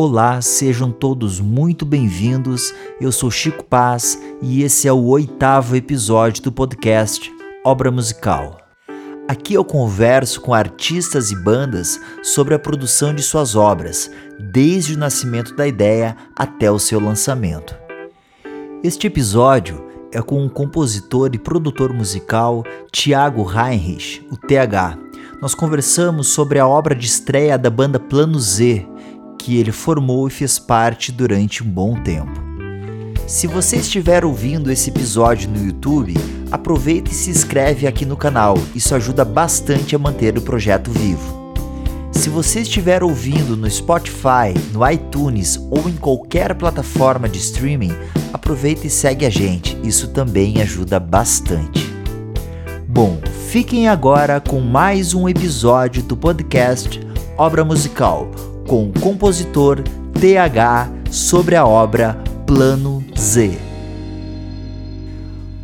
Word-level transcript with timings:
Olá, 0.00 0.40
sejam 0.40 0.92
todos 0.92 1.40
muito 1.40 1.84
bem-vindos. 1.84 2.72
Eu 3.00 3.10
sou 3.10 3.32
Chico 3.32 3.64
Paz 3.64 4.16
e 4.40 4.62
esse 4.62 4.86
é 4.86 4.92
o 4.92 5.06
oitavo 5.06 5.74
episódio 5.74 6.40
do 6.40 6.52
podcast 6.52 7.28
Obra 7.64 7.90
Musical. 7.90 8.58
Aqui 9.26 9.54
eu 9.54 9.64
converso 9.64 10.40
com 10.40 10.54
artistas 10.54 11.32
e 11.32 11.36
bandas 11.42 12.00
sobre 12.22 12.54
a 12.54 12.60
produção 12.60 13.12
de 13.12 13.24
suas 13.24 13.56
obras, 13.56 14.08
desde 14.38 14.94
o 14.94 14.98
nascimento 14.98 15.56
da 15.56 15.66
ideia 15.66 16.16
até 16.36 16.70
o 16.70 16.78
seu 16.78 17.00
lançamento. 17.00 17.76
Este 18.84 19.08
episódio 19.08 19.84
é 20.12 20.22
com 20.22 20.46
o 20.46 20.48
compositor 20.48 21.30
e 21.32 21.38
produtor 21.40 21.92
musical 21.92 22.62
Tiago 22.92 23.44
Heinrich, 23.50 24.24
o 24.30 24.36
TH. 24.36 24.96
Nós 25.42 25.56
conversamos 25.56 26.28
sobre 26.28 26.60
a 26.60 26.68
obra 26.68 26.94
de 26.94 27.06
estreia 27.06 27.58
da 27.58 27.68
banda 27.68 27.98
Plano 27.98 28.38
Z, 28.38 28.86
que 29.48 29.56
ele 29.56 29.72
formou 29.72 30.28
e 30.28 30.30
fez 30.30 30.58
parte 30.58 31.10
durante 31.10 31.64
um 31.64 31.66
bom 31.66 31.94
tempo. 32.02 32.38
Se 33.26 33.46
você 33.46 33.78
estiver 33.78 34.22
ouvindo 34.22 34.70
esse 34.70 34.90
episódio 34.90 35.48
no 35.48 35.64
YouTube, 35.64 36.12
aproveita 36.52 37.10
e 37.10 37.14
se 37.14 37.30
inscreve 37.30 37.86
aqui 37.86 38.04
no 38.04 38.14
canal, 38.14 38.58
isso 38.74 38.94
ajuda 38.94 39.24
bastante 39.24 39.96
a 39.96 39.98
manter 39.98 40.36
o 40.36 40.42
projeto 40.42 40.90
vivo. 40.90 41.54
Se 42.12 42.28
você 42.28 42.60
estiver 42.60 43.02
ouvindo 43.02 43.56
no 43.56 43.70
Spotify, 43.70 44.52
no 44.70 44.86
iTunes 44.86 45.58
ou 45.70 45.88
em 45.88 45.96
qualquer 45.96 46.54
plataforma 46.54 47.26
de 47.26 47.38
streaming, 47.38 47.94
aproveita 48.34 48.86
e 48.86 48.90
segue 48.90 49.24
a 49.24 49.30
gente, 49.30 49.78
isso 49.82 50.08
também 50.08 50.60
ajuda 50.60 51.00
bastante. 51.00 51.90
Bom, 52.86 53.18
fiquem 53.48 53.88
agora 53.88 54.42
com 54.42 54.60
mais 54.60 55.14
um 55.14 55.26
episódio 55.26 56.02
do 56.02 56.18
podcast 56.18 57.00
Obra 57.38 57.64
Musical, 57.64 58.30
com 58.68 58.84
o 58.84 59.00
compositor 59.00 59.82
TH 60.12 60.90
sobre 61.10 61.56
a 61.56 61.66
obra 61.66 62.22
Plano 62.46 63.02
Z. 63.18 63.58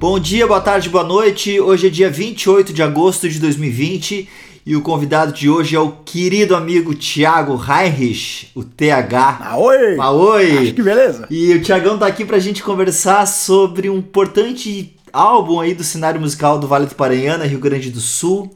Bom 0.01 0.19
dia, 0.19 0.47
boa 0.47 0.62
tarde, 0.62 0.89
boa 0.89 1.05
noite. 1.05 1.61
Hoje 1.61 1.89
é 1.89 1.91
dia 1.91 2.09
28 2.09 2.73
de 2.73 2.83
agosto 2.83 3.28
de 3.28 3.39
2020 3.39 4.27
e 4.65 4.75
o 4.75 4.81
convidado 4.81 5.34
de 5.34 5.51
hoje 5.51 5.77
é 5.77 5.78
o 5.78 5.93
querido 6.03 6.56
amigo 6.56 6.95
Thiago 6.95 7.62
Heinrich, 7.62 8.51
o 8.55 8.65
TH. 8.65 9.48
Aoi! 9.50 9.98
Aoi! 9.98 10.59
Acho 10.59 10.75
que 10.75 10.83
beleza. 10.83 11.27
E 11.31 11.53
o 11.53 11.62
Thiagão 11.62 11.98
tá 11.98 12.06
aqui 12.06 12.25
pra 12.25 12.39
gente 12.39 12.62
conversar 12.62 13.27
sobre 13.27 13.91
um 13.91 13.98
importante 13.98 14.97
álbum 15.12 15.61
aí 15.61 15.75
do 15.75 15.84
cenário 15.84 16.19
musical 16.19 16.59
do 16.59 16.67
Vale 16.67 16.87
do 16.87 16.95
Paranhana, 16.95 17.45
Rio 17.45 17.61
Grande 17.61 17.91
do 17.91 18.00
Sul, 18.00 18.50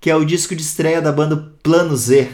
que 0.00 0.10
é 0.10 0.16
o 0.16 0.24
disco 0.24 0.56
de 0.56 0.62
estreia 0.62 1.00
da 1.00 1.12
banda 1.12 1.52
Plano 1.62 1.96
Z. 1.96 2.28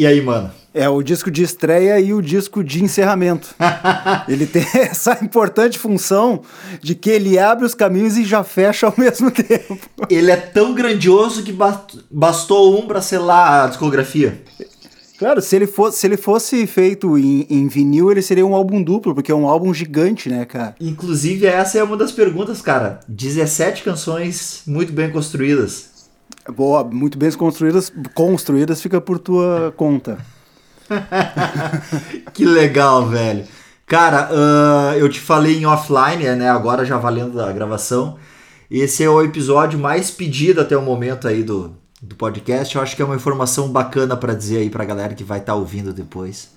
E 0.00 0.06
aí, 0.06 0.18
mano? 0.22 0.50
É 0.72 0.88
o 0.88 1.02
disco 1.02 1.30
de 1.30 1.42
estreia 1.42 2.00
e 2.00 2.14
o 2.14 2.22
disco 2.22 2.64
de 2.64 2.82
encerramento. 2.82 3.54
ele 4.26 4.46
tem 4.46 4.64
essa 4.72 5.22
importante 5.22 5.78
função 5.78 6.40
de 6.80 6.94
que 6.94 7.10
ele 7.10 7.38
abre 7.38 7.66
os 7.66 7.74
caminhos 7.74 8.16
e 8.16 8.24
já 8.24 8.42
fecha 8.42 8.86
ao 8.86 8.94
mesmo 8.96 9.30
tempo. 9.30 9.78
Ele 10.08 10.30
é 10.30 10.38
tão 10.38 10.72
grandioso 10.72 11.42
que 11.42 11.54
bastou 12.10 12.80
um 12.80 12.86
para 12.86 13.02
selar 13.02 13.64
a 13.64 13.66
discografia. 13.66 14.42
Claro, 15.18 15.42
se 15.42 15.54
ele 15.54 15.66
fosse, 15.66 15.98
se 15.98 16.06
ele 16.06 16.16
fosse 16.16 16.66
feito 16.66 17.18
em, 17.18 17.46
em, 17.50 17.68
vinil, 17.68 18.10
ele 18.10 18.22
seria 18.22 18.46
um 18.46 18.54
álbum 18.54 18.82
duplo, 18.82 19.14
porque 19.14 19.30
é 19.30 19.34
um 19.34 19.46
álbum 19.46 19.74
gigante, 19.74 20.30
né, 20.30 20.46
cara? 20.46 20.76
Inclusive, 20.80 21.44
essa 21.44 21.76
é 21.76 21.82
uma 21.82 21.98
das 21.98 22.10
perguntas, 22.10 22.62
cara. 22.62 23.00
17 23.06 23.82
canções 23.82 24.62
muito 24.66 24.94
bem 24.94 25.10
construídas. 25.10 25.89
Boa, 26.48 26.84
muito 26.84 27.18
bem 27.18 27.30
construídas, 27.32 27.92
construídas 28.14 28.80
fica 28.80 29.00
por 29.00 29.18
tua 29.18 29.72
conta. 29.76 30.18
que 32.32 32.44
legal, 32.44 33.06
velho. 33.06 33.44
Cara, 33.86 34.30
uh, 34.30 34.94
eu 34.96 35.08
te 35.08 35.20
falei 35.20 35.58
em 35.58 35.66
offline, 35.66 36.24
né? 36.36 36.48
Agora 36.48 36.84
já 36.84 36.96
valendo 36.96 37.40
a 37.40 37.52
gravação. 37.52 38.16
Esse 38.70 39.02
é 39.02 39.10
o 39.10 39.22
episódio 39.22 39.78
mais 39.78 40.10
pedido 40.10 40.60
até 40.60 40.76
o 40.76 40.82
momento 40.82 41.26
aí 41.26 41.42
do, 41.42 41.76
do 42.00 42.14
podcast. 42.14 42.76
Eu 42.76 42.82
acho 42.82 42.94
que 42.94 43.02
é 43.02 43.04
uma 43.04 43.16
informação 43.16 43.68
bacana 43.68 44.16
para 44.16 44.32
dizer 44.32 44.58
aí 44.58 44.70
pra 44.70 44.84
galera 44.84 45.14
que 45.14 45.24
vai 45.24 45.40
estar 45.40 45.54
tá 45.54 45.58
ouvindo 45.58 45.92
depois. 45.92 46.50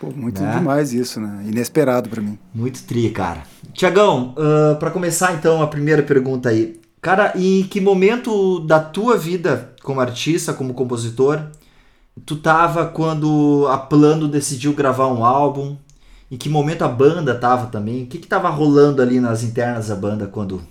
Pô, 0.00 0.10
muito 0.10 0.42
né? 0.42 0.56
demais 0.56 0.92
isso, 0.92 1.20
né? 1.20 1.44
Inesperado 1.46 2.08
para 2.08 2.20
mim. 2.20 2.38
Muito 2.52 2.82
tri, 2.82 3.08
cara. 3.10 3.44
Tiagão, 3.72 4.34
uh, 4.36 4.76
para 4.76 4.90
começar 4.90 5.32
então 5.34 5.62
a 5.62 5.66
primeira 5.68 6.02
pergunta 6.02 6.48
aí. 6.48 6.80
Cara, 7.04 7.34
em 7.36 7.62
que 7.64 7.82
momento 7.82 8.60
da 8.60 8.80
tua 8.80 9.18
vida 9.18 9.74
como 9.82 10.00
artista, 10.00 10.54
como 10.54 10.72
compositor, 10.72 11.38
tu 12.24 12.36
tava 12.36 12.86
quando 12.86 13.66
a 13.70 13.76
Plano 13.76 14.26
decidiu 14.26 14.72
gravar 14.72 15.08
um 15.08 15.22
álbum? 15.22 15.76
Em 16.30 16.38
que 16.38 16.48
momento 16.48 16.80
a 16.80 16.88
banda 16.88 17.34
tava 17.34 17.66
também? 17.66 18.04
O 18.04 18.06
que 18.06 18.16
que 18.16 18.26
tava 18.26 18.48
rolando 18.48 19.02
ali 19.02 19.20
nas 19.20 19.42
internas 19.42 19.88
da 19.88 19.94
banda 19.94 20.26
quando 20.26 20.62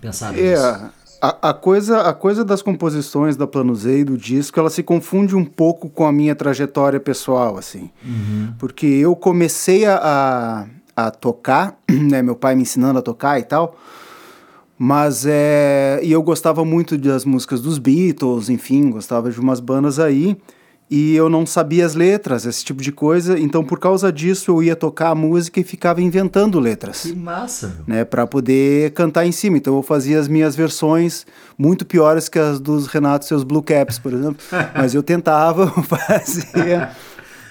pensaram 0.00 0.36
é, 0.36 0.50
nisso? 0.50 0.90
A, 1.22 1.50
a, 1.50 1.54
coisa, 1.54 2.00
a 2.00 2.12
coisa 2.12 2.44
das 2.44 2.60
composições 2.60 3.36
da 3.36 3.46
Plano 3.46 3.72
Z 3.76 4.00
e 4.00 4.04
do 4.04 4.18
disco, 4.18 4.58
ela 4.58 4.68
se 4.68 4.82
confunde 4.82 5.36
um 5.36 5.44
pouco 5.44 5.88
com 5.88 6.04
a 6.04 6.10
minha 6.10 6.34
trajetória 6.34 6.98
pessoal, 6.98 7.56
assim. 7.56 7.88
Uhum. 8.04 8.52
Porque 8.58 8.86
eu 8.86 9.14
comecei 9.14 9.86
a, 9.86 10.66
a, 10.96 11.06
a 11.06 11.10
tocar, 11.12 11.78
né, 11.88 12.20
meu 12.20 12.34
pai 12.34 12.56
me 12.56 12.62
ensinando 12.62 12.98
a 12.98 13.02
tocar 13.02 13.38
e 13.38 13.44
tal, 13.44 13.78
mas 14.78 15.24
é... 15.26 16.00
E 16.02 16.10
eu 16.12 16.22
gostava 16.22 16.64
muito 16.64 16.98
das 16.98 17.24
músicas 17.24 17.60
dos 17.60 17.78
Beatles, 17.78 18.48
enfim, 18.48 18.90
gostava 18.90 19.30
de 19.30 19.40
umas 19.40 19.60
bandas 19.60 19.98
aí 19.98 20.36
e 20.94 21.16
eu 21.16 21.30
não 21.30 21.46
sabia 21.46 21.86
as 21.86 21.94
letras, 21.94 22.44
esse 22.44 22.62
tipo 22.62 22.82
de 22.82 22.92
coisa. 22.92 23.38
Então, 23.38 23.64
por 23.64 23.78
causa 23.78 24.12
disso, 24.12 24.50
eu 24.50 24.62
ia 24.62 24.76
tocar 24.76 25.08
a 25.08 25.14
música 25.14 25.58
e 25.58 25.64
ficava 25.64 26.02
inventando 26.02 26.60
letras. 26.60 27.04
Que 27.04 27.16
massa! 27.16 27.80
Né, 27.86 28.04
para 28.04 28.26
poder 28.26 28.90
cantar 28.90 29.24
em 29.24 29.32
cima. 29.32 29.56
Então, 29.56 29.74
eu 29.74 29.82
fazia 29.82 30.20
as 30.20 30.28
minhas 30.28 30.54
versões 30.54 31.24
muito 31.56 31.86
piores 31.86 32.28
que 32.28 32.38
as 32.38 32.60
dos 32.60 32.88
Renato 32.88 33.24
seus 33.24 33.42
Blue 33.42 33.62
Caps, 33.62 33.98
por 33.98 34.12
exemplo. 34.12 34.36
Mas 34.76 34.94
eu 34.94 35.02
tentava 35.02 35.66
fazer. 35.82 36.90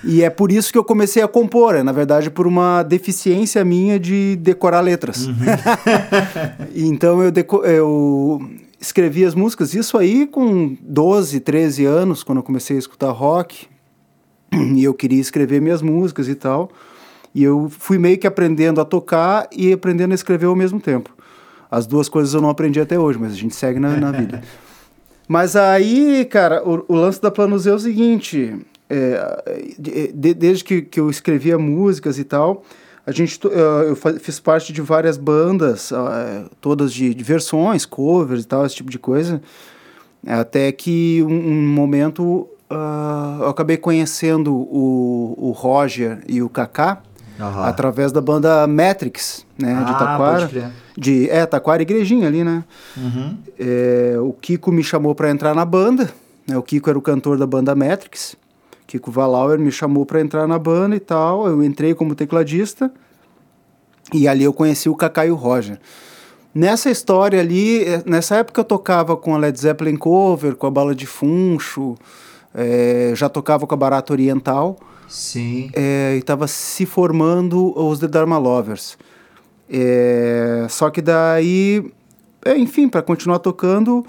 E 0.04 0.24
é 0.24 0.30
por 0.30 0.52
isso 0.52 0.72
que 0.72 0.78
eu 0.78 0.84
comecei 0.84 1.22
a 1.22 1.28
compor, 1.28 1.76
é, 1.76 1.84
na 1.84 1.92
verdade, 1.92 2.30
por 2.30 2.48
uma 2.48 2.84
deficiência 2.84 3.64
minha 3.64 4.00
de 4.00 4.36
decorar 4.38 4.82
letras. 4.82 5.28
Uhum. 5.28 5.36
então 6.76 7.22
eu, 7.22 7.32
deco 7.32 7.64
eu 7.64 8.42
escrevi 8.80 9.24
as 9.24 9.36
músicas. 9.36 9.74
Isso 9.74 9.98
aí 9.98 10.26
com 10.26 10.76
12, 10.82 11.40
13 11.40 11.86
anos, 11.86 12.24
quando 12.24 12.40
eu 12.40 12.44
comecei 12.44 12.76
a 12.76 12.80
escutar 12.80 13.12
rock. 13.12 13.68
E 14.76 14.84
eu 14.84 14.94
queria 14.94 15.22
escrever 15.22 15.62
minhas 15.62 15.82
músicas 15.82 16.28
e 16.28 16.36
tal. 16.36 16.70
E 17.34 17.42
eu 17.42 17.70
fui 17.70 17.98
meio 17.98 18.18
que 18.18 18.28
aprendendo 18.28 18.82
a 18.82 18.86
tocar 18.86 19.48
e 19.50 19.72
aprendendo 19.72 20.12
a 20.12 20.16
escrever 20.16 20.48
ao 20.48 20.56
mesmo 20.56 20.80
tempo. 20.80 21.16
As 21.70 21.88
duas 21.88 22.10
coisas 22.10 22.34
eu 22.34 22.42
não 22.42 22.50
aprendi 22.50 22.82
até 22.82 23.00
hoje, 23.00 23.18
mas 23.18 23.32
a 23.32 23.36
gente 23.36 23.56
segue 23.56 23.80
na, 23.80 23.96
na 23.96 24.12
vida. 24.12 24.42
Mas 25.32 25.56
aí, 25.56 26.26
cara, 26.26 26.62
o, 26.68 26.84
o, 26.90 26.96
lance 26.96 27.22
da 27.22 27.32
Planos 27.32 27.66
é 27.66 27.74
o 27.74 27.80
seguinte: 27.80 28.54
é, 28.92 29.74
de, 29.80 30.34
desde 30.34 30.64
que, 30.64 30.82
que 30.82 31.00
eu 31.00 31.10
escrevia 31.10 31.58
músicas 31.58 32.20
e 32.20 32.24
tal, 32.24 32.64
a 33.06 33.12
gente 33.12 33.40
eu 33.44 33.96
fiz 34.20 34.40
parte 34.40 34.72
de 34.72 34.82
várias 34.82 35.18
bandas, 35.18 35.92
eh, 35.92 36.44
todas 36.60 36.94
de, 36.94 37.14
de 37.14 37.24
versões, 37.24 37.86
covers 37.86 38.44
e 38.44 38.48
tal, 38.48 38.66
esse 38.66 38.76
tipo 38.76 38.92
de 38.92 39.00
coisa. 39.00 39.42
Até 40.26 40.72
que 40.72 41.24
um, 41.24 41.34
um 41.34 41.68
momento 41.68 42.48
uh, 42.70 43.42
eu 43.42 43.50
acabei 43.50 43.76
conhecendo 43.76 44.54
o, 44.54 45.36
o 45.36 45.52
Roger 45.52 46.24
e 46.28 46.44
o 46.44 46.50
Kaká 46.50 47.02
uhum. 47.40 47.64
através 47.64 48.12
da 48.12 48.22
banda 48.22 48.68
Matrix, 48.68 49.46
né, 49.58 49.76
ah, 49.80 49.84
de 49.84 49.92
Taquara. 49.94 50.72
De, 50.96 51.30
é, 51.30 51.46
Taquara 51.48 51.82
Igrejinha 51.82 52.28
ali, 52.28 52.44
né? 52.44 52.64
Uhum. 52.96 53.38
É, 53.58 54.16
o 54.20 54.34
Kiko 54.34 54.72
me 54.72 54.84
chamou 54.84 55.16
para 55.16 55.32
entrar 55.32 55.56
na 55.56 55.66
banda. 55.66 56.12
Né, 56.48 56.56
o 56.56 56.62
Kiko 56.62 56.90
era 56.90 57.00
o 57.00 57.02
cantor 57.02 57.38
da 57.38 57.48
banda 57.48 57.74
Matrix. 57.74 58.36
Kiko 58.92 59.10
Valauer 59.10 59.58
me 59.58 59.72
chamou 59.72 60.06
para 60.06 60.20
entrar 60.20 60.46
na 60.46 60.60
banda 60.60 60.98
e 60.98 61.00
tal. 61.00 61.48
Eu 61.48 61.64
entrei 61.64 61.96
como 61.96 62.14
tecladista 62.14 62.92
e 64.12 64.28
ali 64.28 64.44
eu 64.44 64.52
conheci 64.52 64.90
o 64.90 64.96
Kaká 64.96 65.26
e 65.26 65.32
o 65.32 65.36
Roger. 65.36 65.80
Nessa 66.54 66.92
história 66.92 67.40
ali, 67.40 67.86
eh, 67.86 68.04
nessa 68.06 68.36
época 68.36 68.60
eu 68.60 68.66
tocava 68.66 69.16
com 69.16 69.34
a 69.34 69.38
Led 69.38 69.58
Zeppelin 69.58 69.96
cover, 69.96 70.58
com 70.58 70.68
a 70.68 70.70
Bala 70.70 70.94
de 70.94 71.08
Funcho, 71.08 71.96
é, 72.54 73.14
já 73.16 73.30
tocava 73.30 73.66
com 73.66 73.74
a 73.74 73.78
Barata 73.78 74.12
Oriental. 74.12 74.78
Sim. 75.08 75.72
É, 75.74 76.16
e 76.16 76.20
estava 76.20 76.46
se 76.46 76.86
formando 76.86 77.74
os 77.80 78.00
The 78.00 78.10
Dharma 78.10 78.38
Lovers. 78.38 78.98
É, 79.70 80.66
só 80.70 80.90
que 80.90 81.02
daí, 81.02 81.90
enfim, 82.58 82.90
para 82.90 83.02
continuar 83.02 83.40
tocando, 83.40 84.06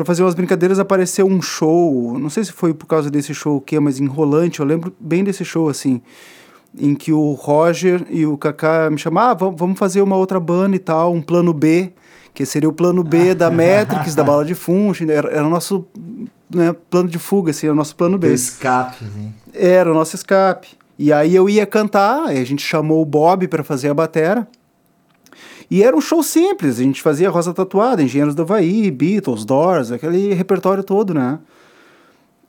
para 0.00 0.06
fazer 0.06 0.22
umas 0.22 0.34
brincadeiras, 0.34 0.78
apareceu 0.78 1.26
um 1.26 1.42
show. 1.42 2.18
Não 2.18 2.30
sei 2.30 2.42
se 2.42 2.52
foi 2.52 2.72
por 2.72 2.86
causa 2.86 3.10
desse 3.10 3.34
show 3.34 3.58
o 3.58 3.60
quê, 3.60 3.78
mas 3.78 4.00
enrolante. 4.00 4.60
Eu 4.60 4.64
lembro 4.64 4.94
bem 4.98 5.22
desse 5.22 5.44
show, 5.44 5.68
assim. 5.68 6.00
Em 6.78 6.94
que 6.94 7.12
o 7.12 7.32
Roger 7.32 8.06
e 8.08 8.24
o 8.24 8.38
Kaká 8.38 8.88
me 8.88 8.96
chamaram, 8.96 9.32
ah, 9.32 9.54
vamos 9.54 9.78
fazer 9.78 10.00
uma 10.00 10.16
outra 10.16 10.40
banda 10.40 10.74
e 10.74 10.78
tal, 10.78 11.12
um 11.12 11.20
plano 11.20 11.52
B, 11.52 11.92
que 12.32 12.46
seria 12.46 12.66
o 12.66 12.72
plano 12.72 13.04
B 13.04 13.34
da 13.34 13.50
Matrix, 13.52 14.14
da 14.14 14.24
bala 14.24 14.42
de 14.42 14.54
funcho. 14.54 15.04
Era, 15.04 15.28
era 15.28 15.46
o 15.46 15.50
nosso 15.50 15.86
né, 16.48 16.74
plano 16.88 17.10
de 17.10 17.18
fuga, 17.18 17.50
assim, 17.50 17.66
era 17.66 17.74
o 17.74 17.76
nosso 17.76 17.94
plano 17.94 18.16
B. 18.16 18.28
O 18.28 18.32
escape, 18.32 19.04
né? 19.04 19.32
Era 19.52 19.90
o 19.90 19.94
nosso 19.94 20.16
escape. 20.16 20.68
E 20.98 21.12
aí 21.12 21.36
eu 21.36 21.46
ia 21.46 21.66
cantar, 21.66 22.22
a 22.24 22.44
gente 22.44 22.62
chamou 22.62 23.02
o 23.02 23.04
Bob 23.04 23.46
para 23.48 23.62
fazer 23.62 23.90
a 23.90 23.94
batera. 23.94 24.48
E 25.70 25.84
era 25.84 25.96
um 25.96 26.00
show 26.00 26.22
simples, 26.22 26.80
a 26.80 26.82
gente 26.82 27.00
fazia 27.00 27.30
Rosa 27.30 27.54
Tatuada, 27.54 28.02
Engenheiros 28.02 28.34
do 28.34 28.42
Havaí, 28.42 28.90
Beatles, 28.90 29.44
Doors, 29.44 29.92
aquele 29.92 30.34
repertório 30.34 30.82
todo, 30.82 31.14
né? 31.14 31.38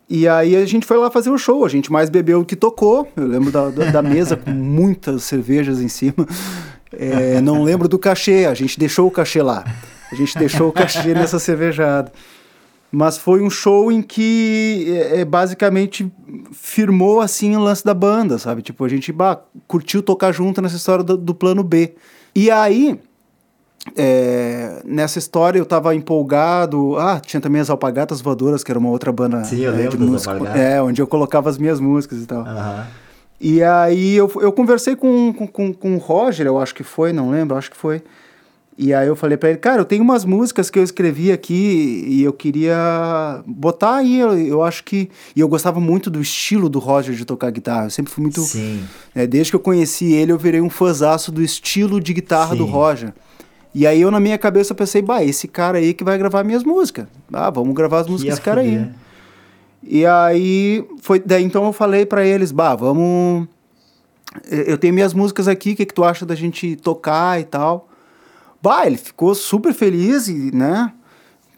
E 0.09 0.27
aí 0.27 0.55
a 0.55 0.65
gente 0.65 0.85
foi 0.85 0.97
lá 0.97 1.09
fazer 1.11 1.29
o 1.29 1.37
show, 1.37 1.63
a 1.63 1.69
gente 1.69 1.91
mais 1.91 2.09
bebeu 2.09 2.43
que 2.43 2.55
tocou, 2.55 3.07
eu 3.15 3.27
lembro 3.27 3.51
da, 3.51 3.69
da 3.69 4.01
mesa 4.01 4.35
com 4.35 4.49
muitas 4.51 5.23
cervejas 5.23 5.79
em 5.79 5.87
cima. 5.87 6.27
É, 6.91 7.39
não 7.39 7.63
lembro 7.63 7.87
do 7.87 7.97
cachê, 7.97 8.45
a 8.45 8.53
gente 8.53 8.77
deixou 8.77 9.07
o 9.07 9.11
cachê 9.11 9.41
lá. 9.41 9.63
A 10.11 10.15
gente 10.15 10.37
deixou 10.37 10.67
o 10.67 10.71
cachê 10.71 11.13
nessa 11.15 11.39
cervejada. 11.39 12.11
Mas 12.91 13.17
foi 13.17 13.41
um 13.41 13.49
show 13.49 13.89
em 13.89 14.01
que 14.01 14.85
é, 14.89 15.21
é, 15.21 15.25
basicamente 15.25 16.11
firmou 16.51 17.21
assim 17.21 17.55
o 17.55 17.61
lance 17.61 17.85
da 17.85 17.93
banda, 17.93 18.37
sabe? 18.37 18.61
Tipo, 18.61 18.83
a 18.83 18.89
gente 18.89 19.13
bah, 19.13 19.39
curtiu 19.65 20.03
tocar 20.03 20.33
junto 20.33 20.61
nessa 20.61 20.75
história 20.75 21.03
do, 21.03 21.15
do 21.15 21.33
plano 21.33 21.63
B. 21.63 21.93
E 22.35 22.51
aí, 22.51 22.99
é, 23.95 24.81
nessa 24.85 25.19
história 25.19 25.57
eu 25.59 25.65
tava 25.65 25.93
empolgado. 25.95 26.97
Ah, 26.97 27.19
tinha 27.19 27.41
também 27.41 27.61
as 27.61 27.69
Alpagatas 27.69 28.21
Voadoras, 28.21 28.63
que 28.63 28.71
era 28.71 28.79
uma 28.79 28.89
outra 28.89 29.11
banda 29.11 29.43
Sim, 29.43 29.61
eu 29.61 29.73
é, 29.73 29.87
de 29.87 29.97
música. 29.97 30.33
É, 30.57 30.81
onde 30.81 31.01
eu 31.01 31.07
colocava 31.07 31.49
as 31.49 31.57
minhas 31.57 31.79
músicas 31.79 32.21
e 32.21 32.25
tal. 32.25 32.43
Uhum. 32.43 32.83
E 33.39 33.63
aí 33.63 34.15
eu, 34.15 34.31
eu 34.35 34.51
conversei 34.51 34.95
com, 34.95 35.33
com, 35.33 35.47
com, 35.47 35.73
com 35.73 35.95
o 35.95 35.97
Roger, 35.97 36.45
eu 36.45 36.59
acho 36.59 36.75
que 36.75 36.83
foi, 36.83 37.11
não 37.11 37.31
lembro, 37.31 37.57
acho 37.57 37.71
que 37.71 37.77
foi. 37.77 38.03
E 38.77 38.93
aí 38.93 39.07
eu 39.07 39.15
falei 39.15 39.37
para 39.37 39.49
ele, 39.49 39.57
cara, 39.57 39.81
eu 39.81 39.85
tenho 39.85 40.03
umas 40.03 40.23
músicas 40.23 40.69
que 40.69 40.79
eu 40.79 40.83
escrevi 40.83 41.31
aqui 41.31 42.05
e 42.07 42.23
eu 42.23 42.31
queria 42.31 43.43
botar 43.45 43.97
aí, 43.97 44.19
eu, 44.19 44.37
eu 44.39 44.63
acho 44.63 44.83
que... 44.83 45.09
E 45.35 45.39
eu 45.39 45.47
gostava 45.47 45.79
muito 45.79 46.09
do 46.09 46.21
estilo 46.21 46.69
do 46.69 46.79
Roger 46.79 47.13
de 47.13 47.25
tocar 47.25 47.51
guitarra, 47.51 47.85
eu 47.85 47.89
sempre 47.89 48.11
fui 48.11 48.21
muito... 48.21 48.41
Sim. 48.41 48.83
É, 49.13 49.27
desde 49.27 49.51
que 49.51 49.55
eu 49.55 49.59
conheci 49.59 50.13
ele, 50.13 50.31
eu 50.31 50.37
virei 50.37 50.61
um 50.61 50.69
fãzaço 50.69 51.31
do 51.31 51.43
estilo 51.43 51.99
de 51.99 52.13
guitarra 52.13 52.51
Sim. 52.51 52.57
do 52.57 52.65
Roger. 52.65 53.13
E 53.73 53.87
aí 53.87 54.01
eu, 54.01 54.11
na 54.11 54.19
minha 54.19 54.37
cabeça, 54.37 54.75
pensei, 54.75 55.01
bah, 55.01 55.23
esse 55.23 55.47
cara 55.47 55.77
aí 55.77 55.93
que 55.93 56.03
vai 56.03 56.17
gravar 56.17 56.43
minhas 56.43 56.63
músicas. 56.63 57.07
Ah, 57.31 57.49
vamos 57.49 57.73
gravar 57.73 57.99
as 57.99 58.07
músicas 58.07 58.35
desse 58.35 58.41
cara 58.41 58.61
aí. 58.61 58.89
E 59.83 60.05
aí, 60.05 60.85
foi, 61.01 61.19
daí 61.19 61.43
então 61.43 61.65
eu 61.65 61.73
falei 61.73 62.05
para 62.05 62.25
eles, 62.25 62.51
bah, 62.51 62.75
vamos... 62.75 63.47
Eu 64.49 64.77
tenho 64.77 64.93
minhas 64.93 65.13
músicas 65.13 65.47
aqui, 65.47 65.71
o 65.71 65.75
que, 65.75 65.85
que 65.85 65.93
tu 65.93 66.03
acha 66.03 66.25
da 66.25 66.35
gente 66.35 66.75
tocar 66.77 67.39
e 67.39 67.43
tal? 67.43 67.89
Bah, 68.61 68.85
ele 68.85 68.97
ficou 68.97 69.33
super 69.33 69.73
feliz 69.73 70.27
e, 70.27 70.55
né? 70.55 70.93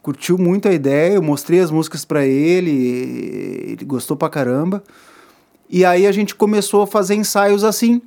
Curtiu 0.02 0.36
muito 0.38 0.68
a 0.68 0.72
ideia, 0.72 1.14
eu 1.14 1.22
mostrei 1.22 1.60
as 1.60 1.70
músicas 1.70 2.04
para 2.04 2.26
ele, 2.26 3.66
ele 3.70 3.84
gostou 3.84 4.16
pra 4.16 4.28
caramba. 4.28 4.82
E 5.68 5.84
aí 5.84 6.06
a 6.06 6.12
gente 6.12 6.34
começou 6.34 6.82
a 6.82 6.86
fazer 6.86 7.14
ensaios 7.14 7.64
assim. 7.64 8.02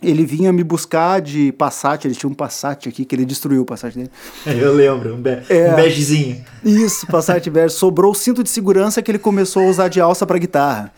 Ele 0.00 0.24
vinha 0.24 0.52
me 0.52 0.62
buscar 0.62 1.20
de 1.20 1.50
Passat, 1.52 2.04
ele 2.04 2.14
tinha 2.14 2.30
um 2.30 2.34
Passat 2.34 2.88
aqui, 2.88 3.04
que 3.04 3.16
ele 3.16 3.24
destruiu 3.24 3.62
o 3.62 3.64
Passat 3.64 3.94
dele. 3.94 4.10
Eu 4.46 4.72
lembro, 4.72 5.14
um, 5.14 5.20
be 5.20 5.42
é, 5.48 5.72
um 5.72 5.74
begezinho. 5.74 6.44
Isso, 6.64 7.04
Passat 7.08 7.44
bege. 7.50 7.74
Sobrou 7.74 8.12
o 8.12 8.14
cinto 8.14 8.44
de 8.44 8.48
segurança 8.48 9.02
que 9.02 9.10
ele 9.10 9.18
começou 9.18 9.64
a 9.64 9.66
usar 9.66 9.88
de 9.88 10.00
alça 10.00 10.24
para 10.24 10.38
guitarra. 10.38 10.92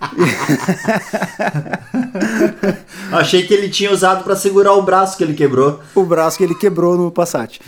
Achei 3.10 3.46
que 3.46 3.52
ele 3.52 3.68
tinha 3.68 3.90
usado 3.90 4.22
para 4.22 4.36
segurar 4.36 4.74
o 4.74 4.82
braço 4.82 5.16
que 5.16 5.24
ele 5.24 5.34
quebrou. 5.34 5.80
O 5.94 6.04
braço 6.04 6.38
que 6.38 6.44
ele 6.44 6.54
quebrou 6.54 6.96
no 6.96 7.10
Passat. 7.10 7.58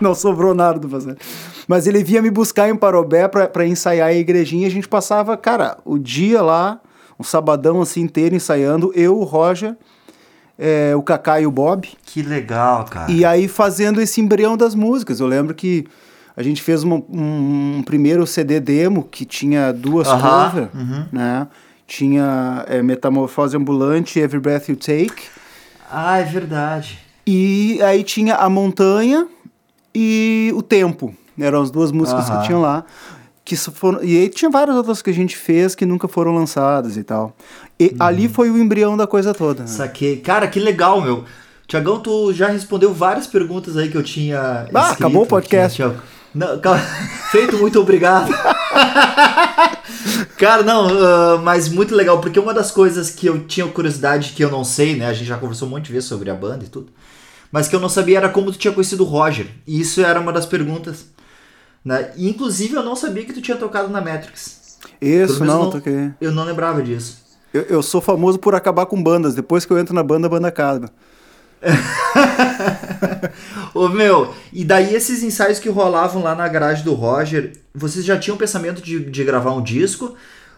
Não 0.00 0.14
sobrou 0.14 0.52
nada 0.52 0.78
do 0.78 0.88
Passat. 0.88 1.16
Mas 1.66 1.86
ele 1.86 2.04
vinha 2.04 2.20
me 2.20 2.30
buscar 2.30 2.68
em 2.68 2.76
Parobé 2.76 3.28
para 3.28 3.66
ensaiar 3.66 4.08
a 4.08 4.12
igrejinha. 4.12 4.66
A 4.66 4.70
gente 4.70 4.88
passava, 4.88 5.36
cara, 5.36 5.78
o 5.84 5.98
dia 5.98 6.42
lá, 6.42 6.80
um 7.18 7.24
sabadão 7.24 7.80
assim 7.80 8.00
inteiro 8.00 8.34
ensaiando. 8.34 8.92
Eu, 8.94 9.18
o 9.18 9.24
Roger, 9.24 9.76
é, 10.58 10.94
o 10.96 11.02
Kaká 11.02 11.40
e 11.40 11.46
o 11.46 11.50
Bob. 11.50 11.88
Que 12.04 12.22
legal, 12.22 12.84
cara. 12.84 13.10
E 13.10 13.24
aí 13.24 13.48
fazendo 13.48 14.00
esse 14.00 14.20
embrião 14.20 14.56
das 14.56 14.74
músicas. 14.74 15.20
Eu 15.20 15.26
lembro 15.26 15.54
que 15.54 15.86
a 16.36 16.42
gente 16.42 16.62
fez 16.62 16.82
uma, 16.82 16.96
um, 16.96 17.78
um, 17.78 17.82
primeiro 17.84 18.26
CD 18.26 18.58
demo 18.60 19.04
que 19.04 19.24
tinha 19.24 19.72
duas 19.72 20.08
uh 20.08 20.14
-huh, 20.14 20.20
covers, 20.20 20.68
uh 20.74 20.78
-huh. 20.78 21.06
né? 21.12 21.46
Tinha 21.86 22.64
é, 22.66 22.82
Metamorfose 22.82 23.56
Ambulante 23.56 24.18
e 24.18 24.22
Every 24.22 24.40
Breath 24.40 24.68
You 24.68 24.76
Take. 24.76 25.22
Ah, 25.90 26.18
é 26.18 26.24
verdade. 26.24 26.98
E 27.26 27.80
aí 27.82 28.02
tinha 28.02 28.36
A 28.36 28.48
Montanha 28.48 29.26
e 29.94 30.52
O 30.56 30.62
Tempo. 30.62 31.14
Eram 31.38 31.62
as 31.62 31.70
duas 31.70 31.90
músicas 31.92 32.28
uh 32.28 32.32
-huh. 32.32 32.40
que 32.40 32.46
tinham 32.46 32.60
lá. 32.60 32.84
Que 33.44 33.56
foram, 33.56 34.02
e 34.02 34.16
aí 34.16 34.28
tinha 34.30 34.50
várias 34.50 34.74
outras 34.74 35.02
que 35.02 35.10
a 35.10 35.14
gente 35.14 35.36
fez 35.36 35.74
que 35.74 35.84
nunca 35.84 36.08
foram 36.08 36.34
lançadas 36.34 36.96
e 36.96 37.04
tal. 37.04 37.36
E 37.78 37.88
uhum. 37.88 37.96
ali 38.00 38.28
foi 38.28 38.50
o 38.50 38.56
embrião 38.56 38.96
da 38.96 39.06
coisa 39.06 39.34
toda. 39.34 39.62
Né? 39.62 39.68
Saquei. 39.68 40.16
Cara, 40.16 40.48
que 40.48 40.58
legal, 40.58 41.00
meu. 41.00 41.24
Tiagão, 41.66 42.00
tu 42.00 42.32
já 42.32 42.48
respondeu 42.48 42.92
várias 42.92 43.26
perguntas 43.26 43.76
aí 43.76 43.90
que 43.90 43.96
eu 43.96 44.02
tinha. 44.02 44.66
Ah, 44.72 44.90
acabou 44.90 45.24
o 45.24 45.26
podcast. 45.26 45.76
Tinha, 45.76 45.94
não, 46.34 46.58
feito, 47.30 47.58
muito 47.58 47.80
obrigado. 47.80 48.32
Cara, 50.36 50.62
não, 50.62 50.88
uh, 50.88 51.38
mas 51.38 51.68
muito 51.68 51.94
legal, 51.94 52.20
porque 52.20 52.40
uma 52.40 52.52
das 52.52 52.70
coisas 52.70 53.10
que 53.10 53.26
eu 53.26 53.46
tinha 53.46 53.66
curiosidade 53.66 54.32
que 54.32 54.42
eu 54.42 54.50
não 54.50 54.64
sei, 54.64 54.96
né? 54.96 55.06
A 55.06 55.12
gente 55.12 55.28
já 55.28 55.38
conversou 55.38 55.68
um 55.68 55.70
monte 55.70 55.86
de 55.86 55.92
vezes 55.92 56.08
sobre 56.08 56.30
a 56.30 56.34
banda 56.34 56.64
e 56.64 56.68
tudo. 56.68 56.88
Mas 57.52 57.68
que 57.68 57.76
eu 57.76 57.80
não 57.80 57.88
sabia 57.88 58.18
era 58.18 58.28
como 58.28 58.50
tu 58.50 58.58
tinha 58.58 58.72
conhecido 58.72 59.04
o 59.04 59.06
Roger. 59.06 59.46
E 59.66 59.80
isso 59.80 60.00
era 60.00 60.18
uma 60.18 60.32
das 60.32 60.44
perguntas. 60.44 61.06
Né? 61.84 62.10
E, 62.16 62.28
inclusive, 62.28 62.74
eu 62.74 62.82
não 62.82 62.96
sabia 62.96 63.24
que 63.24 63.32
tu 63.32 63.42
tinha 63.42 63.56
tocado 63.56 63.88
na 63.88 64.00
Matrix. 64.00 64.78
Isso, 65.00 65.44
não, 65.44 65.64
não, 65.64 65.70
toquei. 65.70 66.12
Eu 66.20 66.32
não 66.32 66.44
lembrava 66.44 66.82
disso. 66.82 67.22
Eu, 67.52 67.62
eu 67.62 67.82
sou 67.82 68.00
famoso 68.00 68.38
por 68.38 68.54
acabar 68.54 68.86
com 68.86 69.02
bandas. 69.02 69.34
Depois 69.34 69.66
que 69.66 69.72
eu 69.72 69.78
entro 69.78 69.94
na 69.94 70.02
banda, 70.02 70.26
a 70.26 70.30
banda 70.30 70.48
acaba. 70.48 70.90
Ô 73.74 73.88
meu, 73.88 74.34
e 74.52 74.64
daí 74.64 74.94
esses 74.94 75.22
ensaios 75.22 75.58
que 75.58 75.68
rolavam 75.68 76.22
lá 76.22 76.34
na 76.34 76.46
garagem 76.46 76.84
do 76.84 76.94
Roger, 76.94 77.52
vocês 77.74 78.04
já 78.04 78.18
tinham 78.18 78.36
pensamento 78.36 78.82
de, 78.82 79.00
de 79.00 79.24
gravar 79.24 79.52
um 79.52 79.62
disco? 79.62 80.14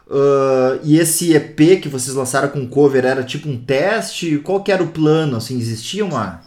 Uh, 0.09 0.79
e 0.85 0.99
esse 0.99 1.35
EP 1.35 1.81
que 1.81 1.89
vocês 1.89 2.15
lançaram 2.15 2.49
com 2.49 2.67
cover 2.67 3.05
era 3.05 3.25
tipo 3.25 3.49
um 3.49 3.57
teste? 3.57 4.39
Qual 4.39 4.63
que 4.63 4.71
era 4.71 4.83
o 4.83 4.89
plano? 4.89 5.37
Assim, 5.37 5.59
existia 5.59 6.05
uma 6.05 6.43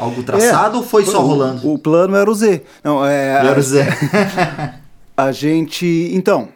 algo 0.00 0.22
traçado 0.22 0.76
é, 0.76 0.78
ou 0.78 0.84
foi 0.84 1.04
só 1.04 1.22
o, 1.22 1.26
rolando? 1.26 1.70
O 1.70 1.78
plano 1.78 2.16
era 2.16 2.30
o 2.30 2.34
Z. 2.34 2.62
Não, 2.82 3.04
é, 3.04 3.46
era 3.46 3.58
o 3.58 3.62
Z. 3.62 3.84
a 5.16 5.30
gente, 5.30 6.10
então, 6.14 6.48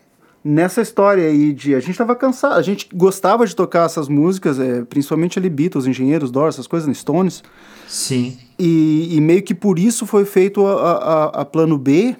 nessa 0.43 0.81
história 0.81 1.27
aí 1.27 1.53
de. 1.53 1.75
A 1.75 1.81
gente 1.81 1.97
tava 1.97 2.17
cansado, 2.17 2.55
a 2.55 2.63
gente 2.63 2.89
gostava 2.93 3.47
de 3.47 3.55
tocar 3.55 3.85
essas 3.85 4.09
músicas, 4.09 4.59
é, 4.59 4.83
principalmente 4.83 5.39
ali 5.39 5.51
Beatles, 5.51 5.87
Engenheiros, 5.87 6.31
Doors, 6.31 6.55
essas 6.55 6.67
coisas, 6.67 6.97
Stones. 6.97 7.43
Sim. 7.87 8.39
E, 8.59 9.15
e, 9.15 9.21
meio 9.21 9.43
que 9.43 9.55
por 9.55 9.79
isso 9.79 10.07
foi 10.07 10.25
feito 10.25 10.67
a, 10.67 10.93
a, 10.93 11.25
a 11.43 11.45
plano 11.45 11.77
B. 11.77 12.17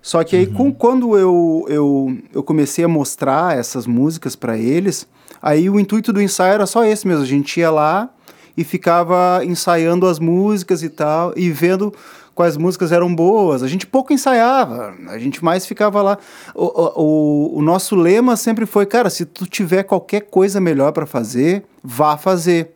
Só 0.00 0.22
que 0.24 0.34
aí, 0.34 0.46
uhum. 0.46 0.54
com, 0.54 0.72
quando 0.72 1.16
eu, 1.16 1.64
eu, 1.68 2.18
eu 2.34 2.42
comecei 2.42 2.84
a 2.84 2.88
mostrar 2.88 3.56
essas 3.56 3.86
músicas 3.86 4.34
para 4.34 4.58
eles, 4.58 5.06
aí 5.40 5.70
o 5.70 5.78
intuito 5.78 6.12
do 6.12 6.20
ensaio 6.20 6.54
era 6.54 6.66
só 6.66 6.84
esse 6.84 7.06
mesmo. 7.06 7.22
A 7.22 7.26
gente 7.26 7.60
ia 7.60 7.70
lá 7.70 8.10
e 8.56 8.64
ficava 8.64 9.40
ensaiando 9.44 10.06
as 10.06 10.18
músicas 10.18 10.82
e 10.82 10.88
tal, 10.88 11.32
e 11.36 11.50
vendo 11.50 11.92
quais 12.34 12.56
músicas 12.56 12.92
eram 12.92 13.14
boas. 13.14 13.62
A 13.62 13.68
gente 13.68 13.86
pouco 13.86 14.12
ensaiava, 14.12 14.94
a 15.08 15.18
gente 15.18 15.44
mais 15.44 15.66
ficava 15.66 16.02
lá. 16.02 16.18
O, 16.54 17.02
o, 17.02 17.58
o 17.58 17.62
nosso 17.62 17.94
lema 17.94 18.36
sempre 18.36 18.66
foi, 18.66 18.86
cara, 18.86 19.10
se 19.10 19.24
tu 19.24 19.46
tiver 19.46 19.82
qualquer 19.82 20.22
coisa 20.22 20.60
melhor 20.60 20.92
para 20.92 21.06
fazer, 21.06 21.64
vá 21.82 22.16
fazer. 22.16 22.72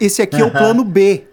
Esse 0.00 0.22
aqui 0.22 0.40
é 0.40 0.44
o 0.44 0.50
plano 0.50 0.84
B. 0.84 1.24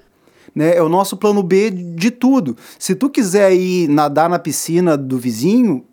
Né? 0.53 0.77
É 0.77 0.81
o 0.81 0.89
nosso 0.89 1.17
plano 1.17 1.43
B 1.43 1.69
de 1.69 2.11
tudo. 2.11 2.55
Se 2.79 2.95
tu 2.95 3.09
quiser 3.09 3.53
ir 3.53 3.89
nadar 3.89 4.29
na 4.29 4.39
piscina 4.39 4.95
do 4.95 5.17
vizinho, 5.17 5.83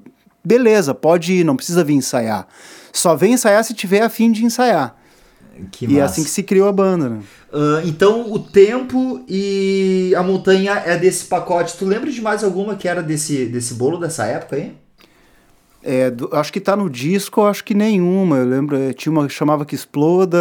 beleza, 0.45 0.95
pode 0.95 1.33
ir, 1.33 1.45
não 1.45 1.57
precisa 1.57 1.83
vir 1.83 1.95
ensaiar. 1.95 2.47
Só 2.93 3.17
vem 3.17 3.33
ensaiar 3.33 3.65
se 3.65 3.75
tiver 3.75 4.03
a 4.03 4.09
fim 4.09 4.31
de 4.31 4.45
ensaiar. 4.45 4.97
Que 5.71 5.87
e 5.87 5.99
é 5.99 6.03
assim 6.03 6.25
que 6.25 6.31
se 6.31 6.43
criou 6.43 6.69
a 6.69 6.73
banda, 6.73 7.09
né? 7.09 7.21
Uh, 7.53 7.87
então 7.87 8.33
o 8.33 8.39
tempo 8.39 9.25
e 9.29 10.15
a 10.17 10.23
montanha 10.23 10.83
é 10.85 10.97
desse 10.97 11.27
pacote. 11.27 11.77
Tu 11.77 11.85
lembra 11.85 12.11
de 12.11 12.21
mais 12.21 12.43
alguma 12.43 12.77
que 12.77 12.89
era 12.89 13.03
desse, 13.03 13.47
desse 13.47 13.75
bolo 13.75 13.99
dessa 13.99 14.25
época 14.25 14.57
aí? 14.57 14.75
É, 15.83 16.11
do, 16.11 16.29
acho 16.33 16.53
que 16.53 16.61
tá 16.61 16.77
no 16.77 16.89
disco, 16.89 17.43
acho 17.43 17.65
que 17.65 17.75
nenhuma. 17.75 18.37
Eu 18.37 18.47
lembro, 18.47 18.77
é, 18.77 18.93
tinha 18.93 19.13
uma 19.13 19.27
que 19.27 19.33
chamava 19.33 19.65
Que 19.65 19.75
Exploda, 19.75 20.39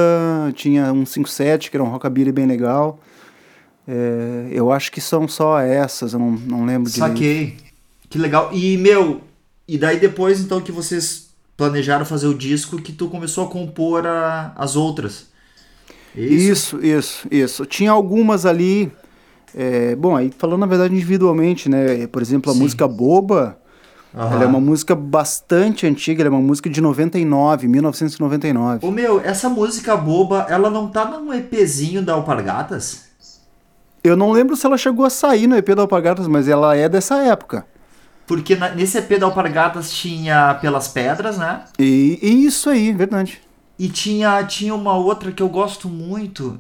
tinha 0.54 0.94
um 0.94 1.06
57, 1.06 1.72
que 1.72 1.78
era 1.78 1.84
um 1.84 1.90
rockabilly 1.90 2.32
bem 2.32 2.46
legal. 2.46 3.00
É, 3.88 4.48
eu 4.52 4.72
acho 4.72 4.92
que 4.92 5.02
são 5.02 5.28
só 5.28 5.60
essas, 5.60 6.14
eu 6.14 6.20
não, 6.20 6.32
não 6.32 6.66
lembro 6.66 6.90
de. 6.90 6.98
Saquei. 6.98 7.58
Que 8.10 8.20
legal. 8.20 8.52
E, 8.54 8.78
meu, 8.78 9.22
e 9.68 9.78
daí 9.78 10.00
depois 10.00 10.40
então 10.40 10.62
que 10.62 10.72
vocês 10.72 11.31
planejaram 11.62 12.04
fazer 12.04 12.26
o 12.26 12.34
disco 12.34 12.82
que 12.82 12.92
tu 12.92 13.08
começou 13.08 13.46
a 13.46 13.48
compor 13.48 14.08
a, 14.08 14.52
as 14.56 14.76
outras. 14.76 15.28
É 16.18 16.22
isso? 16.22 16.80
isso, 16.80 16.86
isso, 16.86 17.28
isso. 17.30 17.66
Tinha 17.68 17.92
algumas 17.92 18.48
ali. 18.48 18.92
É, 19.54 19.96
bom, 19.96 20.16
aí 20.16 20.32
falando 20.36 20.62
na 20.62 20.66
verdade 20.66 20.92
individualmente, 20.92 21.70
né? 21.70 22.08
Por 22.08 22.20
exemplo, 22.20 22.50
a 22.50 22.56
Sim. 22.56 22.62
música 22.62 22.88
Boba, 22.88 23.60
Uhum. 24.14 24.22
Ela 24.24 24.44
é 24.44 24.46
uma 24.46 24.60
música 24.60 24.94
bastante 24.94 25.88
antiga, 25.88 26.22
ela 26.22 26.28
é 26.28 26.32
uma 26.32 26.42
música 26.42 26.70
de 26.70 26.82
99, 26.82 27.66
1999. 27.66 28.86
Ô 28.86 28.92
meu, 28.92 29.22
essa 29.22 29.48
música 29.48 29.96
boba, 29.96 30.48
ela 30.50 30.70
não 30.70 30.90
tá 30.90 31.06
num 31.06 31.34
EPzinho 31.34 32.02
da 32.02 32.12
Alpargatas? 32.12 33.06
Eu 34.04 34.18
não 34.18 34.32
lembro 34.32 34.58
se 34.58 34.66
ela 34.66 34.78
chegou 34.78 35.06
a 35.06 35.10
sair 35.10 35.48
no 35.48 35.56
EP 35.56 35.70
da 35.70 35.84
Alpargatas, 35.84 36.28
mas 36.28 36.50
ela 36.50 36.76
é 36.76 36.90
dessa 36.90 37.24
época. 37.24 37.66
Porque 38.32 38.56
na, 38.56 38.70
nesse 38.70 38.98
EP 38.98 39.20
da 39.20 39.26
Alpargatas 39.26 39.92
tinha 39.92 40.54
Pelas 40.62 40.88
Pedras, 40.88 41.38
né? 41.38 41.64
E, 41.78 42.18
e, 42.22 42.46
isso 42.46 42.70
aí, 42.70 42.94
verdade. 42.94 43.42
E 43.78 43.90
tinha, 43.90 44.42
tinha 44.46 44.74
uma 44.74 44.96
outra 44.96 45.34
que 45.34 45.44
eu 45.44 45.50
gosto 45.50 45.90
muito, 45.90 46.58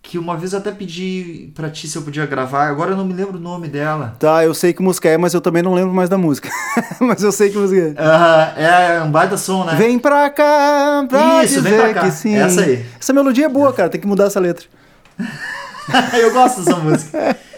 que 0.00 0.18
uma 0.18 0.38
vez 0.38 0.54
eu 0.54 0.58
até 0.58 0.72
pedi 0.72 1.52
pra 1.54 1.68
ti 1.68 1.86
se 1.86 1.98
eu 1.98 2.00
podia 2.00 2.24
gravar, 2.24 2.66
agora 2.68 2.92
eu 2.92 2.96
não 2.96 3.04
me 3.04 3.12
lembro 3.12 3.36
o 3.36 3.40
nome 3.40 3.68
dela. 3.68 4.16
Tá, 4.18 4.42
eu 4.42 4.54
sei 4.54 4.72
que 4.72 4.80
música 4.80 5.10
é, 5.10 5.18
mas 5.18 5.34
eu 5.34 5.40
também 5.42 5.62
não 5.62 5.74
lembro 5.74 5.92
mais 5.92 6.08
da 6.08 6.16
música. 6.16 6.48
mas 6.98 7.22
eu 7.22 7.30
sei 7.30 7.50
que 7.50 7.58
música 7.58 7.78
é. 7.78 7.90
Uh, 7.90 8.98
é 8.98 9.02
um 9.02 9.10
baita 9.10 9.36
som, 9.36 9.64
né? 9.64 9.74
Vem 9.74 9.98
pra 9.98 10.30
cá, 10.30 11.04
pra 11.06 11.44
Isso, 11.44 11.56
dizer 11.56 11.60
vem 11.60 11.78
pra 11.78 11.92
cá. 11.92 12.10
sim. 12.10 12.34
Essa 12.34 12.62
aí. 12.62 12.86
Essa 12.98 13.12
melodia 13.12 13.44
é 13.44 13.50
boa, 13.50 13.70
cara, 13.70 13.90
tem 13.90 14.00
que 14.00 14.06
mudar 14.06 14.28
essa 14.28 14.40
letra. 14.40 14.64
eu 16.18 16.32
gosto 16.32 16.62
dessa 16.62 16.78
música. 16.78 17.36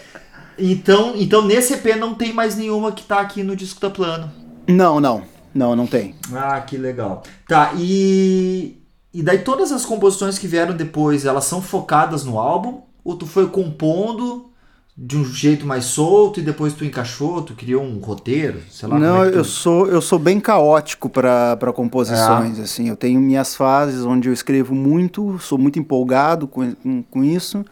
Então, 0.59 1.13
então 1.15 1.41
nesse 1.45 1.73
EP 1.73 1.97
não 1.97 2.13
tem 2.13 2.33
mais 2.33 2.55
nenhuma 2.55 2.91
que 2.91 3.03
tá 3.03 3.19
aqui 3.19 3.43
no 3.43 3.55
disco 3.55 3.79
da 3.79 3.89
Plano. 3.89 4.31
Não, 4.67 4.99
não. 4.99 5.23
Não, 5.53 5.75
não 5.75 5.87
tem. 5.87 6.15
Ah, 6.33 6.61
que 6.61 6.77
legal. 6.77 7.23
Tá, 7.47 7.73
e 7.75 8.79
e 9.13 9.23
daí 9.23 9.39
todas 9.39 9.71
as 9.71 9.85
composições 9.85 10.37
que 10.37 10.47
vieram 10.47 10.75
depois, 10.75 11.25
elas 11.25 11.45
são 11.45 11.61
focadas 11.61 12.23
no 12.23 12.37
álbum? 12.37 12.81
Ou 13.03 13.15
tu 13.15 13.25
foi 13.25 13.47
compondo 13.47 14.49
de 14.95 15.17
um 15.17 15.25
jeito 15.25 15.65
mais 15.65 15.85
solto 15.85 16.39
e 16.39 16.43
depois 16.43 16.73
tu 16.73 16.85
encaixou, 16.85 17.41
tu 17.41 17.53
criou 17.53 17.81
um 17.81 17.99
roteiro, 17.99 18.59
sei 18.69 18.87
lá. 18.87 18.99
Não, 18.99 19.23
é 19.23 19.31
tu... 19.31 19.37
eu 19.37 19.43
sou 19.43 19.87
eu 19.87 20.01
sou 20.01 20.19
bem 20.19 20.39
caótico 20.39 21.09
para 21.09 21.73
composições, 21.73 22.59
é. 22.59 22.63
assim. 22.63 22.89
Eu 22.89 22.95
tenho 22.95 23.19
minhas 23.19 23.55
fases 23.55 24.05
onde 24.05 24.29
eu 24.29 24.33
escrevo 24.33 24.75
muito, 24.75 25.39
sou 25.39 25.57
muito 25.57 25.79
empolgado 25.79 26.47
com, 26.47 26.75
com, 26.75 27.01
com 27.03 27.23
isso. 27.23 27.65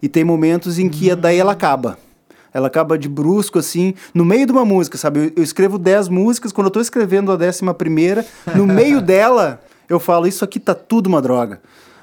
E 0.00 0.08
tem 0.08 0.22
momentos 0.22 0.78
em 0.78 0.88
que 0.88 1.12
hum. 1.12 1.16
daí 1.16 1.38
ela 1.38 1.52
acaba. 1.52 1.98
Ela 2.56 2.68
acaba 2.68 2.96
de 2.96 3.06
brusco, 3.06 3.58
assim, 3.58 3.92
no 4.14 4.24
meio 4.24 4.46
de 4.46 4.52
uma 4.52 4.64
música, 4.64 4.96
sabe? 4.96 5.30
Eu, 5.36 5.42
escrevo 5.42 5.76
10 5.76 6.08
músicas, 6.08 6.52
quando 6.52 6.68
eu 6.68 6.70
tô 6.70 6.80
escrevendo 6.80 7.30
a 7.30 7.36
décima 7.36 7.74
primeira, 7.74 8.24
no 8.54 8.64
meio 8.66 9.02
dela 9.02 9.60
eu 9.86 10.00
falo, 10.00 10.26
isso 10.26 10.42
aqui 10.42 10.58
tá 10.58 10.74
tudo 10.74 11.06
uma 11.06 11.20
droga. 11.20 11.60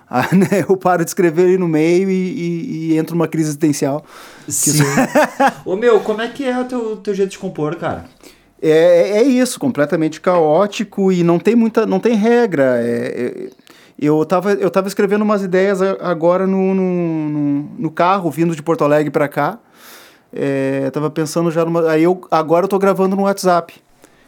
Ah, 0.07 0.29
né? 0.36 0.63
Eu 0.69 0.77
paro 0.77 1.03
de 1.03 1.10
escrever 1.10 1.45
ali 1.45 1.57
no 1.57 1.67
meio 1.67 2.07
e, 2.07 2.13
e, 2.13 2.91
e 2.91 2.98
entro 3.00 3.15
numa 3.15 3.27
crise 3.27 3.50
existencial. 3.50 4.05
Sim. 4.48 4.83
Ô 5.65 5.75
meu, 5.75 6.00
como 6.01 6.22
é 6.22 6.27
que 6.27 6.45
é 6.45 6.60
o 6.60 6.65
teu, 6.65 6.98
teu 6.98 7.15
jeito 7.15 7.31
de 7.31 7.39
compor, 7.39 7.75
cara? 7.75 8.05
É, 8.62 8.69
é, 8.69 9.17
é 9.17 9.24
isso, 9.24 9.60
completamente 9.60 10.22
caótico 10.22 11.12
e 11.12 11.24
não 11.24 11.39
tem 11.39 11.55
muita, 11.55 11.88
não 11.88 12.00
tem 12.00 12.13
regra. 12.13 12.77
É, 12.77 13.50
é, 13.50 13.50
eu 13.98 14.24
tava, 14.24 14.53
eu 14.53 14.69
tava 14.69 14.88
escrevendo 14.88 15.24
umas 15.24 15.41
ideias 15.41 15.81
agora 15.81 16.45
no, 16.45 16.75
no, 16.75 17.29
no, 17.29 17.69
no 17.79 17.91
carro, 17.91 18.29
vindo 18.29 18.55
de 18.55 18.62
Porto 18.62 18.83
Alegre 18.83 19.10
para 19.10 19.27
cá. 19.27 19.57
É, 20.33 20.89
tava 20.91 21.09
pensando 21.09 21.51
já 21.51 21.63
numa. 21.63 21.89
Aí 21.89 22.03
eu, 22.03 22.19
agora 22.31 22.65
eu 22.65 22.69
tô 22.69 22.79
gravando 22.79 23.15
no 23.15 23.23
WhatsApp. 23.23 23.73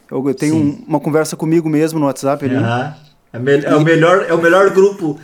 Eu, 0.09 0.27
eu 0.27 0.35
tenho 0.35 0.55
um, 0.55 0.83
uma 0.88 1.00
conversa 1.00 1.35
comigo 1.35 1.67
mesmo 1.67 2.00
no 2.00 2.05
WhatsApp 2.05 2.45
ali. 2.45 2.55
Uhum. 2.55 2.93
É, 3.33 3.39
me 3.39 3.63
é, 3.63 3.75
o 3.75 3.81
melhor, 3.81 4.25
é 4.29 4.33
o 4.33 4.41
melhor 4.41 4.69
grupo. 4.69 5.19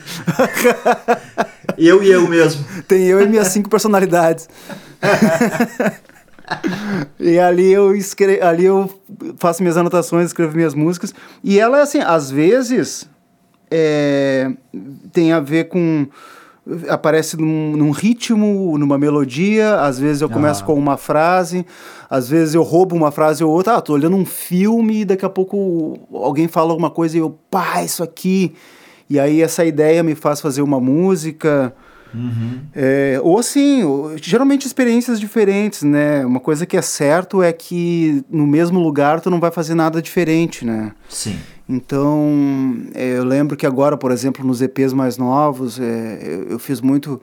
eu 1.78 2.04
e 2.04 2.12
eu 2.12 2.28
mesmo. 2.28 2.66
Tem 2.88 3.06
eu 3.06 3.22
e 3.22 3.28
minhas 3.28 3.48
cinco 3.48 3.70
personalidades. 3.70 4.50
e 7.20 7.40
ali 7.40 7.72
eu 7.72 7.96
escrevo, 7.96 8.44
ali 8.44 8.66
eu 8.66 8.90
faço 9.38 9.62
minhas 9.62 9.78
anotações, 9.78 10.28
escrevo 10.28 10.56
minhas 10.56 10.74
músicas. 10.74 11.14
E 11.44 11.60
ela, 11.60 11.82
assim, 11.82 12.00
às 12.00 12.30
vezes 12.30 13.08
é, 13.70 14.52
tem 15.14 15.32
a 15.32 15.40
ver 15.40 15.70
com 15.70 16.08
aparece 16.88 17.38
num, 17.38 17.76
num, 17.76 17.92
ritmo, 17.92 18.78
numa 18.78 18.98
melodia, 18.98 19.82
às 19.82 20.00
vezes 20.00 20.22
eu 20.22 20.30
começo 20.30 20.64
ah. 20.64 20.66
com 20.68 20.76
uma 20.76 20.96
frase, 20.96 21.66
às 22.10 22.30
vezes 22.30 22.54
eu 22.54 22.62
roubo 22.62 22.96
uma 22.96 23.12
frase 23.12 23.44
ou 23.44 23.52
outra, 23.52 23.78
ah, 23.78 23.82
tô 23.82 23.94
olhando 23.94 24.16
um 24.16 24.26
filme 24.26 25.02
e 25.02 25.06
daqui 25.06 25.26
a 25.26 25.30
pouco 25.30 25.98
alguém 26.14 26.48
fala 26.48 26.70
alguma 26.72 26.92
coisa 26.92 27.18
e 27.18 27.20
eu, 27.20 27.38
pá, 27.50 27.84
isso 27.84 28.04
aqui. 28.04 28.54
E 29.10 29.20
aí 29.20 29.42
essa 29.42 29.66
ideia 29.66 30.04
me 30.04 30.16
faz 30.16 30.40
fazer 30.40 30.62
uma 30.62 30.80
música. 30.80 31.74
Uhum. 32.14 32.60
É, 32.76 33.20
ou 33.24 33.40
assim, 33.40 33.82
geralmente 34.22 34.68
experiências 34.68 35.20
diferentes, 35.20 35.84
né? 35.84 36.26
Uma 36.26 36.40
coisa 36.40 36.66
que 36.66 36.76
é 36.76 36.82
certo 36.82 37.42
é 37.42 37.54
que 37.54 38.24
no 38.30 38.46
mesmo 38.46 38.80
lugar 38.80 39.22
tu 39.22 39.30
não 39.30 39.40
vai 39.40 39.52
fazer 39.52 39.76
nada 39.76 40.02
diferente, 40.02 40.66
né? 40.66 40.94
Sim. 41.10 41.38
Então, 41.68 42.78
é, 42.94 43.18
eu 43.18 43.24
lembro 43.24 43.56
que 43.56 43.66
agora, 43.66 43.96
por 43.96 44.12
exemplo, 44.12 44.46
nos 44.46 44.62
EPs 44.62 44.92
mais 44.92 45.18
novos, 45.18 45.80
é, 45.80 46.20
eu, 46.22 46.44
eu, 46.50 46.60
fiz 46.60 46.82
muito 46.82 47.22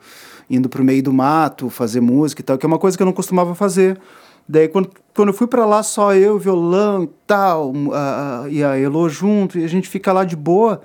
indo 0.49 0.67
para 0.67 0.81
o 0.81 0.85
meio 0.85 1.03
do 1.03 1.13
mato, 1.13 1.69
fazer 1.69 2.01
música 2.01 2.41
e 2.41 2.43
tal, 2.43 2.57
que 2.57 2.65
é 2.65 2.67
uma 2.67 2.79
coisa 2.79 2.97
que 2.97 3.03
eu 3.03 3.05
não 3.05 3.13
costumava 3.13 3.53
fazer. 3.53 3.99
Daí, 4.47 4.67
quando, 4.67 4.89
quando 5.15 5.29
eu 5.29 5.33
fui 5.35 5.45
para 5.45 5.63
lá, 5.63 5.83
só 5.83 6.15
eu, 6.15 6.39
violão 6.39 7.03
e 7.03 7.09
tal, 7.27 7.71
a, 7.93 8.41
a, 8.45 8.49
e 8.49 8.63
a 8.63 8.75
Elo 8.75 9.07
junto, 9.07 9.59
e 9.59 9.63
a 9.63 9.67
gente 9.67 9.87
fica 9.87 10.11
lá 10.11 10.23
de 10.23 10.35
boa, 10.35 10.81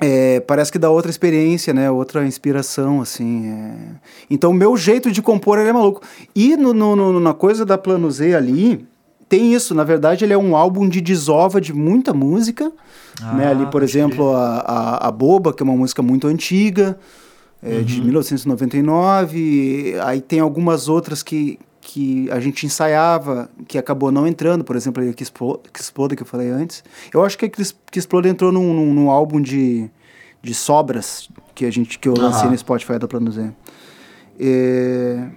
é, 0.00 0.40
parece 0.40 0.70
que 0.70 0.78
dá 0.78 0.90
outra 0.90 1.10
experiência, 1.10 1.72
né? 1.72 1.90
Outra 1.90 2.26
inspiração, 2.26 3.00
assim. 3.00 3.48
É... 3.48 3.74
Então, 4.30 4.50
o 4.50 4.54
meu 4.54 4.76
jeito 4.76 5.10
de 5.10 5.22
compor 5.22 5.58
ele 5.58 5.70
é 5.70 5.72
maluco. 5.72 6.02
E 6.34 6.56
no, 6.56 6.74
no, 6.74 6.94
no, 6.94 7.20
na 7.20 7.32
coisa 7.32 7.64
da 7.64 7.78
Plano 7.78 8.10
Z 8.10 8.34
ali, 8.34 8.86
tem 9.28 9.54
isso, 9.54 9.74
na 9.74 9.84
verdade 9.84 10.24
ele 10.24 10.32
é 10.32 10.38
um 10.38 10.54
álbum 10.54 10.88
de 10.88 11.00
desova 11.00 11.60
de 11.60 11.72
muita 11.72 12.14
música, 12.14 12.70
ah, 13.22 13.32
né? 13.32 13.48
Ali, 13.48 13.66
por 13.66 13.82
exemplo, 13.82 14.36
a, 14.36 14.58
a, 14.58 15.08
a, 15.08 15.10
Boba, 15.10 15.52
que 15.52 15.62
é 15.62 15.64
uma 15.64 15.76
música 15.76 16.02
muito 16.02 16.28
antiga, 16.28 16.98
é, 17.62 17.78
uhum. 17.78 17.82
de 17.82 18.00
1999, 18.02 19.94
aí 20.04 20.20
tem 20.20 20.40
algumas 20.40 20.88
outras 20.88 21.22
que, 21.22 21.58
que 21.86 22.28
a 22.32 22.40
gente 22.40 22.66
ensaiava, 22.66 23.48
que 23.68 23.78
acabou 23.78 24.10
não 24.10 24.26
entrando, 24.26 24.64
por 24.64 24.74
exemplo, 24.74 25.08
a 25.08 25.12
que 25.12 25.22
Exploda, 25.22 26.16
que 26.16 26.22
eu 26.22 26.26
falei 26.26 26.50
antes. 26.50 26.82
Eu 27.14 27.24
acho 27.24 27.38
que 27.38 27.44
a 27.44 27.48
que 27.48 27.98
Exploda 27.98 28.28
entrou 28.28 28.50
num, 28.50 28.74
num, 28.74 28.92
num, 28.92 29.08
álbum 29.08 29.40
de, 29.40 29.88
de 30.42 30.52
sobras 30.52 31.28
que, 31.54 31.64
a 31.64 31.70
gente, 31.70 31.96
que 32.00 32.08
eu 32.08 32.14
lancei 32.18 32.50
no 32.50 32.58
Spotify 32.58 32.98
da 32.98 33.06
Plano 33.06 33.30
Z. 33.30 33.52
É... 34.40 35.28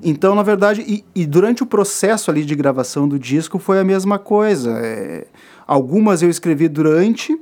Então, 0.00 0.36
na 0.36 0.44
verdade, 0.44 0.84
e, 0.86 1.04
e, 1.12 1.26
durante 1.26 1.64
o 1.64 1.66
processo 1.66 2.30
ali 2.30 2.44
de 2.44 2.54
gravação 2.54 3.08
do 3.08 3.18
disco 3.18 3.58
foi 3.58 3.80
a 3.80 3.84
mesma 3.84 4.16
coisa. 4.16 4.78
É, 4.78 5.26
algumas 5.66 6.22
eu 6.22 6.30
escrevi 6.30 6.68
durante. 6.68 7.36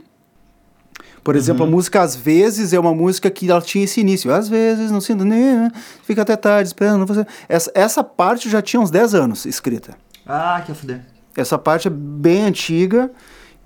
Por 1.22 1.36
exemplo, 1.36 1.62
uhum. 1.62 1.68
a 1.68 1.70
música 1.70 2.02
Às 2.02 2.16
vezes 2.16 2.72
é 2.72 2.80
uma 2.80 2.94
música 2.94 3.30
que 3.30 3.48
ela 3.48 3.60
tinha 3.60 3.84
esse 3.84 4.00
início. 4.00 4.32
Às 4.32 4.48
vezes, 4.48 4.90
não 4.90 5.00
sinto 5.00 5.24
nem. 5.24 5.70
Fica 6.02 6.22
até 6.22 6.36
tarde 6.36 6.68
esperando 6.68 7.06
você. 7.06 7.24
Essa, 7.48 7.70
essa 7.74 8.04
parte 8.04 8.50
já 8.50 8.60
tinha 8.60 8.80
uns 8.80 8.90
10 8.90 9.14
anos 9.14 9.46
escrita. 9.46 9.94
Ah, 10.26 10.62
que 10.64 10.74
fuder. 10.74 11.00
Essa 11.36 11.58
parte 11.58 11.88
é 11.88 11.90
bem 11.90 12.44
antiga. 12.44 13.10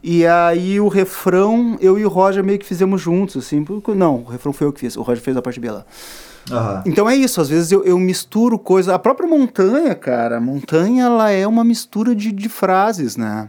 E 0.03 0.27
aí 0.27 0.79
o 0.79 0.89
refrão, 0.89 1.77
eu 1.81 1.99
e 1.99 2.05
o 2.05 2.09
Roger 2.09 2.45
meio 2.45 2.59
que 2.59 2.67
fizemos 2.67 3.01
juntos, 3.01 3.45
assim. 3.45 3.65
Não, 3.97 4.17
o 4.17 4.25
refrão 4.25 4.53
foi 4.53 4.67
eu 4.67 4.73
que 4.73 4.81
fiz. 4.81 4.97
O 4.97 5.03
Roger 5.03 5.23
fez 5.23 5.37
a 5.37 5.43
parte 5.43 5.59
lá. 5.61 5.85
Uhum. 6.51 6.83
Então 6.87 7.11
é 7.11 7.17
isso, 7.17 7.41
às 7.41 7.49
vezes 7.49 7.73
eu, 7.73 7.83
eu 7.83 7.99
misturo 7.99 8.59
coisas. 8.59 8.93
A 8.93 8.99
própria 8.99 9.29
montanha, 9.29 9.95
cara, 9.95 10.37
a 10.37 10.41
montanha 10.41 11.05
ela 11.07 11.31
é 11.31 11.47
uma 11.47 11.65
mistura 11.65 12.15
de, 12.15 12.31
de 12.31 12.49
frases, 12.49 13.17
né? 13.17 13.49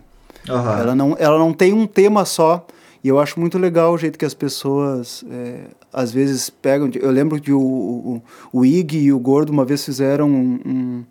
Uhum. 0.50 0.72
Ela, 0.80 0.96
não, 0.96 1.16
ela 1.20 1.38
não 1.38 1.54
tem 1.54 1.74
um 1.74 1.86
tema 1.86 2.26
só. 2.26 2.66
E 3.04 3.08
eu 3.08 3.20
acho 3.20 3.40
muito 3.40 3.58
legal 3.58 3.94
o 3.94 3.98
jeito 3.98 4.18
que 4.18 4.26
as 4.26 4.34
pessoas 4.34 5.24
é, 5.30 5.62
às 5.94 6.12
vezes 6.12 6.50
pegam. 6.50 6.90
Eu 6.96 7.12
lembro 7.12 7.40
que 7.40 7.52
o, 7.52 7.60
o, 7.60 8.22
o 8.52 8.66
Ig 8.66 8.98
e 8.98 9.14
o 9.14 9.20
Gordo 9.20 9.52
uma 9.52 9.66
vez 9.66 9.84
fizeram 9.86 10.30
um, 10.30 10.60
um, 10.66 11.06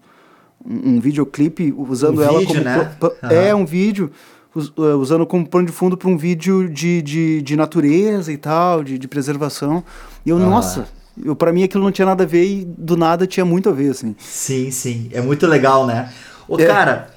um 0.66 1.00
videoclipe 1.00 1.75
usando 1.76 2.19
um 2.19 2.23
ela 2.23 2.38
vídeo, 2.38 2.55
como. 2.55 2.64
Né? 2.64 2.97
Uhum. 3.00 3.31
É, 3.31 3.55
um 3.55 3.64
vídeo 3.64 4.11
é, 4.57 4.95
usando 4.95 5.26
como 5.26 5.47
pano 5.49 5.66
de 5.66 5.73
fundo 5.73 5.97
para 5.97 6.09
um 6.09 6.16
vídeo 6.16 6.69
de, 6.69 7.02
de, 7.02 7.43
de 7.43 7.57
natureza 7.57 8.33
e 8.33 8.37
tal, 8.37 8.83
de, 8.83 8.99
de 8.99 9.09
preservação. 9.09 9.85
E 10.25 10.31
eu, 10.31 10.38
nossa, 10.38 10.88
eu, 11.23 11.37
pra 11.37 11.52
mim 11.52 11.62
aquilo 11.62 11.85
não 11.85 11.93
tinha 11.93 12.07
nada 12.07 12.25
a 12.25 12.26
ver 12.26 12.45
e 12.45 12.64
do 12.64 12.97
nada 12.97 13.26
tinha 13.26 13.45
muito 13.45 13.69
a 13.69 13.73
ver, 13.73 13.90
assim. 13.90 14.14
Sim, 14.19 14.71
sim. 14.71 15.09
É 15.12 15.21
muito 15.21 15.47
legal, 15.47 15.87
né? 15.87 16.11
Ô, 16.49 16.59
é. 16.59 16.66
cara, 16.66 17.09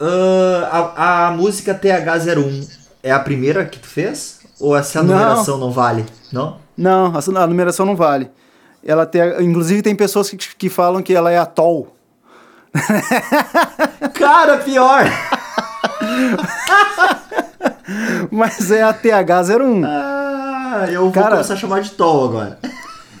uh, 0.00 0.64
a, 0.96 1.28
a 1.28 1.30
música 1.32 1.74
TH01 1.74 2.75
é 3.06 3.12
a 3.12 3.20
primeira 3.20 3.64
que 3.64 3.78
tu 3.78 3.86
fez? 3.86 4.40
Ou 4.58 4.76
essa 4.76 5.00
numeração 5.00 5.58
não, 5.58 5.66
não 5.66 5.72
vale? 5.72 6.04
Não? 6.32 6.58
Não, 6.76 7.12
a 7.16 7.46
numeração 7.46 7.86
não 7.86 7.94
vale. 7.94 8.28
Ela 8.84 9.06
tem, 9.06 9.22
inclusive 9.44 9.80
tem 9.80 9.94
pessoas 9.94 10.28
que, 10.28 10.36
que 10.36 10.68
falam 10.68 11.00
que 11.02 11.14
ela 11.14 11.30
é 11.30 11.38
atol. 11.38 11.94
Cara, 14.12 14.58
pior! 14.58 15.04
Mas 18.30 18.70
é 18.72 18.82
a 18.82 18.92
TH01. 18.92 19.84
Ah, 19.86 20.86
eu 20.90 21.02
vou 21.02 21.12
Cara, 21.12 21.30
começar 21.30 21.54
a 21.54 21.56
chamar 21.56 21.82
de 21.82 21.92
Tol 21.92 22.24
agora. 22.24 22.58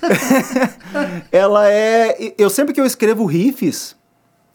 ela 1.30 1.70
é. 1.70 2.34
Eu 2.36 2.50
sempre 2.50 2.74
que 2.74 2.80
eu 2.80 2.86
escrevo 2.86 3.24
riffs, 3.24 3.94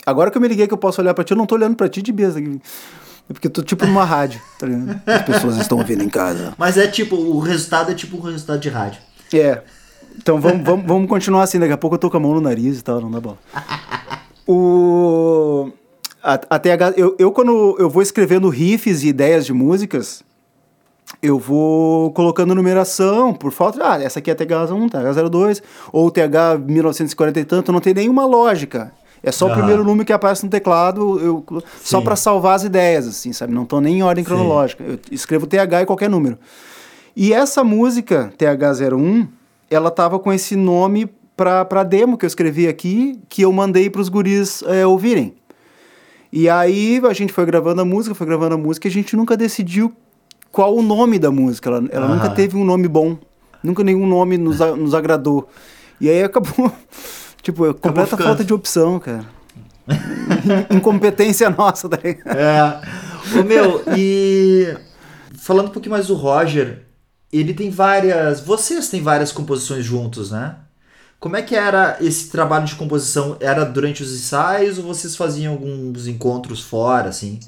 Agora 0.05 0.31
que 0.31 0.37
eu 0.37 0.41
me 0.41 0.47
liguei 0.47 0.67
que 0.67 0.73
eu 0.73 0.77
posso 0.77 0.99
olhar 0.99 1.13
pra 1.13 1.23
ti, 1.23 1.31
eu 1.31 1.37
não 1.37 1.45
tô 1.45 1.55
olhando 1.55 1.75
pra 1.75 1.87
ti 1.87 2.01
de 2.01 2.11
besta. 2.11 2.41
É 3.29 3.33
porque 3.33 3.47
eu 3.47 3.51
tô 3.51 3.61
tipo 3.61 3.85
numa 3.85 4.03
rádio, 4.03 4.41
tá 4.59 4.67
ligado? 4.67 5.01
As 5.05 5.21
pessoas 5.23 5.57
estão 5.57 5.77
ouvindo 5.77 6.03
em 6.03 6.09
casa. 6.09 6.53
Mas 6.57 6.77
é 6.77 6.87
tipo, 6.87 7.15
o 7.15 7.39
resultado 7.39 7.91
é 7.91 7.95
tipo 7.95 8.17
um 8.17 8.21
resultado 8.21 8.59
de 8.59 8.69
rádio. 8.69 9.01
É. 9.33 9.61
Então 10.17 10.39
vamos, 10.39 10.65
vamos, 10.65 10.85
vamos 10.85 11.09
continuar 11.09 11.43
assim, 11.43 11.59
daqui 11.59 11.71
a 11.71 11.77
pouco 11.77 11.95
eu 11.95 11.99
tô 11.99 12.09
com 12.09 12.17
a 12.17 12.19
mão 12.19 12.33
no 12.33 12.41
nariz 12.41 12.79
e 12.79 12.83
tal, 12.83 12.99
não 12.99 13.09
dá 13.09 13.19
bola. 13.19 13.37
O. 14.47 15.71
A, 16.23 16.33
a 16.33 16.59
TH, 16.59 16.93
eu, 16.97 17.15
eu, 17.17 17.31
quando 17.31 17.75
eu 17.79 17.89
vou 17.89 18.01
escrevendo 18.01 18.49
riffs 18.49 19.03
e 19.03 19.07
ideias 19.07 19.45
de 19.45 19.53
músicas, 19.53 20.23
eu 21.21 21.39
vou 21.39 22.11
colocando 22.11 22.53
numeração 22.53 23.33
por 23.33 23.51
falta. 23.51 23.79
Ah, 23.81 24.01
essa 24.01 24.19
aqui 24.19 24.29
é 24.29 24.35
TH1, 24.35 24.89
TH02, 24.91 25.63
ou 25.91 26.11
TH 26.11 26.57
1940 26.59 27.39
e 27.39 27.45
tanto, 27.45 27.71
não 27.71 27.79
tem 27.79 27.93
nenhuma 27.93 28.25
lógica. 28.25 28.91
É 29.23 29.31
só 29.31 29.47
o 29.47 29.53
primeiro 29.53 29.83
número 29.83 30.03
que 30.03 30.11
aparece 30.11 30.43
no 30.43 30.49
teclado, 30.49 31.19
eu, 31.19 31.63
só 31.83 32.01
para 32.01 32.15
salvar 32.15 32.55
as 32.55 32.63
ideias, 32.63 33.07
assim, 33.07 33.31
sabe? 33.31 33.53
Não 33.53 33.65
tô 33.65 33.79
nem 33.79 33.99
em 33.99 34.03
ordem 34.03 34.23
cronológica. 34.23 34.83
Eu 34.83 34.99
escrevo 35.11 35.45
TH 35.45 35.83
e 35.83 35.85
qualquer 35.85 36.09
número. 36.09 36.39
E 37.15 37.31
essa 37.31 37.63
música, 37.63 38.33
TH01, 38.37 39.27
ela 39.69 39.91
tava 39.91 40.17
com 40.17 40.33
esse 40.33 40.55
nome 40.55 41.07
pra, 41.37 41.63
pra 41.65 41.83
demo 41.83 42.17
que 42.17 42.25
eu 42.25 42.27
escrevi 42.27 42.67
aqui, 42.67 43.19
que 43.29 43.43
eu 43.43 43.51
mandei 43.51 43.89
pros 43.91 44.09
guris 44.09 44.63
é, 44.63 44.87
ouvirem. 44.87 45.35
E 46.33 46.49
aí 46.49 46.99
a 47.07 47.13
gente 47.13 47.31
foi 47.31 47.45
gravando 47.45 47.81
a 47.81 47.85
música, 47.85 48.15
foi 48.15 48.25
gravando 48.25 48.55
a 48.55 48.57
música 48.57 48.87
e 48.87 48.89
a 48.89 48.93
gente 48.93 49.15
nunca 49.15 49.37
decidiu 49.37 49.93
qual 50.51 50.75
o 50.75 50.81
nome 50.81 51.19
da 51.19 51.29
música. 51.29 51.69
Ela, 51.69 51.83
ela 51.91 52.07
nunca 52.07 52.29
teve 52.29 52.57
um 52.57 52.65
nome 52.65 52.87
bom. 52.87 53.17
Nunca 53.61 53.83
nenhum 53.83 54.07
nome 54.07 54.37
nos, 54.37 54.59
nos 54.59 54.95
agradou. 54.95 55.47
E 55.99 56.09
aí 56.09 56.23
acabou. 56.23 56.71
Tipo, 57.41 57.69
é 57.69 57.73
completa 57.73 58.15
falta 58.17 58.43
de 58.43 58.53
opção, 58.53 58.99
cara. 58.99 59.25
Incompetência 60.69 61.49
nossa, 61.57 61.89
daí. 61.89 62.15
Tá 62.15 62.31
é. 62.31 63.39
Ô, 63.39 63.43
meu, 63.43 63.83
e 63.95 64.75
falando 65.37 65.67
um 65.67 65.71
pouquinho 65.71 65.93
mais 65.93 66.07
do 66.07 66.15
Roger, 66.15 66.83
ele 67.31 67.53
tem 67.53 67.69
várias. 67.69 68.41
Vocês 68.41 68.89
têm 68.89 69.01
várias 69.01 69.31
composições 69.31 69.83
juntos, 69.83 70.31
né? 70.31 70.55
Como 71.19 71.35
é 71.35 71.41
que 71.41 71.55
era 71.55 71.97
esse 72.01 72.29
trabalho 72.29 72.65
de 72.65 72.75
composição? 72.75 73.37
Era 73.39 73.63
durante 73.63 74.01
os 74.01 74.11
ensaios 74.11 74.79
ou 74.79 74.85
vocês 74.85 75.15
faziam 75.15 75.53
alguns 75.53 76.07
encontros 76.07 76.61
fora, 76.61 77.09
assim? 77.09 77.39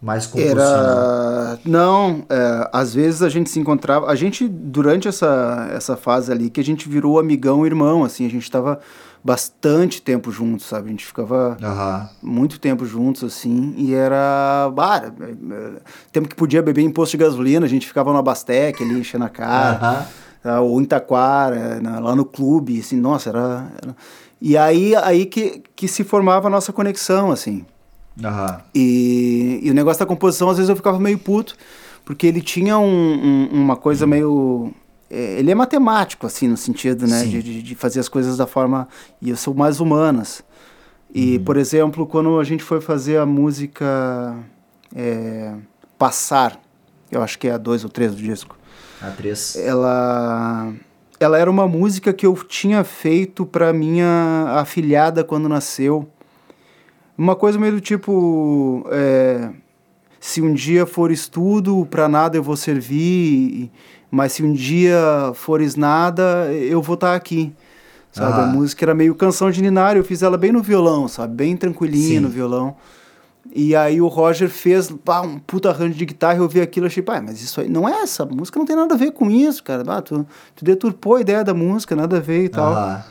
Mais 0.00 0.30
Era... 0.34 1.58
Não, 1.64 2.26
é, 2.28 2.68
às 2.70 2.92
vezes 2.92 3.22
a 3.22 3.30
gente 3.30 3.48
se 3.48 3.58
encontrava... 3.58 4.10
A 4.10 4.14
gente, 4.14 4.46
durante 4.46 5.08
essa, 5.08 5.70
essa 5.72 5.96
fase 5.96 6.30
ali, 6.30 6.50
que 6.50 6.60
a 6.60 6.64
gente 6.64 6.86
virou 6.86 7.18
amigão 7.18 7.64
irmão, 7.64 8.04
assim. 8.04 8.26
A 8.26 8.28
gente 8.28 8.50
tava 8.50 8.80
bastante 9.24 10.02
tempo 10.02 10.30
juntos, 10.30 10.66
sabe? 10.66 10.88
A 10.88 10.90
gente 10.90 11.06
ficava 11.06 11.56
uhum. 11.60 12.30
muito 12.30 12.60
tempo 12.60 12.84
juntos, 12.84 13.24
assim, 13.24 13.74
e 13.78 13.94
era. 13.94 14.70
Ah, 14.76 15.12
tempo 16.12 16.28
que 16.28 16.36
podia 16.36 16.60
beber 16.60 16.82
em 16.82 16.90
posto 16.90 17.12
de 17.12 17.16
gasolina, 17.16 17.64
a 17.64 17.68
gente 17.68 17.86
ficava 17.86 18.12
no 18.12 18.18
Abastec 18.18 18.82
ali, 18.82 19.00
enchendo 19.00 19.24
a 19.24 19.30
cara. 19.30 20.06
Uhum. 20.44 20.62
Ou 20.64 20.82
em 20.82 20.84
Taquara, 20.84 21.80
lá 22.02 22.14
no 22.14 22.26
clube, 22.26 22.78
assim, 22.78 23.00
nossa, 23.00 23.30
era. 23.30 23.72
era... 23.82 23.96
E 24.42 24.58
aí, 24.58 24.94
aí 24.96 25.24
que, 25.24 25.62
que 25.74 25.88
se 25.88 26.04
formava 26.04 26.48
a 26.48 26.50
nossa 26.50 26.70
conexão, 26.70 27.32
assim. 27.32 27.64
Uhum. 28.22 28.58
E, 28.74 29.60
e 29.62 29.70
o 29.70 29.74
negócio 29.74 30.00
da 30.00 30.06
composição, 30.06 30.50
às 30.50 30.58
vezes 30.58 30.68
eu 30.68 30.76
ficava 30.76 31.00
meio 31.00 31.18
puto, 31.18 31.56
porque 32.04 32.26
ele 32.26 32.42
tinha 32.42 32.78
um, 32.78 32.84
um, 32.84 33.48
uma 33.52 33.74
coisa 33.74 34.06
meio 34.06 34.70
é, 34.70 34.83
ele 35.14 35.50
é 35.50 35.54
matemático, 35.54 36.26
assim, 36.26 36.48
no 36.48 36.56
sentido, 36.56 37.06
né, 37.06 37.24
de, 37.24 37.62
de, 37.62 37.74
fazer 37.74 38.00
as 38.00 38.08
coisas 38.08 38.36
da 38.36 38.46
forma, 38.46 38.88
e 39.20 39.34
são 39.36 39.54
mais 39.54 39.80
humanas. 39.80 40.42
E, 41.14 41.36
uhum. 41.36 41.44
por 41.44 41.56
exemplo, 41.56 42.06
quando 42.06 42.38
a 42.40 42.44
gente 42.44 42.64
foi 42.64 42.80
fazer 42.80 43.18
a 43.18 43.26
música 43.26 44.36
é, 44.94 45.54
Passar, 45.96 46.60
eu 47.10 47.22
acho 47.22 47.38
que 47.38 47.46
é 47.46 47.52
a 47.52 47.58
2 47.58 47.84
ou 47.84 47.90
3 47.90 48.16
do 48.16 48.22
disco. 48.22 48.58
A 49.00 49.10
3. 49.10 49.56
Ela, 49.56 50.72
ela 51.20 51.38
era 51.38 51.50
uma 51.50 51.68
música 51.68 52.12
que 52.12 52.26
eu 52.26 52.34
tinha 52.34 52.82
feito 52.82 53.46
para 53.46 53.72
minha 53.72 54.46
afilhada 54.56 55.22
quando 55.22 55.48
nasceu. 55.48 56.08
Uma 57.16 57.36
coisa 57.36 57.58
meio 57.58 57.74
do 57.74 57.80
tipo... 57.80 58.84
É, 58.90 59.50
se 60.18 60.40
um 60.40 60.54
dia 60.54 60.86
for 60.86 61.10
estudo, 61.12 61.86
para 61.90 62.08
nada 62.08 62.34
eu 62.34 62.42
vou 62.42 62.56
servir 62.56 63.70
mas 64.14 64.32
se 64.32 64.44
um 64.44 64.52
dia 64.52 64.96
fores 65.34 65.74
nada, 65.74 66.52
eu 66.52 66.80
vou 66.80 66.94
estar 66.94 67.08
tá 67.08 67.14
aqui. 67.16 67.52
Sabe? 68.12 68.40
Ah. 68.40 68.44
A 68.44 68.46
música 68.46 68.84
era 68.84 68.94
meio 68.94 69.12
canção 69.12 69.50
de 69.50 69.60
Ninário, 69.60 69.98
eu 69.98 70.04
fiz 70.04 70.22
ela 70.22 70.38
bem 70.38 70.52
no 70.52 70.62
violão, 70.62 71.08
sabe? 71.08 71.34
Bem 71.34 71.56
tranquilinha 71.56 72.20
no 72.20 72.28
violão. 72.28 72.76
E 73.52 73.74
aí 73.74 74.00
o 74.00 74.06
Roger 74.06 74.48
fez 74.48 74.88
pá, 75.04 75.20
um 75.20 75.40
puta 75.40 75.68
arranjo 75.68 75.94
de 75.94 76.06
guitarra, 76.06 76.38
eu 76.38 76.48
vi 76.48 76.60
aquilo 76.60 76.86
e 76.86 76.88
achei, 76.88 77.02
pai, 77.02 77.20
mas 77.20 77.42
isso 77.42 77.60
aí 77.60 77.68
não 77.68 77.88
é 77.88 78.02
essa, 78.02 78.24
música 78.24 78.56
não 78.56 78.64
tem 78.64 78.76
nada 78.76 78.94
a 78.94 78.96
ver 78.96 79.10
com 79.10 79.28
isso, 79.28 79.64
cara. 79.64 79.82
Ah, 79.88 80.00
tu, 80.00 80.24
tu 80.54 80.64
deturpou 80.64 81.16
a 81.16 81.20
ideia 81.20 81.42
da 81.42 81.52
música, 81.52 81.96
nada 81.96 82.18
a 82.18 82.20
ver 82.20 82.44
e 82.44 82.48
tal. 82.48 82.72
Ah. 82.72 83.04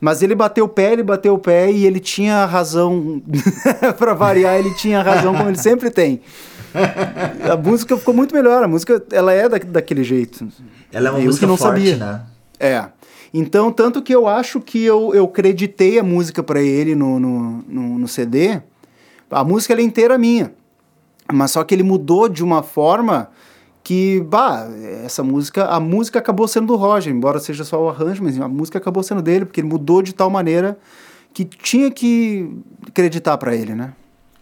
Mas 0.00 0.22
ele 0.22 0.36
bateu 0.36 0.66
o 0.66 0.68
pé, 0.68 0.92
ele 0.92 1.02
bateu 1.02 1.34
o 1.34 1.38
pé 1.38 1.72
e 1.72 1.84
ele 1.84 1.98
tinha 1.98 2.46
razão, 2.46 3.20
para 3.98 4.14
variar, 4.14 4.54
ele 4.56 4.72
tinha 4.74 5.02
razão 5.02 5.34
como 5.34 5.48
ele 5.48 5.58
sempre 5.58 5.90
tem 5.90 6.20
a 7.50 7.56
música 7.56 7.96
ficou 7.96 8.14
muito 8.14 8.34
melhor. 8.34 8.62
A 8.62 8.68
música, 8.68 9.02
ela 9.10 9.32
é 9.32 9.48
da, 9.48 9.58
daquele 9.58 10.04
jeito. 10.04 10.46
Ela 10.92 11.08
é 11.08 11.10
uma 11.10 11.20
eu 11.20 11.26
música 11.26 11.46
não 11.46 11.56
forte, 11.56 11.78
sabia. 11.78 11.96
né? 11.96 12.22
É. 12.58 12.84
Então, 13.32 13.72
tanto 13.72 14.02
que 14.02 14.14
eu 14.14 14.26
acho 14.26 14.60
que 14.60 14.82
eu, 14.82 15.14
eu 15.14 15.28
creditei 15.28 15.98
a 15.98 16.02
música 16.02 16.42
para 16.42 16.62
ele 16.62 16.94
no, 16.94 17.18
no, 17.18 17.64
no, 17.68 17.98
no, 17.98 18.08
CD. 18.08 18.60
A 19.30 19.44
música 19.44 19.74
é 19.74 19.80
inteira 19.82 20.16
minha. 20.16 20.52
Mas 21.32 21.50
só 21.50 21.64
que 21.64 21.74
ele 21.74 21.82
mudou 21.82 22.28
de 22.28 22.42
uma 22.44 22.62
forma 22.62 23.30
que, 23.82 24.20
bah, 24.20 24.68
essa 25.04 25.22
música, 25.22 25.64
a 25.66 25.78
música 25.78 26.18
acabou 26.18 26.48
sendo 26.48 26.68
do 26.68 26.76
Roger, 26.76 27.12
embora 27.12 27.38
seja 27.38 27.62
só 27.62 27.82
o 27.82 27.88
arranjo, 27.88 28.22
mas 28.22 28.40
a 28.40 28.48
música 28.48 28.78
acabou 28.78 29.02
sendo 29.02 29.22
dele, 29.22 29.44
porque 29.44 29.60
ele 29.60 29.68
mudou 29.68 30.02
de 30.02 30.14
tal 30.14 30.30
maneira 30.30 30.78
que 31.32 31.44
tinha 31.44 31.90
que 31.90 32.48
acreditar 32.88 33.36
para 33.36 33.54
ele, 33.54 33.74
né? 33.74 33.92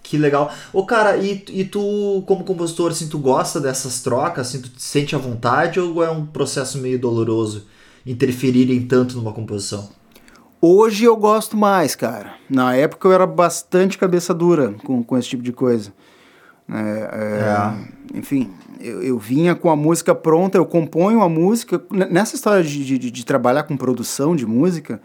Que 0.05 0.19
legal. 0.19 0.53
Ô, 0.71 0.85
cara, 0.85 1.17
e, 1.17 1.43
e 1.49 1.65
tu, 1.65 2.23
como 2.27 2.45
compositor, 2.45 2.91
assim, 2.91 3.09
tu 3.09 3.19
gosta 3.19 3.59
dessas 3.59 4.03
trocas? 4.03 4.49
Assim, 4.49 4.61
tu 4.61 4.69
te 4.69 4.83
sente 4.83 5.17
à 5.17 5.19
vontade 5.19 5.81
ou 5.81 6.05
é 6.05 6.11
um 6.11 6.27
processo 6.27 6.77
meio 6.77 6.99
doloroso 6.99 7.67
interferirem 8.07 8.83
tanto 8.87 9.17
numa 9.17 9.33
composição? 9.33 9.89
Hoje 10.61 11.05
eu 11.05 11.17
gosto 11.17 11.57
mais, 11.57 11.97
cara. 11.97 12.35
Na 12.51 12.77
época 12.77 13.09
eu 13.09 13.13
era 13.13 13.27
bastante 13.27 13.97
cabeça 13.97 14.35
dura 14.35 14.75
com, 14.85 15.03
com 15.03 15.17
esse 15.17 15.31
tipo 15.31 15.43
de 15.43 15.53
coisa. 15.53 15.91
É, 16.71 16.75
é, 16.75 18.15
é. 18.15 18.19
Enfim, 18.19 18.51
eu, 18.79 19.03
eu, 19.03 19.19
vinha 19.19 19.55
com 19.55 19.71
a 19.71 19.77
música 19.77 20.15
pronta, 20.15 20.59
eu 20.59 20.67
componho 20.67 21.23
a 21.23 21.29
música. 21.31 21.83
Nessa 21.91 22.35
história 22.35 22.63
de, 22.63 22.99
de, 22.99 23.11
de 23.11 23.25
trabalhar 23.25 23.63
com 23.63 23.75
produção 23.75 24.37
de 24.37 24.47
música, 24.47 25.01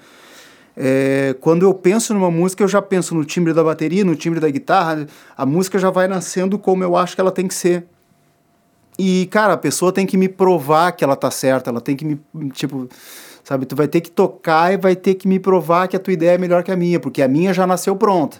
é, 0.82 1.36
quando 1.42 1.64
eu 1.64 1.74
penso 1.74 2.14
numa 2.14 2.32
música, 2.32 2.64
eu 2.64 2.68
já 2.70 2.82
penso 2.82 3.14
no 3.14 3.26
timbre 3.26 3.52
da 3.52 3.62
bateria, 3.62 4.06
no 4.06 4.16
timbre 4.16 4.40
da 4.40 4.50
guitarra. 4.50 5.06
A 5.36 5.46
música 5.46 5.78
já 5.78 5.90
vai 5.90 6.08
nascendo 6.08 6.58
como 6.58 6.82
eu 6.86 6.96
acho 6.96 7.16
que 7.16 7.20
ela 7.20 7.34
tem 7.34 7.50
que 7.50 7.54
ser. 7.54 7.86
E, 8.98 9.26
cara, 9.26 9.54
a 9.54 9.58
pessoa 9.58 9.92
tem 9.92 10.06
que 10.06 10.16
me 10.16 10.30
provar 10.30 10.94
que 10.94 11.04
ela 11.04 11.18
tá 11.18 11.30
certa, 11.30 11.70
ela 11.70 11.82
tem 11.82 11.98
que 11.98 12.06
me, 12.06 12.22
tipo, 12.54 12.88
sabe, 13.44 13.66
tu 13.66 13.76
vai 13.76 13.90
ter 13.90 14.00
que 14.00 14.10
tocar 14.10 14.72
e 14.74 14.78
vai 14.78 14.96
ter 14.96 15.16
que 15.16 15.28
me 15.28 15.38
provar 15.38 15.90
que 15.90 15.98
a 15.98 16.00
tua 16.00 16.14
ideia 16.14 16.36
é 16.36 16.38
melhor 16.38 16.64
que 16.64 16.72
a 16.72 16.78
minha, 16.78 16.98
porque 16.98 17.22
a 17.22 17.28
minha 17.28 17.54
já 17.54 17.68
nasceu 17.68 17.94
pronta. 17.98 18.38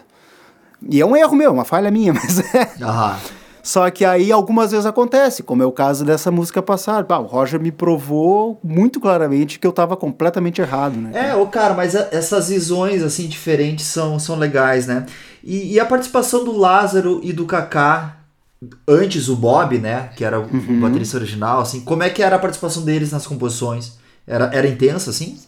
E 0.88 0.98
é 0.98 1.04
um 1.04 1.14
erro 1.14 1.36
meu, 1.36 1.52
uma 1.52 1.66
falha 1.66 1.90
minha, 1.90 2.12
mas 2.14 2.38
é. 2.54 2.70
Uhum. 2.82 3.39
Só 3.70 3.88
que 3.88 4.04
aí 4.04 4.32
algumas 4.32 4.72
vezes 4.72 4.84
acontece, 4.84 5.44
como 5.44 5.62
é 5.62 5.66
o 5.66 5.70
caso 5.70 6.04
dessa 6.04 6.28
música 6.28 6.60
passada. 6.60 7.16
o 7.20 7.22
Roger 7.24 7.60
me 7.60 7.70
provou 7.70 8.58
muito 8.64 8.98
claramente 8.98 9.60
que 9.60 9.66
eu 9.66 9.70
estava 9.70 9.96
completamente 9.96 10.60
errado, 10.60 10.96
né? 10.96 11.28
É, 11.28 11.36
o 11.36 11.46
cara, 11.46 11.72
mas 11.72 11.94
essas 11.94 12.48
visões 12.48 13.00
assim 13.00 13.28
diferentes 13.28 13.86
são, 13.86 14.18
são 14.18 14.36
legais, 14.36 14.88
né? 14.88 15.06
E, 15.44 15.74
e 15.74 15.78
a 15.78 15.86
participação 15.86 16.44
do 16.44 16.50
Lázaro 16.50 17.20
e 17.22 17.32
do 17.32 17.46
Kaká 17.46 18.16
antes 18.88 19.28
o 19.28 19.36
Bob, 19.36 19.78
né, 19.78 20.10
que 20.16 20.24
era 20.24 20.40
o, 20.40 20.42
uhum. 20.42 20.78
o 20.78 20.80
baterista 20.80 21.16
original, 21.16 21.60
assim, 21.60 21.80
como 21.82 22.02
é 22.02 22.10
que 22.10 22.24
era 22.24 22.34
a 22.34 22.40
participação 22.40 22.82
deles 22.82 23.12
nas 23.12 23.24
composições? 23.24 23.98
Era, 24.26 24.50
era 24.52 24.66
intensa, 24.66 25.10
assim? 25.10 25.38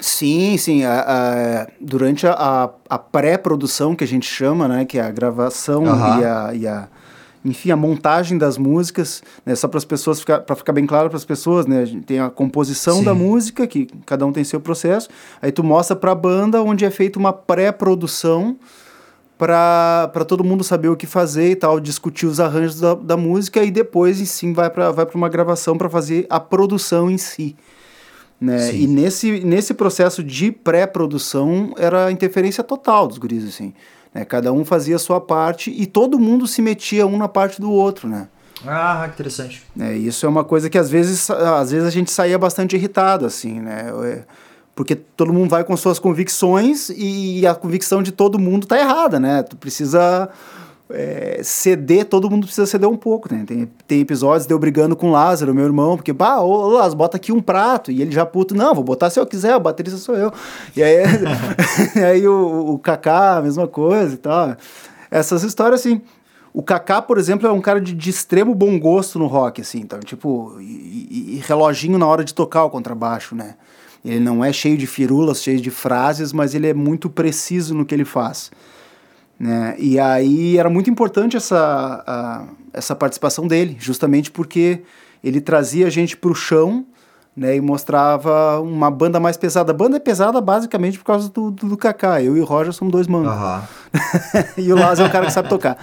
Sim, 0.00 0.56
sim. 0.56 0.84
A, 0.84 1.00
a, 1.00 1.66
durante 1.78 2.26
a, 2.26 2.70
a 2.88 2.98
pré-produção, 2.98 3.94
que 3.94 4.04
a 4.04 4.08
gente 4.08 4.26
chama, 4.26 4.66
né, 4.66 4.86
que 4.86 4.98
é 4.98 5.02
a 5.02 5.10
gravação 5.10 5.84
uhum. 5.84 6.20
e, 6.20 6.24
a, 6.24 6.54
e 6.54 6.66
a 6.66 6.88
enfim, 7.44 7.70
a 7.70 7.76
montagem 7.76 8.38
das 8.38 8.56
músicas, 8.56 9.22
né, 9.44 9.54
só 9.54 9.66
para 9.66 9.78
as 9.78 9.84
pessoas 9.84 10.20
ficar, 10.20 10.40
para 10.40 10.54
ficar 10.54 10.72
bem 10.72 10.86
claro 10.86 11.08
para 11.08 11.16
as 11.16 11.24
pessoas, 11.24 11.66
né, 11.66 11.80
a 11.80 11.84
gente 11.84 12.04
tem 12.04 12.20
a 12.20 12.30
composição 12.30 12.98
Sim. 12.98 13.04
da 13.04 13.14
música 13.14 13.66
que 13.66 13.88
cada 14.06 14.24
um 14.24 14.32
tem 14.32 14.44
seu 14.44 14.60
processo, 14.60 15.08
aí 15.40 15.50
tu 15.50 15.64
mostra 15.64 15.96
para 15.96 16.12
a 16.12 16.14
banda 16.14 16.62
onde 16.62 16.84
é 16.84 16.90
feita 16.90 17.18
uma 17.18 17.32
pré-produção 17.32 18.56
para 19.36 20.24
todo 20.26 20.44
mundo 20.44 20.62
saber 20.62 20.88
o 20.88 20.96
que 20.96 21.06
fazer 21.06 21.50
e 21.50 21.56
tal, 21.56 21.80
discutir 21.80 22.26
os 22.26 22.38
arranjos 22.38 22.78
da, 22.78 22.94
da 22.94 23.16
música 23.16 23.64
e 23.64 23.72
depois 23.72 24.16
sim 24.28 24.52
vai 24.52 24.70
para 24.70 24.92
vai 24.92 25.04
para 25.04 25.16
uma 25.16 25.28
gravação 25.28 25.76
para 25.76 25.90
fazer 25.90 26.26
a 26.30 26.38
produção 26.38 27.10
em 27.10 27.18
si. 27.18 27.56
Né? 28.40 28.74
E 28.74 28.86
nesse, 28.88 29.40
nesse 29.40 29.72
processo 29.72 30.22
de 30.22 30.50
pré-produção 30.50 31.74
era 31.76 32.06
a 32.06 32.12
interferência 32.12 32.64
total 32.64 33.06
dos 33.06 33.16
guris, 33.16 33.46
assim. 33.46 33.72
Né? 34.14 34.24
Cada 34.24 34.52
um 34.52 34.64
fazia 34.64 34.96
a 34.96 34.98
sua 34.98 35.20
parte 35.20 35.70
e 35.70 35.86
todo 35.86 36.18
mundo 36.18 36.46
se 36.46 36.60
metia 36.60 37.06
um 37.06 37.16
na 37.16 37.28
parte 37.28 37.60
do 37.60 37.70
outro, 37.70 38.08
né? 38.08 38.28
Ah, 38.66 39.02
que 39.06 39.14
interessante. 39.14 39.62
É, 39.78 39.94
isso 39.94 40.24
é 40.24 40.28
uma 40.28 40.44
coisa 40.44 40.70
que 40.70 40.78
às 40.78 40.88
vezes, 40.88 41.28
às 41.30 41.72
vezes 41.72 41.86
a 41.86 41.90
gente 41.90 42.10
saía 42.10 42.38
bastante 42.38 42.76
irritado, 42.76 43.26
assim, 43.26 43.60
né? 43.60 43.90
É, 44.04 44.22
porque 44.74 44.94
todo 44.94 45.32
mundo 45.32 45.50
vai 45.50 45.64
com 45.64 45.76
suas 45.76 45.98
convicções 45.98 46.90
e 46.96 47.46
a 47.46 47.54
convicção 47.54 48.02
de 48.02 48.12
todo 48.12 48.38
mundo 48.38 48.66
tá 48.66 48.78
errada, 48.78 49.18
né? 49.20 49.42
Tu 49.42 49.56
precisa 49.56 50.28
é, 50.92 51.40
ceder, 51.42 52.04
todo 52.04 52.30
mundo 52.30 52.46
precisa 52.46 52.66
ceder 52.66 52.88
um 52.88 52.96
pouco, 52.96 53.32
né? 53.32 53.44
Tem, 53.46 53.70
tem 53.86 54.00
episódios 54.00 54.46
de 54.46 54.52
eu 54.52 54.58
brigando 54.58 54.94
com 54.94 55.08
o 55.08 55.12
Lázaro, 55.12 55.54
meu 55.54 55.64
irmão, 55.64 55.96
porque, 55.96 56.12
bah, 56.12 56.40
ô, 56.40 56.68
Lázaro, 56.68 56.96
bota 56.96 57.16
aqui 57.16 57.32
um 57.32 57.40
prato. 57.40 57.90
E 57.90 58.02
ele 58.02 58.10
já 58.10 58.26
puto, 58.26 58.54
não, 58.54 58.74
vou 58.74 58.84
botar 58.84 59.10
se 59.10 59.18
eu 59.18 59.26
quiser, 59.26 59.56
o 59.56 59.60
baterista 59.60 59.98
sou 59.98 60.14
eu. 60.14 60.32
E 60.76 60.82
aí, 60.82 61.02
e 61.96 62.00
aí 62.00 62.28
o, 62.28 62.74
o 62.74 62.78
Kaká, 62.78 63.38
a 63.38 63.42
mesma 63.42 63.66
coisa 63.66 64.14
e 64.14 64.18
tal. 64.18 64.56
Essas 65.10 65.42
histórias, 65.42 65.80
assim. 65.80 66.00
O 66.54 66.62
Kaká, 66.62 67.00
por 67.00 67.16
exemplo, 67.16 67.48
é 67.48 67.50
um 67.50 67.62
cara 67.62 67.80
de, 67.80 67.94
de, 67.94 68.10
extremo 68.10 68.54
bom 68.54 68.78
gosto 68.78 69.18
no 69.18 69.26
rock, 69.26 69.62
assim. 69.62 69.80
Então, 69.80 69.98
tipo, 70.00 70.58
e, 70.60 71.36
e 71.36 71.42
reloginho 71.46 71.98
na 71.98 72.06
hora 72.06 72.22
de 72.22 72.34
tocar 72.34 72.64
o 72.64 72.70
contrabaixo, 72.70 73.34
né? 73.34 73.54
Ele 74.04 74.20
não 74.20 74.44
é 74.44 74.52
cheio 74.52 74.76
de 74.76 74.86
firulas, 74.86 75.42
cheio 75.42 75.60
de 75.60 75.70
frases, 75.70 76.32
mas 76.32 76.54
ele 76.54 76.66
é 76.66 76.74
muito 76.74 77.08
preciso 77.08 77.74
no 77.74 77.86
que 77.86 77.94
ele 77.94 78.04
faz. 78.04 78.50
Né? 79.42 79.74
E 79.76 79.98
aí 79.98 80.56
era 80.56 80.70
muito 80.70 80.88
importante 80.88 81.36
essa, 81.36 82.04
a, 82.06 82.44
essa 82.72 82.94
participação 82.94 83.44
dele, 83.44 83.76
justamente 83.76 84.30
porque 84.30 84.82
ele 85.22 85.40
trazia 85.40 85.88
a 85.88 85.90
gente 85.90 86.16
para 86.16 86.30
o 86.30 86.34
chão 86.34 86.86
né, 87.36 87.56
e 87.56 87.60
mostrava 87.60 88.60
uma 88.60 88.88
banda 88.88 89.18
mais 89.18 89.36
pesada. 89.36 89.72
A 89.72 89.74
banda 89.74 89.96
é 89.96 89.98
pesada 89.98 90.40
basicamente 90.40 90.96
por 90.96 91.04
causa 91.04 91.28
do, 91.28 91.50
do, 91.50 91.70
do 91.70 91.76
Kaká. 91.76 92.22
Eu 92.22 92.36
e 92.36 92.40
o 92.40 92.44
Roger 92.44 92.72
somos 92.72 92.92
dois 92.92 93.08
manos. 93.08 93.32
Uhum. 93.32 94.42
e 94.62 94.72
o 94.72 94.76
Lázaro 94.76 95.08
é 95.08 95.10
o 95.10 95.12
cara 95.12 95.26
que 95.26 95.32
sabe 95.32 95.48
tocar. 95.48 95.76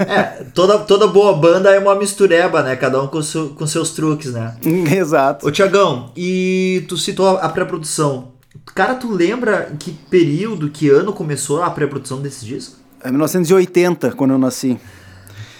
é, 0.00 0.44
toda, 0.52 0.80
toda 0.80 1.06
boa 1.06 1.32
banda 1.32 1.70
é 1.70 1.78
uma 1.78 1.94
mistureba, 1.94 2.62
né? 2.62 2.76
Cada 2.76 3.02
um 3.02 3.06
com, 3.06 3.22
seu, 3.22 3.54
com 3.54 3.66
seus 3.66 3.92
truques, 3.92 4.34
né? 4.34 4.54
Exato. 4.94 5.48
Ô, 5.48 5.50
Tiagão, 5.50 6.12
e 6.14 6.84
tu 6.90 6.98
citou 6.98 7.38
a 7.38 7.48
pré-produção. 7.48 8.32
Cara, 8.74 8.94
tu 8.96 9.10
lembra 9.10 9.70
em 9.72 9.76
que 9.76 9.92
período, 9.92 10.68
que 10.68 10.90
ano 10.90 11.14
começou 11.14 11.62
a 11.62 11.70
pré-produção 11.70 12.20
desse 12.20 12.44
disco? 12.44 12.81
É 13.04 13.10
1980, 13.10 14.12
quando 14.12 14.32
eu 14.32 14.38
nasci. 14.38 14.78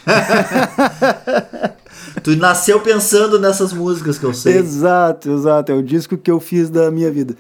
tu 2.23 2.37
nasceu 2.37 2.81
pensando 2.81 3.39
nessas 3.39 3.73
músicas 3.73 4.19
que 4.19 4.25
eu 4.25 4.35
sei. 4.35 4.59
Exato, 4.59 5.31
exato. 5.31 5.73
É 5.73 5.75
o 5.75 5.83
disco 5.83 6.17
que 6.17 6.31
eu 6.31 6.41
fiz 6.41 6.71
da 6.71 6.91
minha 6.91 7.11
vida. 7.11 7.35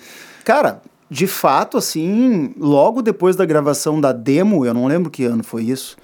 Cara, 0.44 0.80
de 1.08 1.26
fato, 1.26 1.76
assim, 1.76 2.54
logo 2.58 3.02
depois 3.02 3.36
da 3.36 3.44
gravação 3.44 4.00
da 4.00 4.12
demo, 4.12 4.64
eu 4.64 4.74
não 4.74 4.86
lembro 4.86 5.10
que 5.10 5.24
ano 5.24 5.44
foi 5.44 5.64
isso. 5.64 5.96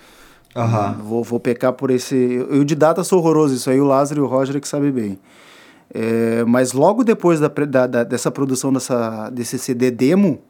Uhum. 0.55 0.93
Vou, 1.05 1.25
vou 1.25 1.41
pecar 1.41 1.73
por 1.73 1.91
esse. 1.91 2.47
Eu 2.51 2.65
de 2.65 2.75
data 2.75 3.05
sou 3.05 3.19
horroroso, 3.19 3.55
isso 3.55 3.71
aí 3.71 3.81
o 3.81 3.85
Lázaro 3.85 4.21
e 4.21 4.25
o 4.25 4.27
Roger 4.27 4.57
é 4.57 4.61
que 4.61 4.69
sabem 4.69 4.91
bem. 4.91 5.19
É, 5.93 6.45
mas 6.47 6.73
logo 6.73 7.03
depois 7.03 7.41
da, 7.41 7.49
da, 7.49 7.87
da, 7.87 8.05
dessa 8.05 8.31
produção 8.31 8.73
dessa, 8.73 9.31
desse 9.31 9.59
CD 9.59 9.91
demo, 9.91 10.41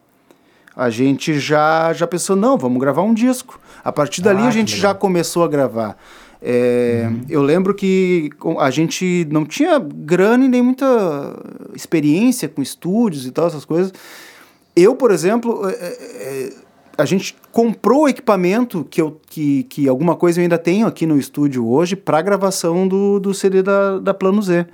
a 0.79 0.91
gente 0.91 1.41
já, 1.41 1.93
já 1.93 2.07
pensou, 2.07 2.37
não, 2.37 2.57
vamos 2.57 2.79
gravar 2.79 3.03
um 3.03 3.13
disco. 3.13 3.59
A 3.83 3.91
partir 3.91 4.23
dali 4.23 4.43
ah, 4.43 4.47
a 4.47 4.51
gente 4.53 4.77
já 4.77 4.95
começou 4.95 5.43
a 5.43 5.49
gravar. 5.49 5.99
É, 6.41 7.09
uhum. 7.11 7.21
Eu 7.29 7.43
lembro 7.43 7.75
que 7.75 8.31
a 8.61 8.71
gente 8.71 9.27
não 9.29 9.45
tinha 9.45 9.81
grana 9.81 10.45
e 10.45 10.49
nem 10.49 10.63
muita 10.63 10.87
experiência 11.75 12.49
com 12.49 12.63
estúdios 12.63 13.27
e 13.27 13.33
tal, 13.33 13.49
essas 13.49 13.65
coisas. 13.65 13.93
Eu, 14.77 14.95
por 14.95 15.11
exemplo, 15.11 15.69
é, 15.69 15.73
é, 15.73 15.83
é 15.83 16.53
a 16.97 17.05
gente 17.05 17.35
comprou 17.51 18.03
o 18.03 18.09
equipamento 18.09 18.87
que, 18.89 19.01
eu, 19.01 19.21
que, 19.29 19.65
que 19.65 19.89
alguma 19.89 20.15
coisa 20.15 20.39
eu 20.39 20.43
ainda 20.43 20.59
tenho 20.59 20.87
aqui 20.87 21.07
no 21.07 21.19
estúdio 21.19 21.67
hoje 21.69 21.97
para 21.97 22.23
gravação 22.23 22.87
do, 22.87 23.19
do 23.19 23.35
CD 23.35 23.65
da, 23.65 23.99
da 23.99 24.15
Plano 24.15 24.41
Z. 24.41 24.65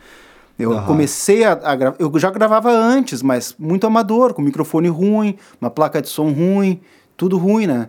Eu 0.58 0.70
uhum. 0.70 0.84
comecei 0.84 1.44
a, 1.44 1.52
a 1.52 1.74
gravar. 1.74 1.96
Eu 1.98 2.16
já 2.18 2.30
gravava 2.30 2.70
antes, 2.70 3.22
mas 3.22 3.54
muito 3.58 3.86
amador, 3.86 4.32
com 4.34 4.42
microfone 4.42 4.88
ruim, 4.88 5.36
uma 5.60 5.70
placa 5.70 6.00
de 6.00 6.08
som 6.08 6.30
ruim, 6.30 6.80
tudo 7.16 7.36
ruim, 7.36 7.66
né? 7.66 7.88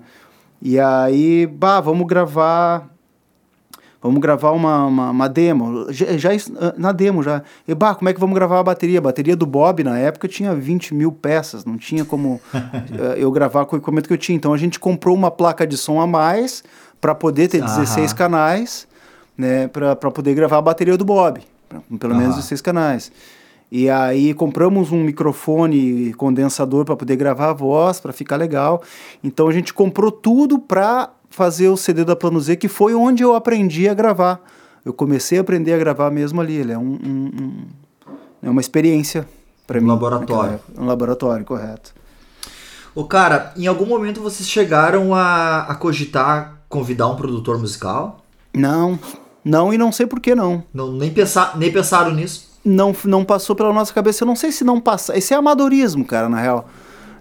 E 0.61 0.79
aí, 0.79 1.45
bah, 1.45 1.79
vamos 1.79 2.07
gravar. 2.07 2.89
Vamos 4.01 4.21
gravar 4.21 4.51
uma, 4.51 4.85
uma, 4.85 5.09
uma 5.11 5.29
demo. 5.29 5.91
Já, 5.91 6.17
já, 6.17 6.29
na 6.77 6.91
demo 6.91 7.23
já. 7.23 7.43
E 7.67 7.73
bah, 7.73 7.95
como 7.95 8.09
é 8.09 8.13
que 8.13 8.19
vamos 8.19 8.35
gravar 8.35 8.59
a 8.59 8.63
bateria? 8.63 8.99
A 8.99 9.01
bateria 9.01 9.35
do 9.35 9.45
Bob 9.45 9.83
na 9.83 9.97
época 9.97 10.27
tinha 10.27 10.53
20 10.53 10.93
mil 10.93 11.11
peças, 11.11 11.65
não 11.65 11.77
tinha 11.77 12.05
como 12.05 12.39
eh, 12.53 13.15
eu 13.17 13.31
gravar 13.31 13.65
com 13.65 13.75
o 13.75 13.79
equipamento 13.79 14.07
que 14.07 14.13
eu 14.13 14.17
tinha. 14.17 14.35
Então 14.35 14.53
a 14.53 14.57
gente 14.57 14.79
comprou 14.79 15.15
uma 15.15 15.31
placa 15.31 15.65
de 15.65 15.75
som 15.75 15.99
a 15.99 16.05
mais 16.05 16.63
para 17.01 17.15
poder 17.15 17.47
ter 17.47 17.61
16 17.63 18.13
canais, 18.13 18.87
né? 19.35 19.67
Para 19.67 19.95
poder 19.95 20.35
gravar 20.35 20.57
a 20.57 20.61
bateria 20.61 20.97
do 20.97 21.05
Bob 21.05 21.41
pelo 21.99 22.15
menos 22.15 22.37
os 22.37 22.45
seis 22.45 22.61
canais. 22.61 23.11
E 23.71 23.89
aí 23.89 24.33
compramos 24.33 24.91
um 24.91 25.03
microfone 25.03 26.13
condensador 26.13 26.85
para 26.85 26.95
poder 26.95 27.15
gravar 27.15 27.49
a 27.49 27.53
voz, 27.53 27.99
para 27.99 28.13
ficar 28.13 28.35
legal. 28.35 28.81
Então 29.23 29.47
a 29.47 29.51
gente 29.51 29.73
comprou 29.73 30.11
tudo 30.11 30.59
para 30.59 31.09
fazer 31.29 31.67
o 31.67 31.75
CD 31.75 32.05
da 32.05 32.15
Plano 32.15 32.39
Z, 32.39 32.55
que 32.55 32.67
foi 32.67 32.93
onde 32.93 33.23
eu 33.23 33.35
aprendi 33.35 33.89
a 33.89 33.93
gravar. 33.93 34.41
Eu 34.85 34.93
comecei 34.93 35.37
a 35.39 35.41
aprender 35.41 35.73
a 35.73 35.77
gravar 35.77 36.11
mesmo 36.11 36.39
ali. 36.39 36.55
Ele 36.55 36.71
é 36.71 36.77
um, 36.77 36.99
um, 37.03 37.31
um 37.41 37.65
é 38.43 38.49
uma 38.49 38.61
experiência 38.61 39.27
para 39.65 39.79
um 39.79 39.81
mim. 39.81 39.89
Laboratório. 39.89 40.59
Um 40.77 40.85
laboratório, 40.85 41.43
correto. 41.43 41.93
O 42.93 43.03
cara, 43.03 43.51
em 43.57 43.67
algum 43.67 43.85
momento 43.85 44.21
vocês 44.21 44.47
chegaram 44.47 45.13
a, 45.13 45.63
a 45.63 45.75
cogitar 45.75 46.61
convidar 46.69 47.07
um 47.07 47.15
produtor 47.15 47.59
musical? 47.59 48.23
Não, 48.53 48.97
não, 49.45 49.71
e 49.71 49.77
não 49.77 49.91
sei 49.91 50.07
por 50.07 50.19
que 50.19 50.33
não. 50.33 50.63
não 50.73 50.91
nem, 50.91 51.11
pensar, 51.11 51.55
nem 51.55 51.71
pensaram 51.71 52.11
nisso? 52.11 52.49
Não, 52.65 52.95
não 53.05 53.23
passou 53.23 53.55
pela 53.55 53.71
nossa 53.71 53.93
cabeça. 53.93 54.23
Eu 54.23 54.27
não 54.27 54.35
sei 54.35 54.51
se 54.51 54.63
não 54.63 54.81
passa. 54.81 55.15
Esse 55.15 55.35
é 55.35 55.37
amadorismo, 55.37 56.03
cara, 56.03 56.27
na 56.27 56.41
real. 56.41 56.67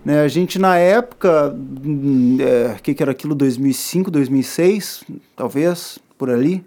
Né, 0.02 0.22
a 0.22 0.28
gente, 0.28 0.58
na 0.58 0.78
época, 0.78 1.50
o 1.50 1.86
hum, 1.86 2.38
é, 2.40 2.76
que, 2.82 2.94
que 2.94 3.02
era 3.02 3.12
aquilo, 3.12 3.34
2005, 3.34 4.10
2006, 4.10 5.04
talvez, 5.36 5.98
por 6.16 6.30
ali. 6.30 6.64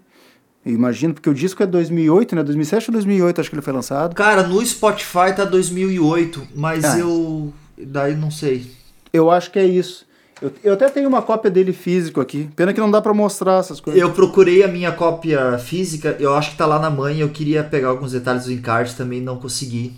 Eu 0.64 0.72
imagino, 0.72 1.12
porque 1.12 1.28
o 1.28 1.34
disco 1.34 1.60
é 1.60 1.66
2008, 1.66 2.36
né? 2.36 2.42
2007 2.44 2.90
ou 2.90 2.92
2008, 2.92 3.40
acho 3.40 3.50
que 3.50 3.56
ele 3.56 3.62
foi 3.62 3.72
lançado. 3.72 4.14
Cara, 4.14 4.44
no 4.44 4.64
Spotify 4.64 5.34
tá 5.34 5.44
2008, 5.44 6.48
mas 6.54 6.84
ah. 6.84 6.98
eu. 6.98 7.52
Daí 7.76 8.14
não 8.14 8.30
sei. 8.30 8.70
Eu 9.12 9.30
acho 9.30 9.50
que 9.50 9.58
é 9.58 9.64
isso. 9.64 10.06
Eu, 10.40 10.52
eu 10.62 10.72
até 10.74 10.88
tenho 10.88 11.08
uma 11.08 11.20
cópia 11.20 11.50
dele 11.50 11.72
físico 11.72 12.20
aqui. 12.20 12.48
Pena 12.54 12.72
que 12.72 12.80
não 12.80 12.90
dá 12.90 13.00
para 13.00 13.12
mostrar 13.12 13.58
essas 13.58 13.80
coisas. 13.80 14.00
Eu 14.00 14.12
procurei 14.12 14.62
a 14.62 14.68
minha 14.68 14.92
cópia 14.92 15.58
física, 15.58 16.16
eu 16.20 16.34
acho 16.34 16.52
que 16.52 16.56
tá 16.56 16.66
lá 16.66 16.78
na 16.78 16.90
mãe. 16.90 17.20
Eu 17.20 17.28
queria 17.28 17.64
pegar 17.64 17.88
alguns 17.88 18.12
detalhes 18.12 18.44
do 18.44 18.52
encarte, 18.52 18.96
também 18.96 19.20
não 19.20 19.36
consegui. 19.36 19.94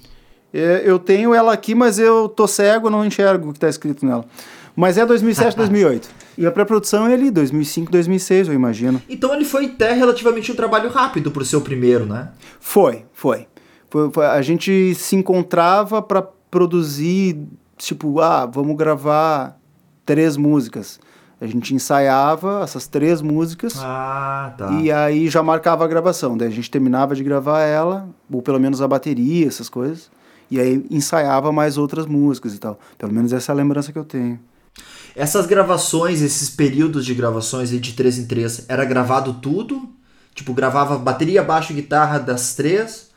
É, 0.52 0.82
eu 0.84 0.98
tenho 0.98 1.34
ela 1.34 1.52
aqui, 1.52 1.74
mas 1.74 1.98
eu 1.98 2.28
tô 2.28 2.46
cego, 2.46 2.90
não 2.90 3.04
enxergo 3.04 3.50
o 3.50 3.52
que 3.52 3.60
tá 3.60 3.68
escrito 3.68 4.04
nela. 4.04 4.24
Mas 4.74 4.96
é 4.96 5.04
2007, 5.04 5.56
2008. 5.56 6.08
E 6.38 6.46
a 6.46 6.50
pré-produção 6.50 7.06
é 7.06 7.12
ali, 7.12 7.30
2005, 7.30 7.92
2006, 7.92 8.48
eu 8.48 8.54
imagino. 8.54 9.02
Então 9.10 9.34
ele 9.34 9.44
foi 9.44 9.66
até 9.66 9.92
relativamente 9.92 10.50
um 10.50 10.54
trabalho 10.54 10.88
rápido 10.88 11.30
pro 11.30 11.44
seu 11.44 11.60
primeiro, 11.60 12.06
né? 12.06 12.30
Foi, 12.58 13.04
foi. 13.12 13.46
foi, 13.90 14.10
foi 14.10 14.24
a 14.24 14.40
gente 14.40 14.94
se 14.94 15.16
encontrava 15.16 16.00
para 16.00 16.22
produzir, 16.22 17.36
tipo, 17.76 18.20
ah, 18.20 18.46
vamos 18.46 18.74
gravar 18.74 19.59
três 20.10 20.36
músicas. 20.36 20.98
A 21.40 21.46
gente 21.46 21.72
ensaiava 21.72 22.62
essas 22.64 22.88
três 22.88 23.22
músicas. 23.22 23.74
Ah, 23.78 24.52
tá. 24.58 24.72
E 24.72 24.90
aí 24.90 25.30
já 25.30 25.40
marcava 25.40 25.84
a 25.84 25.88
gravação. 25.88 26.36
Daí 26.36 26.48
a 26.48 26.50
gente 26.50 26.68
terminava 26.68 27.14
de 27.14 27.22
gravar 27.22 27.60
ela, 27.60 28.08
ou 28.28 28.42
pelo 28.42 28.58
menos 28.58 28.82
a 28.82 28.88
bateria, 28.88 29.46
essas 29.46 29.68
coisas. 29.68 30.10
E 30.50 30.58
aí 30.58 30.84
ensaiava 30.90 31.52
mais 31.52 31.78
outras 31.78 32.06
músicas 32.06 32.56
e 32.56 32.58
tal. 32.58 32.76
Pelo 32.98 33.12
menos 33.12 33.32
essa 33.32 33.52
é 33.52 33.54
a 33.54 33.56
lembrança 33.56 33.92
que 33.92 33.98
eu 34.00 34.04
tenho. 34.04 34.40
Essas 35.14 35.46
gravações, 35.46 36.22
esses 36.22 36.50
períodos 36.50 37.06
de 37.06 37.14
gravações 37.14 37.70
de 37.70 37.92
três 37.92 38.18
em 38.18 38.26
três, 38.26 38.64
era 38.68 38.84
gravado 38.84 39.34
tudo? 39.34 39.88
Tipo, 40.34 40.52
gravava 40.52 40.98
bateria, 40.98 41.40
baixo 41.40 41.72
e 41.72 41.76
guitarra 41.76 42.18
das 42.18 42.56
três? 42.56 43.10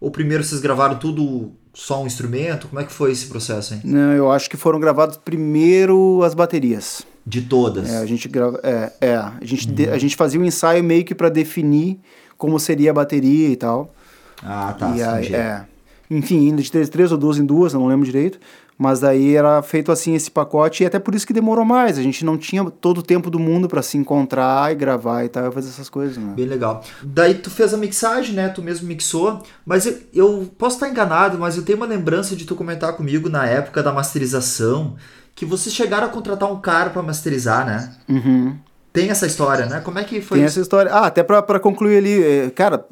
Ou 0.00 0.10
primeiro 0.10 0.42
vocês 0.42 0.60
gravaram 0.60 0.96
tudo 0.96 1.52
só 1.72 2.02
um 2.02 2.06
instrumento? 2.06 2.68
Como 2.68 2.80
é 2.80 2.84
que 2.84 2.92
foi 2.92 3.12
esse 3.12 3.26
processo, 3.26 3.74
hein? 3.74 3.80
Não, 3.84 4.12
eu 4.12 4.30
acho 4.30 4.48
que 4.50 4.56
foram 4.56 4.78
gravadas 4.78 5.16
primeiro 5.16 6.22
as 6.22 6.34
baterias. 6.34 7.06
De 7.24 7.40
todas? 7.40 7.88
É, 7.88 7.98
a 7.98 8.06
gente 8.06 8.28
grava, 8.28 8.60
é, 8.64 8.92
é, 9.00 9.14
a 9.14 9.38
gente, 9.42 9.68
uhum. 9.68 9.74
de, 9.74 9.88
a 9.88 9.98
gente 9.98 10.16
fazia 10.16 10.40
um 10.40 10.44
ensaio 10.44 10.82
meio 10.82 11.04
que 11.04 11.14
para 11.14 11.28
definir 11.28 12.00
como 12.36 12.58
seria 12.58 12.90
a 12.90 12.94
bateria 12.94 13.48
e 13.48 13.56
tal. 13.56 13.94
Ah, 14.42 14.74
tá. 14.76 14.96
E 14.96 15.02
aí, 15.02 15.32
é, 15.32 15.64
enfim, 16.10 16.48
indo 16.48 16.60
de 16.60 16.70
três, 16.70 16.88
três 16.88 17.12
ou 17.12 17.18
duas 17.18 17.38
em 17.38 17.44
duas, 17.44 17.72
não 17.72 17.86
lembro 17.86 18.04
direito. 18.04 18.40
Mas 18.82 18.98
daí 18.98 19.36
era 19.36 19.62
feito 19.62 19.92
assim 19.92 20.12
esse 20.14 20.28
pacote 20.28 20.82
e 20.82 20.86
até 20.86 20.98
por 20.98 21.14
isso 21.14 21.24
que 21.24 21.32
demorou 21.32 21.64
mais. 21.64 21.96
A 21.98 22.02
gente 22.02 22.24
não 22.24 22.36
tinha 22.36 22.64
todo 22.68 22.98
o 22.98 23.02
tempo 23.02 23.30
do 23.30 23.38
mundo 23.38 23.68
para 23.68 23.80
se 23.80 23.96
encontrar 23.96 24.72
e 24.72 24.74
gravar 24.74 25.24
e 25.24 25.28
tal, 25.28 25.52
fazer 25.52 25.68
essas 25.68 25.88
coisas, 25.88 26.16
né? 26.16 26.32
Bem 26.34 26.46
legal. 26.46 26.82
Daí 27.00 27.34
tu 27.34 27.48
fez 27.48 27.72
a 27.72 27.76
mixagem, 27.76 28.34
né? 28.34 28.48
Tu 28.48 28.60
mesmo 28.60 28.88
mixou, 28.88 29.40
mas 29.64 29.86
eu, 29.86 29.98
eu 30.12 30.50
posso 30.58 30.76
estar 30.76 30.88
enganado, 30.88 31.38
mas 31.38 31.56
eu 31.56 31.62
tenho 31.64 31.76
uma 31.78 31.86
lembrança 31.86 32.34
de 32.34 32.44
tu 32.44 32.56
comentar 32.56 32.92
comigo 32.96 33.28
na 33.28 33.46
época 33.46 33.84
da 33.84 33.92
masterização 33.92 34.96
que 35.34 35.46
vocês 35.46 35.72
chegaram 35.74 36.06
a 36.08 36.10
contratar 36.10 36.50
um 36.50 36.60
cara 36.60 36.90
para 36.90 37.02
masterizar, 37.02 37.64
né? 37.64 37.92
Uhum. 38.08 38.56
Tem 38.92 39.10
essa 39.10 39.26
história, 39.26 39.64
né? 39.66 39.80
Como 39.80 39.98
é 39.98 40.04
que 40.04 40.20
foi 40.20 40.38
Tem 40.38 40.44
isso? 40.46 40.58
essa 40.58 40.62
história. 40.62 40.92
Ah, 40.92 41.06
até 41.06 41.22
pra, 41.22 41.40
pra 41.40 41.60
concluir 41.60 41.98
ali, 41.98 42.22
é, 42.22 42.50
cara, 42.50 42.84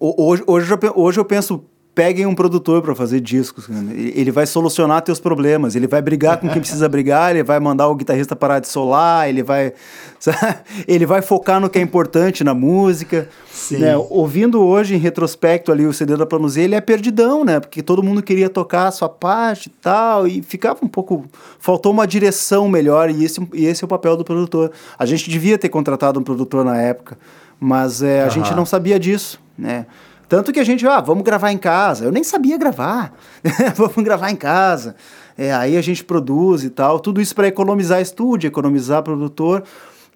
ho- 0.00 0.14
hoje, 0.30 0.42
hoje, 0.46 0.72
hoje 0.94 1.18
eu 1.20 1.24
penso, 1.24 1.64
peguem 1.96 2.26
um 2.26 2.34
produtor 2.34 2.82
pra 2.82 2.94
fazer 2.94 3.20
discos. 3.20 3.66
cara. 3.66 3.80
Ele 3.94 4.30
vai 4.30 4.44
solucionar 4.44 5.00
teus 5.00 5.18
problemas, 5.18 5.74
ele 5.74 5.86
vai 5.86 6.02
brigar 6.02 6.36
com 6.36 6.46
quem 6.46 6.60
precisa 6.60 6.86
brigar, 6.90 7.30
ele 7.30 7.42
vai 7.42 7.58
mandar 7.58 7.88
o 7.88 7.94
guitarrista 7.94 8.36
parar 8.36 8.58
de 8.58 8.68
solar, 8.68 9.30
ele 9.30 9.42
vai, 9.42 9.72
sabe? 10.20 10.58
ele 10.86 11.06
vai 11.06 11.22
focar 11.22 11.58
no 11.58 11.70
que 11.70 11.78
é 11.78 11.82
importante 11.82 12.44
na 12.44 12.52
música. 12.52 13.30
Né? 13.70 13.96
Ouvindo 14.10 14.60
hoje 14.62 14.94
em 14.94 14.98
retrospecto 14.98 15.72
ali 15.72 15.86
o 15.86 15.92
CD 15.92 16.18
da 16.18 16.26
Plano 16.26 16.46
Z, 16.50 16.60
ele 16.60 16.74
é 16.74 16.82
perdidão, 16.82 17.46
né? 17.46 17.60
Porque 17.60 17.82
todo 17.82 18.02
mundo 18.02 18.22
queria 18.22 18.50
tocar 18.50 18.88
a 18.88 18.90
sua 18.90 19.08
parte 19.08 19.68
e 19.68 19.72
tal, 19.80 20.28
e 20.28 20.42
ficava 20.42 20.80
um 20.82 20.88
pouco. 20.88 21.24
Faltou 21.58 21.92
uma 21.92 22.06
direção 22.06 22.68
melhor, 22.68 23.08
e 23.08 23.24
esse, 23.24 23.40
e 23.54 23.64
esse 23.64 23.82
é 23.82 23.86
o 23.86 23.88
papel 23.88 24.18
do 24.18 24.22
produtor. 24.22 24.70
A 24.98 25.06
gente 25.06 25.30
devia 25.30 25.56
ter 25.56 25.70
contratado 25.70 26.20
um 26.20 26.22
produtor 26.22 26.62
na 26.62 26.76
época, 26.76 27.16
mas 27.58 28.02
é, 28.02 28.20
a 28.20 28.24
Aham. 28.24 28.30
gente 28.30 28.54
não 28.54 28.66
sabia 28.66 29.00
disso, 29.00 29.40
né? 29.56 29.86
Tanto 30.28 30.52
que 30.52 30.60
a 30.60 30.64
gente, 30.64 30.86
ah, 30.86 31.00
vamos 31.00 31.22
gravar 31.22 31.52
em 31.52 31.58
casa. 31.58 32.04
Eu 32.04 32.12
nem 32.12 32.24
sabia 32.24 32.56
gravar. 32.58 33.12
vamos 33.76 34.02
gravar 34.02 34.30
em 34.30 34.36
casa. 34.36 34.96
É, 35.38 35.52
aí 35.54 35.76
a 35.76 35.82
gente 35.82 36.02
produz 36.02 36.64
e 36.64 36.70
tal. 36.70 36.98
Tudo 36.98 37.20
isso 37.20 37.34
para 37.34 37.46
economizar 37.46 38.00
estúdio, 38.00 38.48
economizar 38.48 39.02
produtor. 39.02 39.62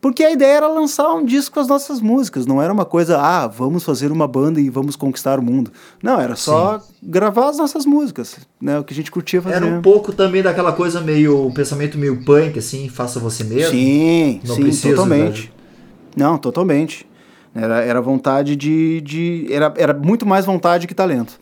Porque 0.01 0.25
a 0.25 0.31
ideia 0.31 0.57
era 0.57 0.66
lançar 0.66 1.12
um 1.12 1.25
disco 1.25 1.55
com 1.55 1.61
as 1.61 1.68
nossas 1.68 2.01
músicas. 2.01 2.46
Não 2.46 2.61
era 2.61 2.73
uma 2.73 2.87
coisa, 2.87 3.18
ah, 3.20 3.46
vamos 3.46 3.85
fazer 3.85 4.11
uma 4.11 4.27
banda 4.27 4.59
e 4.59 4.70
vamos 4.70 4.96
conquistar 4.96 5.38
o 5.38 5.42
mundo. 5.42 5.70
Não, 6.03 6.18
era 6.18 6.35
só 6.37 6.81
gravar 7.03 7.51
as 7.51 7.59
nossas 7.59 7.85
músicas, 7.85 8.38
né? 8.61 8.79
O 8.79 8.85
que 8.85 8.94
a 8.94 8.96
gente 8.96 9.11
curtia 9.11 9.42
fazer. 9.42 9.57
Era 9.57 9.66
um 9.66 9.83
pouco 9.83 10.11
também 10.12 10.42
daquela 10.42 10.73
coisa 10.73 11.03
meio, 11.03 11.46
um 11.46 11.53
pensamento 11.53 11.99
meio 11.99 12.25
punk, 12.25 12.59
assim, 12.59 12.88
faça 12.88 13.20
você 13.20 13.44
mesmo. 13.44 13.73
Sim, 13.73 14.40
Não 14.42 14.55
sim, 14.55 14.62
precisa, 14.62 14.94
totalmente. 14.96 15.40
velho. 15.42 15.53
Não, 16.16 16.38
totalmente. 16.38 17.07
Era, 17.54 17.80
era 17.80 18.00
vontade 18.00 18.54
de. 18.56 19.00
de 19.00 19.46
era, 19.50 19.72
era 19.76 19.92
muito 19.94 20.24
mais 20.26 20.44
vontade 20.46 20.86
que 20.86 20.94
talento. 20.94 21.38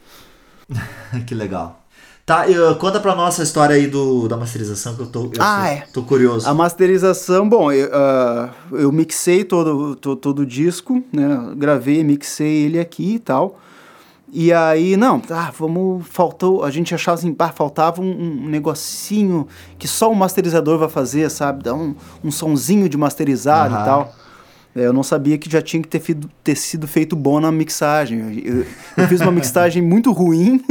que 1.27 1.35
legal. 1.35 1.83
Tá, 2.25 2.47
e, 2.47 2.59
uh, 2.59 2.75
conta 2.77 3.01
pra 3.01 3.15
nós 3.15 3.41
a 3.41 3.43
história 3.43 3.75
aí 3.75 3.87
do, 3.87 4.29
da 4.29 4.37
masterização 4.37 4.95
que 4.95 5.01
eu 5.01 5.07
tô, 5.07 5.25
eu 5.25 5.33
Ah, 5.39 5.63
sou- 5.65 5.73
é. 5.73 5.85
tô 5.95 6.03
curioso. 6.03 6.47
A 6.47 6.53
masterização, 6.53 7.49
bom, 7.49 7.73
eu, 7.73 7.89
ah, 7.91 8.51
eu 8.73 8.93
mixei 8.93 9.45
todo, 9.45 9.97
to- 9.97 10.15
todo 10.17 10.41
o 10.41 10.47
disco, 10.47 11.03
né? 11.11 11.53
Gravei, 11.57 12.05
mixei 12.05 12.65
ele 12.67 12.79
aqui 12.79 13.15
e 13.15 13.19
tal. 13.19 13.59
E 14.31 14.53
aí, 14.53 14.95
não, 14.95 15.23
ah, 15.31 15.51
vamos. 15.59 16.07
Faltou. 16.07 16.63
A 16.63 16.71
gente 16.71 16.95
achava 16.95 17.15
assim, 17.17 17.33
pá, 17.33 17.49
faltava 17.49 18.03
um, 18.03 18.43
um 18.45 18.49
negocinho 18.51 19.49
que 19.79 19.89
só 19.89 20.13
o 20.13 20.15
masterizador 20.15 20.79
vai 20.79 20.89
fazer, 20.91 21.31
sabe? 21.31 21.63
Dar 21.65 21.73
um, 21.73 21.95
um 22.23 22.31
sonzinho 22.31 22.91
de 22.91 22.99
masterizado 22.99 23.75
Aham. 23.75 23.83
e 23.83 23.85
tal. 23.87 24.15
É, 24.79 24.87
Eu 24.87 24.93
não 24.93 25.03
sabia 25.03 25.37
que 25.39 25.51
já 25.51 25.61
tinha 25.61 25.83
que 25.83 25.89
ter, 25.89 26.01
fido- 26.01 26.31
ter 26.45 26.55
sido 26.57 26.87
feito 26.87 27.17
bom 27.17 27.41
na 27.41 27.51
mixagem. 27.51 28.43
Eu, 28.45 28.65
eu 28.97 29.09
fiz 29.09 29.21
uma 29.21 29.33
mixagem 29.33 29.83
muito 29.83 30.13
ruim 30.13 30.63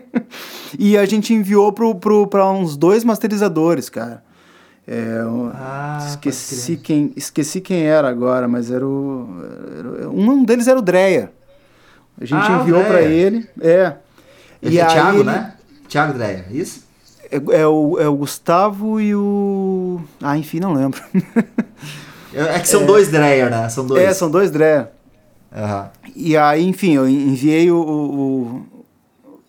e 0.78 0.96
a 0.96 1.04
gente 1.04 1.34
enviou 1.34 1.72
pra 1.72 2.50
uns 2.52 2.76
dois 2.76 3.02
masterizadores, 3.04 3.88
cara. 3.88 4.22
É, 4.86 5.18
eu- 5.20 5.50
Ah, 5.54 6.04
esqueci, 6.08 6.76
quem, 6.76 7.12
esqueci 7.16 7.60
quem 7.60 7.82
era 7.82 8.08
agora, 8.08 8.46
mas 8.48 8.70
era 8.70 8.86
o. 8.86 9.28
era- 9.98 10.10
um 10.10 10.44
deles 10.44 10.66
era 10.68 10.78
o 10.78 10.82
Dreia. 10.82 11.32
A 12.20 12.24
gente 12.24 12.42
Ah, 12.50 12.60
enviou 12.60 12.80
pra 12.84 12.98
Dreia. 12.98 13.08
ele. 13.08 13.48
É. 13.60 13.94
Ele 14.62 14.78
é 14.78 14.84
Thiago, 14.84 15.24
né? 15.24 15.54
Thiago 15.88 16.12
Dreia, 16.12 16.44
isso? 16.50 16.84
É, 17.30 17.60
é 17.60 17.66
o, 17.66 17.98
é 17.98 18.08
o 18.08 18.14
Gustavo 18.16 19.00
e 19.00 19.14
o. 19.14 20.00
Ah, 20.20 20.36
enfim, 20.36 20.60
não 20.60 20.72
lembro. 20.74 21.00
É 22.34 22.58
que 22.60 22.68
são 22.68 22.84
dois 22.86 23.08
Dreyer, 23.08 23.50
né? 23.50 23.68
São 23.68 23.86
dois. 23.86 24.02
é, 24.02 24.12
são 24.14 24.30
dois 24.30 24.50
Dreia. 24.50 24.90
Aham. 25.54 25.90
E 26.14 26.36
aí, 26.36 26.64
enfim, 26.66 26.94
eu 26.94 27.08
enviei 27.08 27.70
o, 27.70 27.76
o, 27.78 28.62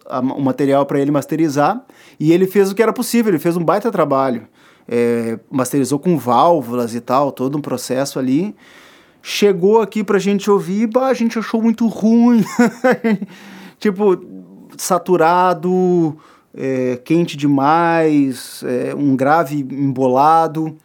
a- 0.09 0.19
o 0.19 0.41
material 0.41 0.85
para 0.85 0.99
ele 0.99 1.11
masterizar 1.11 1.83
e 2.19 2.31
ele 2.33 2.47
fez 2.47 2.71
o 2.71 2.75
que 2.75 2.81
era 2.81 2.91
possível, 2.93 3.31
ele 3.31 3.39
fez 3.39 3.55
um 3.57 3.63
baita 3.63 3.91
trabalho. 3.91 4.47
É, 4.87 5.39
masterizou 5.49 5.99
com 5.99 6.17
válvulas 6.17 6.95
e 6.95 6.99
tal, 7.01 7.31
todo 7.31 7.57
um 7.57 7.61
processo 7.61 8.17
ali. 8.19 8.55
Chegou 9.21 9.79
aqui 9.79 10.03
pra 10.03 10.17
gente 10.17 10.49
ouvir, 10.49 10.87
bah, 10.87 11.07
a 11.07 11.13
gente 11.13 11.37
achou 11.37 11.61
muito 11.61 11.87
ruim. 11.87 12.43
tipo, 13.79 14.17
saturado, 14.77 16.17
é, 16.55 16.99
quente 17.05 17.37
demais, 17.37 18.63
é, 18.65 18.95
um 18.95 19.15
grave 19.15 19.59
embolado. 19.59 20.75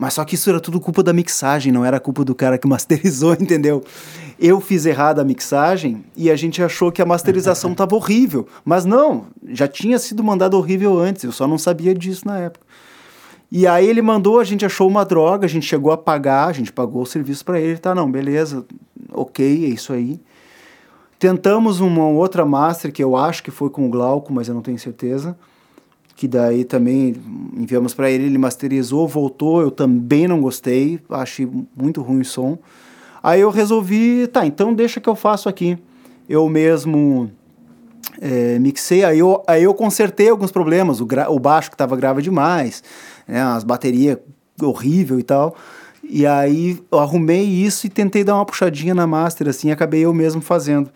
Mas 0.00 0.14
só 0.14 0.24
que 0.24 0.34
isso 0.34 0.48
era 0.48 0.58
tudo 0.58 0.80
culpa 0.80 1.02
da 1.02 1.12
mixagem, 1.12 1.70
não 1.70 1.84
era 1.84 2.00
culpa 2.00 2.24
do 2.24 2.34
cara 2.34 2.56
que 2.56 2.66
masterizou, 2.66 3.34
entendeu? 3.38 3.84
Eu 4.38 4.58
fiz 4.58 4.86
errado 4.86 5.20
a 5.20 5.24
mixagem 5.24 6.02
e 6.16 6.30
a 6.30 6.36
gente 6.36 6.62
achou 6.62 6.90
que 6.90 7.02
a 7.02 7.04
masterização 7.04 7.74
tava 7.76 7.94
horrível. 7.94 8.48
Mas 8.64 8.86
não, 8.86 9.26
já 9.50 9.68
tinha 9.68 9.98
sido 9.98 10.24
mandado 10.24 10.56
horrível 10.56 10.98
antes, 10.98 11.24
eu 11.24 11.32
só 11.32 11.46
não 11.46 11.58
sabia 11.58 11.94
disso 11.94 12.26
na 12.26 12.38
época. 12.38 12.64
E 13.52 13.66
aí 13.66 13.86
ele 13.86 14.00
mandou, 14.00 14.40
a 14.40 14.44
gente 14.44 14.64
achou 14.64 14.88
uma 14.88 15.04
droga, 15.04 15.44
a 15.44 15.48
gente 15.50 15.66
chegou 15.66 15.92
a 15.92 15.98
pagar, 15.98 16.48
a 16.48 16.52
gente 16.52 16.72
pagou 16.72 17.02
o 17.02 17.06
serviço 17.06 17.44
para 17.44 17.60
ele, 17.60 17.76
tá, 17.76 17.94
não, 17.94 18.10
beleza, 18.10 18.64
ok, 19.12 19.66
é 19.66 19.68
isso 19.68 19.92
aí. 19.92 20.18
Tentamos 21.18 21.78
uma 21.78 22.06
outra 22.06 22.46
master 22.46 22.90
que 22.90 23.04
eu 23.04 23.14
acho 23.14 23.42
que 23.42 23.50
foi 23.50 23.68
com 23.68 23.86
o 23.86 23.90
Glauco, 23.90 24.32
mas 24.32 24.48
eu 24.48 24.54
não 24.54 24.62
tenho 24.62 24.78
certeza 24.78 25.36
que 26.20 26.28
daí 26.28 26.66
também 26.66 27.16
enviamos 27.56 27.94
para 27.94 28.10
ele, 28.10 28.26
ele 28.26 28.36
masterizou, 28.36 29.08
voltou, 29.08 29.62
eu 29.62 29.70
também 29.70 30.28
não 30.28 30.38
gostei, 30.38 31.00
achei 31.08 31.48
muito 31.74 32.02
ruim 32.02 32.20
o 32.20 32.24
som. 32.26 32.58
Aí 33.22 33.40
eu 33.40 33.48
resolvi, 33.48 34.26
tá, 34.26 34.44
então 34.44 34.74
deixa 34.74 35.00
que 35.00 35.08
eu 35.08 35.16
faço 35.16 35.48
aqui. 35.48 35.78
Eu 36.28 36.46
mesmo 36.46 37.30
é, 38.20 38.58
mixei, 38.58 39.02
aí 39.02 39.18
eu, 39.18 39.42
aí 39.46 39.62
eu 39.62 39.72
consertei 39.72 40.28
alguns 40.28 40.52
problemas, 40.52 41.00
o, 41.00 41.06
gra- 41.06 41.30
o 41.30 41.38
baixo 41.38 41.70
que 41.70 41.74
estava 41.74 41.96
grave 41.96 42.20
demais, 42.20 42.82
né, 43.26 43.40
as 43.40 43.64
baterias 43.64 44.18
horrível 44.60 45.18
e 45.18 45.22
tal. 45.22 45.56
E 46.04 46.26
aí 46.26 46.78
eu 46.92 46.98
arrumei 46.98 47.44
isso 47.44 47.86
e 47.86 47.88
tentei 47.88 48.24
dar 48.24 48.34
uma 48.34 48.44
puxadinha 48.44 48.94
na 48.94 49.06
master, 49.06 49.48
assim, 49.48 49.70
acabei 49.70 50.04
eu 50.04 50.12
mesmo 50.12 50.42
fazendo. 50.42 50.90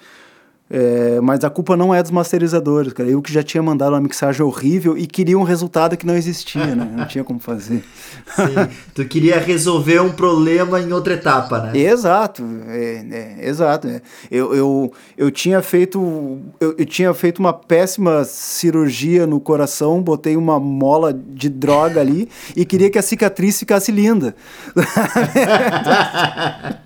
É, 0.70 1.20
mas 1.20 1.44
a 1.44 1.50
culpa 1.50 1.76
não 1.76 1.94
é 1.94 2.02
dos 2.02 2.10
masterizadores, 2.10 2.94
cara. 2.94 3.08
Eu 3.08 3.20
que 3.20 3.30
já 3.30 3.42
tinha 3.42 3.62
mandado 3.62 3.92
uma 3.92 4.00
mixagem 4.00 4.42
horrível 4.42 4.96
e 4.96 5.06
queria 5.06 5.38
um 5.38 5.42
resultado 5.42 5.94
que 5.94 6.06
não 6.06 6.16
existia, 6.16 6.74
né? 6.74 6.90
Não 6.96 7.06
tinha 7.06 7.22
como 7.22 7.38
fazer. 7.38 7.84
Sim. 8.34 8.74
tu 8.94 9.04
queria 9.04 9.38
resolver 9.38 10.00
um 10.00 10.10
problema 10.10 10.80
em 10.80 10.90
outra 10.90 11.14
etapa, 11.14 11.60
né? 11.60 11.78
Exato, 11.78 12.42
é, 12.68 13.04
é, 13.10 13.48
exato. 13.48 13.88
é. 13.88 14.00
Eu, 14.30 14.54
eu, 14.54 14.92
eu 15.18 15.30
tinha 15.30 15.60
feito 15.60 16.40
eu, 16.58 16.74
eu 16.78 16.86
tinha 16.86 17.12
feito 17.12 17.40
uma 17.40 17.52
péssima 17.52 18.24
cirurgia 18.24 19.26
no 19.26 19.40
coração, 19.40 20.02
botei 20.02 20.34
uma 20.34 20.58
mola 20.58 21.12
de 21.12 21.50
droga 21.50 22.00
ali 22.00 22.28
e 22.56 22.64
queria 22.64 22.90
que 22.90 22.98
a 22.98 23.02
cicatriz 23.02 23.58
ficasse 23.58 23.92
linda. 23.92 24.34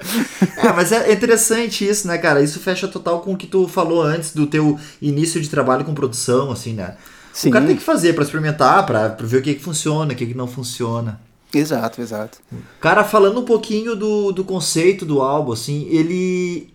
É, 0.56 0.72
mas 0.72 0.92
é 0.92 1.10
interessante 1.10 1.88
isso, 1.88 2.06
né, 2.06 2.18
cara? 2.18 2.42
Isso 2.42 2.60
fecha 2.60 2.86
total 2.86 3.20
com 3.20 3.32
o 3.32 3.36
que 3.36 3.46
tu 3.46 3.66
falou 3.66 4.02
antes 4.02 4.34
do 4.34 4.46
teu 4.46 4.78
início 5.00 5.40
de 5.40 5.48
trabalho 5.48 5.84
com 5.86 5.94
produção, 5.94 6.50
assim, 6.50 6.74
né? 6.74 6.96
Sim. 7.32 7.48
O 7.48 7.52
cara 7.52 7.66
tem 7.66 7.76
que 7.76 7.82
fazer 7.82 8.12
pra 8.12 8.24
experimentar, 8.24 8.84
pra, 8.84 9.08
pra 9.08 9.26
ver 9.26 9.38
o 9.38 9.42
que, 9.42 9.54
que 9.54 9.62
funciona, 9.62 10.12
o 10.12 10.16
que, 10.16 10.26
que 10.26 10.34
não 10.34 10.46
funciona. 10.46 11.20
Exato, 11.54 12.00
exato. 12.00 12.38
Cara, 12.80 13.04
falando 13.04 13.40
um 13.40 13.44
pouquinho 13.44 13.96
do, 13.96 14.32
do 14.32 14.44
conceito 14.44 15.04
do 15.04 15.20
álbum, 15.20 15.52
assim, 15.52 15.86
ele. 15.90 16.72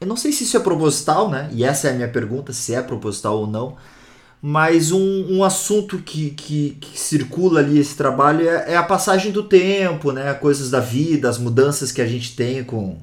Eu 0.00 0.06
não 0.06 0.16
sei 0.16 0.32
se 0.32 0.44
isso 0.44 0.56
é 0.56 0.60
proposital, 0.60 1.28
né? 1.28 1.48
E 1.52 1.64
essa 1.64 1.88
é 1.88 1.90
a 1.92 1.94
minha 1.94 2.08
pergunta, 2.08 2.52
se 2.52 2.74
é 2.74 2.82
proposital 2.82 3.38
ou 3.38 3.46
não. 3.46 3.76
Mas 4.40 4.92
um, 4.92 5.26
um 5.38 5.42
assunto 5.42 5.98
que, 5.98 6.30
que, 6.30 6.76
que 6.80 6.98
circula 6.98 7.58
ali 7.60 7.78
esse 7.78 7.96
trabalho 7.96 8.48
é, 8.48 8.72
é 8.72 8.76
a 8.76 8.82
passagem 8.84 9.32
do 9.32 9.42
tempo, 9.42 10.12
né? 10.12 10.32
Coisas 10.34 10.70
da 10.70 10.78
vida, 10.78 11.28
as 11.28 11.38
mudanças 11.38 11.90
que 11.90 12.00
a 12.00 12.06
gente 12.06 12.36
tem 12.36 12.62
com, 12.62 12.98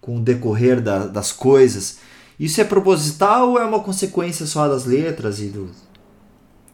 com 0.00 0.16
o 0.16 0.20
decorrer 0.20 0.80
da- 0.80 1.06
das 1.06 1.30
coisas. 1.30 1.98
Isso 2.38 2.60
é 2.60 2.64
proposital 2.64 3.50
ou 3.50 3.58
é 3.60 3.64
uma 3.64 3.78
consequência 3.80 4.44
só 4.44 4.66
das 4.68 4.84
letras 4.86 5.38
e 5.40 5.46
do. 5.46 5.68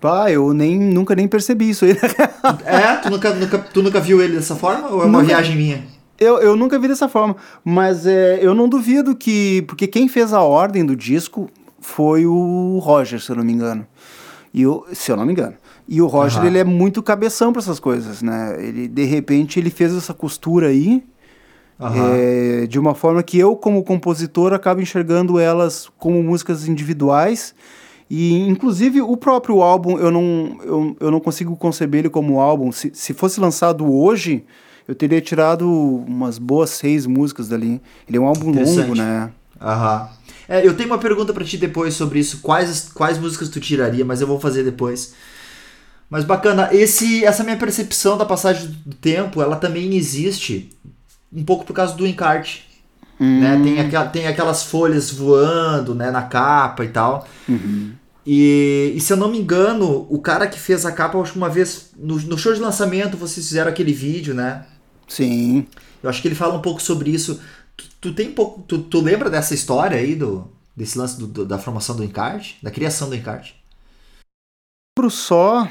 Pá, 0.01 0.31
eu 0.31 0.55
nem, 0.55 0.79
nunca 0.79 1.15
nem 1.15 1.27
percebi 1.29 1.71
isso 1.71 1.85
aí. 1.85 1.97
É? 2.65 2.97
Tu 2.97 3.11
nunca, 3.11 3.35
nunca, 3.35 3.59
tu 3.59 3.83
nunca 3.83 4.01
viu 4.01 4.23
ele 4.23 4.37
dessa 4.37 4.55
forma 4.55 4.89
ou 4.89 5.03
é 5.03 5.05
uma 5.07 5.19
Nunca. 5.21 5.27
viagem 5.35 5.57
minha? 5.57 5.85
Eu, 6.19 6.39
eu 6.39 6.57
nunca 6.57 6.79
vi 6.79 6.87
dessa 6.89 7.09
forma, 7.09 7.37
mas 7.65 8.07
é, 8.07 8.39
eu 8.41 8.55
não 8.55 8.69
duvido 8.71 9.15
que. 9.17 9.63
Porque 9.69 9.87
quem 9.87 10.09
fez 10.09 10.33
a 10.33 10.41
ordem 10.41 10.87
do 10.87 10.95
disco 10.97 11.51
foi 11.87 12.27
o 12.27 12.79
Roger, 12.83 13.21
se 13.21 13.31
eu 13.31 13.37
não 13.37 13.45
me 13.45 13.53
engano. 13.53 13.87
E 14.53 14.67
o, 14.67 14.85
se 14.93 15.13
eu 15.13 15.17
não 15.17 15.25
me 15.25 15.33
engano. 15.33 15.55
E 15.89 16.03
o 16.03 16.07
Roger, 16.07 16.41
Aham. 16.41 16.49
ele 16.49 16.59
é 16.59 16.65
muito 16.65 17.03
cabeção 17.03 17.53
para 17.53 17.61
essas 17.63 17.79
coisas, 17.79 18.23
né? 18.23 18.57
Ele, 18.59 18.89
de 18.89 19.05
repente, 19.05 19.61
ele 19.61 19.71
fez 19.71 19.95
essa 19.95 20.13
costura 20.13 20.69
aí 20.69 21.05
Aham. 21.81 22.13
é, 22.15 22.67
de 22.67 22.79
uma 22.79 22.95
forma 22.95 23.23
que 23.23 23.39
eu, 23.39 23.55
como 23.55 23.85
compositor, 23.85 24.53
acabo 24.53 24.81
enxergando 24.81 25.39
elas 25.39 25.89
como 25.97 26.23
músicas 26.23 26.67
individuais 26.67 27.55
E, 28.11 28.49
inclusive, 28.49 29.01
o 29.01 29.17
próprio 29.17 29.63
álbum, 29.63 29.99
eu 29.99 30.11
não, 30.11 30.59
eu, 30.65 30.97
eu 31.01 31.11
não 31.11 31.21
consigo 31.21 31.57
conceber 31.57 32.01
ele 32.01 32.11
como 32.11 32.41
álbum. 32.41 32.71
Se, 32.73 32.91
se 32.95 33.13
fosse 33.13 33.41
lançado 33.41 33.85
hoje, 33.93 34.45
eu 34.89 34.95
teria 34.95 35.21
tirado 35.21 35.69
umas 36.07 36.39
boas 36.39 36.71
seis 36.71 37.07
músicas 37.07 37.49
dali. 37.49 37.81
Ele 38.09 38.17
é 38.17 38.21
um 38.21 38.27
álbum 38.27 38.51
longo, 38.51 38.95
né? 38.95 39.31
Aham. 39.61 40.09
É, 40.49 40.67
eu 40.67 40.77
tenho 40.77 40.89
uma 40.89 40.99
pergunta 40.99 41.33
para 41.33 41.45
ti 41.45 41.57
depois 41.57 41.95
sobre 41.95 42.19
isso. 42.19 42.39
Quais, 42.39 42.89
quais 42.93 43.19
músicas 43.19 43.49
tu 43.49 43.61
tiraria, 43.61 44.05
mas 44.05 44.21
eu 44.21 44.27
vou 44.27 44.39
fazer 44.39 44.63
depois. 44.63 45.15
Mas 46.09 46.25
bacana, 46.25 46.69
esse, 46.73 47.25
essa 47.25 47.43
minha 47.43 47.57
percepção 47.57 48.17
da 48.17 48.25
passagem 48.25 48.77
do 48.85 48.95
tempo, 48.95 49.43
ela 49.43 49.57
também 49.57 49.95
existe 49.97 50.71
um 51.33 51.45
pouco 51.45 51.65
por 51.65 51.73
causa 51.73 51.95
do 51.95 52.07
encarte. 52.07 52.65
Hum. 53.21 53.41
Né? 53.41 53.61
Tem, 53.63 53.81
aqua, 53.81 54.05
tem 54.07 54.27
aquelas 54.27 54.63
folhas 54.63 55.11
voando 55.11 55.95
né, 55.95 56.11
na 56.11 56.23
capa 56.23 56.85
e 56.85 56.89
tal. 56.89 57.27
Uhum. 57.49 57.93
E, 58.25 58.93
e, 58.97 59.01
se 59.01 59.13
eu 59.13 59.17
não 59.17 59.31
me 59.31 59.39
engano, 59.39 60.07
o 60.11 60.19
cara 60.19 60.49
que 60.49 60.59
fez 60.59 60.85
a 60.85 60.91
capa, 60.91 61.19
acho 61.19 61.33
que 61.33 61.39
uma 61.39 61.49
vez 61.49 61.91
no, 61.97 62.17
no 62.21 62.37
show 62.37 62.53
de 62.53 62.61
lançamento 62.61 63.17
vocês 63.17 63.47
fizeram 63.47 63.71
aquele 63.71 63.93
vídeo, 63.93 64.35
né? 64.35 64.65
Sim. 65.07 65.67
Eu 66.03 66.11
acho 66.11 66.21
que 66.21 66.29
ele 66.29 66.35
fala 66.35 66.55
um 66.55 66.61
pouco 66.61 66.83
sobre 66.83 67.11
isso. 67.11 67.41
Tu, 68.01 68.13
tem 68.13 68.33
pouco. 68.33 68.63
Tu, 68.63 68.79
tu, 68.79 69.01
lembra 69.01 69.31
dessa 69.31 69.55
história 69.55 69.99
aí 69.99 70.15
do, 70.15 70.47
desse 70.75 70.99
lance 70.99 71.19
do, 71.19 71.27
do, 71.27 71.45
da 71.47 71.59
formação 71.59 71.97
do 71.97 72.05
encarte? 72.05 72.59
Da 72.63 72.71
criação 72.71 73.09
do 73.09 73.15
encarte? 73.15 73.57
Lembro 74.99 75.11
só 75.11 75.69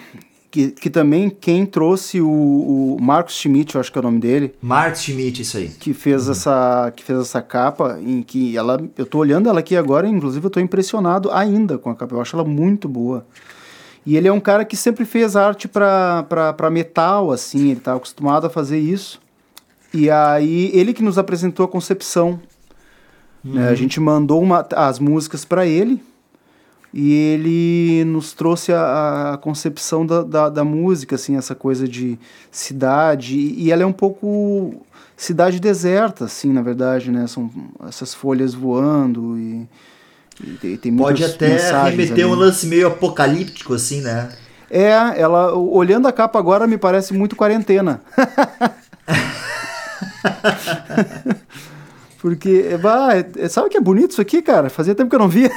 que, 0.51 0.71
que 0.71 0.89
também 0.89 1.29
quem 1.29 1.65
trouxe 1.65 2.21
o, 2.21 2.27
o 2.29 2.97
Marcos 3.01 3.35
Schmidt, 3.35 3.75
eu 3.75 3.81
acho 3.81 3.91
que 3.91 3.97
é 3.97 4.01
o 4.01 4.03
nome 4.03 4.19
dele. 4.19 4.53
Marcos 4.61 5.01
Schmidt, 5.01 5.41
isso 5.41 5.57
aí. 5.57 5.67
Que 5.67 5.93
fez, 5.93 6.25
uhum. 6.25 6.31
essa, 6.31 6.93
que 6.95 7.03
fez 7.03 7.19
essa 7.19 7.41
capa, 7.41 7.99
em 7.99 8.21
que 8.21 8.55
ela. 8.55 8.81
Eu 8.97 9.05
tô 9.05 9.17
olhando 9.17 9.49
ela 9.49 9.59
aqui 9.59 9.75
agora, 9.75 10.07
inclusive 10.07 10.45
eu 10.45 10.49
tô 10.49 10.59
impressionado 10.59 11.31
ainda 11.31 11.77
com 11.77 11.89
a 11.89 11.95
capa. 11.95 12.15
Eu 12.15 12.21
acho 12.21 12.35
ela 12.35 12.45
muito 12.45 12.87
boa. 12.87 13.25
E 14.05 14.15
ele 14.15 14.27
é 14.27 14.31
um 14.31 14.39
cara 14.39 14.63
que 14.63 14.77
sempre 14.77 15.03
fez 15.03 15.35
arte 15.35 15.67
para 15.67 16.69
metal, 16.71 17.31
assim, 17.31 17.71
ele 17.71 17.79
tá 17.79 17.95
acostumado 17.95 18.45
a 18.45 18.49
fazer 18.49 18.77
isso. 18.77 19.19
E 19.95 20.11
aí, 20.11 20.69
ele 20.73 20.93
que 20.93 21.01
nos 21.01 21.17
apresentou 21.17 21.65
a 21.65 21.69
concepção. 21.69 22.39
Uhum. 23.43 23.53
Né? 23.53 23.67
A 23.67 23.69
uhum. 23.69 23.75
gente 23.75 23.99
mandou 23.99 24.41
uma, 24.41 24.67
as 24.75 24.99
músicas 24.99 25.45
para 25.45 25.65
ele, 25.65 26.03
e 26.93 27.13
ele 27.13 28.05
nos 28.05 28.33
trouxe 28.33 28.73
a, 28.73 29.33
a 29.33 29.37
concepção 29.37 30.05
da, 30.05 30.21
da, 30.21 30.49
da, 30.49 30.63
música, 30.65 31.15
assim, 31.15 31.37
essa 31.37 31.55
coisa 31.55 31.87
de 31.87 32.19
cidade, 32.51 33.37
e 33.37 33.71
ela 33.71 33.83
é 33.83 33.85
um 33.85 33.93
pouco 33.93 34.85
cidade 35.15 35.61
deserta, 35.61 36.25
assim, 36.25 36.51
na 36.51 36.61
verdade, 36.61 37.09
né? 37.11 37.25
São 37.27 37.49
essas 37.87 38.13
folhas 38.13 38.53
voando 38.53 39.37
e, 39.37 39.67
e 40.61 40.77
tem 40.77 40.95
Pode 40.95 41.23
até 41.23 41.57
remeter 41.83 42.13
ali. 42.13 42.25
um 42.25 42.33
lance 42.33 42.65
meio 42.67 42.87
apocalíptico, 42.87 43.73
assim, 43.73 44.01
né? 44.01 44.29
É, 44.69 44.91
ela, 44.91 45.53
olhando 45.53 46.07
a 46.07 46.11
capa 46.11 46.37
agora, 46.37 46.67
me 46.67 46.77
parece 46.77 47.13
muito 47.13 47.35
quarentena. 47.35 48.01
Porque, 52.19 52.75
bah, 52.81 53.09
é, 53.13 53.47
sabe 53.47 53.69
que 53.69 53.77
é 53.77 53.81
bonito 53.81 54.11
isso 54.11 54.21
aqui, 54.21 54.41
cara? 54.41 54.69
Fazia 54.69 54.95
tempo 54.95 55.09
que 55.09 55.15
eu 55.15 55.19
não 55.19 55.29
via. 55.29 55.51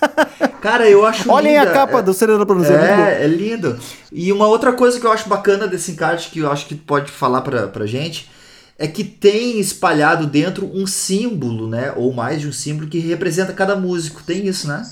Cara, 0.60 0.86
eu 0.88 1.06
acho 1.06 1.30
Olhem 1.30 1.58
linda. 1.58 1.70
a 1.70 1.72
capa 1.72 2.00
é, 2.00 2.02
do 2.02 2.12
Serena 2.12 2.44
Bronze. 2.44 2.70
É, 2.70 3.20
é 3.22 3.26
lindo. 3.26 3.78
E 4.12 4.30
uma 4.30 4.46
outra 4.46 4.74
coisa 4.74 5.00
que 5.00 5.06
eu 5.06 5.12
acho 5.12 5.26
bacana 5.26 5.66
desse 5.66 5.92
encarte, 5.92 6.30
que 6.30 6.40
eu 6.40 6.52
acho 6.52 6.66
que 6.66 6.74
pode 6.74 7.10
falar 7.10 7.40
pra, 7.40 7.66
pra 7.68 7.86
gente, 7.86 8.30
é 8.78 8.86
que 8.86 9.02
tem 9.02 9.58
espalhado 9.58 10.26
dentro 10.26 10.70
um 10.74 10.86
símbolo, 10.86 11.66
né? 11.66 11.92
Ou 11.96 12.12
mais 12.12 12.42
de 12.42 12.48
um 12.48 12.52
símbolo 12.52 12.88
que 12.88 12.98
representa 12.98 13.54
cada 13.54 13.74
músico. 13.74 14.22
Tem 14.22 14.46
isso, 14.46 14.68
né? 14.68 14.86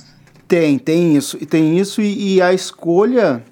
Tem, 0.46 0.78
tem 0.78 1.14
isso. 1.14 1.36
E 1.38 1.44
tem 1.44 1.78
isso 1.78 2.00
e, 2.00 2.36
e 2.36 2.42
a 2.42 2.54
escolha 2.54 3.42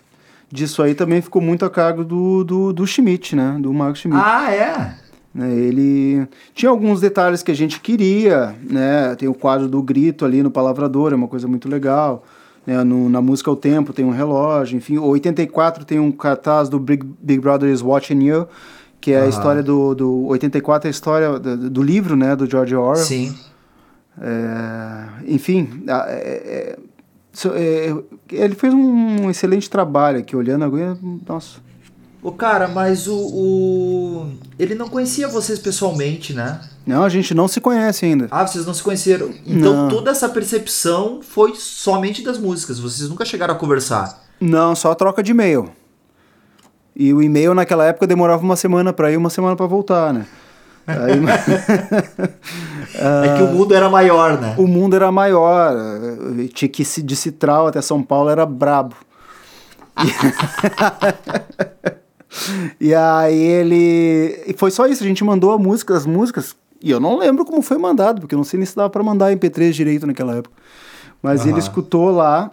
disso 0.50 0.82
aí 0.82 0.94
também 0.94 1.20
ficou 1.20 1.42
muito 1.42 1.64
a 1.64 1.70
cargo 1.70 2.02
do, 2.02 2.42
do, 2.42 2.72
do 2.72 2.86
Schmidt, 2.86 3.36
né? 3.36 3.58
Do 3.60 3.72
Marcos 3.74 4.00
Schmidt. 4.00 4.22
Ah, 4.24 4.50
é? 4.50 5.05
Né? 5.36 5.54
Ele 5.54 6.26
tinha 6.54 6.70
alguns 6.70 6.98
detalhes 6.98 7.42
que 7.42 7.50
a 7.50 7.54
gente 7.54 7.78
queria, 7.78 8.56
né? 8.62 9.14
Tem 9.16 9.28
o 9.28 9.34
quadro 9.34 9.68
do 9.68 9.82
grito 9.82 10.24
ali 10.24 10.42
no 10.42 10.50
palavrador, 10.50 11.12
é 11.12 11.14
uma 11.14 11.28
coisa 11.28 11.46
muito 11.46 11.68
legal. 11.68 12.24
Né? 12.66 12.82
No, 12.82 13.10
na 13.10 13.20
música 13.20 13.50
O 13.50 13.56
Tempo 13.56 13.92
tem 13.92 14.02
um 14.02 14.10
relógio, 14.10 14.78
enfim. 14.78 14.96
O 14.96 15.04
84 15.08 15.84
tem 15.84 16.00
um 16.00 16.10
cartaz 16.10 16.70
do 16.70 16.80
Big, 16.80 17.06
Big 17.20 17.38
Brother 17.38 17.70
is 17.70 17.82
Watching 17.82 18.24
You, 18.24 18.48
que 18.98 19.12
é 19.12 19.20
a 19.20 19.28
história 19.28 19.62
do, 19.62 19.94
do 19.94 20.24
84 20.28 20.86
é 20.86 20.88
a 20.88 20.90
história 20.90 21.38
do, 21.38 21.68
do, 21.68 21.82
livro, 21.82 22.16
né, 22.16 22.34
do 22.34 22.48
George 22.48 22.74
Orwell. 22.74 22.96
Sim. 22.96 23.34
É, 24.18 25.06
enfim, 25.26 25.84
é, 25.86 25.92
é, 25.92 26.78
é, 27.54 27.94
ele 28.32 28.54
fez 28.54 28.72
um 28.72 29.28
excelente 29.28 29.68
trabalho 29.68 30.18
aqui, 30.18 30.34
olhando 30.34 30.64
agora, 30.64 30.96
nossa, 31.28 31.60
o 32.22 32.32
cara, 32.32 32.68
mas 32.68 33.06
o, 33.06 33.16
o, 33.16 34.30
Ele 34.58 34.74
não 34.74 34.88
conhecia 34.88 35.28
vocês 35.28 35.58
pessoalmente, 35.58 36.32
né? 36.32 36.60
Não, 36.86 37.04
a 37.04 37.08
gente 37.08 37.34
não 37.34 37.48
se 37.48 37.60
conhece 37.60 38.04
ainda. 38.04 38.28
Ah, 38.30 38.46
vocês 38.46 38.64
não 38.64 38.74
se 38.74 38.82
conheceram. 38.82 39.30
Então 39.44 39.74
não. 39.74 39.88
toda 39.88 40.10
essa 40.10 40.28
percepção 40.28 41.20
foi 41.22 41.54
somente 41.56 42.22
das 42.22 42.38
músicas. 42.38 42.78
Vocês 42.78 43.08
nunca 43.08 43.24
chegaram 43.24 43.54
a 43.54 43.58
conversar. 43.58 44.22
Não, 44.40 44.74
só 44.74 44.94
troca 44.94 45.22
de 45.22 45.32
e-mail. 45.32 45.70
E 46.94 47.12
o 47.12 47.22
e-mail 47.22 47.54
naquela 47.54 47.84
época 47.84 48.06
demorava 48.06 48.42
uma 48.42 48.56
semana 48.56 48.92
para 48.92 49.10
ir, 49.10 49.16
uma 49.16 49.30
semana 49.30 49.56
para 49.56 49.66
voltar, 49.66 50.14
né? 50.14 50.26
Aí... 50.86 51.12
é 52.94 53.36
que 53.36 53.42
o 53.42 53.48
mundo 53.48 53.74
era 53.74 53.90
maior, 53.90 54.40
né? 54.40 54.54
O 54.56 54.66
mundo 54.66 54.96
era 54.96 55.10
maior. 55.10 55.74
Tinha 56.54 56.68
que 56.68 56.82
ir 56.82 57.02
de 57.02 57.16
Citral 57.16 57.66
até 57.66 57.82
São 57.82 58.02
Paulo 58.02 58.30
era 58.30 58.46
brabo. 58.46 58.94
E 62.80 62.94
aí 62.94 63.38
ele. 63.38 64.44
E 64.46 64.54
foi 64.56 64.70
só 64.70 64.86
isso, 64.86 65.02
a 65.02 65.06
gente 65.06 65.24
mandou 65.24 65.52
a 65.52 65.58
música, 65.58 65.96
as 65.96 66.06
músicas. 66.06 66.54
E 66.82 66.90
eu 66.90 67.00
não 67.00 67.18
lembro 67.18 67.44
como 67.44 67.62
foi 67.62 67.78
mandado, 67.78 68.20
porque 68.20 68.34
eu 68.34 68.38
não 68.38 68.44
sei 68.44 68.58
nem 68.58 68.66
se 68.66 68.76
dava 68.76 68.90
pra 68.90 69.02
mandar 69.02 69.34
MP3 69.34 69.72
direito 69.72 70.06
naquela 70.06 70.36
época. 70.36 70.54
Mas 71.22 71.42
uhum. 71.42 71.50
ele 71.50 71.58
escutou 71.58 72.10
lá 72.10 72.50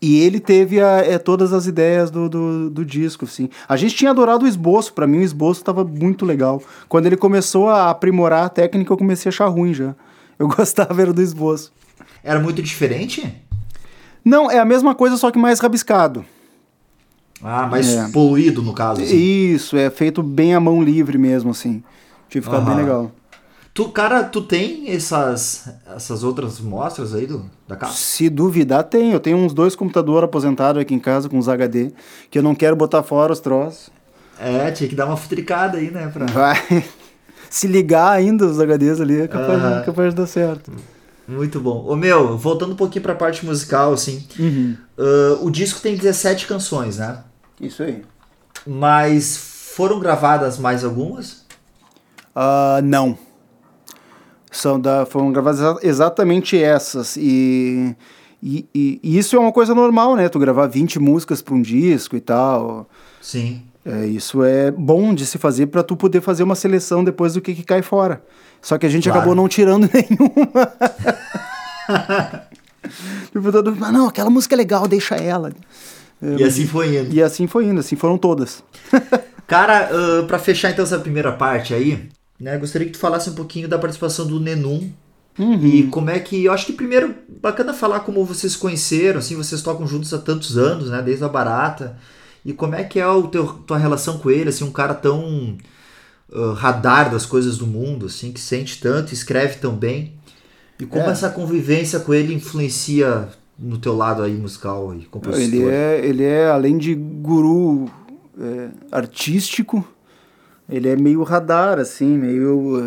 e 0.00 0.18
ele 0.18 0.40
teve 0.40 0.80
a, 0.80 0.98
é, 0.98 1.16
todas 1.16 1.52
as 1.52 1.66
ideias 1.66 2.10
do, 2.10 2.28
do, 2.28 2.68
do, 2.68 2.84
disco, 2.84 3.24
assim. 3.24 3.48
A 3.68 3.76
gente 3.76 3.94
tinha 3.94 4.10
adorado 4.10 4.44
o 4.44 4.48
esboço, 4.48 4.92
para 4.92 5.06
mim 5.06 5.18
o 5.18 5.22
esboço 5.22 5.60
estava 5.60 5.84
muito 5.84 6.26
legal. 6.26 6.60
Quando 6.88 7.06
ele 7.06 7.16
começou 7.16 7.68
a 7.68 7.90
aprimorar 7.90 8.46
a 8.46 8.48
técnica, 8.48 8.92
eu 8.92 8.96
comecei 8.96 9.28
a 9.28 9.30
achar 9.30 9.46
ruim 9.46 9.72
já. 9.72 9.94
Eu 10.38 10.48
gostava 10.50 11.00
era 11.00 11.12
do 11.12 11.22
esboço. 11.22 11.72
Era 12.24 12.40
muito 12.40 12.60
diferente? 12.60 13.32
Não, 14.24 14.50
é 14.50 14.58
a 14.58 14.64
mesma 14.64 14.92
coisa, 14.92 15.16
só 15.16 15.30
que 15.30 15.38
mais 15.38 15.60
rabiscado. 15.60 16.24
Ah, 17.42 17.66
mais 17.66 17.92
é. 17.92 18.08
poluído 18.08 18.62
no 18.62 18.72
caso. 18.72 19.02
Assim. 19.02 19.16
Isso, 19.16 19.76
é 19.76 19.90
feito 19.90 20.22
bem 20.22 20.54
à 20.54 20.60
mão 20.60 20.82
livre 20.82 21.18
mesmo, 21.18 21.50
assim. 21.50 21.82
Tinha 22.28 22.42
ficado 22.42 22.64
bem 22.64 22.76
legal. 22.76 23.10
Tu, 23.74 23.88
cara, 23.88 24.22
tu 24.22 24.42
tem 24.42 24.90
essas, 24.90 25.68
essas 25.96 26.22
outras 26.22 26.60
mostras 26.60 27.14
aí 27.14 27.26
do, 27.26 27.44
da 27.66 27.74
casa? 27.74 27.94
Se 27.94 28.28
duvidar, 28.28 28.84
tem. 28.84 29.12
Eu 29.12 29.20
tenho 29.20 29.38
uns 29.38 29.54
dois 29.54 29.74
computadores 29.74 30.24
aposentados 30.24 30.80
aqui 30.80 30.94
em 30.94 30.98
casa 30.98 31.28
com 31.28 31.38
os 31.38 31.48
HD, 31.48 31.90
que 32.30 32.38
eu 32.38 32.42
não 32.42 32.54
quero 32.54 32.76
botar 32.76 33.02
fora 33.02 33.32
os 33.32 33.40
troços. 33.40 33.90
É, 34.38 34.70
tinha 34.70 34.88
que 34.88 34.94
dar 34.94 35.06
uma 35.06 35.16
futricada 35.16 35.78
aí, 35.78 35.90
né? 35.90 36.10
Pra... 36.12 36.26
Vai. 36.26 36.84
Se 37.48 37.66
ligar 37.66 38.12
ainda 38.12 38.46
os 38.46 38.58
HDs 38.58 39.00
ali, 39.00 39.20
é 39.22 39.28
capaz, 39.28 39.62
uhum. 39.62 39.82
capaz 39.84 40.10
de 40.10 40.20
dar 40.20 40.26
certo. 40.26 40.72
Muito 41.26 41.60
bom. 41.60 41.84
Ô 41.86 41.96
meu, 41.96 42.36
voltando 42.36 42.72
um 42.72 42.76
pouquinho 42.76 43.02
pra 43.02 43.14
parte 43.14 43.44
musical, 43.44 43.92
assim. 43.92 44.26
Uhum. 44.38 44.76
Uh, 44.98 45.46
o 45.46 45.50
disco 45.50 45.80
tem 45.80 45.96
17 45.96 46.46
canções, 46.46 46.98
né? 46.98 47.18
Isso 47.62 47.84
aí. 47.84 48.02
Mas 48.66 49.36
foram 49.76 50.00
gravadas 50.00 50.58
mais 50.58 50.84
algumas? 50.84 51.46
Uh, 52.34 52.82
não. 52.82 53.16
São 54.50 54.78
da, 54.78 55.06
foram 55.06 55.32
gravadas 55.32 55.78
exatamente 55.82 56.60
essas. 56.60 57.16
E, 57.16 57.96
e, 58.42 58.68
e, 58.74 59.00
e, 59.02 59.18
isso 59.18 59.36
é 59.36 59.38
uma 59.38 59.52
coisa 59.52 59.74
normal, 59.74 60.16
né? 60.16 60.28
Tu 60.28 60.38
gravar 60.38 60.66
20 60.66 60.98
músicas 60.98 61.40
para 61.40 61.54
um 61.54 61.62
disco 61.62 62.16
e 62.16 62.20
tal. 62.20 62.88
Sim. 63.20 63.62
É, 63.84 64.06
isso 64.06 64.44
é 64.44 64.70
bom 64.70 65.14
de 65.14 65.24
se 65.24 65.38
fazer 65.38 65.66
para 65.66 65.82
tu 65.82 65.96
poder 65.96 66.20
fazer 66.20 66.42
uma 66.42 66.54
seleção 66.54 67.02
depois 67.02 67.34
do 67.34 67.40
que, 67.40 67.54
que 67.54 67.64
cai 67.64 67.82
fora. 67.82 68.22
Só 68.60 68.78
que 68.78 68.86
a 68.86 68.88
gente 68.88 69.04
claro. 69.04 69.20
acabou 69.20 69.34
não 69.34 69.48
tirando 69.48 69.88
nenhuma. 69.94 70.72
tipo, 73.32 73.52
todo 73.52 73.72
mundo, 73.72 73.92
não, 73.92 74.08
aquela 74.08 74.30
música 74.30 74.54
é 74.54 74.58
legal, 74.58 74.86
deixa 74.86 75.16
ela. 75.16 75.52
E 76.22 76.44
assim 76.44 76.66
foi 76.66 76.96
indo. 76.96 77.12
E 77.12 77.22
assim 77.22 77.46
foi 77.46 77.66
indo, 77.66 77.80
assim 77.80 77.96
foram 77.96 78.16
todas. 78.16 78.62
Cara, 79.46 79.90
uh, 79.92 80.26
para 80.26 80.38
fechar 80.38 80.70
então 80.70 80.84
essa 80.84 80.98
primeira 80.98 81.32
parte 81.32 81.74
aí, 81.74 82.08
né, 82.38 82.56
gostaria 82.56 82.86
que 82.86 82.92
tu 82.92 82.98
falasse 82.98 83.28
um 83.28 83.34
pouquinho 83.34 83.68
da 83.68 83.78
participação 83.78 84.26
do 84.26 84.38
Nenum. 84.38 84.90
Uhum. 85.38 85.66
E 85.66 85.82
como 85.84 86.10
é 86.10 86.18
que. 86.20 86.44
Eu 86.44 86.52
acho 86.52 86.66
que 86.66 86.72
primeiro, 86.72 87.14
bacana 87.40 87.72
falar 87.72 88.00
como 88.00 88.24
vocês 88.24 88.54
conheceram, 88.54 89.18
assim, 89.18 89.34
vocês 89.34 89.62
tocam 89.62 89.86
juntos 89.86 90.12
há 90.12 90.18
tantos 90.18 90.56
anos, 90.56 90.90
né? 90.90 91.02
Desde 91.02 91.24
a 91.24 91.28
Barata. 91.28 91.96
E 92.44 92.52
como 92.52 92.74
é 92.74 92.84
que 92.84 92.98
é 92.98 93.02
a 93.02 93.12
tua 93.66 93.78
relação 93.78 94.18
com 94.18 94.30
ele, 94.30 94.50
assim, 94.50 94.64
um 94.64 94.72
cara 94.72 94.94
tão 94.94 95.56
uh, 96.30 96.52
radar 96.52 97.10
das 97.10 97.24
coisas 97.24 97.56
do 97.56 97.66
mundo, 97.66 98.06
assim, 98.06 98.32
que 98.32 98.40
sente 98.40 98.80
tanto, 98.80 99.14
escreve 99.14 99.56
tão 99.56 99.74
bem. 99.74 100.14
E 100.78 100.86
como 100.86 101.04
é. 101.04 101.10
essa 101.10 101.30
convivência 101.30 102.00
com 102.00 102.12
ele 102.12 102.34
influencia 102.34 103.28
no 103.58 103.78
teu 103.78 103.96
lado 103.96 104.22
aí 104.22 104.34
musical 104.34 104.94
e 104.94 105.04
compositor? 105.04 105.42
Ele 105.42 105.68
é, 105.68 106.00
ele 106.04 106.24
é 106.24 106.48
além 106.48 106.78
de 106.78 106.94
guru 106.94 107.88
é, 108.38 108.68
artístico, 108.90 109.86
ele 110.68 110.88
é 110.88 110.96
meio 110.96 111.22
radar, 111.22 111.78
assim, 111.78 112.16
meio. 112.16 112.80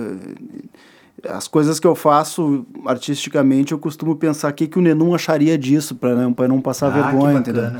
É, 1.24 1.30
as 1.30 1.48
coisas 1.48 1.80
que 1.80 1.88
eu 1.88 1.96
faço 1.96 2.66
artisticamente, 2.86 3.72
eu 3.72 3.80
costumo 3.80 4.16
pensar 4.16 4.52
o 4.52 4.54
que, 4.54 4.68
que 4.68 4.78
o 4.78 4.82
Nenum 4.82 5.16
acharia 5.16 5.58
disso, 5.58 5.96
para 5.96 6.14
não, 6.14 6.34
pra 6.34 6.48
não 6.48 6.62
passar 6.62 6.88
Ah, 6.88 7.02
vergonha, 7.02 7.42
que 7.42 7.50
entendeu? 7.50 7.72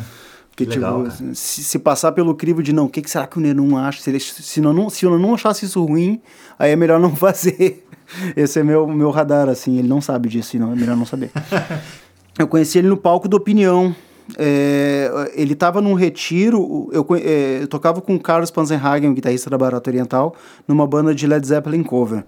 Porque, 0.50 0.66
Que 0.66 0.76
legal, 0.76 1.08
tipo, 1.10 1.36
se, 1.36 1.64
se 1.64 1.80
passar 1.80 2.14
pelo 2.14 2.34
crivo 2.34 2.64
de 2.64 2.72
não, 2.72 2.86
o 2.86 2.90
que, 2.90 3.02
que 3.02 3.10
será 3.10 3.28
que 3.28 3.38
o 3.38 3.42
Nenum 3.42 3.78
acha? 3.78 4.02
Se, 4.02 4.10
ele, 4.10 4.20
se, 4.20 4.62
não, 4.62 4.90
se 4.90 5.06
eu 5.06 5.20
não 5.20 5.34
achasse 5.34 5.66
isso 5.66 5.84
ruim, 5.84 6.22
aí 6.58 6.72
é 6.72 6.76
melhor 6.76 7.00
não 7.00 7.14
fazer. 7.16 7.86
Esse 8.36 8.60
é 8.60 8.64
meu, 8.64 8.88
meu 8.88 9.12
radar, 9.12 9.50
assim, 9.50 9.78
ele 9.78 9.88
não 9.88 10.00
sabe 10.00 10.30
disso, 10.30 10.56
então 10.56 10.72
é 10.72 10.76
melhor 10.76 10.96
não 10.96 11.06
saber. 11.06 11.32
eu 12.38 12.48
conheci 12.48 12.78
ele 12.78 12.88
no 12.88 12.98
palco 12.98 13.28
do 13.28 13.38
Opinião. 13.38 13.96
É, 14.38 15.32
ele 15.36 15.54
estava 15.54 15.80
num 15.82 15.94
retiro, 15.94 16.90
eu, 16.92 17.06
é, 17.16 17.60
eu 17.62 17.68
tocava 17.68 18.02
com 18.02 18.16
o 18.16 18.20
Carlos 18.20 18.50
Panzenhagen, 18.50 19.12
o 19.12 19.14
guitarrista 19.14 19.50
da 19.50 19.58
Barata 19.58 19.90
Oriental, 19.90 20.36
numa 20.68 20.88
banda 20.88 21.14
de 21.14 21.28
Led 21.28 21.46
Zeppelin 21.46 21.84
cover. 21.84 22.26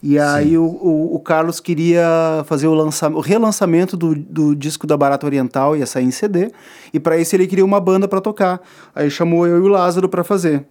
E 0.00 0.18
aí 0.18 0.56
o, 0.56 0.64
o, 0.64 1.14
o 1.16 1.18
Carlos 1.18 1.60
queria 1.60 2.44
fazer 2.44 2.66
o, 2.66 2.74
lança, 2.74 3.08
o 3.08 3.20
relançamento 3.20 3.96
do, 3.96 4.14
do 4.14 4.54
disco 4.54 4.86
da 4.86 4.96
Barata 4.96 5.26
Oriental, 5.26 5.76
ia 5.76 5.86
sair 5.86 6.04
em 6.04 6.10
CD, 6.10 6.52
e 6.92 7.00
para 7.00 7.18
isso 7.18 7.34
ele 7.34 7.46
queria 7.46 7.64
uma 7.64 7.80
banda 7.80 8.06
para 8.06 8.20
tocar. 8.20 8.60
Aí 8.94 9.10
chamou 9.10 9.46
eu 9.46 9.56
e 9.56 9.60
o 9.60 9.68
Lázaro 9.68 10.08
para 10.08 10.22
fazer, 10.22 10.66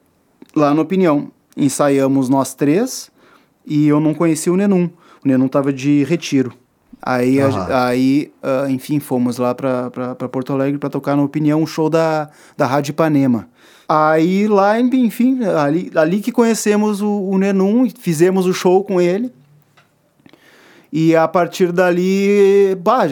lá 0.55 0.73
no 0.73 0.83
Opinião. 0.83 1.31
Ensaiamos 1.57 2.29
nós 2.29 2.53
três, 2.53 3.11
e 3.65 3.87
eu 3.87 3.99
não 3.99 4.13
conhecia 4.13 4.53
o 4.53 4.57
Nenum. 4.57 4.89
O 5.25 5.27
Nenum 5.27 5.47
tava 5.47 5.73
de 5.73 6.03
retiro. 6.03 6.53
Aí, 7.05 7.41
a- 7.41 7.47
Aham. 7.47 7.67
aí 7.87 8.31
ah, 8.41 8.65
enfim, 8.69 8.99
fomos 8.99 9.37
lá 9.37 9.53
para 9.53 9.89
Porto 10.31 10.53
Alegre 10.53 10.77
para 10.79 10.89
tocar 10.89 11.17
na 11.17 11.23
Opinião, 11.23 11.61
um 11.61 11.67
show 11.67 11.89
da, 11.89 12.29
da 12.55 12.65
Rádio 12.65 12.91
Ipanema. 12.91 13.49
Aí 13.89 14.47
lá, 14.47 14.79
enfim, 14.79 15.43
ali, 15.43 15.91
ali 15.95 16.21
que 16.21 16.31
conhecemos 16.31 17.01
o, 17.01 17.09
o 17.09 17.37
Nenum, 17.37 17.87
fizemos 17.89 18.45
o 18.45 18.53
show 18.53 18.83
com 18.85 19.01
ele. 19.01 19.29
E 20.95 21.15
a 21.15 21.27
partir 21.27 21.71
dali, 21.71 22.75
bah, 22.81 23.05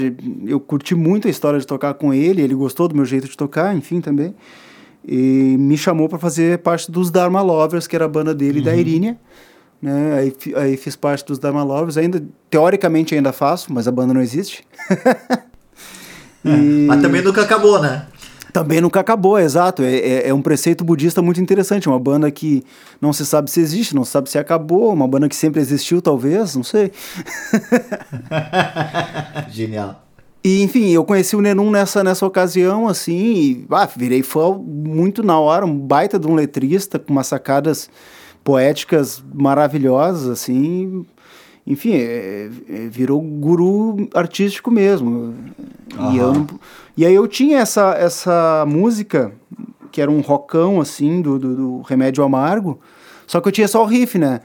eu 0.46 0.60
curti 0.60 0.94
muito 0.96 1.28
a 1.28 1.32
história 1.32 1.60
de 1.60 1.66
tocar 1.66 1.94
com 1.96 2.14
ele, 2.14 2.42
ele 2.42 2.54
gostou 2.54 2.88
do 2.88 2.96
meu 2.96 3.04
jeito 3.06 3.28
de 3.28 3.36
tocar, 3.36 3.76
enfim, 3.76 4.00
também. 4.00 4.36
E 5.06 5.56
me 5.58 5.76
chamou 5.76 6.08
para 6.08 6.20
fazer 6.20 6.60
parte 6.60 6.92
dos 6.92 7.10
Dharma 7.10 7.42
Lovers, 7.42 7.88
que 7.88 7.96
era 7.96 8.06
a 8.06 8.08
banda 8.08 8.36
dele 8.36 8.60
e 8.60 8.62
da 8.64 8.76
Irínia. 8.76 9.18
Né? 9.82 10.14
Aí, 10.20 10.36
aí 10.56 10.78
fiz 10.78 10.96
parte 10.96 11.26
dos 11.26 11.40
Dharma 11.40 11.64
Lovers, 11.64 11.98
ainda, 11.98 12.24
teoricamente 12.50 13.16
ainda 13.16 13.34
faço, 13.34 13.74
mas 13.74 13.88
a 13.88 13.92
banda 13.92 14.14
não 14.14 14.22
existe. 14.22 14.64
E- 16.44 16.88
Mas 16.88 17.00
também 17.04 17.22
nunca 17.22 17.44
acabou, 17.44 17.80
né? 17.80 18.08
também 18.52 18.82
nunca 18.82 19.00
acabou, 19.00 19.40
exato. 19.40 19.82
É, 19.84 19.96
é, 19.96 20.28
é 20.30 20.34
um 20.34 20.42
preceito 20.42 20.84
budista 20.84 21.22
muito 21.22 21.40
interessante. 21.40 21.88
Uma 21.88 22.00
banda 22.00 22.30
que 22.32 22.64
não 23.00 23.14
se 23.14 23.26
sabe 23.26 23.50
se 23.50 23.60
existe, 23.62 23.96
não 23.96 24.04
se 24.04 24.12
sabe 24.12 24.30
se 24.30 24.38
acabou. 24.38 24.92
Uma 24.92 25.08
banda 25.08 25.30
que 25.30 25.36
sempre 25.36 25.62
existiu, 25.62 26.02
talvez, 26.02 26.56
não 26.56 26.64
sei. 26.64 26.92
Genial. 29.50 30.04
E, 30.44 30.64
enfim, 30.64 30.90
eu 30.90 31.06
conheci 31.06 31.36
o 31.36 31.42
Nenum 31.42 31.70
nessa, 31.70 32.04
nessa 32.04 32.26
ocasião, 32.26 32.88
assim, 32.88 33.16
e 33.16 33.66
ah, 33.70 33.86
virei 33.96 34.24
fã 34.24 34.52
muito 34.58 35.22
na 35.22 35.40
hora, 35.40 35.66
um 35.66 35.78
baita 35.78 36.18
de 36.18 36.26
um 36.28 36.34
letrista, 36.34 36.98
com 36.98 37.14
umas 37.14 37.28
sacadas 37.28 37.90
poéticas 38.44 39.24
maravilhosas, 39.34 40.28
assim. 40.30 41.06
Enfim, 41.66 41.94
é- 41.94 42.50
é- 42.70 42.88
virou 42.90 43.22
guru 43.22 44.10
artístico 44.14 44.72
mesmo. 44.72 45.36
E, 46.12 46.18
eu 46.18 46.48
e 46.98 47.06
aí 47.06 47.14
eu 47.14 47.28
tinha 47.28 47.60
essa, 47.60 47.94
essa 47.94 48.66
música, 48.68 49.32
que 49.92 50.02
era 50.02 50.10
um 50.10 50.22
rockão, 50.22 50.82
assim, 50.82 51.22
do, 51.22 51.38
do, 51.38 51.56
do 51.56 51.82
Remédio 51.82 52.24
Amargo, 52.24 52.80
só 53.28 53.40
que 53.40 53.48
eu 53.48 53.52
tinha 53.52 53.68
só 53.68 53.84
o 53.84 53.86
riff, 53.86 54.18
né? 54.18 54.42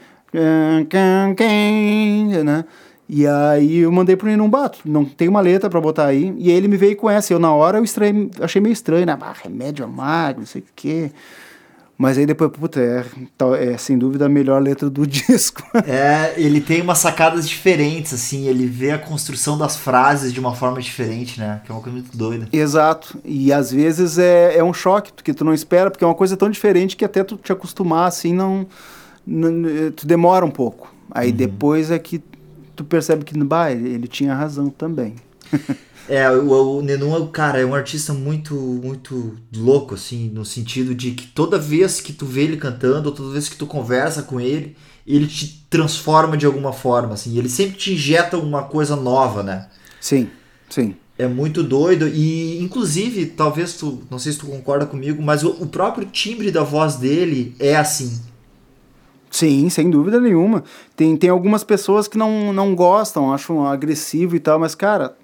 né? 2.44 2.64
E 3.08 3.26
aí 3.26 3.78
eu 3.78 3.92
mandei 3.92 4.16
pro 4.16 4.28
Nenum 4.28 4.50
Bato, 4.50 4.80
não 4.84 5.04
tem 5.04 5.28
uma 5.28 5.40
letra 5.40 5.70
pra 5.70 5.80
botar 5.80 6.06
aí. 6.06 6.34
E 6.38 6.50
ele 6.50 6.66
me 6.66 6.76
veio 6.76 6.96
com 6.96 7.08
essa. 7.08 7.32
Eu, 7.32 7.38
na 7.38 7.52
hora, 7.52 7.78
eu 7.78 7.84
estranhei, 7.84 8.30
achei 8.40 8.60
meio 8.60 8.72
estranho, 8.72 9.06
né? 9.06 9.16
Ah, 9.20 9.32
remédio 9.44 9.84
amargo, 9.84 10.40
não 10.40 10.46
sei 10.46 10.62
o 10.62 10.64
quê. 10.74 11.10
Mas 11.98 12.18
aí 12.18 12.26
depois, 12.26 12.50
puta, 12.50 12.78
é, 12.78 13.72
é 13.72 13.78
sem 13.78 13.96
dúvida 13.96 14.26
a 14.26 14.28
melhor 14.28 14.60
letra 14.62 14.90
do 14.90 15.06
disco. 15.08 15.62
É, 15.86 16.34
ele 16.36 16.60
tem 16.60 16.82
umas 16.82 16.98
sacadas 16.98 17.48
diferentes, 17.48 18.12
assim, 18.12 18.46
ele 18.46 18.66
vê 18.66 18.90
a 18.90 18.98
construção 18.98 19.56
das 19.56 19.76
frases 19.76 20.30
de 20.32 20.38
uma 20.38 20.54
forma 20.54 20.80
diferente, 20.80 21.40
né? 21.40 21.62
Que 21.64 21.72
é 21.72 21.74
uma 21.74 21.80
coisa 21.80 21.98
muito 21.98 22.14
doida. 22.16 22.48
Exato. 22.52 23.18
E 23.24 23.50
às 23.52 23.70
vezes 23.72 24.18
é, 24.18 24.58
é 24.58 24.62
um 24.62 24.74
choque, 24.74 25.10
porque 25.12 25.32
tu 25.32 25.42
não 25.44 25.54
espera, 25.54 25.90
porque 25.90 26.04
é 26.04 26.06
uma 26.06 26.14
coisa 26.14 26.36
tão 26.36 26.50
diferente 26.50 26.96
que 26.96 27.04
até 27.04 27.24
tu 27.24 27.36
te 27.38 27.50
acostumar, 27.50 28.06
assim, 28.08 28.34
não. 28.34 28.66
não- 29.26 29.90
tu 29.94 30.06
demora 30.06 30.44
um 30.44 30.50
pouco. 30.50 30.94
Aí 31.10 31.32
depois 31.32 31.90
é 31.90 31.98
que 31.98 32.22
tu 32.74 32.84
percebe 32.84 33.24
que, 33.24 33.36
bah, 33.42 33.70
ele, 33.72 33.88
ele 33.88 34.06
tinha 34.06 34.34
razão 34.34 34.68
também. 34.68 35.14
É, 36.08 36.30
o, 36.30 36.76
o 36.78 36.82
Nenum, 36.82 37.14
é 37.14 37.18
o- 37.18 37.26
cara, 37.28 37.60
é 37.60 37.66
um 37.66 37.74
artista 37.74 38.12
muito, 38.14 38.54
muito 38.54 39.34
louco, 39.54 39.94
assim, 39.94 40.30
no 40.30 40.44
sentido 40.44 40.94
de 40.94 41.10
que 41.12 41.26
toda 41.26 41.58
vez 41.58 42.00
que 42.00 42.12
tu 42.12 42.24
vê 42.24 42.42
ele 42.42 42.56
cantando, 42.56 43.08
ou 43.08 43.14
toda 43.14 43.32
vez 43.32 43.48
que 43.48 43.56
tu 43.56 43.66
conversa 43.66 44.22
com 44.22 44.40
ele, 44.40 44.76
ele 45.06 45.26
te 45.26 45.66
transforma 45.68 46.36
de 46.36 46.46
alguma 46.46 46.72
forma, 46.72 47.14
assim, 47.14 47.36
ele 47.36 47.48
sempre 47.48 47.76
te 47.76 47.92
injeta 47.94 48.38
uma 48.38 48.62
coisa 48.64 48.94
nova, 48.94 49.42
né? 49.42 49.68
Sim, 50.00 50.28
sim. 50.68 50.94
É 51.18 51.26
muito 51.26 51.62
doido 51.62 52.06
e, 52.06 52.62
inclusive, 52.62 53.26
talvez 53.26 53.72
tu, 53.74 54.02
não 54.10 54.18
sei 54.18 54.32
se 54.32 54.38
tu 54.38 54.46
concorda 54.46 54.86
comigo, 54.86 55.20
mas 55.22 55.42
o, 55.42 55.48
o 55.62 55.66
próprio 55.66 56.06
timbre 56.06 56.50
da 56.52 56.62
voz 56.62 56.96
dele 56.96 57.56
é 57.58 57.74
assim. 57.74 58.20
Sim, 59.30 59.68
sem 59.68 59.90
dúvida 59.90 60.20
nenhuma. 60.20 60.62
Tem, 60.94 61.16
tem 61.16 61.28
algumas 61.30 61.64
pessoas 61.64 62.06
que 62.06 62.16
não, 62.16 62.52
não 62.52 62.74
gostam, 62.74 63.32
acham 63.32 63.66
agressivo 63.66 64.36
e 64.36 64.40
tal, 64.40 64.58
mas, 64.58 64.74
cara, 64.74 65.16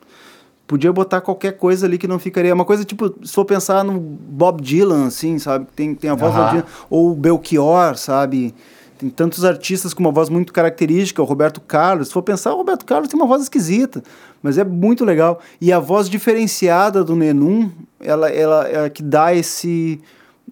podia 0.72 0.90
botar 0.90 1.20
qualquer 1.20 1.52
coisa 1.58 1.84
ali 1.84 1.98
que 1.98 2.08
não 2.08 2.18
ficaria. 2.18 2.54
Uma 2.54 2.64
coisa 2.64 2.82
tipo, 2.82 3.14
se 3.22 3.34
for 3.34 3.44
pensar 3.44 3.84
no 3.84 4.00
Bob 4.00 4.62
Dylan, 4.62 5.06
assim, 5.08 5.38
sabe? 5.38 5.66
Tem, 5.76 5.94
tem 5.94 6.08
a 6.08 6.14
voz 6.14 6.32
Dylan, 6.32 6.64
ou 6.88 7.12
o 7.12 7.14
Belchior, 7.14 7.94
sabe? 7.98 8.54
Tem 8.96 9.10
tantos 9.10 9.44
artistas 9.44 9.92
com 9.92 10.00
uma 10.00 10.10
voz 10.10 10.30
muito 10.30 10.50
característica, 10.50 11.20
o 11.20 11.26
Roberto 11.26 11.60
Carlos. 11.60 12.08
Se 12.08 12.14
for 12.14 12.22
pensar, 12.22 12.54
o 12.54 12.56
Roberto 12.56 12.86
Carlos 12.86 13.08
tem 13.08 13.20
uma 13.20 13.26
voz 13.26 13.42
esquisita, 13.42 14.02
mas 14.42 14.56
é 14.56 14.64
muito 14.64 15.04
legal. 15.04 15.40
E 15.60 15.70
a 15.70 15.78
voz 15.78 16.08
diferenciada 16.08 17.04
do 17.04 17.14
Nenum, 17.14 17.70
ela, 18.00 18.30
ela 18.30 18.66
é 18.66 18.86
a 18.86 18.88
que 18.88 19.02
dá 19.02 19.34
esse 19.34 20.00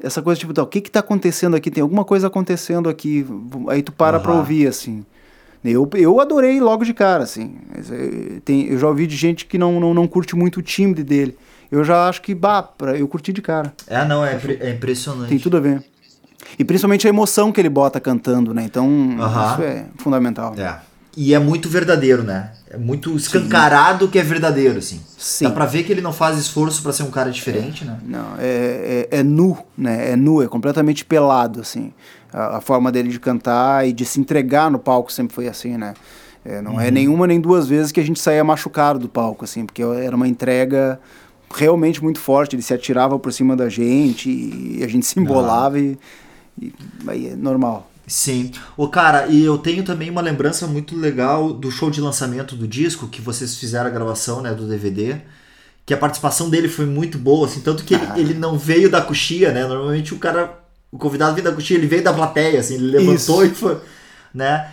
essa 0.02 0.20
coisa 0.20 0.38
tipo, 0.38 0.52
tá, 0.52 0.62
o 0.62 0.66
que 0.66 0.82
que 0.82 0.90
tá 0.90 1.00
acontecendo 1.00 1.56
aqui? 1.56 1.70
Tem 1.70 1.82
alguma 1.82 2.04
coisa 2.04 2.26
acontecendo 2.26 2.90
aqui. 2.90 3.26
Aí 3.68 3.82
tu 3.82 3.92
para 3.92 4.20
pra 4.20 4.32
Aham. 4.32 4.40
ouvir, 4.40 4.66
assim. 4.66 5.04
Eu, 5.62 5.88
eu 5.94 6.20
adorei 6.20 6.58
logo 6.61 6.84
de 6.84 6.94
cara, 6.94 7.24
assim. 7.24 7.56
Eh, 7.90 8.40
Tem, 8.44 8.66
eu 8.66 8.78
já 8.78 8.88
ouvi 8.88 9.06
de 9.06 9.16
gente 9.16 9.44
que 9.44 9.58
não, 9.58 9.78
não, 9.78 9.92
não 9.92 10.08
curte 10.08 10.34
muito 10.34 10.61
o 10.61 10.62
timbre 10.62 11.02
dele. 11.04 11.36
Eu 11.70 11.84
já 11.84 12.08
acho 12.08 12.22
que, 12.22 12.34
bah, 12.34 12.62
pra, 12.62 12.96
eu 12.96 13.06
curti 13.06 13.32
de 13.32 13.42
cara. 13.42 13.72
É, 13.86 14.04
não, 14.04 14.24
é, 14.24 14.38
é 14.61 14.70
impressionante. 14.70 15.28
Tem 15.28 15.38
tudo 15.38 15.58
a 15.58 15.61
ver. 15.61 15.84
E 16.58 16.64
principalmente 16.64 17.06
a 17.06 17.11
emoção 17.11 17.52
que 17.52 17.61
ele 17.61 17.68
bota 17.68 18.00
cantando, 18.00 18.52
né? 18.52 18.62
Então, 18.64 18.88
Aham. 19.20 19.52
isso 19.52 19.62
é 19.62 19.84
fundamental. 19.98 20.54
É. 20.58 20.80
E 21.16 21.34
é 21.34 21.38
muito 21.38 21.68
verdadeiro, 21.68 22.22
né? 22.22 22.52
É 22.70 22.76
muito 22.76 23.14
escancarado 23.16 24.08
que 24.08 24.18
é 24.18 24.22
verdadeiro, 24.22 24.78
assim. 24.78 25.00
Sim. 25.18 25.44
Dá 25.44 25.50
pra 25.50 25.66
ver 25.66 25.82
que 25.82 25.92
ele 25.92 26.00
não 26.00 26.12
faz 26.12 26.38
esforço 26.38 26.82
pra 26.82 26.92
ser 26.92 27.02
um 27.02 27.11
cara 27.11 27.30
diferente, 27.30 27.84
né? 27.84 27.98
Não, 28.04 28.36
é, 28.38 29.08
é, 29.11 29.18
é 29.18 29.22
nu, 29.22 29.58
né? 29.76 30.12
É 30.12 30.16
nu, 30.16 30.40
é 30.40 30.46
completamente 30.46 31.04
pelado, 31.04 31.61
assim. 31.61 31.92
A, 32.33 32.59
a 32.59 32.61
forma 32.61 32.91
dele 32.93 33.09
de 33.09 33.18
cantar 33.18 33.87
e 33.87 33.93
de 33.93 34.05
se 34.05 34.20
entregar 34.20 34.70
no 34.70 34.78
palco 34.78 35.12
sempre 35.12 35.35
foi 35.35 35.49
assim, 35.49 35.76
né? 35.76 35.95
É, 36.45 36.62
não 36.62 36.81
é 36.81 36.91
nenhuma 36.91 37.26
nem 37.26 37.41
duas 37.41 37.68
vezes 37.68 37.93
que 37.93 38.01
a 38.01 38.03
gente 38.03 38.18
saía 38.18 38.43
machucado 38.43 38.99
do 38.99 39.09
palco, 39.09 39.45
assim, 39.45 39.66
porque 39.66 39.83
era 39.83 40.16
uma 40.16 40.26
entrega 40.26 40.99
realmente 41.55 42.03
muito 42.03 42.18
forte. 42.18 42.57
Ele 42.57 42.62
se 42.62 42.72
atirava 42.72 43.18
por 43.18 43.33
cima 43.33 43.55
da 43.55 43.68
gente 43.68 44.31
e 44.31 44.83
a 44.83 44.89
gente 44.89 45.05
se 45.05 45.20
embolava 45.20 45.78
e, 45.78 45.99
e 46.61 46.72
aí 47.07 47.28
é 47.28 47.37
normal. 47.37 47.91
Sim. 48.07 48.51
Ô, 48.76 48.89
cara, 48.89 49.28
e 49.28 49.45
eu 49.45 49.57
tenho 49.59 49.85
também 49.85 50.11
uma 50.11 50.20
lembrança 50.20 50.66
muito 50.66 50.97
legal 50.97 51.53
do 51.53 51.70
show 51.70 51.91
de 51.91 52.01
lançamento 52.01 52.57
do 52.57 52.66
disco, 52.66 53.07
que 53.07 53.20
vocês 53.20 53.57
fizeram 53.57 53.87
a 53.87 53.91
gravação, 53.91 54.41
né, 54.41 54.53
do 54.53 54.66
DVD, 54.66 55.20
que 55.87 55.95
a 55.95 55.97
participação 55.97 56.51
dele 56.51 56.68
foi 56.68 56.87
muito 56.87 57.18
boa, 57.18 57.47
assim, 57.47 57.61
tanto 57.61 57.85
que 57.85 57.95
ele, 57.95 58.07
ele 58.16 58.35
não 58.35 58.59
veio 58.59 58.91
da 58.91 59.01
coxia, 59.01 59.53
né? 59.53 59.64
Normalmente 59.64 60.12
o 60.12 60.18
cara, 60.18 60.59
o 60.93 60.99
convidado 60.99 61.34
vem 61.34 61.45
da 61.45 61.53
coxia, 61.53 61.76
ele 61.76 61.86
veio 61.86 62.03
da 62.03 62.12
plateia, 62.12 62.61
assim, 62.61 62.74
ele 62.74 62.99
levantou 62.99 63.45
Isso. 63.45 63.53
e 63.53 63.55
foi, 63.55 63.80
né? 64.34 64.70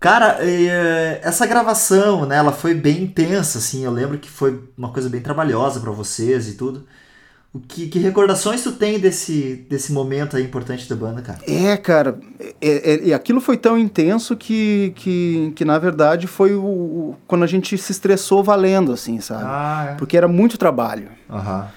Cara, 0.00 0.38
é, 0.40 1.20
essa 1.24 1.44
gravação, 1.46 2.24
né, 2.24 2.36
ela 2.36 2.52
foi 2.52 2.72
bem 2.72 3.02
intensa, 3.02 3.58
assim, 3.58 3.84
eu 3.84 3.90
lembro 3.90 4.18
que 4.18 4.30
foi 4.30 4.62
uma 4.76 4.92
coisa 4.92 5.08
bem 5.08 5.20
trabalhosa 5.20 5.80
pra 5.80 5.90
vocês 5.90 6.48
e 6.48 6.52
tudo. 6.52 6.86
O 7.52 7.58
Que, 7.58 7.88
que 7.88 7.98
recordações 7.98 8.62
tu 8.62 8.72
tem 8.72 9.00
desse, 9.00 9.66
desse 9.68 9.90
momento 9.90 10.36
aí 10.36 10.44
importante 10.44 10.88
da 10.88 10.94
banda, 10.94 11.22
cara? 11.22 11.38
É, 11.48 11.76
cara, 11.78 12.20
é, 12.60 12.92
é, 12.92 13.04
e 13.06 13.14
aquilo 13.14 13.40
foi 13.40 13.56
tão 13.56 13.76
intenso 13.76 14.36
que, 14.36 14.92
que, 14.94 15.52
que 15.56 15.64
na 15.64 15.78
verdade 15.78 16.26
foi 16.26 16.54
o, 16.54 16.62
o, 16.62 17.16
quando 17.26 17.44
a 17.44 17.46
gente 17.46 17.76
se 17.78 17.90
estressou 17.90 18.44
valendo, 18.44 18.92
assim, 18.92 19.18
sabe? 19.20 19.44
Ah, 19.46 19.88
é. 19.92 19.94
Porque 19.94 20.16
era 20.16 20.28
muito 20.28 20.58
trabalho. 20.58 21.08
Aham. 21.28 21.68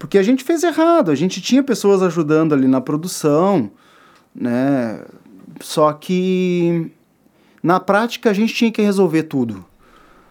Porque 0.00 0.16
a 0.16 0.22
gente 0.22 0.42
fez 0.42 0.62
errado, 0.62 1.10
a 1.10 1.14
gente 1.14 1.42
tinha 1.42 1.62
pessoas 1.62 2.02
ajudando 2.02 2.54
ali 2.54 2.66
na 2.66 2.80
produção, 2.80 3.70
né? 4.34 5.04
Só 5.60 5.92
que 5.92 6.90
na 7.62 7.78
prática 7.78 8.30
a 8.30 8.32
gente 8.32 8.54
tinha 8.54 8.72
que 8.72 8.80
resolver 8.80 9.24
tudo. 9.24 9.62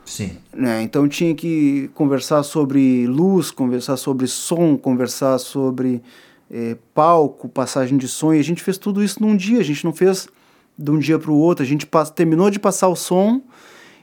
Sim. 0.03 0.38
Né? 0.51 0.82
Então 0.82 1.07
tinha 1.07 1.36
que 1.36 1.88
conversar 1.93 2.41
sobre 2.41 3.05
luz, 3.05 3.51
conversar 3.51 3.95
sobre 3.95 4.26
som, 4.26 4.76
conversar 4.76 5.38
sobre 5.38 6.01
eh, 6.49 6.76
palco, 6.95 7.47
passagem 7.47 7.95
de 7.95 8.07
som. 8.07 8.34
E 8.34 8.39
a 8.39 8.43
gente 8.43 8.63
fez 8.63 8.76
tudo 8.76 9.03
isso 9.03 9.22
num 9.22 9.38
dia, 9.38 9.59
a 9.59 9.63
gente 9.63 9.86
não 9.86 9.93
fez 9.93 10.28
de 10.76 10.89
um 10.89 10.97
dia 10.97 11.20
para 11.20 11.30
o 11.30 11.38
outro. 11.38 11.63
A 11.63 11.67
gente 11.67 11.88
terminou 12.15 12.49
de 12.49 12.57
passar 12.57 12.88
o 12.88 12.95
som 12.95 13.39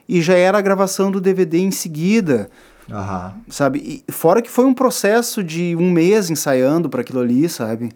e 0.07 0.21
já 0.21 0.35
era 0.35 0.59
a 0.59 0.61
gravação 0.61 1.11
do 1.11 1.19
DVD 1.19 1.57
em 1.57 1.71
seguida. 1.71 2.49
Aham. 2.91 3.35
Sabe? 3.49 4.03
E 4.07 4.11
fora 4.11 4.41
que 4.41 4.49
foi 4.49 4.65
um 4.65 4.73
processo 4.73 5.43
de 5.43 5.75
um 5.75 5.91
mês 5.91 6.29
ensaiando 6.29 6.89
para 6.89 7.01
aquilo 7.01 7.19
ali, 7.19 7.47
sabe? 7.49 7.91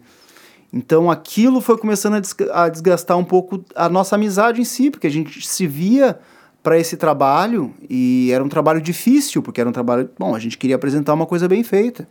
Então 0.72 1.10
aquilo 1.10 1.60
foi 1.60 1.76
começando 1.76 2.14
a, 2.14 2.20
des 2.20 2.34
a 2.52 2.68
desgastar 2.68 3.18
um 3.18 3.24
pouco 3.24 3.64
a 3.74 3.88
nossa 3.88 4.16
amizade 4.16 4.60
em 4.60 4.64
si, 4.64 4.90
porque 4.90 5.06
a 5.06 5.10
gente 5.10 5.46
se 5.46 5.66
via 5.66 6.18
para 6.62 6.78
esse 6.78 6.96
trabalho 6.96 7.74
e 7.90 8.30
era 8.32 8.42
um 8.42 8.48
trabalho 8.48 8.80
difícil, 8.80 9.42
porque 9.42 9.60
era 9.60 9.68
um 9.68 9.72
trabalho. 9.72 10.08
Bom, 10.18 10.34
a 10.34 10.38
gente 10.38 10.56
queria 10.56 10.76
apresentar 10.76 11.12
uma 11.12 11.26
coisa 11.26 11.48
bem 11.48 11.62
feita. 11.62 12.08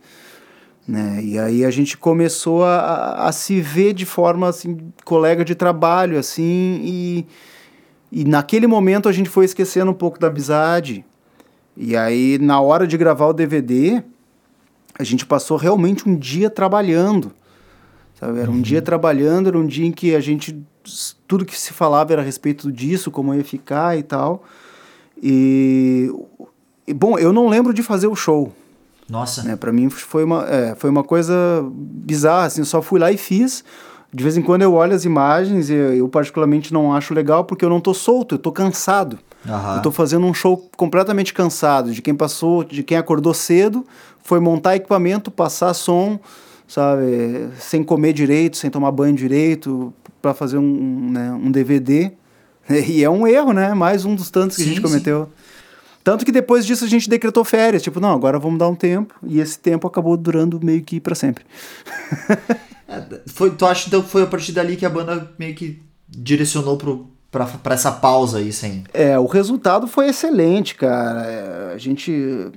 Né? 0.86 1.20
E 1.22 1.38
aí 1.38 1.64
a 1.64 1.70
gente 1.70 1.96
começou 1.96 2.64
a, 2.64 3.26
a 3.26 3.32
se 3.32 3.60
ver 3.60 3.94
de 3.94 4.04
forma 4.04 4.48
assim, 4.48 4.92
colega 5.04 5.44
de 5.44 5.54
trabalho, 5.54 6.18
assim, 6.18 6.80
e, 6.82 7.26
e 8.10 8.24
naquele 8.24 8.66
momento 8.66 9.08
a 9.08 9.12
gente 9.12 9.30
foi 9.30 9.44
esquecendo 9.44 9.90
um 9.90 9.94
pouco 9.94 10.18
da 10.18 10.26
amizade. 10.26 11.04
E 11.76 11.96
aí, 11.96 12.38
na 12.38 12.60
hora 12.60 12.86
de 12.86 12.96
gravar 12.96 13.26
o 13.26 13.32
DVD, 13.32 14.02
a 14.98 15.04
gente 15.04 15.24
passou 15.24 15.56
realmente 15.56 16.08
um 16.08 16.14
dia 16.16 16.50
trabalhando. 16.50 17.32
Sabe? 18.20 18.38
Era 18.40 18.50
um 18.50 18.54
Uhum. 18.54 18.62
dia 18.62 18.82
trabalhando, 18.82 19.48
era 19.48 19.58
um 19.58 19.66
dia 19.66 19.86
em 19.86 19.92
que 19.92 20.14
a 20.14 20.20
gente. 20.20 20.62
Tudo 21.26 21.44
que 21.44 21.58
se 21.58 21.72
falava 21.72 22.12
era 22.12 22.22
a 22.22 22.24
respeito 22.24 22.70
disso, 22.70 23.10
como 23.10 23.34
ia 23.34 23.44
ficar 23.44 23.96
e 23.96 24.02
tal. 24.02 24.44
E. 25.22 26.10
e, 26.86 26.92
bom, 26.92 27.18
eu 27.18 27.32
não 27.32 27.48
lembro 27.48 27.72
de 27.72 27.82
fazer 27.82 28.06
o 28.06 28.14
show. 28.16 28.52
Nossa. 29.08 29.42
Né? 29.42 29.56
Para 29.56 29.72
mim 29.72 29.88
foi 29.90 30.24
uma, 30.24 30.44
é, 30.48 30.74
foi 30.74 30.88
uma 30.90 31.04
coisa 31.04 31.34
bizarra, 31.72 32.46
assim, 32.46 32.60
eu 32.62 32.64
só 32.64 32.80
fui 32.82 32.98
lá 32.98 33.10
e 33.12 33.16
fiz. 33.16 33.64
De 34.12 34.22
vez 34.22 34.36
em 34.36 34.42
quando 34.42 34.62
eu 34.62 34.74
olho 34.74 34.94
as 34.94 35.04
imagens 35.04 35.70
e 35.70 35.74
eu, 35.74 35.94
eu 35.94 36.08
particularmente 36.08 36.72
não 36.72 36.92
acho 36.94 37.14
legal 37.14 37.44
porque 37.44 37.64
eu 37.64 37.70
não 37.70 37.80
tô 37.80 37.94
solto, 37.94 38.34
eu 38.34 38.38
tô 38.38 38.52
cansado. 38.52 39.18
Aham. 39.48 39.76
Eu 39.76 39.82
tô 39.82 39.90
fazendo 39.90 40.26
um 40.26 40.34
show 40.34 40.56
completamente 40.76 41.34
cansado, 41.34 41.92
de 41.92 42.00
quem 42.00 42.14
passou, 42.14 42.62
de 42.64 42.82
quem 42.82 42.96
acordou 42.96 43.34
cedo, 43.34 43.86
foi 44.22 44.38
montar 44.40 44.76
equipamento, 44.76 45.30
passar 45.30 45.74
som, 45.74 46.20
sabe, 46.66 47.48
sem 47.58 47.82
comer 47.82 48.12
direito, 48.12 48.56
sem 48.56 48.70
tomar 48.70 48.92
banho 48.92 49.14
direito, 49.14 49.92
para 50.20 50.32
fazer 50.32 50.58
um, 50.58 51.10
né, 51.10 51.32
um 51.32 51.50
DVD. 51.50 52.12
E 52.70 53.02
é 53.02 53.10
um 53.10 53.26
erro, 53.26 53.52
né? 53.52 53.74
Mais 53.74 54.04
um 54.04 54.14
dos 54.14 54.30
tantos 54.30 54.56
que 54.56 54.62
a 54.62 54.66
Sim, 54.66 54.70
gente 54.70 54.80
cometeu. 54.80 55.28
Tanto 56.04 56.24
que 56.24 56.30
depois 56.30 56.64
disso 56.64 56.84
a 56.84 56.88
gente 56.88 57.08
decretou 57.08 57.44
férias, 57.44 57.82
tipo, 57.82 57.98
não, 58.00 58.12
agora 58.12 58.38
vamos 58.38 58.58
dar 58.58 58.68
um 58.68 58.74
tempo, 58.74 59.14
e 59.24 59.40
esse 59.40 59.58
tempo 59.58 59.86
acabou 59.86 60.16
durando 60.16 60.60
meio 60.64 60.82
que 60.82 61.00
para 61.00 61.14
sempre. 61.14 61.44
É, 62.88 63.20
Foi, 63.26 63.50
tu 63.50 63.64
acha 63.64 63.88
então 63.88 64.02
que 64.02 64.10
foi 64.10 64.22
a 64.22 64.26
partir 64.26 64.52
dali 64.52 64.76
que 64.76 64.84
a 64.84 64.90
banda 64.90 65.32
meio 65.38 65.54
que 65.54 65.80
direcionou 66.06 66.76
pro, 66.76 67.10
pra 67.32 67.74
essa 67.74 67.90
pausa 67.90 68.38
aí, 68.38 68.52
sem. 68.52 68.84
É, 68.92 69.18
o 69.18 69.26
resultado 69.26 69.86
foi 69.86 70.08
excelente, 70.08 70.74
cara. 70.74 71.24
É, 71.24 71.72
a 71.74 71.78
gente. 71.78 72.52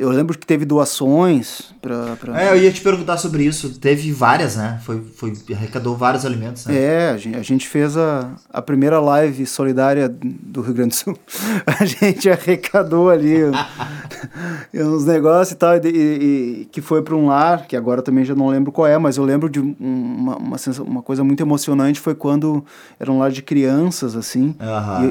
Eu 0.00 0.08
lembro 0.10 0.38
que 0.38 0.46
teve 0.46 0.64
doações 0.64 1.72
para. 1.82 2.16
Pra... 2.16 2.42
É, 2.42 2.50
eu 2.52 2.56
ia 2.56 2.72
te 2.72 2.80
perguntar 2.80 3.18
sobre 3.18 3.44
isso. 3.44 3.78
Teve 3.78 4.10
várias, 4.12 4.56
né? 4.56 4.80
Foi, 4.84 5.02
foi, 5.14 5.32
arrecadou 5.52 5.96
vários 5.96 6.24
alimentos, 6.24 6.64
né? 6.66 6.76
É, 6.76 7.10
a 7.10 7.16
gente, 7.16 7.36
a 7.36 7.42
gente 7.42 7.68
fez 7.68 7.96
a, 7.96 8.30
a 8.52 8.62
primeira 8.62 8.98
live 9.00 9.44
solidária 9.46 10.08
do 10.08 10.60
Rio 10.62 10.74
Grande 10.74 10.90
do 10.90 10.94
Sul. 10.96 11.18
A 11.80 11.84
gente 11.84 12.28
arrecadou 12.30 13.08
ali 13.10 13.36
uns 14.74 15.04
negócios 15.04 15.52
e 15.52 15.56
tal, 15.56 15.76
e, 15.76 15.80
e- 15.88 16.60
e 16.62 16.64
que 16.66 16.80
foi 16.80 17.02
para 17.02 17.14
um 17.14 17.26
lar, 17.26 17.66
que 17.66 17.76
agora 17.76 18.02
também 18.02 18.24
já 18.24 18.34
não 18.34 18.48
lembro 18.48 18.72
qual 18.72 18.86
é, 18.86 18.98
mas 18.98 19.16
eu 19.16 19.24
lembro 19.24 19.48
de 19.48 19.60
um- 19.60 19.74
uma, 19.80 20.36
uma, 20.36 20.56
uma 20.86 21.02
coisa 21.02 21.22
muito 21.24 21.42
emocionante, 21.42 22.00
foi 22.00 22.14
quando 22.14 22.64
era 22.98 23.10
um 23.10 23.18
lar 23.18 23.30
de 23.30 23.42
crianças, 23.42 24.14
assim, 24.16 24.54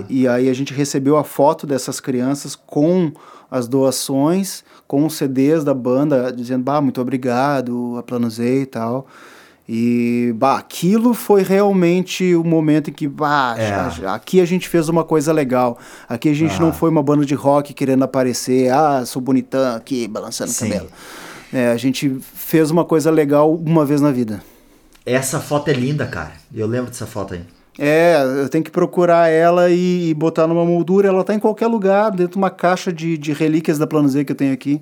e, 0.09 0.21
e 0.23 0.27
aí 0.27 0.49
a 0.49 0.53
gente 0.53 0.73
recebeu 0.73 1.17
a 1.17 1.23
foto 1.23 1.65
dessas 1.67 1.99
crianças 1.99 2.55
com 2.55 3.11
as 3.51 3.67
doações, 3.67 4.63
com 4.87 5.05
os 5.05 5.15
CDs 5.15 5.63
da 5.63 5.73
banda, 5.73 6.31
dizendo, 6.31 6.63
bah, 6.63 6.81
muito 6.81 6.99
obrigado, 7.01 7.95
a 7.97 8.03
Plano 8.03 8.29
Z 8.29 8.61
e 8.61 8.65
tal. 8.65 9.07
E, 9.71 10.33
bah, 10.35 10.57
aquilo 10.57 11.13
foi 11.13 11.43
realmente 11.43 12.33
o 12.33 12.43
momento 12.43 12.89
em 12.89 12.93
que, 12.93 13.07
bah, 13.07 13.53
É. 13.57 13.69
já- 13.69 13.89
já- 13.89 14.15
aqui 14.15 14.41
a 14.41 14.45
gente 14.45 14.67
fez 14.67 14.89
uma 14.89 15.03
coisa 15.03 15.31
legal. 15.31 15.77
Aqui 16.07 16.29
a 16.29 16.33
gente 16.33 16.55
Ah. 16.55 16.59
não 16.59 16.73
foi 16.73 16.89
uma 16.89 17.03
banda 17.03 17.23
de 17.23 17.35
rock 17.35 17.71
querendo 17.73 18.03
aparecer, 18.03 18.71
ah, 18.73 19.05
sou 19.05 19.21
bonitão 19.21 19.75
aqui, 19.75 20.07
balançando 20.07 20.51
o 20.51 20.55
cabelo. 20.55 20.87
É, 21.53 21.71
a 21.71 21.77
gente 21.77 22.17
fez 22.33 22.71
uma 22.71 22.83
coisa 22.83 23.11
legal 23.11 23.53
uma 23.53 23.85
vez 23.85 24.01
na 24.01 24.11
vida. 24.11 24.41
Essa 25.05 25.39
foto 25.39 25.69
é 25.69 25.73
linda, 25.73 26.05
cara. 26.07 26.31
Eu 26.53 26.65
lembro 26.67 26.89
dessa 26.89 27.05
foto 27.05 27.35
aí. 27.35 27.41
É, 27.79 28.21
eu 28.41 28.49
tenho 28.49 28.63
que 28.63 28.69
procurar 28.69 29.29
ela 29.29 29.69
e, 29.69 30.09
e 30.09 30.13
botar 30.13 30.45
numa 30.47 30.65
moldura. 30.65 31.07
Ela 31.07 31.23
tá 31.23 31.33
em 31.33 31.39
qualquer 31.39 31.67
lugar, 31.67 32.11
dentro 32.11 32.33
de 32.33 32.37
uma 32.37 32.49
caixa 32.49 32.91
de, 32.91 33.17
de 33.17 33.31
relíquias 33.31 33.77
da 33.77 33.87
Plano 33.87 34.09
Z 34.09 34.25
que 34.25 34.33
eu 34.33 34.35
tenho 34.35 34.53
aqui. 34.53 34.81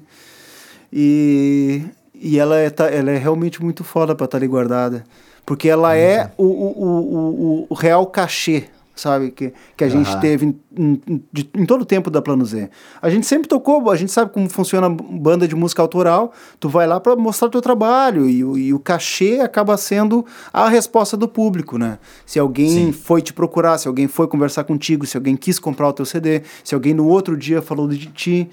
E, 0.91 1.83
e 2.15 2.39
ela, 2.39 2.57
é, 2.57 2.71
tá, 2.71 2.87
ela 2.87 3.11
é 3.11 3.17
realmente 3.17 3.61
muito 3.63 3.83
foda 3.83 4.15
pra 4.15 4.25
estar 4.25 4.37
ali 4.39 4.47
guardada. 4.47 5.03
Porque 5.45 5.69
ela 5.69 5.95
é 5.95 6.31
o, 6.37 6.43
o, 6.43 6.47
o, 6.47 7.61
o, 7.61 7.67
o 7.69 7.73
real 7.75 8.05
cachê, 8.07 8.65
sabe? 8.99 9.31
Que, 9.31 9.53
que 9.77 9.83
a 9.83 9.89
gente 9.89 10.09
Aham. 10.09 10.19
teve 10.19 10.45
em, 10.45 10.59
em, 10.77 11.23
de- 11.31 11.49
em 11.55 11.65
todo 11.65 11.81
o 11.81 11.85
tempo 11.85 12.09
da 12.09 12.21
Plano 12.21 12.45
Z. 12.45 12.69
A 13.01 13.09
gente 13.09 13.25
sempre 13.25 13.47
tocou, 13.47 13.89
a 13.89 13.95
gente 13.95 14.11
sabe 14.11 14.31
como 14.33 14.49
funciona 14.49 14.89
banda 14.89 15.47
de 15.47 15.55
música 15.55 15.81
autoral. 15.81 16.33
Tu 16.59 16.67
vai 16.67 16.85
lá 16.85 16.99
pra 16.99 17.15
mostrar 17.15 17.47
teu 17.49 17.61
trabalho 17.61 18.29
e, 18.29 18.43
o- 18.43 18.57
e 18.57 18.73
o 18.73 18.79
cachê 18.79 19.39
acaba 19.41 19.77
sendo 19.77 20.25
a 20.51 20.67
resposta 20.67 21.15
do 21.15 21.27
público, 21.27 21.77
né? 21.77 21.99
Se 22.25 22.37
alguém 22.39 22.87
Sim. 22.87 22.91
foi 22.91 23.21
te 23.21 23.31
procurar, 23.31 23.77
se 23.77 23.87
alguém 23.87 24.07
foi 24.07 24.27
conversar 24.27 24.63
contigo, 24.65 25.05
se 25.05 25.15
alguém 25.15 25.35
quis 25.37 25.59
comprar 25.59 25.87
o 25.87 25.93
teu 25.93 26.05
CD, 26.05 26.41
se 26.63 26.75
alguém 26.75 26.93
no 26.93 27.05
outro 27.07 27.37
dia 27.37 27.61
falou 27.61 27.87
de 27.87 28.07
ti. 28.07 28.49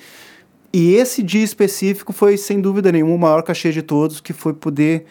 E 0.73 0.95
esse 0.95 1.23
dia 1.23 1.45
específico 1.45 2.13
foi, 2.13 2.37
sem 2.37 2.61
dúvida 2.61 2.91
nenhuma, 2.91 3.15
o 3.15 3.19
maior 3.19 3.43
cachê 3.43 3.71
de 3.71 3.81
todos, 3.81 4.21
que 4.21 4.33
foi 4.33 4.53
poder 4.53 5.05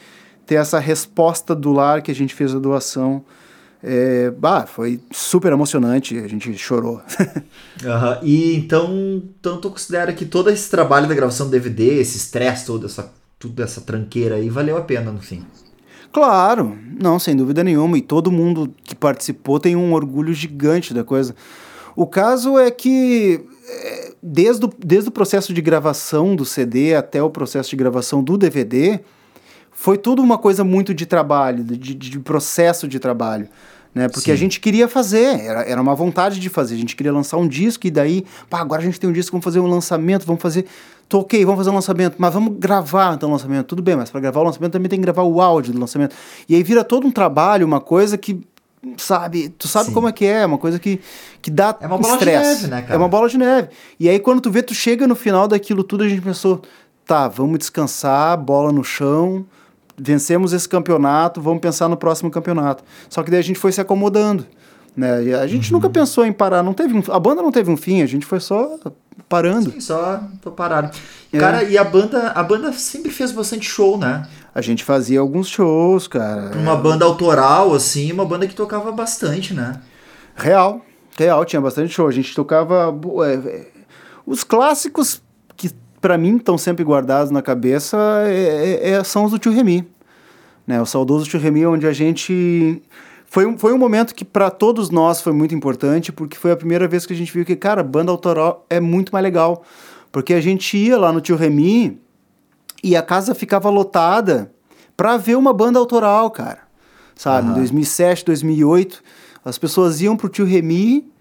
ter 0.45 0.55
essa 0.55 0.77
resposta 0.77 1.55
do 1.55 1.71
lar 1.71 2.01
que 2.01 2.11
a 2.11 2.13
gente 2.15 2.34
fez 2.36 2.53
a 2.53 2.59
doação. 2.59 3.23
É, 3.86 4.31
bah, 4.31 4.65
foi 4.65 5.01
super 5.11 5.51
emocionante, 5.51 6.17
a 6.17 6.27
gente 6.27 6.57
chorou. 6.57 7.01
Aham. 7.86 8.19
E 8.23 8.55
então, 8.55 9.21
então 9.39 9.59
tu 9.59 9.69
considera 9.69 10.13
que 10.13 10.25
todo 10.25 10.49
esse 10.49 10.69
trabalho 10.69 11.05
da 11.07 11.13
gravação 11.13 11.47
do 11.47 11.51
DVD, 11.51 11.99
esse 11.99 12.15
estresse 12.17 12.65
todo, 12.65 12.86
essa, 12.86 13.11
tudo 13.38 13.61
essa 13.61 13.81
tranqueira 13.81 14.36
aí, 14.36 14.49
valeu 14.49 14.77
a 14.77 14.81
pena 14.81 15.11
no 15.11 15.19
fim. 15.19 15.43
Claro, 16.13 16.77
não, 16.97 17.19
sem 17.19 17.36
dúvida 17.36 17.63
nenhuma. 17.63 17.97
E 17.97 18.01
todo 18.01 18.31
mundo 18.31 18.73
que 18.84 18.95
participou 18.95 19.59
tem 19.59 19.75
um 19.75 19.93
orgulho 19.93 20.34
gigante 20.34 20.93
da 20.93 21.03
coisa. 21.03 21.36
O 21.95 22.07
caso 22.07 22.57
é 22.57 22.71
que, 22.71 23.43
é, 23.67 24.13
desde 24.21 24.65
o, 24.65 24.73
desde 24.79 25.09
o 25.09 25.11
processo 25.11 25.53
de 25.53 25.61
gravação 25.61 26.36
do 26.36 26.45
CD 26.45 26.95
até 26.95 27.21
o 27.21 27.29
processo 27.29 27.69
de 27.71 27.75
gravação 27.75 28.23
do 28.23 28.38
DVD, 28.38 28.99
foi 29.71 29.97
tudo 29.97 30.21
uma 30.21 30.38
coisa 30.38 30.63
muito 30.63 30.93
de 30.93 31.05
trabalho, 31.05 31.63
de- 31.63 31.93
de 31.95 32.19
processo 32.19 32.88
de 32.88 32.99
trabalho. 32.99 33.47
Né? 33.93 34.07
Porque 34.09 34.31
a 34.31 34.33
Sim. 34.33 34.39
gente 34.41 34.59
queria 34.59 34.87
fazer, 34.87 35.39
era, 35.39 35.61
era 35.61 35.81
uma 35.81 35.93
vontade 35.93 36.39
de 36.39 36.49
fazer. 36.49 36.75
A 36.75 36.77
gente 36.77 36.95
queria 36.95 37.13
lançar 37.13 37.37
um 37.37 37.47
disco 37.47 37.85
e 37.85 37.91
daí, 37.91 38.25
pá, 38.49 38.59
agora 38.59 38.81
a 38.81 38.85
gente 38.85 38.99
tem 38.99 39.09
um 39.09 39.13
disco, 39.13 39.31
vamos 39.31 39.43
fazer 39.43 39.59
um 39.59 39.67
lançamento, 39.67 40.25
vamos 40.25 40.41
fazer. 40.41 40.65
Tô 41.07 41.19
ok, 41.19 41.45
vamos 41.45 41.59
fazer 41.59 41.69
um 41.69 41.75
lançamento, 41.75 42.15
mas 42.17 42.33
vamos 42.33 42.57
gravar 42.57 43.13
então 43.13 43.29
o 43.29 43.31
lançamento. 43.31 43.67
Tudo 43.67 43.83
bem, 43.83 43.95
mas 43.95 44.09
para 44.09 44.19
gravar 44.19 44.39
o 44.39 44.43
lançamento 44.43 44.71
também 44.71 44.89
tem 44.89 44.97
que 44.99 45.03
gravar 45.03 45.23
o 45.23 45.39
áudio 45.39 45.73
do 45.73 45.79
lançamento. 45.79 46.15
E 46.49 46.55
aí 46.55 46.63
vira 46.63 46.83
todo 46.83 47.05
um 47.05 47.11
trabalho, 47.11 47.67
uma 47.67 47.79
coisa 47.79 48.17
que, 48.17 48.41
sabe, 48.97 49.49
tu 49.49 49.67
sabe 49.67 49.89
Sim. 49.89 49.93
como 49.93 50.07
é 50.07 50.11
que 50.11 50.25
é, 50.25 50.43
uma 50.43 50.57
coisa 50.57 50.79
que, 50.79 50.99
que 51.39 51.51
dá 51.51 51.77
É 51.79 51.85
uma 51.85 51.97
bola 51.99 52.17
de 52.17 52.23
estresse. 52.23 52.61
neve, 52.63 52.67
né, 52.67 52.81
cara? 52.81 52.95
É 52.95 52.97
uma 52.97 53.07
bola 53.07 53.29
de 53.29 53.37
neve. 53.37 53.69
E 53.99 54.09
aí 54.09 54.17
quando 54.19 54.41
tu 54.41 54.49
vê, 54.49 54.63
tu 54.63 54.73
chega 54.73 55.05
no 55.05 55.15
final 55.15 55.47
daquilo 55.47 55.83
tudo, 55.83 56.03
a 56.03 56.09
gente 56.09 56.21
pensou, 56.21 56.63
tá, 57.05 57.27
vamos 57.27 57.59
descansar, 57.59 58.35
bola 58.37 58.71
no 58.71 58.83
chão, 58.83 59.45
vencemos 59.97 60.53
esse 60.53 60.67
campeonato, 60.67 61.41
vamos 61.41 61.61
pensar 61.61 61.87
no 61.87 61.97
próximo 61.97 62.31
campeonato. 62.31 62.83
Só 63.09 63.23
que 63.23 63.31
daí 63.31 63.39
a 63.39 63.43
gente 63.43 63.59
foi 63.59 63.71
se 63.71 63.81
acomodando. 63.81 64.45
Né? 64.95 65.23
E 65.23 65.33
a 65.33 65.47
gente 65.47 65.71
uhum. 65.71 65.79
nunca 65.79 65.89
pensou 65.89 66.25
em 66.25 66.31
parar, 66.31 66.61
não 66.61 66.73
teve 66.73 66.93
um, 66.95 67.03
a 67.11 67.19
banda 67.19 67.41
não 67.41 67.51
teve 67.51 67.71
um 67.71 67.77
fim, 67.77 68.03
a 68.03 68.05
gente 68.05 68.25
foi 68.25 68.39
só 68.39 68.77
parando. 69.27 69.71
Sim, 69.71 69.79
só 69.79 70.21
tô 70.39 70.51
parado. 70.51 70.95
É. 71.31 71.39
Cara, 71.39 71.63
e 71.63 71.77
a 71.77 71.83
banda, 71.83 72.29
a 72.29 72.43
banda 72.43 72.71
sempre 72.73 73.11
fez 73.11 73.31
bastante 73.31 73.65
show, 73.65 73.97
né? 73.97 74.27
A 74.53 74.61
gente 74.61 74.83
fazia 74.83 75.19
alguns 75.19 75.47
shows, 75.47 76.07
cara. 76.07 76.55
Uma 76.55 76.75
banda 76.75 77.05
autoral, 77.05 77.73
assim, 77.73 78.11
uma 78.11 78.23
banda 78.23 78.45
que 78.47 78.53
tocava 78.53 78.91
bastante, 78.91 79.51
né? 79.51 79.81
Real, 80.35 80.81
real, 81.17 81.43
tinha 81.43 81.59
bastante 81.59 81.91
show. 81.91 82.07
A 82.07 82.11
gente 82.11 82.35
tocava. 82.35 82.93
É, 83.25 83.33
é, 83.33 83.67
os 84.27 84.43
clássicos 84.43 85.22
para 86.03 86.17
mim 86.17 86.35
estão 86.35 86.57
sempre 86.57 86.83
guardados 86.83 87.31
na 87.31 87.41
cabeça 87.41 87.97
é, 88.27 88.81
é, 88.83 88.89
é, 88.89 89.03
são 89.05 89.23
os 89.23 89.31
do 89.31 89.39
Tio 89.39 89.53
Remy. 89.53 89.87
Né? 90.67 90.81
O 90.81 90.85
saudoso 90.85 91.25
Tio 91.25 91.39
Remy, 91.39 91.65
onde 91.65 91.87
a 91.87 91.93
gente. 91.93 92.83
Foi 93.25 93.45
um, 93.45 93.57
foi 93.57 93.71
um 93.71 93.77
momento 93.77 94.13
que 94.13 94.25
para 94.25 94.51
todos 94.51 94.89
nós 94.89 95.21
foi 95.21 95.31
muito 95.31 95.55
importante, 95.55 96.11
porque 96.11 96.35
foi 96.35 96.51
a 96.51 96.57
primeira 96.57 96.89
vez 96.89 97.05
que 97.05 97.13
a 97.13 97.15
gente 97.15 97.31
viu 97.31 97.45
que, 97.45 97.55
cara, 97.55 97.81
banda 97.81 98.11
autoral 98.11 98.65
é 98.69 98.81
muito 98.81 99.13
mais 99.13 99.23
legal. 99.23 99.63
Porque 100.11 100.33
a 100.33 100.41
gente 100.41 100.75
ia 100.77 100.97
lá 100.97 101.09
no 101.13 101.21
Tio 101.21 101.37
Remy 101.37 101.97
e 102.83 102.97
a 102.97 103.01
casa 103.01 103.33
ficava 103.33 103.69
lotada 103.69 104.51
para 104.97 105.15
ver 105.15 105.37
uma 105.37 105.53
banda 105.53 105.79
autoral, 105.79 106.29
cara. 106.31 106.59
Sabe? 107.15 107.47
Uhum. 107.47 107.53
Em 107.53 107.59
2007, 107.59 108.25
2008, 108.25 109.01
as 109.45 109.57
pessoas 109.57 110.01
iam 110.01 110.17
pro 110.17 110.27
Tio 110.27 110.45
Remy 110.45 111.12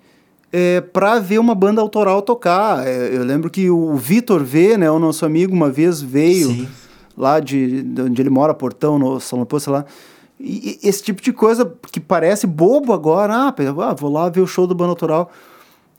é, 0.52 0.82
para 0.82 1.18
ver 1.18 1.38
uma 1.38 1.54
banda 1.54 1.80
autoral 1.80 2.20
tocar. 2.20 2.86
É, 2.86 3.16
eu 3.16 3.24
lembro 3.24 3.50
que 3.50 3.70
o 3.70 3.96
Vitor 3.96 4.44
V, 4.44 4.76
né, 4.76 4.90
o 4.90 4.98
nosso 4.98 5.24
amigo, 5.24 5.54
uma 5.54 5.70
vez 5.70 6.02
veio 6.02 6.48
Sim. 6.48 6.68
lá 7.16 7.40
de, 7.40 7.82
de, 7.82 8.02
onde 8.02 8.20
ele 8.20 8.30
mora, 8.30 8.52
Portão, 8.52 8.98
no 8.98 9.18
Salão 9.18 9.46
Poço, 9.46 9.70
lá. 9.70 9.86
E, 10.38 10.78
e, 10.82 10.88
esse 10.88 11.02
tipo 11.02 11.22
de 11.22 11.32
coisa 11.32 11.72
que 11.90 11.98
parece 11.98 12.46
bobo 12.46 12.92
agora, 12.92 13.34
ah, 13.34 13.54
ah, 13.88 13.94
vou 13.94 14.12
lá 14.12 14.28
ver 14.28 14.40
o 14.40 14.46
show 14.46 14.66
do 14.66 14.74
banda 14.74 14.90
autoral. 14.90 15.30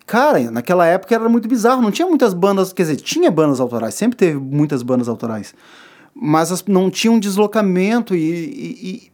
Cara, 0.06 0.52
naquela 0.52 0.86
época 0.86 1.16
era 1.16 1.30
muito 1.30 1.48
bizarro, 1.48 1.82
não 1.82 1.90
tinha 1.90 2.08
muitas 2.08 2.34
bandas, 2.34 2.74
quer 2.74 2.84
dizer, 2.84 2.98
tinha 2.98 3.32
bandas 3.32 3.62
autorais, 3.62 3.96
sempre 3.96 4.18
teve 4.18 4.38
muitas 4.38 4.84
bandas 4.84 5.08
autorais, 5.08 5.56
mas 6.14 6.52
as, 6.52 6.64
não 6.66 6.92
tinha 6.92 7.10
um 7.10 7.18
deslocamento 7.18 8.14
e, 8.14 8.20
e, 8.20 8.90
e, 8.90 9.12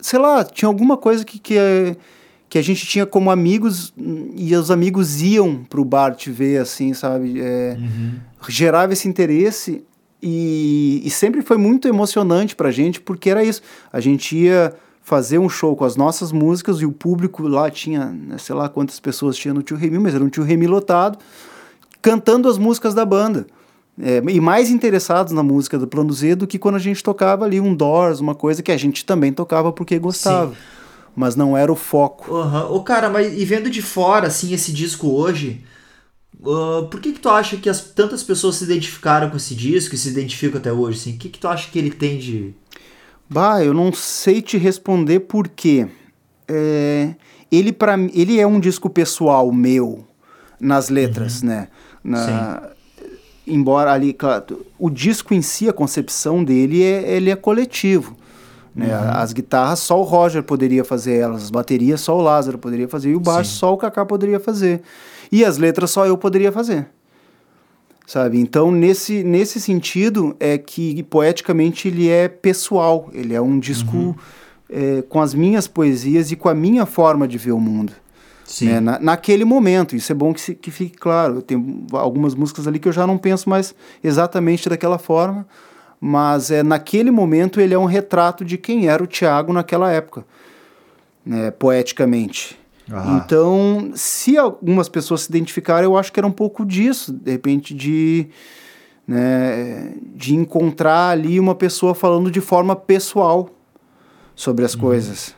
sei 0.00 0.18
lá, 0.18 0.42
tinha 0.44 0.68
alguma 0.68 0.96
coisa 0.96 1.24
que, 1.24 1.38
que, 1.38 1.56
que 2.52 2.58
a 2.58 2.62
gente 2.62 2.86
tinha 2.86 3.06
como 3.06 3.30
amigos 3.30 3.94
e 4.36 4.54
os 4.54 4.70
amigos 4.70 5.22
iam 5.22 5.64
pro 5.64 5.82
bar 5.82 6.14
te 6.14 6.30
ver, 6.30 6.60
assim, 6.60 6.92
sabe? 6.92 7.40
É, 7.40 7.78
uhum. 7.80 8.12
Gerava 8.46 8.92
esse 8.92 9.08
interesse 9.08 9.82
e, 10.22 11.00
e 11.02 11.08
sempre 11.08 11.40
foi 11.40 11.56
muito 11.56 11.88
emocionante 11.88 12.54
pra 12.54 12.70
gente, 12.70 13.00
porque 13.00 13.30
era 13.30 13.42
isso, 13.42 13.62
a 13.90 14.00
gente 14.00 14.36
ia 14.36 14.74
fazer 15.00 15.38
um 15.38 15.48
show 15.48 15.74
com 15.74 15.86
as 15.86 15.96
nossas 15.96 16.30
músicas 16.30 16.82
e 16.82 16.84
o 16.84 16.92
público 16.92 17.48
lá 17.48 17.70
tinha, 17.70 18.04
né, 18.10 18.36
sei 18.36 18.54
lá 18.54 18.68
quantas 18.68 19.00
pessoas 19.00 19.34
tinha 19.38 19.54
no 19.54 19.62
Tio 19.62 19.78
Remy, 19.78 19.98
mas 19.98 20.14
era 20.14 20.22
um 20.22 20.28
Tio 20.28 20.44
Remy 20.44 20.66
lotado, 20.66 21.18
cantando 22.02 22.50
as 22.50 22.58
músicas 22.58 22.92
da 22.92 23.06
banda. 23.06 23.46
É, 23.98 24.22
e 24.28 24.40
mais 24.42 24.68
interessados 24.68 25.32
na 25.32 25.42
música 25.42 25.78
do 25.78 25.86
Plano 25.86 26.12
Z 26.12 26.34
do 26.34 26.46
que 26.46 26.58
quando 26.58 26.74
a 26.74 26.78
gente 26.78 27.02
tocava 27.02 27.46
ali 27.46 27.58
um 27.58 27.74
Doors, 27.74 28.20
uma 28.20 28.34
coisa 28.34 28.62
que 28.62 28.70
a 28.70 28.76
gente 28.76 29.06
também 29.06 29.32
tocava 29.32 29.72
porque 29.72 29.98
gostava. 29.98 30.50
Sim. 30.50 30.81
Mas 31.14 31.36
não 31.36 31.56
era 31.56 31.70
o 31.70 31.76
foco. 31.76 32.34
Uhum. 32.34 32.76
O 32.76 32.82
cara, 32.82 33.10
mas 33.10 33.32
e 33.32 33.44
vendo 33.44 33.68
de 33.68 33.82
fora, 33.82 34.28
assim, 34.28 34.52
esse 34.54 34.72
disco 34.72 35.08
hoje, 35.08 35.62
uh, 36.40 36.86
por 36.88 37.00
que 37.00 37.12
que 37.12 37.20
tu 37.20 37.28
acha 37.28 37.56
que 37.56 37.68
as, 37.68 37.80
tantas 37.80 38.22
pessoas 38.22 38.56
se 38.56 38.64
identificaram 38.64 39.28
com 39.28 39.36
esse 39.36 39.54
disco 39.54 39.94
e 39.94 39.98
se 39.98 40.08
identificam 40.08 40.58
até 40.58 40.72
hoje, 40.72 40.98
assim? 40.98 41.14
O 41.14 41.18
que 41.18 41.28
que 41.28 41.38
tu 41.38 41.48
acha 41.48 41.70
que 41.70 41.78
ele 41.78 41.90
tem 41.90 42.18
de 42.18 42.54
Bah, 43.28 43.64
eu 43.64 43.72
não 43.72 43.92
sei 43.92 44.42
te 44.42 44.58
responder 44.58 45.20
por 45.20 45.48
quê. 45.48 45.88
É, 46.46 47.14
ele, 47.50 47.72
pra, 47.72 47.96
ele 48.12 48.38
é 48.38 48.46
um 48.46 48.60
disco 48.60 48.90
pessoal 48.90 49.50
meu 49.50 50.06
nas 50.60 50.90
letras, 50.90 51.40
uhum. 51.40 51.48
né? 51.48 51.68
Na, 52.04 52.70
embora 53.46 53.92
ali, 53.92 54.12
claro, 54.12 54.66
o 54.78 54.90
disco 54.90 55.32
em 55.32 55.40
si, 55.40 55.68
a 55.68 55.72
concepção 55.72 56.44
dele, 56.44 56.82
é, 56.82 57.16
ele 57.16 57.30
é 57.30 57.36
coletivo. 57.36 58.16
Né? 58.74 58.86
Uhum. 58.86 59.10
As 59.10 59.32
guitarras 59.32 59.78
só 59.80 60.00
o 60.00 60.02
Roger 60.02 60.42
poderia 60.42 60.84
fazer 60.84 61.16
elas, 61.16 61.44
as 61.44 61.50
baterias 61.50 62.00
só 62.00 62.16
o 62.16 62.22
Lázaro 62.22 62.58
poderia 62.58 62.88
fazer, 62.88 63.10
e 63.10 63.14
o 63.14 63.20
baixo 63.20 63.50
Sim. 63.50 63.58
só 63.58 63.72
o 63.74 63.76
Kaká 63.76 64.04
poderia 64.04 64.40
fazer. 64.40 64.82
E 65.30 65.44
as 65.44 65.58
letras 65.58 65.90
só 65.90 66.06
eu 66.06 66.16
poderia 66.16 66.52
fazer 66.52 66.88
sabe? 68.06 68.38
Então, 68.38 68.70
nesse, 68.70 69.22
nesse 69.24 69.60
sentido, 69.60 70.36
é 70.38 70.58
que 70.58 71.02
poeticamente 71.04 71.88
ele 71.88 72.08
é 72.08 72.28
pessoal, 72.28 73.08
ele 73.12 73.34
é 73.34 73.40
um 73.40 73.58
disco 73.58 73.96
uhum. 73.96 74.14
é, 74.68 75.02
com 75.02 75.20
as 75.20 75.32
minhas 75.32 75.66
poesias 75.66 76.30
e 76.30 76.36
com 76.36 76.48
a 76.48 76.54
minha 76.54 76.84
forma 76.84 77.26
de 77.26 77.38
ver 77.38 77.52
o 77.52 77.60
mundo. 77.60 77.92
Sim. 78.44 78.66
Né? 78.66 78.80
Na, 78.80 78.98
naquele 78.98 79.46
momento, 79.46 79.96
isso 79.96 80.12
é 80.12 80.14
bom 80.14 80.34
que, 80.34 80.40
se, 80.40 80.54
que 80.54 80.70
fique 80.70 80.98
claro. 80.98 81.36
Eu 81.36 81.42
tenho 81.42 81.86
algumas 81.92 82.34
músicas 82.34 82.66
ali 82.66 82.78
que 82.78 82.88
eu 82.88 82.92
já 82.92 83.06
não 83.06 83.16
penso 83.16 83.48
mais 83.48 83.74
exatamente 84.04 84.68
daquela 84.68 84.98
forma, 84.98 85.46
mas 86.04 86.50
é 86.50 86.64
naquele 86.64 87.12
momento 87.12 87.60
ele 87.60 87.72
é 87.72 87.78
um 87.78 87.84
retrato 87.84 88.44
de 88.44 88.58
quem 88.58 88.88
era 88.88 89.00
o 89.00 89.06
Tiago 89.06 89.52
naquela 89.52 89.88
época, 89.88 90.24
né, 91.24 91.52
poeticamente. 91.52 92.58
Então, 93.16 93.92
se 93.94 94.36
algumas 94.36 94.88
pessoas 94.88 95.22
se 95.22 95.30
identificaram, 95.30 95.84
eu 95.84 95.96
acho 95.96 96.12
que 96.12 96.18
era 96.18 96.26
um 96.26 96.32
pouco 96.32 96.66
disso, 96.66 97.12
de 97.12 97.30
repente, 97.30 97.72
de, 97.72 98.26
né, 99.06 99.94
de 100.16 100.34
encontrar 100.34 101.10
ali 101.10 101.38
uma 101.38 101.54
pessoa 101.54 101.94
falando 101.94 102.32
de 102.32 102.40
forma 102.40 102.74
pessoal 102.74 103.48
sobre 104.34 104.64
as 104.64 104.74
uhum. 104.74 104.80
coisas. 104.80 105.34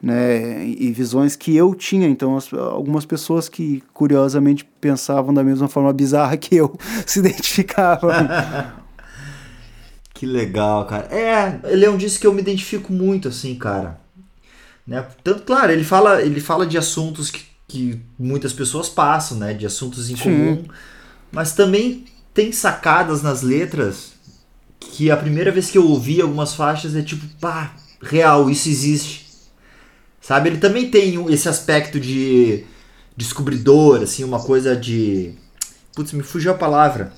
Né, 0.00 0.64
e 0.64 0.92
visões 0.92 1.34
que 1.34 1.56
eu 1.56 1.74
tinha. 1.74 2.06
Então, 2.06 2.36
as, 2.36 2.52
algumas 2.54 3.04
pessoas 3.04 3.48
que 3.48 3.82
curiosamente 3.92 4.64
pensavam 4.80 5.34
da 5.34 5.42
mesma 5.42 5.66
forma 5.66 5.92
bizarra 5.92 6.36
que 6.36 6.54
eu 6.54 6.78
se 7.04 7.18
identificavam. 7.18 8.10
que 10.16 10.24
legal, 10.24 10.86
cara. 10.86 11.14
É, 11.14 11.60
ele 11.70 11.84
é 11.84 11.90
um 11.90 11.96
disco 11.98 12.22
que 12.22 12.26
eu 12.26 12.32
me 12.32 12.40
identifico 12.40 12.90
muito, 12.90 13.28
assim, 13.28 13.54
cara. 13.54 14.00
Né? 14.86 15.06
Tanto, 15.22 15.42
claro, 15.42 15.70
ele 15.70 15.84
fala, 15.84 16.22
ele 16.22 16.40
fala 16.40 16.66
de 16.66 16.78
assuntos 16.78 17.30
que, 17.30 17.44
que 17.68 18.00
muitas 18.18 18.54
pessoas 18.54 18.88
passam, 18.88 19.36
né? 19.36 19.52
De 19.52 19.66
assuntos 19.66 20.08
em 20.08 20.16
Sim. 20.16 20.22
comum. 20.22 20.64
Mas 21.30 21.52
também 21.52 22.06
tem 22.32 22.50
sacadas 22.50 23.20
nas 23.20 23.42
letras 23.42 24.12
que 24.80 25.10
a 25.10 25.16
primeira 25.18 25.52
vez 25.52 25.70
que 25.70 25.76
eu 25.76 25.86
ouvi 25.86 26.22
algumas 26.22 26.54
faixas 26.54 26.96
é 26.96 27.02
tipo, 27.02 27.26
pá, 27.38 27.74
real, 28.00 28.48
isso 28.48 28.70
existe. 28.70 29.26
Sabe? 30.18 30.48
Ele 30.48 30.58
também 30.58 30.90
tem 30.90 31.30
esse 31.30 31.46
aspecto 31.46 32.00
de 32.00 32.64
descobridor, 33.14 34.02
assim, 34.02 34.24
uma 34.24 34.40
coisa 34.40 34.74
de. 34.74 35.34
Putz, 35.94 36.12
me 36.12 36.22
fugiu 36.22 36.52
a 36.52 36.54
palavra. 36.54 37.12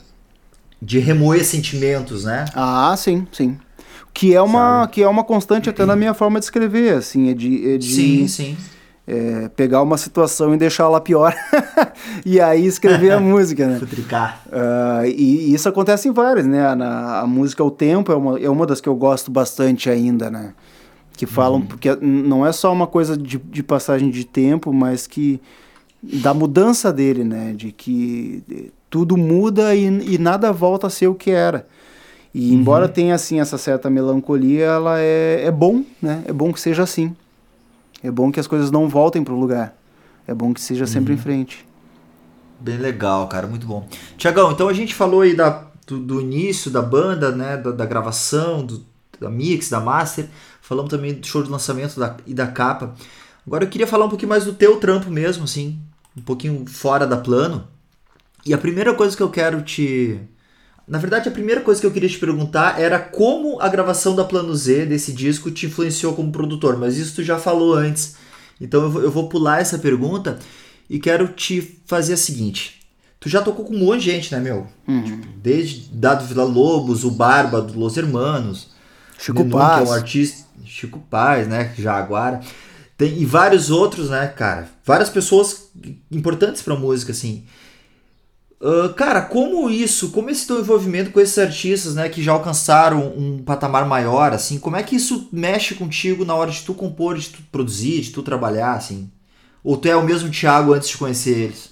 De 0.80 0.98
remoer 0.98 1.44
sentimentos, 1.44 2.24
né? 2.24 2.44
Ah, 2.54 2.94
sim, 2.96 3.26
sim. 3.32 3.58
Que 4.14 4.34
é 4.34 4.42
uma 4.42 4.88
que 4.88 5.02
é 5.02 5.08
uma 5.08 5.24
constante 5.24 5.68
até 5.68 5.84
na 5.84 5.94
minha 5.94 6.14
forma 6.14 6.38
de 6.38 6.44
escrever 6.44 6.94
assim 6.94 7.30
é 7.30 7.34
de, 7.34 7.74
é 7.74 7.78
de 7.78 7.94
sim 7.94 8.28
sim. 8.28 8.56
É, 9.06 9.48
pegar 9.48 9.80
uma 9.80 9.96
situação 9.96 10.52
e 10.54 10.58
deixá-la 10.58 11.00
pior 11.00 11.34
e 12.26 12.40
aí 12.40 12.66
escrever 12.66 13.12
a 13.12 13.18
música 13.20 13.66
né? 13.66 13.78
Futricar. 13.78 14.42
Uh, 14.46 15.06
e, 15.06 15.50
e, 15.50 15.54
isso 15.54 15.68
acontece 15.68 16.08
em 16.08 16.12
várias 16.12 16.46
né? 16.46 16.74
Na, 16.74 17.20
a 17.20 17.26
música 17.26 17.62
o 17.64 17.70
tempo 17.70 18.12
é 18.12 18.16
uma, 18.16 18.38
é 18.38 18.50
uma 18.50 18.66
das 18.66 18.80
que 18.80 18.88
eu 18.88 18.94
gosto 18.94 19.30
bastante 19.30 19.88
ainda 19.88 20.30
né? 20.30 20.52
Que 21.16 21.26
falam 21.26 21.60
uhum. 21.60 21.66
porque 21.66 21.96
não 22.00 22.44
é 22.44 22.52
só 22.52 22.72
uma 22.72 22.86
coisa 22.86 23.16
de, 23.16 23.38
de 23.38 23.62
passagem 23.62 24.10
de 24.10 24.24
tempo 24.24 24.72
mas 24.72 25.06
que 25.06 25.40
da 26.02 26.34
mudança 26.34 26.92
dele 26.92 27.24
né? 27.24 27.52
De 27.56 27.72
que 27.72 28.72
tudo 28.90 29.16
muda 29.16 29.74
e, 29.74 29.84
e 29.84 30.18
nada 30.18 30.52
volta 30.52 30.86
a 30.86 30.90
ser 30.90 31.08
o 31.08 31.14
que 31.14 31.30
era 31.30 31.66
e 32.34 32.50
uhum. 32.50 32.60
embora 32.60 32.88
tenha 32.88 33.14
assim 33.14 33.40
essa 33.40 33.56
certa 33.56 33.88
melancolia, 33.88 34.66
ela 34.66 35.00
é, 35.00 35.44
é 35.46 35.50
bom, 35.50 35.82
né? 36.00 36.22
É 36.26 36.32
bom 36.32 36.52
que 36.52 36.60
seja 36.60 36.82
assim. 36.82 37.16
É 38.02 38.10
bom 38.10 38.30
que 38.30 38.38
as 38.38 38.46
coisas 38.46 38.70
não 38.70 38.88
voltem 38.88 39.24
para 39.24 39.34
o 39.34 39.40
lugar. 39.40 39.76
É 40.26 40.34
bom 40.34 40.52
que 40.52 40.60
seja 40.60 40.86
sempre 40.86 41.12
uhum. 41.12 41.18
em 41.18 41.22
frente. 41.22 41.66
Bem 42.60 42.76
legal, 42.76 43.26
cara, 43.28 43.46
muito 43.46 43.66
bom. 43.66 43.88
Tiagão, 44.16 44.52
então 44.52 44.68
a 44.68 44.72
gente 44.72 44.94
falou 44.94 45.22
aí 45.22 45.34
da, 45.34 45.64
do, 45.86 45.98
do 45.98 46.20
início 46.20 46.70
da 46.70 46.82
banda, 46.82 47.32
né? 47.32 47.56
Da, 47.56 47.70
da 47.70 47.86
gravação, 47.86 48.64
do, 48.64 48.84
da 49.18 49.30
mix, 49.30 49.70
da 49.70 49.80
master. 49.80 50.28
Falamos 50.60 50.90
também 50.90 51.14
do 51.14 51.26
show 51.26 51.42
de 51.42 51.50
lançamento 51.50 51.98
da, 51.98 52.16
e 52.26 52.34
da 52.34 52.46
capa. 52.46 52.94
Agora 53.46 53.64
eu 53.64 53.68
queria 53.68 53.86
falar 53.86 54.04
um 54.04 54.10
pouquinho 54.10 54.28
mais 54.28 54.44
do 54.44 54.52
teu 54.52 54.78
trampo 54.78 55.10
mesmo, 55.10 55.44
assim, 55.44 55.78
um 56.16 56.20
pouquinho 56.20 56.64
fora 56.68 57.06
da 57.06 57.16
plano. 57.16 57.66
E 58.48 58.54
a 58.54 58.58
primeira 58.58 58.94
coisa 58.94 59.14
que 59.14 59.22
eu 59.22 59.28
quero 59.28 59.60
te, 59.60 60.18
na 60.88 60.96
verdade, 60.96 61.28
a 61.28 61.32
primeira 61.32 61.60
coisa 61.60 61.78
que 61.78 61.86
eu 61.86 61.90
queria 61.90 62.08
te 62.08 62.18
perguntar 62.18 62.80
era 62.80 62.98
como 62.98 63.60
a 63.60 63.68
gravação 63.68 64.16
da 64.16 64.24
Plano 64.24 64.56
Z 64.56 64.86
desse 64.86 65.12
disco 65.12 65.50
te 65.50 65.66
influenciou 65.66 66.14
como 66.14 66.32
produtor, 66.32 66.78
mas 66.78 66.96
isso 66.96 67.16
tu 67.16 67.22
já 67.22 67.38
falou 67.38 67.74
antes. 67.74 68.16
Então 68.58 68.84
eu 69.00 69.10
vou, 69.10 69.28
pular 69.28 69.60
essa 69.60 69.78
pergunta 69.78 70.38
e 70.88 70.98
quero 70.98 71.28
te 71.28 71.78
fazer 71.84 72.14
a 72.14 72.16
seguinte. 72.16 72.80
Tu 73.20 73.28
já 73.28 73.42
tocou 73.42 73.66
com 73.66 73.74
um 73.74 73.80
monte 73.80 74.04
de 74.04 74.12
gente, 74.12 74.32
né, 74.32 74.40
meu? 74.40 74.66
Uhum. 74.86 75.02
Tipo, 75.02 75.26
desde 75.36 75.90
Dado 75.92 76.24
Vila 76.24 76.44
Lobos, 76.44 77.04
o 77.04 77.10
Barba 77.10 77.60
do 77.60 77.78
Los 77.78 77.98
Hermanos, 77.98 78.70
Chico 79.18 79.44
Paz. 79.44 79.82
que 79.82 79.88
é 79.88 79.90
um 79.90 79.92
artista, 79.92 80.46
Chico 80.64 80.98
Paz, 81.10 81.46
né, 81.46 81.74
Jaguara. 81.76 82.40
Tem, 82.96 83.20
e 83.20 83.26
vários 83.26 83.68
outros, 83.68 84.08
né, 84.08 84.26
cara? 84.26 84.70
Várias 84.86 85.10
pessoas 85.10 85.70
importantes 86.10 86.62
pra 86.62 86.74
música, 86.74 87.12
assim. 87.12 87.44
Cara, 88.96 89.22
como 89.22 89.70
isso, 89.70 90.10
como 90.10 90.30
esse 90.30 90.44
teu 90.44 90.58
envolvimento 90.58 91.12
com 91.12 91.20
esses 91.20 91.38
artistas, 91.38 91.94
né, 91.94 92.08
que 92.08 92.20
já 92.20 92.32
alcançaram 92.32 93.14
um 93.16 93.38
patamar 93.38 93.86
maior, 93.86 94.32
assim, 94.32 94.58
como 94.58 94.74
é 94.74 94.82
que 94.82 94.96
isso 94.96 95.28
mexe 95.32 95.76
contigo 95.76 96.24
na 96.24 96.34
hora 96.34 96.50
de 96.50 96.62
tu 96.62 96.74
compor, 96.74 97.16
de 97.16 97.28
tu 97.28 97.42
produzir, 97.52 98.00
de 98.00 98.10
tu 98.10 98.20
trabalhar, 98.20 98.72
assim? 98.72 99.08
Ou 99.62 99.76
tu 99.76 99.86
é 99.86 99.94
o 99.94 100.02
mesmo 100.02 100.30
Thiago 100.30 100.72
antes 100.72 100.88
de 100.88 100.96
conhecer 100.96 101.38
eles? 101.38 101.70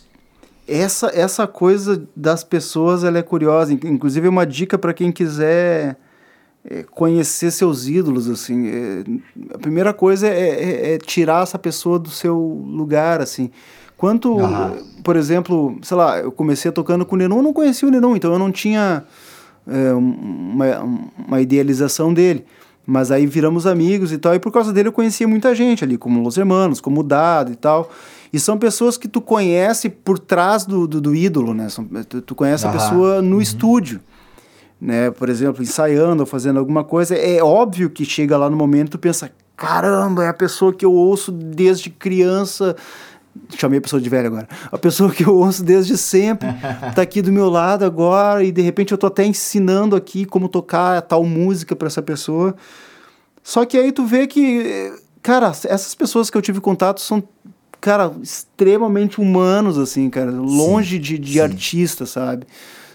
Essa, 0.68 1.06
essa 1.14 1.46
coisa 1.46 2.06
das 2.14 2.44
pessoas, 2.44 3.04
ela 3.04 3.18
é 3.18 3.22
curiosa. 3.22 3.72
Inclusive, 3.72 4.26
é 4.26 4.30
uma 4.30 4.46
dica 4.46 4.76
para 4.76 4.92
quem 4.92 5.12
quiser 5.12 5.96
é, 6.64 6.82
conhecer 6.82 7.52
seus 7.52 7.86
ídolos, 7.86 8.28
assim. 8.28 8.68
É, 8.68 9.04
a 9.54 9.58
primeira 9.58 9.94
coisa 9.94 10.26
é, 10.26 10.48
é, 10.48 10.94
é, 10.94 10.98
tirar 10.98 11.42
essa 11.42 11.58
pessoa 11.58 11.98
do 11.98 12.10
seu 12.10 12.36
lugar, 12.36 13.20
assim. 13.20 13.50
Quanto, 13.96 14.36
por 15.02 15.16
exemplo, 15.16 15.78
sei 15.82 15.96
lá, 15.96 16.18
eu 16.18 16.30
comecei 16.30 16.70
tocando 16.70 17.06
com 17.06 17.16
o 17.16 17.18
Nenon, 17.18 17.36
eu 17.36 17.42
não 17.42 17.52
conhecia 17.52 17.88
o 17.88 17.90
Nenon, 17.90 18.16
então 18.16 18.32
eu 18.32 18.38
não 18.38 18.52
tinha 18.52 19.04
é, 19.66 19.92
uma, 19.92 20.82
uma 21.26 21.40
idealização 21.40 22.12
dele. 22.12 22.44
Mas 22.86 23.10
aí 23.10 23.26
viramos 23.26 23.66
amigos 23.66 24.12
e 24.12 24.18
tal, 24.18 24.34
e 24.34 24.38
por 24.38 24.52
causa 24.52 24.72
dele 24.72 24.88
eu 24.88 24.92
conhecia 24.92 25.26
muita 25.26 25.52
gente 25.54 25.82
ali, 25.82 25.98
como 25.98 26.22
Los 26.22 26.36
Hermanos, 26.36 26.80
como 26.80 27.00
o 27.00 27.02
Dado 27.02 27.50
e 27.50 27.56
tal. 27.56 27.90
E 28.32 28.38
são 28.38 28.56
pessoas 28.56 28.96
que 28.96 29.08
tu 29.08 29.20
conhece 29.20 29.88
por 29.88 30.18
trás 30.18 30.64
do, 30.64 30.86
do, 30.86 31.00
do 31.00 31.14
ídolo, 31.14 31.52
né? 31.52 31.66
Tu, 32.08 32.22
tu 32.22 32.34
conhece 32.34 32.66
a 32.66 32.70
pessoa 32.70 33.20
no 33.20 33.36
uhum. 33.36 33.42
estúdio. 33.42 34.00
Né? 34.80 35.10
Por 35.10 35.28
exemplo, 35.28 35.62
ensaiando 35.62 36.22
ou 36.22 36.26
fazendo 36.26 36.58
alguma 36.58 36.84
coisa. 36.84 37.16
É 37.16 37.42
óbvio 37.42 37.90
que 37.90 38.04
chega 38.04 38.36
lá 38.36 38.48
no 38.48 38.56
momento 38.56 38.90
tu 38.90 38.98
pensa, 38.98 39.32
caramba, 39.56 40.24
é 40.24 40.28
a 40.28 40.34
pessoa 40.34 40.72
que 40.72 40.84
eu 40.84 40.92
ouço 40.92 41.32
desde 41.32 41.90
criança. 41.90 42.76
Chamei 43.56 43.78
a 43.78 43.82
pessoa 43.82 44.00
de 44.00 44.08
velho 44.08 44.26
agora. 44.26 44.48
A 44.70 44.78
pessoa 44.78 45.10
que 45.12 45.24
eu 45.24 45.36
ouço 45.36 45.62
desde 45.62 45.96
sempre 45.96 46.48
tá 46.94 47.02
aqui 47.02 47.22
do 47.22 47.32
meu 47.32 47.48
lado 47.48 47.84
agora 47.84 48.42
e 48.44 48.52
de 48.52 48.62
repente 48.62 48.92
eu 48.92 48.98
tô 48.98 49.06
até 49.06 49.24
ensinando 49.24 49.96
aqui 49.96 50.24
como 50.24 50.48
tocar 50.48 51.02
tal 51.02 51.24
música 51.24 51.74
para 51.74 51.86
essa 51.86 52.02
pessoa. 52.02 52.54
Só 53.42 53.64
que 53.64 53.78
aí 53.78 53.92
tu 53.92 54.04
vê 54.04 54.26
que, 54.26 54.92
cara, 55.22 55.48
essas 55.48 55.94
pessoas 55.94 56.28
que 56.28 56.36
eu 56.36 56.42
tive 56.42 56.60
contato 56.60 57.00
são 57.00 57.22
cara, 57.80 58.12
extremamente 58.20 59.20
humanos, 59.20 59.78
assim, 59.78 60.10
cara, 60.10 60.30
longe 60.30 60.96
sim, 60.96 61.00
de, 61.00 61.18
de 61.18 61.40
artista, 61.40 62.04
sabe? 62.04 62.46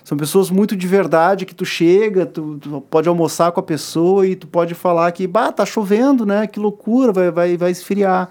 São 0.03 0.17
pessoas 0.17 0.49
muito 0.49 0.75
de 0.75 0.87
verdade 0.87 1.45
que 1.45 1.55
tu 1.55 1.63
chega, 1.63 2.25
tu, 2.25 2.57
tu, 2.57 2.81
pode 2.89 3.07
almoçar 3.07 3.53
com 3.53 3.61
a 3.61 3.63
pessoa 3.63 4.27
e 4.27 4.35
tu 4.35 4.47
pode 4.47 4.73
falar 4.73 5.09
que, 5.13 5.25
bah, 5.25 5.51
tá 5.51 5.65
chovendo, 5.65 6.25
né? 6.25 6.47
Que 6.47 6.59
loucura, 6.59 7.13
vai, 7.13 7.31
vai, 7.31 7.55
vai 7.55 7.71
esfriar. 7.71 8.29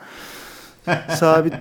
sabe? 1.18 1.52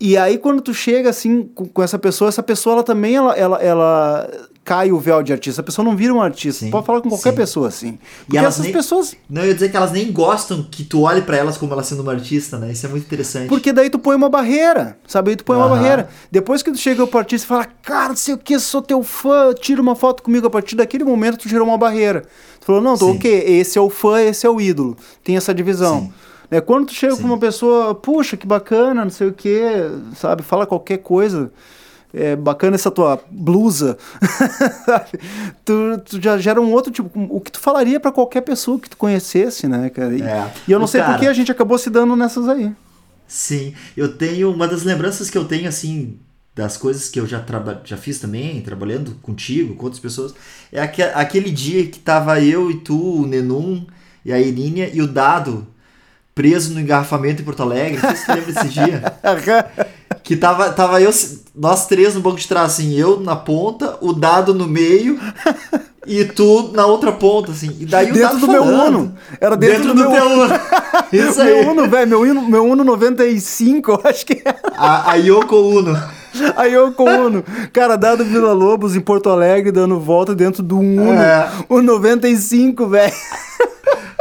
E 0.00 0.16
aí 0.16 0.38
quando 0.38 0.60
tu 0.60 0.74
chega 0.74 1.10
assim 1.10 1.42
com, 1.54 1.66
com, 1.66 1.82
essa 1.82 1.98
pessoa, 1.98 2.28
essa 2.28 2.42
pessoa 2.42 2.74
ela 2.74 2.82
também 2.82 3.16
ela, 3.16 3.34
ela, 3.34 3.62
ela 3.62 4.30
cai 4.64 4.92
o 4.92 4.98
véu 4.98 5.22
de 5.22 5.32
artista. 5.32 5.60
A 5.60 5.64
pessoa 5.64 5.84
não 5.84 5.96
vira 5.96 6.12
um 6.12 6.20
artista. 6.20 6.64
Sim, 6.64 6.70
pode 6.70 6.86
falar 6.86 7.00
com 7.00 7.08
qualquer 7.08 7.30
sim. 7.30 7.36
pessoa 7.36 7.68
assim. 7.68 7.98
Porque 8.24 8.36
e 8.36 8.38
essas 8.38 8.64
nem, 8.64 8.72
pessoas. 8.72 9.14
Não, 9.28 9.42
eu 9.42 9.48
ia 9.48 9.54
dizer 9.54 9.70
que 9.70 9.76
elas 9.76 9.92
nem 9.92 10.10
gostam 10.12 10.62
que 10.62 10.84
tu 10.84 11.02
olhe 11.02 11.22
para 11.22 11.36
elas 11.36 11.56
como 11.56 11.72
elas 11.72 11.86
sendo 11.86 12.02
uma 12.02 12.12
artista, 12.12 12.58
né? 12.58 12.72
Isso 12.72 12.86
é 12.86 12.88
muito 12.88 13.04
interessante. 13.04 13.48
Porque 13.48 13.72
daí 13.72 13.90
tu 13.90 13.98
põe 13.98 14.14
uma 14.14 14.28
barreira, 14.28 14.96
sabe? 15.06 15.30
Aí 15.30 15.36
tu 15.36 15.44
põe 15.44 15.56
uma 15.56 15.68
barreira. 15.68 16.08
Depois 16.30 16.62
que 16.62 16.70
tu 16.70 16.78
chega 16.78 17.06
pro 17.06 17.18
artista 17.18 17.44
e 17.44 17.48
fala, 17.48 17.64
cara, 17.82 18.10
não 18.10 18.16
sei 18.16 18.34
o 18.34 18.38
que, 18.38 18.58
sou 18.58 18.82
teu 18.82 19.02
fã, 19.02 19.52
tira 19.54 19.80
uma 19.80 19.96
foto 19.96 20.22
comigo. 20.22 20.46
A 20.46 20.50
partir 20.50 20.76
daquele 20.76 21.04
momento 21.04 21.38
tu 21.38 21.48
gerou 21.48 21.66
uma 21.66 21.78
barreira. 21.78 22.22
Tu 22.60 22.66
falou, 22.66 22.80
não, 22.80 22.96
tô 22.96 23.10
ok, 23.10 23.30
esse 23.30 23.76
é 23.76 23.80
o 23.80 23.90
fã, 23.90 24.20
esse 24.20 24.46
é 24.46 24.50
o 24.50 24.60
ídolo. 24.60 24.96
Tem 25.24 25.36
essa 25.36 25.52
divisão. 25.52 26.02
Sim. 26.02 26.12
É, 26.52 26.60
quando 26.60 26.86
tu 26.86 26.92
chega 26.92 27.16
com 27.16 27.22
uma 27.22 27.38
pessoa, 27.38 27.94
puxa, 27.94 28.36
que 28.36 28.46
bacana, 28.46 29.02
não 29.04 29.10
sei 29.10 29.28
o 29.28 29.32
que, 29.32 29.62
sabe? 30.14 30.42
Fala 30.42 30.66
qualquer 30.66 30.98
coisa 30.98 31.50
é 32.14 32.36
bacana 32.36 32.74
essa 32.74 32.90
tua 32.90 33.18
blusa, 33.30 33.96
tu, 35.64 35.98
tu, 36.04 36.20
já 36.20 36.36
gera 36.36 36.60
um 36.60 36.70
outro 36.70 36.92
tipo, 36.92 37.10
o 37.14 37.40
que 37.40 37.50
tu 37.50 37.58
falaria 37.58 37.98
para 37.98 38.12
qualquer 38.12 38.42
pessoa 38.42 38.78
que 38.78 38.90
tu 38.90 38.96
conhecesse, 38.98 39.66
né, 39.66 39.88
cara? 39.88 40.14
E, 40.14 40.20
é. 40.20 40.52
e 40.68 40.72
eu 40.72 40.78
não 40.78 40.86
sei 40.86 41.00
cara, 41.00 41.14
por 41.14 41.20
que 41.20 41.26
a 41.26 41.32
gente 41.32 41.50
acabou 41.50 41.78
se 41.78 41.88
dando 41.88 42.14
nessas 42.14 42.48
aí. 42.48 42.70
Sim, 43.26 43.72
eu 43.96 44.14
tenho, 44.14 44.52
uma 44.52 44.68
das 44.68 44.82
lembranças 44.82 45.30
que 45.30 45.38
eu 45.38 45.46
tenho, 45.46 45.66
assim, 45.66 46.18
das 46.54 46.76
coisas 46.76 47.08
que 47.08 47.18
eu 47.18 47.26
já, 47.26 47.42
já 47.82 47.96
fiz 47.96 48.18
também, 48.18 48.60
trabalhando 48.60 49.14
contigo, 49.22 49.74
com 49.74 49.84
outras 49.84 50.02
pessoas, 50.02 50.34
é 50.70 50.82
aqu 50.82 51.00
aquele 51.14 51.50
dia 51.50 51.86
que 51.86 51.98
tava 51.98 52.42
eu 52.42 52.70
e 52.70 52.74
tu, 52.74 53.22
o 53.22 53.26
Nenum 53.26 53.86
e 54.22 54.32
a 54.34 54.38
Irínia 54.38 54.90
e 54.92 55.00
o 55.00 55.06
Dado 55.06 55.66
preso 56.34 56.72
no 56.72 56.80
engarrafamento 56.80 57.42
em 57.42 57.44
Porto 57.44 57.62
Alegre. 57.62 58.00
Não 58.02 58.08
sei 58.08 58.16
se 58.16 58.24
você 58.24 58.32
lembra 58.32 58.52
desse 58.52 58.68
dia. 58.68 59.02
que 60.22 60.36
tava, 60.36 60.70
tava 60.70 61.00
eu, 61.00 61.10
nós 61.54 61.86
três 61.86 62.14
no 62.14 62.20
banco 62.20 62.38
de 62.38 62.48
trás, 62.48 62.72
assim, 62.72 62.94
eu 62.94 63.20
na 63.20 63.36
ponta, 63.36 63.96
o 64.00 64.12
dado 64.12 64.54
no 64.54 64.66
meio 64.66 65.18
e 66.06 66.24
tu 66.24 66.70
na 66.74 66.86
outra 66.86 67.12
ponta, 67.12 67.52
assim. 67.52 67.76
E 67.78 67.86
daí 67.86 68.10
dentro 68.10 68.38
do 68.38 68.46
falando, 68.46 68.64
meu 68.64 68.86
Uno. 68.86 69.14
Era 69.40 69.56
dentro, 69.56 69.94
dentro 69.94 69.94
do, 69.94 70.02
do, 70.04 70.10
meu 70.10 70.24
Uno. 70.24 70.54
Isso 71.12 71.40
aí. 71.40 71.62
Meu 71.62 71.70
Uno, 71.70 71.88
velho, 71.88 72.08
meu 72.08 72.20
Uno, 72.22 72.42
meu 72.42 72.64
Uno 72.64 72.84
95, 72.84 73.90
eu 73.90 74.00
acho 74.04 74.26
que 74.26 74.42
era. 74.44 74.58
A, 74.76 75.12
a 75.12 75.14
Yoko 75.14 75.56
Uno. 75.56 75.96
A 76.56 76.64
Yoko 76.64 77.04
Uno. 77.04 77.44
Cara, 77.72 77.96
dado 77.96 78.24
Vila 78.24 78.52
Lobos 78.52 78.96
em 78.96 79.00
Porto 79.00 79.28
Alegre, 79.28 79.70
dando 79.70 80.00
volta 80.00 80.34
dentro 80.34 80.62
do 80.62 80.78
Uno. 80.78 81.12
É. 81.12 81.50
O 81.68 81.82
95, 81.82 82.86
velho. 82.86 83.12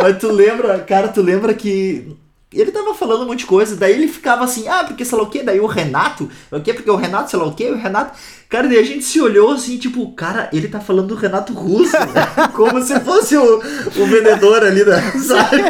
Mas 0.01 0.17
tu 0.17 0.31
lembra, 0.31 0.79
cara, 0.79 1.07
tu 1.07 1.21
lembra 1.21 1.53
que 1.53 2.17
ele 2.53 2.71
tava 2.71 2.93
falando 2.93 3.23
um 3.23 3.27
monte 3.27 3.39
de 3.39 3.45
coisa, 3.45 3.77
daí 3.77 3.93
ele 3.93 4.09
ficava 4.09 4.43
assim, 4.43 4.67
ah, 4.67 4.83
porque 4.83 5.05
sei 5.05 5.17
lá 5.17 5.23
o 5.23 5.29
quê, 5.29 5.41
daí 5.41 5.61
o 5.61 5.65
Renato, 5.65 6.29
o 6.51 6.59
quê, 6.59 6.73
porque 6.73 6.91
o 6.91 6.97
Renato, 6.97 7.29
sei 7.29 7.39
lá 7.39 7.45
o 7.45 7.53
quê, 7.53 7.69
o 7.71 7.77
Renato. 7.77 8.17
Cara, 8.49 8.67
daí 8.67 8.77
a 8.77 8.83
gente 8.83 9.05
se 9.05 9.21
olhou 9.21 9.53
assim, 9.53 9.77
tipo, 9.77 10.11
cara, 10.11 10.49
ele 10.51 10.67
tá 10.67 10.81
falando 10.81 11.07
do 11.07 11.15
Renato 11.15 11.53
Russo, 11.53 11.97
né? 11.97 12.27
como 12.53 12.83
se 12.83 12.99
fosse 12.99 13.37
o, 13.37 13.57
o 13.59 14.05
vendedor 14.05 14.65
ali, 14.65 14.83
da 14.83 15.01
Sabe? 15.13 15.61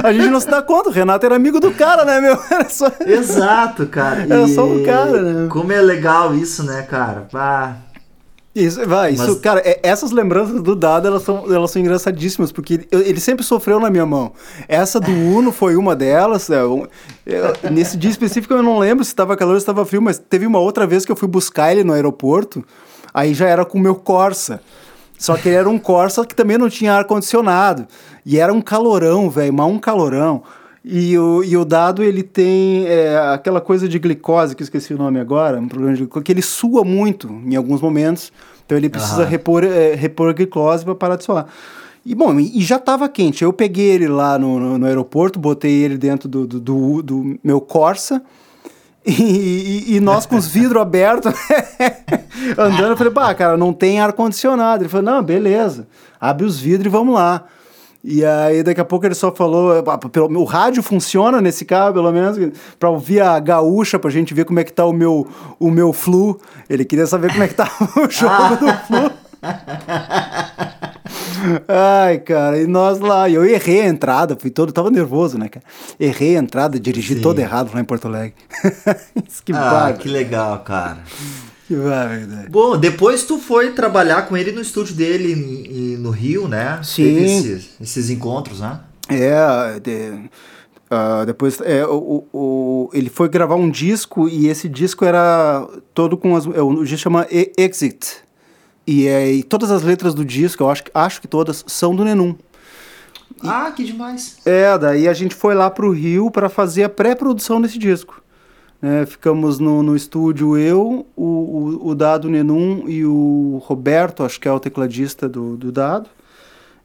a 0.00 0.12
gente 0.12 0.28
não 0.28 0.38
se 0.38 0.48
dá 0.48 0.62
conta, 0.62 0.90
o 0.90 0.92
Renato 0.92 1.26
era 1.26 1.34
amigo 1.34 1.58
do 1.58 1.72
cara, 1.72 2.04
né, 2.04 2.20
meu? 2.20 2.38
Era 2.48 2.68
só... 2.68 2.86
Exato, 3.04 3.86
cara. 3.86 4.22
Era 4.22 4.42
e... 4.42 4.54
só 4.54 4.64
o 4.64 4.84
cara, 4.84 5.22
né? 5.22 5.48
Como 5.48 5.72
é 5.72 5.80
legal 5.80 6.36
isso, 6.36 6.62
né, 6.62 6.82
cara? 6.82 7.26
Pá. 7.32 7.76
Isso, 8.54 8.86
vai, 8.86 9.12
Mas... 9.12 9.20
isso, 9.22 9.40
cara, 9.40 9.62
é, 9.64 9.80
essas 9.82 10.10
lembranças 10.10 10.60
do 10.62 10.76
Dado, 10.76 11.08
elas 11.08 11.22
são, 11.22 11.50
elas 11.50 11.70
são 11.70 11.80
engraçadíssimas, 11.80 12.52
porque 12.52 12.86
ele, 12.90 13.08
ele 13.08 13.20
sempre 13.20 13.42
sofreu 13.42 13.80
na 13.80 13.88
minha 13.88 14.04
mão. 14.04 14.32
Essa 14.68 15.00
do 15.00 15.10
Uno 15.10 15.50
foi 15.50 15.74
uma 15.74 15.96
delas. 15.96 16.50
É, 16.50 16.60
eu, 16.60 16.86
eu, 17.24 17.70
nesse 17.70 17.96
dia 17.96 18.10
específico 18.10 18.52
eu 18.52 18.62
não 18.62 18.78
lembro 18.78 19.02
se 19.04 19.10
estava 19.10 19.36
calor 19.38 19.54
ou 19.54 19.60
se 19.60 19.62
estava 19.62 19.86
frio, 19.86 20.02
mas 20.02 20.18
teve 20.18 20.46
uma 20.46 20.58
outra 20.58 20.86
vez 20.86 21.06
que 21.06 21.10
eu 21.10 21.16
fui 21.16 21.28
buscar 21.28 21.72
ele 21.72 21.82
no 21.82 21.94
aeroporto, 21.94 22.62
aí 23.14 23.32
já 23.32 23.48
era 23.48 23.64
com 23.64 23.78
o 23.78 23.80
meu 23.80 23.94
Corsa. 23.94 24.60
Só 25.18 25.36
que 25.36 25.48
ele 25.48 25.56
era 25.56 25.70
um 25.70 25.78
Corsa 25.78 26.26
que 26.26 26.34
também 26.34 26.58
não 26.58 26.68
tinha 26.68 26.92
ar-condicionado. 26.92 27.86
E 28.26 28.38
era 28.38 28.52
um 28.52 28.60
calorão, 28.60 29.30
velho, 29.30 29.54
mas 29.54 29.66
um 29.66 29.78
calorão. 29.78 30.42
E 30.84 31.16
o, 31.16 31.44
e 31.44 31.56
o 31.56 31.64
dado, 31.64 32.02
ele 32.02 32.24
tem 32.24 32.86
é, 32.86 33.16
aquela 33.16 33.60
coisa 33.60 33.88
de 33.88 33.98
glicose, 34.00 34.56
que 34.56 34.62
eu 34.62 34.64
esqueci 34.64 34.92
o 34.92 34.98
nome 34.98 35.20
agora, 35.20 35.60
um 35.60 35.68
problema 35.68 35.94
de 35.94 36.02
glicose, 36.02 36.24
que 36.24 36.32
ele 36.32 36.42
sua 36.42 36.84
muito 36.84 37.28
em 37.46 37.54
alguns 37.54 37.80
momentos. 37.80 38.32
Então 38.66 38.76
ele 38.76 38.88
precisa 38.88 39.22
uhum. 39.22 39.28
repor, 39.28 39.64
é, 39.64 39.94
repor 39.94 40.34
glicose 40.34 40.84
para 40.84 40.94
parar 40.94 41.16
de 41.16 41.24
suar. 41.24 41.46
E 42.04 42.16
bom, 42.16 42.38
e 42.40 42.60
já 42.62 42.76
estava 42.76 43.08
quente. 43.08 43.44
Eu 43.44 43.52
peguei 43.52 43.90
ele 43.90 44.08
lá 44.08 44.36
no, 44.36 44.58
no, 44.58 44.78
no, 44.78 44.86
aeroporto, 44.86 45.38
botei 45.38 45.72
ele 45.72 45.96
dentro 45.96 46.28
do, 46.28 46.46
do, 46.48 46.58
do, 46.58 47.02
do 47.02 47.38
meu 47.44 47.60
Corsa. 47.60 48.20
E, 49.06 49.12
e, 49.12 49.96
e, 49.96 50.00
nós 50.00 50.26
com 50.26 50.36
os 50.36 50.46
vidros 50.50 50.82
abertos, 50.82 51.32
andando, 52.58 52.90
eu 52.90 52.96
falei, 52.96 53.12
pá, 53.12 53.34
cara, 53.34 53.56
não 53.56 53.72
tem 53.72 54.00
ar-condicionado. 54.00 54.82
Ele 54.82 54.88
falou, 54.88 55.06
não, 55.06 55.22
beleza, 55.22 55.86
abre 56.20 56.44
os 56.44 56.58
vidros 56.58 56.86
e 56.86 56.88
vamos 56.88 57.14
lá. 57.14 57.44
E 58.04 58.24
aí 58.24 58.64
daqui 58.64 58.80
a 58.80 58.84
pouco 58.84 59.06
ele 59.06 59.14
só 59.14 59.30
falou, 59.30 59.72
ah, 59.72 60.00
o 60.38 60.44
rádio 60.44 60.82
funciona 60.82 61.40
nesse 61.40 61.64
carro, 61.64 61.94
pelo 61.94 62.10
menos, 62.10 62.36
para 62.78 62.90
ouvir 62.90 63.20
a 63.20 63.38
gaúcha, 63.38 63.98
pra 63.98 64.10
gente 64.10 64.34
ver 64.34 64.44
como 64.44 64.58
é 64.58 64.64
que 64.64 64.72
tá 64.72 64.84
o 64.84 64.92
meu, 64.92 65.26
o 65.58 65.70
meu 65.70 65.92
flu. 65.92 66.40
Ele 66.68 66.84
queria 66.84 67.06
saber 67.06 67.30
como 67.30 67.44
é 67.44 67.48
que 67.48 67.54
tá 67.54 67.70
o 67.96 68.10
jogo 68.10 68.56
do 68.56 68.72
flu. 68.86 69.10
Ai, 71.68 72.18
cara, 72.18 72.60
e 72.60 72.66
nós 72.66 72.98
lá, 72.98 73.28
eu 73.28 73.44
errei 73.44 73.82
a 73.82 73.86
entrada, 73.86 74.36
fui 74.36 74.50
todo, 74.50 74.72
tava 74.72 74.90
nervoso, 74.90 75.38
né, 75.38 75.48
cara? 75.48 75.64
Errei 75.98 76.36
a 76.36 76.40
entrada, 76.40 76.78
dirigi 76.78 77.14
Sim. 77.16 77.20
todo 77.20 77.38
errado 77.38 77.70
lá 77.72 77.80
em 77.80 77.84
Porto 77.84 78.06
Alegre. 78.06 78.34
que 79.44 79.52
ah, 79.52 79.94
que 79.98 80.08
legal, 80.08 80.60
cara. 80.60 80.98
Que. 81.76 82.50
Bom, 82.50 82.76
depois 82.76 83.24
tu 83.24 83.38
foi 83.38 83.72
trabalhar 83.72 84.28
com 84.28 84.36
ele 84.36 84.52
no 84.52 84.60
estúdio 84.60 84.94
dele 84.94 85.32
em, 85.32 85.94
em, 85.94 85.96
no 85.96 86.10
Rio, 86.10 86.48
né? 86.48 86.80
Sim. 86.82 87.16
Esses, 87.16 87.70
esses, 87.80 88.10
encontros, 88.10 88.60
né? 88.60 88.80
É, 89.08 89.80
de, 89.80 90.10
uh, 90.90 91.26
depois 91.26 91.60
é, 91.62 91.84
o, 91.86 92.24
o, 92.32 92.90
ele 92.92 93.08
foi 93.08 93.28
gravar 93.28 93.56
um 93.56 93.70
disco 93.70 94.28
e 94.28 94.48
esse 94.48 94.68
disco 94.68 95.04
era 95.04 95.66
todo 95.94 96.16
com 96.16 96.36
as. 96.36 96.46
É, 96.46 96.60
o 96.62 96.84
disco 96.84 96.98
chama 96.98 97.26
Exit. 97.30 98.22
E, 98.86 99.06
é, 99.06 99.32
e 99.32 99.42
todas 99.42 99.70
as 99.70 99.82
letras 99.82 100.14
do 100.14 100.24
disco, 100.24 100.62
eu 100.62 100.70
acho, 100.70 100.84
acho 100.92 101.20
que 101.20 101.28
todas, 101.28 101.64
são 101.66 101.94
do 101.94 102.04
Nenum. 102.04 102.36
Ah, 103.42 103.72
que 103.74 103.84
demais. 103.84 104.38
É, 104.44 104.76
daí 104.78 105.08
a 105.08 105.14
gente 105.14 105.34
foi 105.34 105.54
lá 105.54 105.70
pro 105.70 105.90
Rio 105.90 106.30
para 106.30 106.48
fazer 106.48 106.84
a 106.84 106.88
pré-produção 106.88 107.60
desse 107.60 107.78
disco. 107.78 108.21
É, 108.82 109.06
ficamos 109.06 109.60
no, 109.60 109.80
no 109.80 109.94
estúdio 109.94 110.58
eu, 110.58 111.06
o, 111.14 111.24
o, 111.24 111.88
o, 111.90 111.94
Dado 111.94 112.28
Nenum 112.28 112.88
e 112.88 113.04
o 113.04 113.62
Roberto, 113.64 114.24
acho 114.24 114.40
que 114.40 114.48
é 114.48 114.52
o 114.52 114.58
tecladista 114.58 115.28
do, 115.28 115.56
do 115.56 115.70
Dado, 115.70 116.10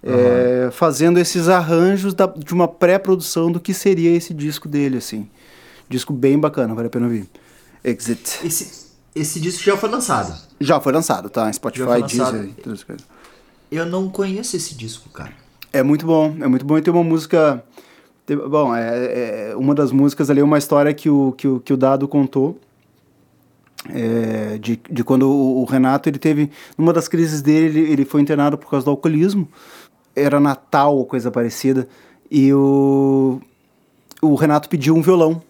uhum. 0.04 0.14
é, 0.14 0.70
fazendo 0.72 1.18
esses 1.18 1.50
arranjos 1.50 2.14
da, 2.14 2.28
de 2.28 2.54
uma 2.54 2.68
pré-produção 2.68 3.52
do 3.52 3.60
que 3.60 3.74
seria 3.74 4.12
esse 4.16 4.32
disco 4.32 4.68
dele, 4.68 4.98
assim. 4.98 5.28
Disco 5.89 6.14
bem 6.14 6.38
bacana, 6.38 6.76
vale 6.76 6.86
a 6.86 6.89
pena 6.91 7.06
ouvir. 7.08 7.28
Exit. 7.84 8.45
Esse, 8.45 8.88
esse 9.16 9.39
disco 9.39 9.64
já 9.64 9.76
foi 9.76 9.89
lançado? 9.89 10.39
Já 10.62 10.80
foi 10.80 10.93
lançado, 10.93 11.30
tá? 11.30 11.52
Spotify, 11.52 12.04
Deezer, 12.06 12.50
todas 12.62 12.80
as 12.80 12.84
coisas. 12.84 13.06
Eu 13.72 13.86
não 13.86 14.08
conheço 14.08 14.56
esse 14.56 14.76
disco, 14.76 15.10
cara. 15.10 15.34
É 15.74 15.84
muito 15.84 16.06
bom, 16.06 16.36
é 16.39 16.48
muito 16.48 16.66
bom. 16.66 16.78
E 16.78 16.82
tem 16.82 16.93
uma 16.93 17.04
música. 17.04 17.64
Bom, 18.36 18.76
é, 18.76 19.52
é, 19.52 19.56
uma 19.56 19.74
das 19.74 19.92
músicas 19.92 20.30
ali 20.30 20.42
é 20.42 20.44
uma 20.44 20.58
história 20.58 20.94
que 20.94 21.10
o, 21.10 21.32
que 21.32 21.48
o, 21.48 21.60
que 21.62 21.72
o 21.72 21.78
Dado 21.78 22.08
contou. 22.08 22.60
É, 23.90 24.58
de, 24.58 24.82
de 24.90 25.04
quando 25.04 25.30
o, 25.30 25.62
o, 25.62 25.66
Renato 25.66 26.10
ele 26.10 26.20
teve. 26.20 26.52
Numa 26.78 26.92
das 26.92 27.08
crises 27.08 27.42
dele, 27.42 27.80
ele, 27.80 27.92
ele 27.92 28.06
foi 28.06 28.22
internado 28.22 28.58
por 28.58 28.70
causa 28.70 28.84
do 28.86 28.92
alcoolismo. 28.92 29.48
Era 30.14 30.40
Natal 30.42 30.98
ou 30.98 31.06
coisa 31.06 31.32
parecida. 31.32 31.88
E 32.30 32.54
o, 32.54 33.40
o 34.22 34.36
Renato 34.36 34.68
pediu 34.68 34.94
um 34.96 35.02
violão 35.02 35.42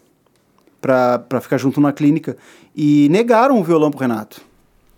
para 0.79 1.41
ficar 1.41 1.57
junto 1.57 1.81
na 1.81 1.91
clínica. 1.91 2.37
E 2.75 3.09
negaram 3.09 3.59
o 3.59 3.63
violão 3.63 3.89
pro 3.89 4.01
Renato. 4.01 4.39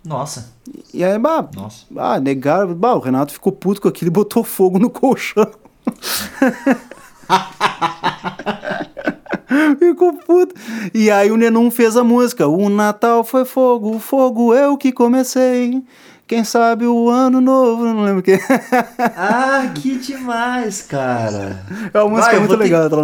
Nossa. 0.04 0.52
E 0.92 1.02
aí, 1.02 1.18
bah, 1.18 1.48
Nossa. 1.54 1.86
bah 1.90 2.20
negaram. 2.20 2.74
Bah, 2.74 2.94
o 2.94 3.00
Renato 3.00 3.32
ficou 3.32 3.52
puto 3.52 3.80
com 3.80 3.88
aquilo 3.88 4.10
e 4.10 4.12
botou 4.12 4.44
fogo 4.44 4.78
no 4.78 4.90
colchão. 4.90 5.50
ficou 9.78 10.14
puto. 10.14 10.54
E 10.94 11.10
aí 11.10 11.30
o 11.30 11.36
Nenum 11.36 11.70
fez 11.70 11.96
a 11.96 12.04
música. 12.04 12.46
O 12.46 12.68
Natal 12.68 13.22
foi 13.22 13.44
fogo, 13.44 13.96
o 13.96 13.98
fogo 13.98 14.54
eu 14.54 14.76
que 14.76 14.92
comecei. 14.92 15.82
Quem 16.26 16.44
sabe 16.44 16.86
o 16.86 17.08
ano 17.08 17.40
novo, 17.40 17.84
não 17.84 18.04
lembro 18.04 18.20
o 18.20 18.22
que. 18.22 18.38
ah, 19.16 19.72
que 19.74 19.98
demais, 19.98 20.82
cara. 20.82 21.64
É 21.92 22.00
uma 22.00 22.10
música 22.10 22.30
Vai, 22.30 22.38
muito 22.38 22.56
legal, 22.56 22.88
tá 22.88 22.96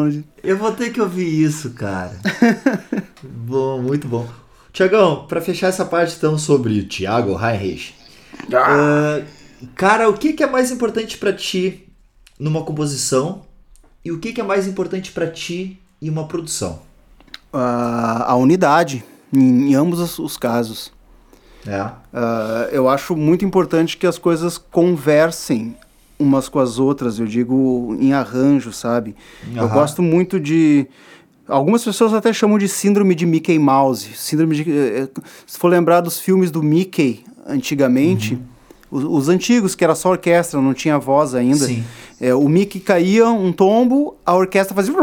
Eu 0.45 0.57
vou 0.57 0.71
ter 0.71 0.93
que 0.93 1.01
ouvir 1.01 1.43
isso, 1.43 1.71
cara. 1.71 2.13
bom, 3.23 3.83
muito 3.83 4.07
bom. 4.07 4.29
Tiagão, 4.73 5.27
para 5.27 5.41
fechar 5.41 5.69
essa 5.69 5.85
parte 5.85 6.15
então 6.17 6.39
sobre 6.39 6.79
o 6.79 6.87
Thiago 6.87 7.33
Heinrich. 7.33 7.95
Ah. 8.53 9.21
Uh, 9.21 9.67
cara, 9.75 10.09
o 10.09 10.13
que, 10.13 10.33
que 10.33 10.45
é 10.45 10.47
mais 10.47 10.71
importante 10.71 11.19
para 11.19 11.33
ti 11.33 11.89
numa 12.39 12.63
composição 12.63 13.46
e 14.07 14.13
o 14.13 14.21
que, 14.21 14.33
que 14.33 14.41
é 14.41 14.45
mais 14.45 14.69
importante 14.69 15.11
para 15.11 15.27
ti 15.27 15.81
em 16.01 16.09
uma 16.09 16.29
produção? 16.29 16.79
Uh, 17.53 18.23
a 18.25 18.37
unidade, 18.37 19.05
em, 19.35 19.73
em 19.73 19.75
ambos 19.75 19.99
os, 19.99 20.21
os 20.21 20.37
casos. 20.37 20.93
É. 21.67 21.83
Uh, 21.83 22.71
eu 22.71 22.89
acho 22.89 23.17
muito 23.17 23.45
importante 23.45 23.97
que 23.97 24.07
as 24.07 24.17
coisas 24.17 24.59
conversem 24.59 25.77
umas 26.21 26.49
com 26.49 26.61
as 26.61 26.79
outras, 26.79 27.19
eu 27.19 27.27
digo 27.27 27.97
em 28.01 28.13
arranjo, 28.13 28.73
sabe? 28.73 29.17
Uhum. 29.49 29.57
Eu 29.57 29.69
gosto 29.71 30.01
muito 30.01 30.39
de. 30.39 30.87
Algumas 31.49 31.83
pessoas 31.83 32.15
até 32.15 32.33
chamam 32.33 32.59
de 32.59 32.69
síndrome 32.69 33.13
de 33.13 33.27
Mickey 33.27 33.59
Mouse. 33.59 34.09
Síndrome 34.15 34.55
de. 34.55 34.71
Eh, 34.71 35.03
eh, 35.03 35.21
se 35.45 35.59
for 35.59 35.67
lembrar 35.67 36.01
dos 36.01 36.21
filmes 36.21 36.53
do 36.53 36.63
Mickey 36.63 37.25
antigamente, 37.45 38.35
uhum. 38.35 38.41
Os, 38.91 39.05
os, 39.05 39.29
antigos, 39.29 39.75
que 39.75 39.85
era 39.85 39.95
só 39.95 40.11
orquestra, 40.11 40.61
não 40.61 40.75
tinha 40.75 40.99
voz 40.99 41.35
ainda. 41.35 41.67
Sim. 41.67 41.85
É, 42.21 42.35
o 42.35 42.49
Mickey 42.49 42.81
caía 42.81 43.29
um 43.29 43.53
tombo, 43.53 44.17
a 44.25 44.35
orquestra 44.35 44.75
fazia. 44.75 44.95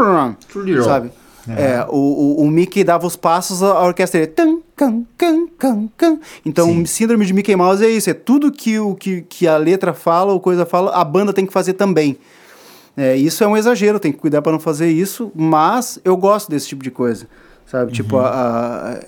Sabe? 0.82 1.10
É, 1.48 1.84
o, 1.90 1.96
o, 1.96 2.44
o, 2.44 2.50
Mickey 2.50 2.82
dava 2.82 3.06
os 3.06 3.16
passos, 3.16 3.62
a 3.62 3.82
orquestra 3.84 4.20
ia. 4.20 4.32
Então, 6.44 6.66
Sim. 6.68 6.86
síndrome 6.86 7.26
de 7.26 7.34
Mickey 7.34 7.54
Mouse 7.54 7.84
é 7.84 7.90
isso: 7.90 8.08
é 8.08 8.14
tudo 8.14 8.50
que, 8.50 8.78
o, 8.78 8.94
que, 8.94 9.22
que 9.22 9.46
a 9.46 9.56
letra 9.58 9.92
fala 9.92 10.32
ou 10.32 10.40
coisa 10.40 10.64
fala, 10.64 10.92
a 10.92 11.04
banda 11.04 11.32
tem 11.32 11.44
que 11.44 11.52
fazer 11.52 11.74
também. 11.74 12.16
É, 12.96 13.16
isso 13.16 13.42
é 13.44 13.46
um 13.46 13.56
exagero, 13.56 13.98
tem 13.98 14.12
que 14.12 14.18
cuidar 14.18 14.40
para 14.40 14.52
não 14.52 14.60
fazer 14.60 14.88
isso, 14.88 15.30
mas 15.34 15.98
eu 16.04 16.16
gosto 16.16 16.50
desse 16.50 16.68
tipo 16.68 16.82
de 16.82 16.90
coisa. 16.90 17.26
Sabe? 17.66 17.92
Tipo, 17.92 18.16
uhum. 18.16 18.22
Tipo, 18.22 18.34
a, 18.34 18.92
a 18.92 19.00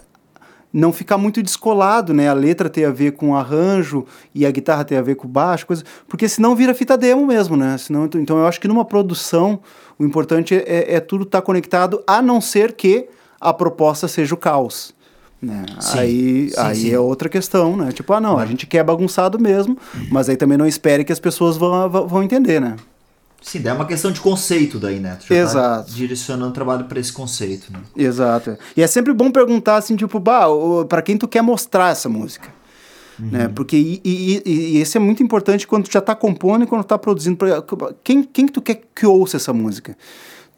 não 0.76 0.92
ficar 0.92 1.16
muito 1.16 1.42
descolado, 1.42 2.12
né? 2.12 2.28
A 2.28 2.34
letra 2.34 2.68
ter 2.68 2.84
a 2.84 2.90
ver 2.90 3.12
com 3.12 3.30
o 3.30 3.34
arranjo 3.34 4.04
e 4.34 4.44
a 4.44 4.50
guitarra 4.50 4.84
ter 4.84 4.96
a 4.96 5.02
ver 5.02 5.14
com 5.14 5.26
o 5.26 5.30
baixo, 5.30 5.66
coisa, 5.66 5.82
porque 6.06 6.28
senão 6.28 6.54
vira 6.54 6.74
fita 6.74 6.98
demo 6.98 7.26
mesmo, 7.26 7.56
né? 7.56 7.78
Senão, 7.78 8.04
então 8.04 8.36
eu 8.36 8.46
acho 8.46 8.60
que 8.60 8.68
numa 8.68 8.84
produção 8.84 9.58
o 9.98 10.04
importante 10.04 10.54
é, 10.54 10.58
é, 10.66 10.94
é 10.96 11.00
tudo 11.00 11.24
estar 11.24 11.40
tá 11.40 11.46
conectado, 11.46 12.04
a 12.06 12.20
não 12.20 12.42
ser 12.42 12.74
que 12.74 13.08
a 13.40 13.54
proposta 13.54 14.06
seja 14.06 14.34
o 14.34 14.36
caos. 14.36 14.94
Né? 15.40 15.64
Sim, 15.80 15.98
aí 15.98 16.50
sim, 16.50 16.60
aí 16.60 16.76
sim. 16.76 16.92
é 16.92 17.00
outra 17.00 17.30
questão, 17.30 17.74
né? 17.74 17.90
Tipo, 17.90 18.12
ah, 18.12 18.20
não, 18.20 18.36
a 18.36 18.44
gente 18.44 18.66
quer 18.66 18.84
bagunçado 18.84 19.38
mesmo, 19.38 19.78
mas 20.10 20.28
aí 20.28 20.36
também 20.36 20.58
não 20.58 20.66
espere 20.66 21.04
que 21.04 21.12
as 21.12 21.20
pessoas 21.20 21.56
vão, 21.56 21.88
vão 21.88 22.22
entender, 22.22 22.60
né? 22.60 22.76
Sim, 23.46 23.60
daí 23.60 23.72
é 23.72 23.76
uma 23.76 23.86
questão 23.86 24.10
de 24.10 24.20
conceito 24.20 24.76
daí, 24.76 24.98
né? 24.98 25.16
Tu 25.20 25.22
já 25.22 25.28
tá 25.28 25.34
Exato. 25.36 25.88
Tá 25.88 25.96
direcionando 25.96 26.50
o 26.50 26.52
trabalho 26.52 26.86
para 26.86 26.98
esse 26.98 27.12
conceito, 27.12 27.72
né? 27.72 27.78
Exato. 27.96 28.58
E 28.76 28.82
é 28.82 28.86
sempre 28.88 29.12
bom 29.12 29.30
perguntar 29.30 29.76
assim, 29.76 29.94
tipo, 29.94 30.18
bah, 30.18 30.46
para 30.88 31.00
quem 31.00 31.16
tu 31.16 31.28
quer 31.28 31.42
mostrar 31.42 31.92
essa 31.92 32.08
música. 32.08 32.48
Uhum. 33.20 33.30
Né? 33.30 33.48
Porque 33.48 33.76
e, 33.76 34.00
e, 34.04 34.42
e, 34.44 34.78
esse 34.78 34.96
é 34.96 35.00
muito 35.00 35.22
importante 35.22 35.64
quando 35.64 35.84
tu 35.84 35.92
já 35.92 36.00
está 36.00 36.12
compondo 36.12 36.64
e 36.64 36.66
quando 36.66 36.82
tu 36.82 36.88
tá 36.88 36.98
produzindo. 36.98 37.38
Quem, 38.02 38.24
quem 38.24 38.46
que 38.46 38.52
tu 38.52 38.60
quer 38.60 38.82
que 38.92 39.06
ouça 39.06 39.36
essa 39.36 39.52
música? 39.52 39.96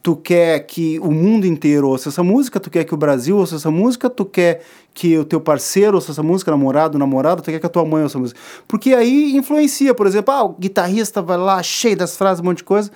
Tu 0.03 0.16
quer 0.16 0.61
que 0.61 0.99
o 1.01 1.11
mundo 1.11 1.46
inteiro 1.46 1.88
ouça 1.88 2.09
essa 2.09 2.22
música, 2.22 2.61
tu 2.61 2.70
quer 2.70 2.84
que 2.84 2.94
o 2.94 2.96
Brasil 2.96 3.36
ouça 3.36 3.57
essa 3.57 3.70
música, 3.70 4.09
tu 4.09 4.24
quer 4.24 4.62
que 4.94 5.18
o 5.18 5.24
teu 5.24 5.40
parceiro 5.40 5.96
ouça 5.96 6.12
essa 6.12 6.22
música, 6.22 6.51
namorado, 6.51 6.99
namorado, 6.99 7.42
tu 7.42 7.51
quer 7.51 7.59
que 7.59 7.66
a 7.66 7.68
tua 7.68 7.84
mãe 7.84 8.03
ouça 8.03 8.12
essa 8.12 8.18
música. 8.18 8.40
Porque 8.66 8.94
aí 8.94 9.36
influencia, 9.36 9.94
por 9.94 10.07
exemplo, 10.07 10.32
ah, 10.32 10.44
o 10.44 10.55
guitarrista 10.55 11.20
vai 11.20 11.36
lá 11.36 11.62
cheio 11.62 11.96
das 11.96 12.16
frases, 12.16 12.40
um 12.40 12.44
monte 12.44 12.59
de 12.59 12.64
coisa. 12.64 12.90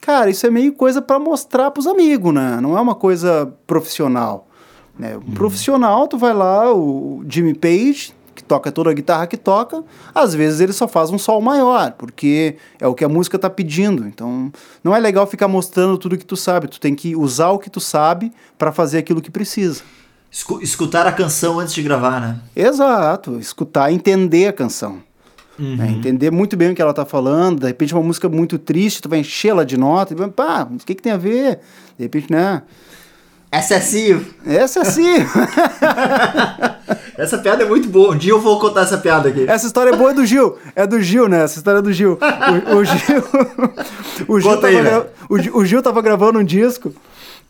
Cara, 0.00 0.30
isso 0.30 0.46
é 0.46 0.50
meio 0.50 0.72
coisa 0.72 1.02
para 1.02 1.18
mostrar 1.18 1.70
pros 1.70 1.86
amigos, 1.86 2.32
né? 2.32 2.60
Não 2.60 2.76
é 2.76 2.80
uma 2.80 2.94
coisa 2.94 3.52
profissional. 3.66 4.46
Né? 4.98 5.16
Um 5.16 5.20
hum. 5.20 5.34
profissional, 5.34 6.06
tu 6.08 6.18
vai 6.18 6.34
lá, 6.34 6.72
o 6.74 7.24
Jimmy 7.28 7.54
Page, 7.54 8.14
toca 8.48 8.72
toda 8.72 8.90
a 8.90 8.94
guitarra 8.94 9.26
que 9.26 9.36
toca, 9.36 9.84
às 10.14 10.34
vezes 10.34 10.60
ele 10.60 10.72
só 10.72 10.88
faz 10.88 11.10
um 11.10 11.18
sol 11.18 11.40
maior, 11.40 11.92
porque 11.92 12.56
é 12.80 12.88
o 12.88 12.94
que 12.94 13.04
a 13.04 13.08
música 13.08 13.36
está 13.36 13.50
pedindo. 13.50 14.06
Então, 14.06 14.50
não 14.82 14.96
é 14.96 14.98
legal 14.98 15.26
ficar 15.26 15.46
mostrando 15.46 15.98
tudo 15.98 16.16
que 16.16 16.24
tu 16.24 16.36
sabe, 16.36 16.66
tu 16.66 16.80
tem 16.80 16.94
que 16.94 17.14
usar 17.14 17.50
o 17.50 17.58
que 17.58 17.70
tu 17.70 17.80
sabe 17.80 18.32
para 18.56 18.72
fazer 18.72 18.98
aquilo 18.98 19.20
que 19.20 19.30
precisa. 19.30 19.82
Escutar 20.60 21.06
a 21.06 21.12
canção 21.12 21.58
antes 21.58 21.74
de 21.74 21.82
gravar, 21.82 22.20
né? 22.20 22.40
Exato, 22.56 23.38
escutar, 23.38 23.92
entender 23.92 24.48
a 24.48 24.52
canção. 24.52 25.02
Uhum. 25.58 25.76
Né? 25.76 25.90
Entender 25.90 26.30
muito 26.30 26.56
bem 26.56 26.70
o 26.70 26.74
que 26.74 26.80
ela 26.80 26.92
está 26.92 27.04
falando, 27.04 27.60
de 27.60 27.66
repente 27.66 27.92
uma 27.94 28.02
música 28.02 28.28
muito 28.28 28.58
triste, 28.58 29.02
tu 29.02 29.08
vai 29.08 29.20
encher 29.20 29.48
ela 29.48 29.66
de 29.66 29.76
nota, 29.76 30.14
e, 30.14 30.30
pá, 30.30 30.68
o 30.70 30.78
que, 30.78 30.94
que 30.94 31.02
tem 31.02 31.12
a 31.12 31.16
ver? 31.16 31.60
De 31.96 32.04
repente, 32.04 32.30
né? 32.30 32.62
Excessivo. 33.50 34.26
Excessivo. 34.46 35.40
essa 37.16 37.38
piada 37.38 37.62
é 37.62 37.66
muito 37.66 37.88
boa. 37.88 38.14
Um 38.14 38.18
dia 38.18 38.32
eu 38.32 38.40
vou 38.40 38.58
contar 38.60 38.82
essa 38.82 38.98
piada 38.98 39.30
aqui. 39.30 39.46
Essa 39.48 39.66
história 39.66 39.90
é 39.90 39.96
boa 39.96 40.10
é 40.10 40.14
do 40.14 40.26
Gil. 40.26 40.58
É 40.76 40.86
do 40.86 41.00
Gil, 41.00 41.28
né? 41.28 41.44
Essa 41.44 41.58
história 41.58 41.78
é 41.78 41.82
do 41.82 41.92
Gil. 41.92 42.18
O, 42.70 42.76
o 42.76 42.84
Gil. 42.84 43.24
O 44.26 44.40
Gil, 44.40 44.56
tava 44.56 44.66
aí, 44.66 44.82
gra... 44.82 45.06
o, 45.28 45.58
o 45.58 45.64
Gil 45.64 45.80
tava 45.80 46.02
gravando 46.02 46.40
um 46.40 46.44
disco. 46.44 46.92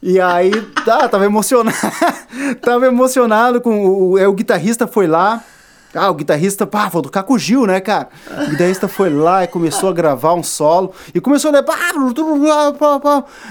E 0.03 0.21
aí, 0.21 0.53
tá, 0.85 1.09
tava 1.09 1.25
emocionado. 1.25 1.77
tava 2.61 2.87
emocionado 2.87 3.61
com 3.61 3.87
o, 3.87 4.19
é, 4.19 4.29
o 4.29 4.33
guitarrista 4.33 4.87
foi 4.87 5.07
lá. 5.07 5.43
Ah, 5.95 6.11
o 6.11 6.15
guitarrista, 6.15 6.67
pá, 6.67 6.89
vou 6.89 7.01
tocar 7.03 7.23
com 7.23 7.33
o 7.33 7.39
Gil, 7.39 7.67
né, 7.67 7.81
cara? 7.81 8.09
O 8.47 8.51
guitarrista 8.51 8.87
foi 8.87 9.09
lá 9.09 9.43
e 9.45 9.49
começou 9.49 9.89
a 9.89 9.93
gravar 9.93 10.35
um 10.35 10.43
solo. 10.43 10.93
E 11.15 11.21
começou 11.21 11.51
a. 11.51 11.53
Né, 11.55 11.65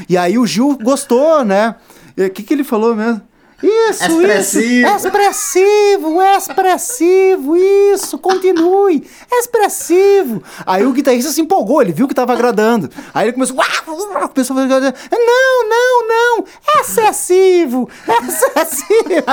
e 0.08 0.16
aí 0.16 0.38
o 0.38 0.46
Gil 0.46 0.78
gostou, 0.82 1.44
né? 1.44 1.76
O 2.18 2.30
que, 2.30 2.44
que 2.44 2.54
ele 2.54 2.64
falou 2.64 2.96
mesmo? 2.96 3.22
Isso, 3.62 4.04
expressivo. 4.04 4.88
isso. 4.88 5.08
Expressivo, 5.08 6.22
expressivo, 6.22 7.58
isso, 7.58 8.18
continue. 8.20 9.08
Expressivo. 9.32 10.44
Aí 10.64 10.86
o 10.86 10.94
guitarrista 10.94 11.32
se 11.32 11.42
empolgou, 11.42 11.82
ele 11.82 11.92
viu 11.92 12.08
que 12.08 12.14
estava 12.14 12.34
agradando. 12.34 12.90
Aí 13.14 13.26
ele 13.26 13.34
começou. 13.34 13.56
Começou 13.86 14.56
a 14.56 14.68
fazer. 14.68 14.94
Não, 15.12 15.70
não, 15.70 16.08
não. 16.08 16.46
Excessivo. 16.80 17.90
Excessivo. 18.08 19.26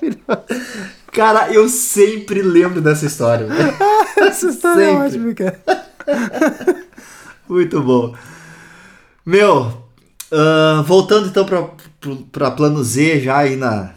cara, 1.12 1.52
eu 1.52 1.68
sempre 1.68 2.42
lembro 2.42 2.80
dessa 2.80 3.06
história. 3.06 3.46
Essa 4.16 4.48
história 4.48 4.84
sempre. 4.84 5.00
é 5.00 5.06
ótima, 5.06 5.34
cara. 5.34 5.60
Muito 7.48 7.80
bom. 7.80 8.14
Meu, 9.24 9.89
Uh, 10.32 10.82
voltando 10.84 11.28
então 11.28 11.44
para 12.30 12.50
plano 12.52 12.82
Z, 12.84 13.20
já 13.20 13.38
aí 13.38 13.56
na, 13.56 13.90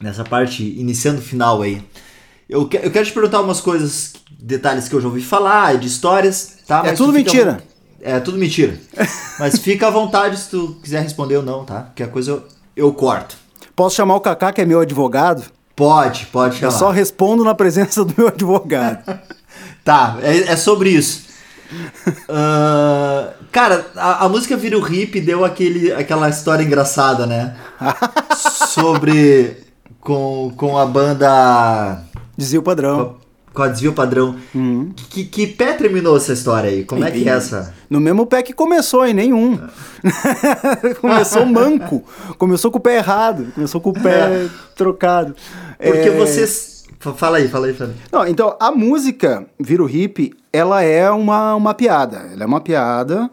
nessa 0.00 0.24
parte, 0.24 0.62
iniciando 0.62 1.18
o 1.18 1.22
final 1.22 1.62
aí. 1.62 1.82
Eu, 2.48 2.66
que, 2.66 2.76
eu 2.76 2.90
quero 2.90 3.06
te 3.06 3.12
perguntar 3.12 3.40
umas 3.40 3.60
coisas 3.60 4.12
detalhes 4.38 4.88
que 4.88 4.94
eu 4.94 5.00
já 5.00 5.08
ouvi 5.08 5.22
falar, 5.22 5.76
de 5.78 5.86
histórias, 5.86 6.58
tá? 6.66 6.80
É 6.80 6.90
Mas 6.90 6.98
tudo 6.98 7.12
tu 7.12 7.16
fica 7.16 7.30
à 7.30 7.34
mentira. 7.34 7.62
É 8.02 8.20
tudo 8.20 8.38
mentira. 8.38 8.78
Mas 9.38 9.58
fica 9.58 9.88
à 9.88 9.90
vontade 9.90 10.38
se 10.38 10.50
tu 10.50 10.76
quiser 10.82 11.02
responder 11.02 11.36
ou 11.36 11.42
não, 11.42 11.64
tá? 11.64 11.82
Porque 11.82 12.02
a 12.02 12.08
coisa 12.08 12.30
eu, 12.30 12.42
eu 12.76 12.92
corto. 12.92 13.36
Posso 13.76 13.96
chamar 13.96 14.16
o 14.16 14.20
Kaká, 14.20 14.52
que 14.52 14.60
é 14.60 14.64
meu 14.64 14.80
advogado? 14.80 15.44
Pode, 15.76 16.26
pode 16.26 16.54
Eu 16.56 16.60
chamar. 16.60 16.72
só 16.72 16.90
respondo 16.90 17.42
na 17.44 17.54
presença 17.54 18.04
do 18.04 18.14
meu 18.16 18.28
advogado. 18.28 19.02
Tá, 19.82 20.18
é, 20.22 20.52
é 20.52 20.56
sobre 20.56 20.90
isso. 20.90 21.24
Ah, 22.28 23.32
cara, 23.50 23.86
a, 23.96 24.24
a 24.24 24.28
música 24.28 24.56
Vira 24.56 24.78
o 24.78 24.92
Hip 24.92 25.20
deu 25.20 25.44
aquele, 25.44 25.92
aquela 25.92 26.28
história 26.28 26.62
engraçada, 26.62 27.26
né? 27.26 27.56
sobre. 28.68 29.56
Com, 30.00 30.52
com 30.56 30.78
a 30.78 30.86
banda. 30.86 32.02
Dizia 32.36 32.58
o 32.58 32.62
padrão. 32.62 33.16
Com 33.52 33.62
a 33.62 33.68
Desvio 33.68 33.92
Padrão. 33.92 34.36
Que, 35.10 35.24
que 35.24 35.46
pé 35.46 35.72
terminou 35.72 36.16
essa 36.16 36.32
história 36.32 36.70
aí? 36.70 36.84
Como 36.84 37.04
é 37.04 37.10
que 37.10 37.28
é 37.28 37.32
essa? 37.32 37.74
No 37.90 38.00
mesmo 38.00 38.24
pé 38.24 38.42
que 38.42 38.52
começou, 38.52 39.04
em 39.04 39.12
nenhum. 39.12 39.58
começou 41.00 41.44
manco. 41.44 42.04
Começou 42.38 42.70
com 42.70 42.78
o 42.78 42.80
pé 42.80 42.98
errado. 42.98 43.48
Começou 43.54 43.80
com 43.80 43.90
o 43.90 43.92
pé 43.92 44.46
trocado. 44.76 45.34
Porque 45.76 46.08
É, 46.08 46.16
vocês. 46.16 46.79
Fa- 47.00 47.14
Fala 47.14 47.38
aí, 47.38 47.48
fala 47.48 47.66
aí, 47.66 47.74
fala 47.74 47.90
aí. 47.90 47.96
Não, 48.12 48.26
então, 48.28 48.56
a 48.60 48.70
música 48.70 49.46
Vira 49.58 49.82
o 49.82 49.88
Hip, 49.90 50.32
ela 50.52 50.82
é 50.82 51.10
uma, 51.10 51.54
uma 51.56 51.74
piada. 51.74 52.28
Ela 52.32 52.44
é 52.44 52.46
uma 52.46 52.60
piada 52.60 53.28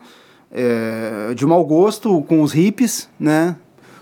é, 0.51 1.34
de 1.36 1.45
mau 1.45 1.63
gosto 1.65 2.22
com 2.24 2.41
os 2.41 2.53
hippies, 2.53 3.09
né? 3.20 3.55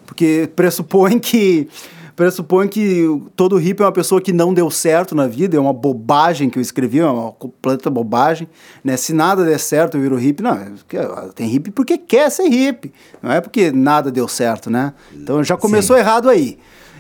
Porque 0.06 0.48
pressupõe 0.56 1.18
que 1.20 1.68
pressupõe 2.16 2.66
que 2.70 3.04
todo 3.36 3.58
hippie 3.58 3.82
é 3.84 3.86
uma 3.88 3.92
pessoa 3.92 4.22
que 4.22 4.32
não 4.32 4.54
deu 4.54 4.72
certo 4.72 5.14
na 5.14 5.28
vida, 5.28 5.58
é 5.58 5.60
uma 5.60 5.74
bobagem 5.74 6.50
que 6.50 6.58
eu 6.58 6.62
escrevi, 6.62 7.00
é 7.00 7.06
uma 7.06 7.32
completa 7.34 7.90
bobagem, 7.90 8.48
né? 8.84 8.96
Se 8.96 9.12
nada 9.14 9.44
der 9.44 9.60
certo, 9.60 9.98
eu 9.98 10.02
viro 10.02 10.16
hippie. 10.16 10.42
Não, 10.44 10.54
é 10.54 10.72
ó, 11.08 11.22
tem 11.34 11.48
hippie 11.50 11.72
porque 11.72 11.98
quer 11.98 12.30
ser 12.32 12.48
hippie, 12.48 12.94
não 13.22 13.32
é 13.32 13.42
porque 13.42 13.70
nada 13.72 14.10
deu 14.12 14.28
certo, 14.30 14.70
né? 14.70 14.94
Então 15.14 15.44
já 15.44 15.58
começou 15.58 15.98
errado 15.98 16.30
aí. 16.30 16.58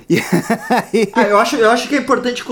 E 0.09 0.17
aí- 0.19 1.09
Ah, 1.13 1.23
eu, 1.23 1.37
acho, 1.39 1.55
eu 1.55 1.69
acho 1.71 1.87
que 1.89 1.95
é 1.95 1.99
importante 1.99 2.43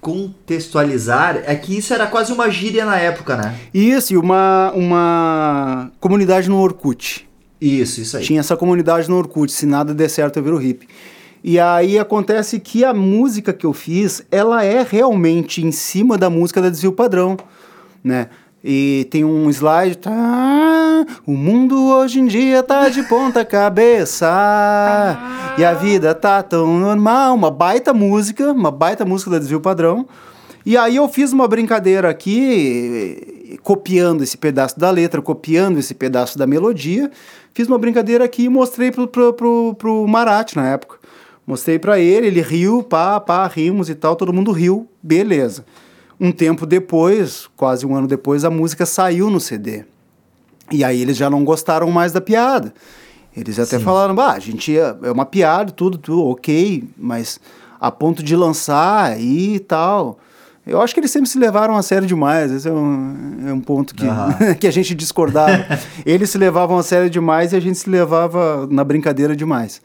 contextualizar 0.00 1.42
é 1.46 1.54
que 1.54 1.76
isso 1.78 1.92
era 1.94 2.06
quase 2.06 2.32
uma 2.32 2.50
gíria 2.50 2.84
na 2.84 2.96
época, 2.98 3.36
né? 3.36 3.54
Isso, 3.72 4.12
e 4.12 4.16
uma, 4.16 4.70
uma 4.74 5.90
comunidade 6.00 6.48
no 6.48 6.58
Orkut. 6.58 7.28
Isso, 7.60 8.00
isso 8.00 8.16
aí. 8.16 8.22
Tinha 8.24 8.40
essa 8.40 8.56
comunidade 8.56 9.08
no 9.08 9.16
Orkut, 9.16 9.50
se 9.52 9.64
nada 9.66 9.94
der 9.94 10.08
certo 10.10 10.38
eu 10.38 10.42
viro 10.42 10.56
hippie. 10.58 10.88
E 11.42 11.58
aí 11.60 11.98
acontece 11.98 12.58
que 12.58 12.84
a 12.84 12.92
música 12.94 13.52
que 13.52 13.66
eu 13.66 13.72
fiz, 13.72 14.22
ela 14.30 14.64
é 14.64 14.82
realmente 14.88 15.62
em 15.64 15.72
cima 15.72 16.16
da 16.18 16.28
música 16.30 16.60
da 16.60 16.70
Desvio 16.70 16.92
Padrão, 16.92 17.36
né? 18.02 18.28
E 18.66 19.06
tem 19.10 19.22
um 19.26 19.50
slide, 19.50 19.98
tá, 19.98 21.04
o 21.26 21.32
mundo 21.32 21.76
hoje 21.88 22.18
em 22.18 22.24
dia 22.24 22.62
tá 22.62 22.88
de 22.88 23.02
ponta 23.02 23.44
cabeça, 23.44 24.26
e 25.58 25.62
a 25.62 25.74
vida 25.74 26.14
tá 26.14 26.42
tão 26.42 26.80
normal, 26.80 27.34
uma 27.34 27.50
baita 27.50 27.92
música, 27.92 28.50
uma 28.52 28.70
baita 28.70 29.04
música 29.04 29.32
da 29.32 29.38
Desvio 29.38 29.60
Padrão. 29.60 30.08
E 30.64 30.78
aí 30.78 30.96
eu 30.96 31.06
fiz 31.10 31.30
uma 31.30 31.46
brincadeira 31.46 32.08
aqui, 32.08 33.58
copiando 33.62 34.22
esse 34.22 34.38
pedaço 34.38 34.80
da 34.80 34.90
letra, 34.90 35.20
copiando 35.20 35.78
esse 35.78 35.92
pedaço 35.92 36.38
da 36.38 36.46
melodia. 36.46 37.10
Fiz 37.52 37.68
uma 37.68 37.78
brincadeira 37.78 38.24
aqui 38.24 38.44
e 38.44 38.48
mostrei 38.48 38.90
pro, 38.90 39.06
pro, 39.06 39.34
pro, 39.34 39.74
pro 39.74 40.08
Marat 40.08 40.56
na 40.56 40.66
época. 40.70 40.96
Mostrei 41.46 41.78
pra 41.78 42.00
ele, 42.00 42.28
ele 42.28 42.40
riu, 42.40 42.82
pá, 42.82 43.20
pá, 43.20 43.46
rimos 43.46 43.90
e 43.90 43.94
tal, 43.94 44.16
todo 44.16 44.32
mundo 44.32 44.52
riu, 44.52 44.88
beleza. 45.02 45.66
Um 46.20 46.30
tempo 46.32 46.64
depois, 46.66 47.48
quase 47.56 47.84
um 47.84 47.94
ano 47.94 48.06
depois, 48.06 48.44
a 48.44 48.50
música 48.50 48.86
saiu 48.86 49.30
no 49.30 49.40
CD. 49.40 49.84
E 50.70 50.84
aí 50.84 51.00
eles 51.00 51.16
já 51.16 51.28
não 51.28 51.44
gostaram 51.44 51.90
mais 51.90 52.12
da 52.12 52.20
piada. 52.20 52.72
Eles 53.36 53.58
até 53.58 53.78
falaram, 53.80 54.14
bah, 54.14 54.32
a 54.32 54.38
gente 54.38 54.78
é 54.78 54.96
é 55.02 55.10
uma 55.10 55.26
piada, 55.26 55.72
tudo, 55.72 55.98
tudo, 55.98 56.24
ok, 56.28 56.84
mas 56.96 57.40
a 57.80 57.90
ponto 57.90 58.22
de 58.22 58.36
lançar 58.36 59.20
e 59.20 59.58
tal. 59.58 60.18
Eu 60.66 60.80
acho 60.80 60.94
que 60.94 61.00
eles 61.00 61.10
sempre 61.10 61.28
se 61.28 61.38
levaram 61.38 61.76
a 61.76 61.82
sério 61.82 62.06
demais. 62.06 62.50
Esse 62.50 62.68
é 62.68 62.72
um, 62.72 63.36
é 63.46 63.52
um 63.52 63.60
ponto 63.60 63.94
que, 63.94 64.06
Aham. 64.06 64.54
que 64.58 64.66
a 64.66 64.70
gente 64.70 64.94
discordava. 64.94 65.66
eles 66.06 66.30
se 66.30 66.38
levavam 66.38 66.78
a 66.78 66.82
sério 66.82 67.10
demais 67.10 67.52
e 67.52 67.56
a 67.56 67.60
gente 67.60 67.78
se 67.78 67.90
levava 67.90 68.66
na 68.70 68.82
brincadeira 68.82 69.36
demais. 69.36 69.82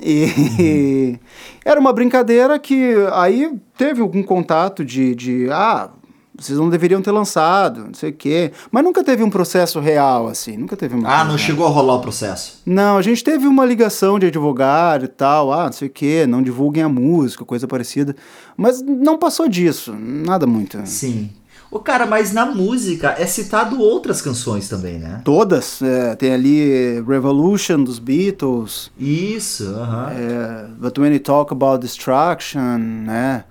E 0.00 1.18
era 1.64 1.78
uma 1.80 1.92
brincadeira 1.92 2.58
que 2.58 2.94
aí 3.12 3.52
teve 3.76 4.00
algum 4.00 4.22
contato 4.22 4.84
de, 4.84 5.14
de 5.14 5.48
ah, 5.50 5.90
vocês 6.36 6.56
não 6.58 6.68
deveriam 6.70 7.02
ter 7.02 7.10
lançado, 7.10 7.86
não 7.86 7.94
sei 7.94 8.10
o 8.10 8.12
quê. 8.12 8.52
Mas 8.70 8.84
nunca 8.84 9.02
teve 9.02 9.22
um 9.24 9.30
processo 9.30 9.80
real, 9.80 10.28
assim. 10.28 10.56
Nunca 10.56 10.76
teve 10.76 10.94
uma 10.94 11.08
Ah, 11.08 11.18
não 11.24 11.30
real. 11.32 11.38
chegou 11.38 11.66
a 11.66 11.70
rolar 11.70 11.94
o 11.96 12.00
processo. 12.00 12.60
Não, 12.64 12.96
a 12.96 13.02
gente 13.02 13.24
teve 13.24 13.46
uma 13.46 13.64
ligação 13.64 14.18
de 14.18 14.26
advogado 14.26 15.04
e 15.06 15.08
tal, 15.08 15.52
ah, 15.52 15.64
não 15.66 15.72
sei 15.72 15.88
o 15.88 15.90
quê, 15.90 16.26
não 16.28 16.42
divulguem 16.42 16.82
a 16.84 16.88
música, 16.88 17.44
coisa 17.44 17.66
parecida. 17.66 18.14
Mas 18.56 18.80
não 18.82 19.18
passou 19.18 19.48
disso, 19.48 19.96
nada 19.98 20.46
muito. 20.46 20.78
Sim. 20.84 21.30
Ô, 21.70 21.78
cara, 21.80 22.06
mas 22.06 22.32
na 22.32 22.46
música 22.46 23.14
é 23.18 23.26
citado 23.26 23.78
outras 23.80 24.22
canções 24.22 24.68
também, 24.68 24.98
né? 24.98 25.20
Todas, 25.22 25.82
é, 25.82 26.14
tem 26.16 26.32
ali 26.32 27.00
Revolution 27.06 27.82
dos 27.84 27.98
Beatles, 27.98 28.90
Isso, 28.98 29.64
aham. 29.74 30.10
é, 30.12 30.66
But 30.78 30.96
When 30.96 31.12
You 31.12 31.20
Talk 31.20 31.52
About 31.52 31.80
Destruction, 31.84 32.78
né? 32.78 33.44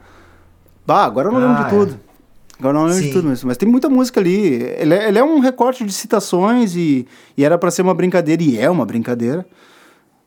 Bah, 0.85 1.05
agora 1.05 1.27
eu 1.27 1.31
não 1.33 1.39
lembro 1.41 1.61
Ah, 1.61 1.63
de 1.65 1.69
tudo. 1.69 1.99
Agora 2.57 2.73
não 2.73 2.85
lembro 2.85 3.01
Sim. 3.01 3.07
de 3.09 3.13
tudo, 3.13 3.27
mas, 3.27 3.43
mas 3.43 3.55
tem 3.57 3.69
muita 3.69 3.87
música 3.87 4.19
ali. 4.19 4.35
Ele 4.35 4.95
é, 4.95 5.07
ele 5.09 5.19
é 5.19 5.23
um 5.23 5.37
recorte 5.39 5.85
de 5.85 5.93
citações 5.93 6.75
e, 6.75 7.05
e 7.37 7.43
era 7.45 7.55
pra 7.55 7.69
ser 7.69 7.83
uma 7.83 7.93
brincadeira, 7.93 8.41
e 8.41 8.57
é 8.57 8.67
uma 8.67 8.83
brincadeira, 8.83 9.45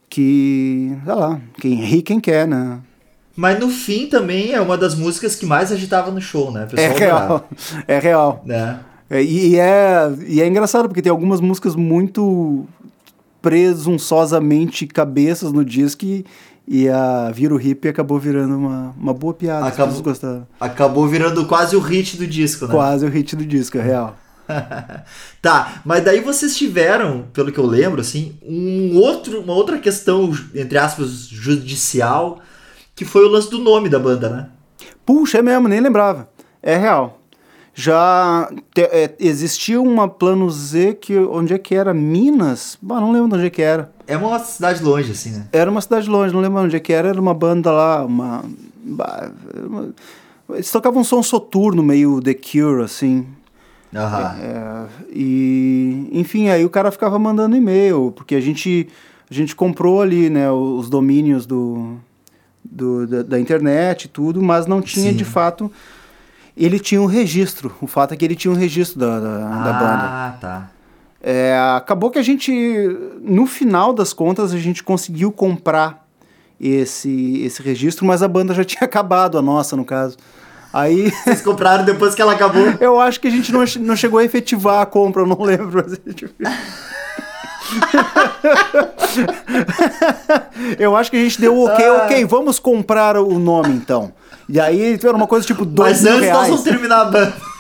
que, 0.09 0.97
sei 1.05 1.15
lá, 1.15 1.41
quem 1.59 1.75
ri 1.75 2.03
quem 2.03 2.21
quer, 2.21 2.47
né? 2.47 2.79
Mas 3.37 3.59
no 3.59 3.69
fim 3.69 4.07
também 4.07 4.53
é 4.53 4.61
uma 4.61 4.77
das 4.77 4.95
músicas 4.95 5.35
que 5.35 5.47
mais 5.47 5.73
agitava 5.73 6.11
no 6.11 6.21
show, 6.21 6.51
né? 6.51 6.67
É 6.77 6.89
real, 6.89 7.49
é 7.87 7.99
real. 7.99 8.43
Né? 8.45 8.81
É, 9.09 9.23
e, 9.23 9.59
é, 9.59 10.13
e 10.27 10.41
é 10.41 10.47
engraçado, 10.47 10.89
porque 10.89 11.03
tem 11.03 11.11
algumas 11.11 11.41
músicas 11.41 11.75
muito 11.75 12.67
presunçosamente 13.43 14.87
cabeças 14.87 15.53
no 15.53 15.65
disco 15.65 16.05
e, 16.05 16.25
e 16.69 16.89
a 16.89 17.31
Vira 17.33 17.55
o 17.55 17.61
Hip 17.61 17.89
acabou 17.89 18.19
virando 18.19 18.57
uma, 18.57 18.95
uma 18.97 19.15
boa 19.15 19.35
piada. 19.35 19.67
Acabou- 19.67 20.03
gostaram. 20.03 20.47
Acabou 20.61 21.09
virando 21.09 21.45
quase 21.47 21.75
o 21.75 21.81
hit 21.81 22.17
do 22.17 22.27
disco, 22.27 22.67
né? 22.67 22.75
Quase 22.75 23.05
o 23.05 23.09
hit 23.09 23.35
do 23.35 23.45
disco, 23.45 23.79
é 23.79 23.83
real. 23.83 24.17
tá, 25.41 25.81
mas 25.85 26.05
daí 26.05 26.21
vocês 26.21 26.57
tiveram, 26.57 27.25
pelo 27.33 27.53
que 27.53 27.59
eu 27.59 27.67
lembro, 27.67 28.01
assim, 28.01 28.35
um 28.43 28.97
outro, 28.97 29.41
uma 29.41 29.53
outra 29.55 29.79
questão, 29.79 30.33
entre 30.55 30.77
aspas, 30.77 31.27
judicial, 31.29 32.41
que 33.01 33.05
foi 33.07 33.25
o 33.25 33.29
lance 33.31 33.49
do 33.51 33.59
nome 33.59 33.89
da 33.89 33.99
banda, 33.99 34.29
né? 34.29 34.49
Puxa, 35.07 35.39
é 35.39 35.43
mesmo, 35.43 35.67
nem 35.69 35.81
lembrava. 35.81 36.29
É 36.63 36.77
real. 36.77 37.19
Já 37.75 38.47
te- 38.75 38.83
é, 38.83 39.15
existia 39.19 39.81
uma 39.81 40.07
plano 40.07 40.51
Z 40.51 40.99
que 41.01 41.17
onde 41.17 41.55
é 41.55 41.59
que 41.59 41.75
era? 41.75 41.95
Minas? 41.95 42.77
Bah, 42.83 43.01
não 43.01 43.11
lembro 43.11 43.29
de 43.31 43.35
onde 43.37 43.47
é 43.47 43.51
que 43.51 43.63
era. 43.63 43.91
É 44.07 44.19
uma 44.19 44.39
cidade 44.39 44.83
longe, 44.85 45.13
assim, 45.13 45.31
né? 45.31 45.47
Era 45.51 45.71
uma 45.71 45.81
cidade 45.81 46.11
longe, 46.11 46.35
não 46.35 46.43
lembro 46.43 46.61
onde 46.61 46.77
é 46.77 46.81
que 46.81 46.93
era. 46.93 47.09
Era 47.09 47.19
uma 47.19 47.33
banda 47.33 47.73
lá, 47.73 48.05
uma. 48.05 48.45
bah, 48.85 49.31
uma- 49.67 49.95
eles 50.51 50.71
tocavam 50.71 51.01
um 51.01 51.05
som 51.05 51.23
soturno, 51.23 51.83
meio 51.83 52.21
The 52.21 52.35
Cure, 52.35 52.83
assim. 52.85 53.27
Aham. 53.97 54.37
É, 54.43 54.87
e, 55.11 56.07
enfim, 56.13 56.51
aí 56.51 56.67
o 56.67 56.71
cara 56.71 56.91
ficava 56.91 57.19
mandando 57.19 57.57
e-mail, 57.57 58.13
porque 58.15 58.35
a 58.35 58.41
gente, 58.43 58.89
a 59.31 59.33
gente 59.33 59.57
comprou 59.57 60.03
ali, 60.03 60.29
né, 60.29 60.53
os 60.53 60.91
domínios 60.91 61.47
do, 61.47 61.95
do- 62.71 63.07
da, 63.07 63.23
da 63.23 63.41
internet 63.41 64.05
e 64.05 64.09
tudo, 64.09 64.41
mas 64.43 64.67
não 64.67 64.81
tinha 64.81 65.11
Sim. 65.11 65.17
de 65.17 65.25
fato. 65.25 65.71
Ele 66.57 66.79
tinha 66.79 67.01
um 67.01 67.07
registro. 67.07 67.75
O 67.81 67.87
fato 67.87 68.13
é 68.13 68.17
que 68.17 68.25
ele 68.25 68.35
tinha 68.37 68.53
um 68.53 68.57
registro 68.57 68.99
da, 68.99 69.19
da, 69.19 69.39
da 69.39 69.73
banda. 69.73 70.03
Ah, 70.05 70.37
tá. 70.41 70.71
É, 71.23 71.55
acabou 71.77 72.11
que 72.11 72.19
a 72.19 72.23
gente, 72.23 72.51
no 73.23 73.47
final 73.47 73.93
das 73.93 74.13
contas, 74.13 74.53
a 74.55 74.59
gente 74.59 74.83
conseguiu 74.83 75.31
comprar 75.31 76.07
esse, 76.61 77.43
esse 77.43 77.63
registro, 77.63 78.05
mas 78.07 78.23
a 78.23 78.29
banda 78.29 78.55
já 78.55 78.65
tinha 78.65 78.83
acabado, 78.85 79.37
a 79.39 79.43
nossa, 79.43 79.77
no 79.77 79.85
caso. 79.85 80.17
Aí. 80.73 81.11
Vocês 81.25 81.41
compraram 81.43 81.85
depois 81.85 82.15
que 82.15 82.23
ela 82.23 82.33
acabou. 82.33 82.63
Eu 82.81 83.01
acho 83.01 83.21
que 83.21 83.29
a 83.29 83.31
gente 83.31 83.53
não, 83.53 83.65
não 83.81 83.97
chegou 83.97 84.19
a 84.19 84.25
efetivar 84.25 84.81
a 84.83 84.87
compra, 84.87 85.23
eu 85.23 85.27
não 85.27 85.41
lembro. 85.43 85.83
mas 85.85 85.93
a 85.95 85.97
gente- 86.11 86.31
eu 90.79 90.97
acho 90.97 91.11
que 91.11 91.17
a 91.17 91.23
gente 91.23 91.41
deu 91.41 91.55
o 91.57 91.67
ok, 91.67 91.85
Ah. 91.85 92.05
ok, 92.05 92.25
vamos 92.25 92.59
comprar 92.59 93.17
o 93.17 93.39
nome 93.39 93.75
então. 93.75 94.13
E 94.49 94.59
aí 94.59 94.99
era 95.03 95.17
uma 95.17 95.27
coisa 95.27 95.47
tipo 95.47 95.65
dois 95.65 96.03
Mas 96.03 96.03
mil 96.03 96.15
antes 96.15 96.31
nós 96.31 96.47
vamos 96.49 96.63
terminar 96.63 97.01
a 97.03 97.05
banda. 97.07 97.35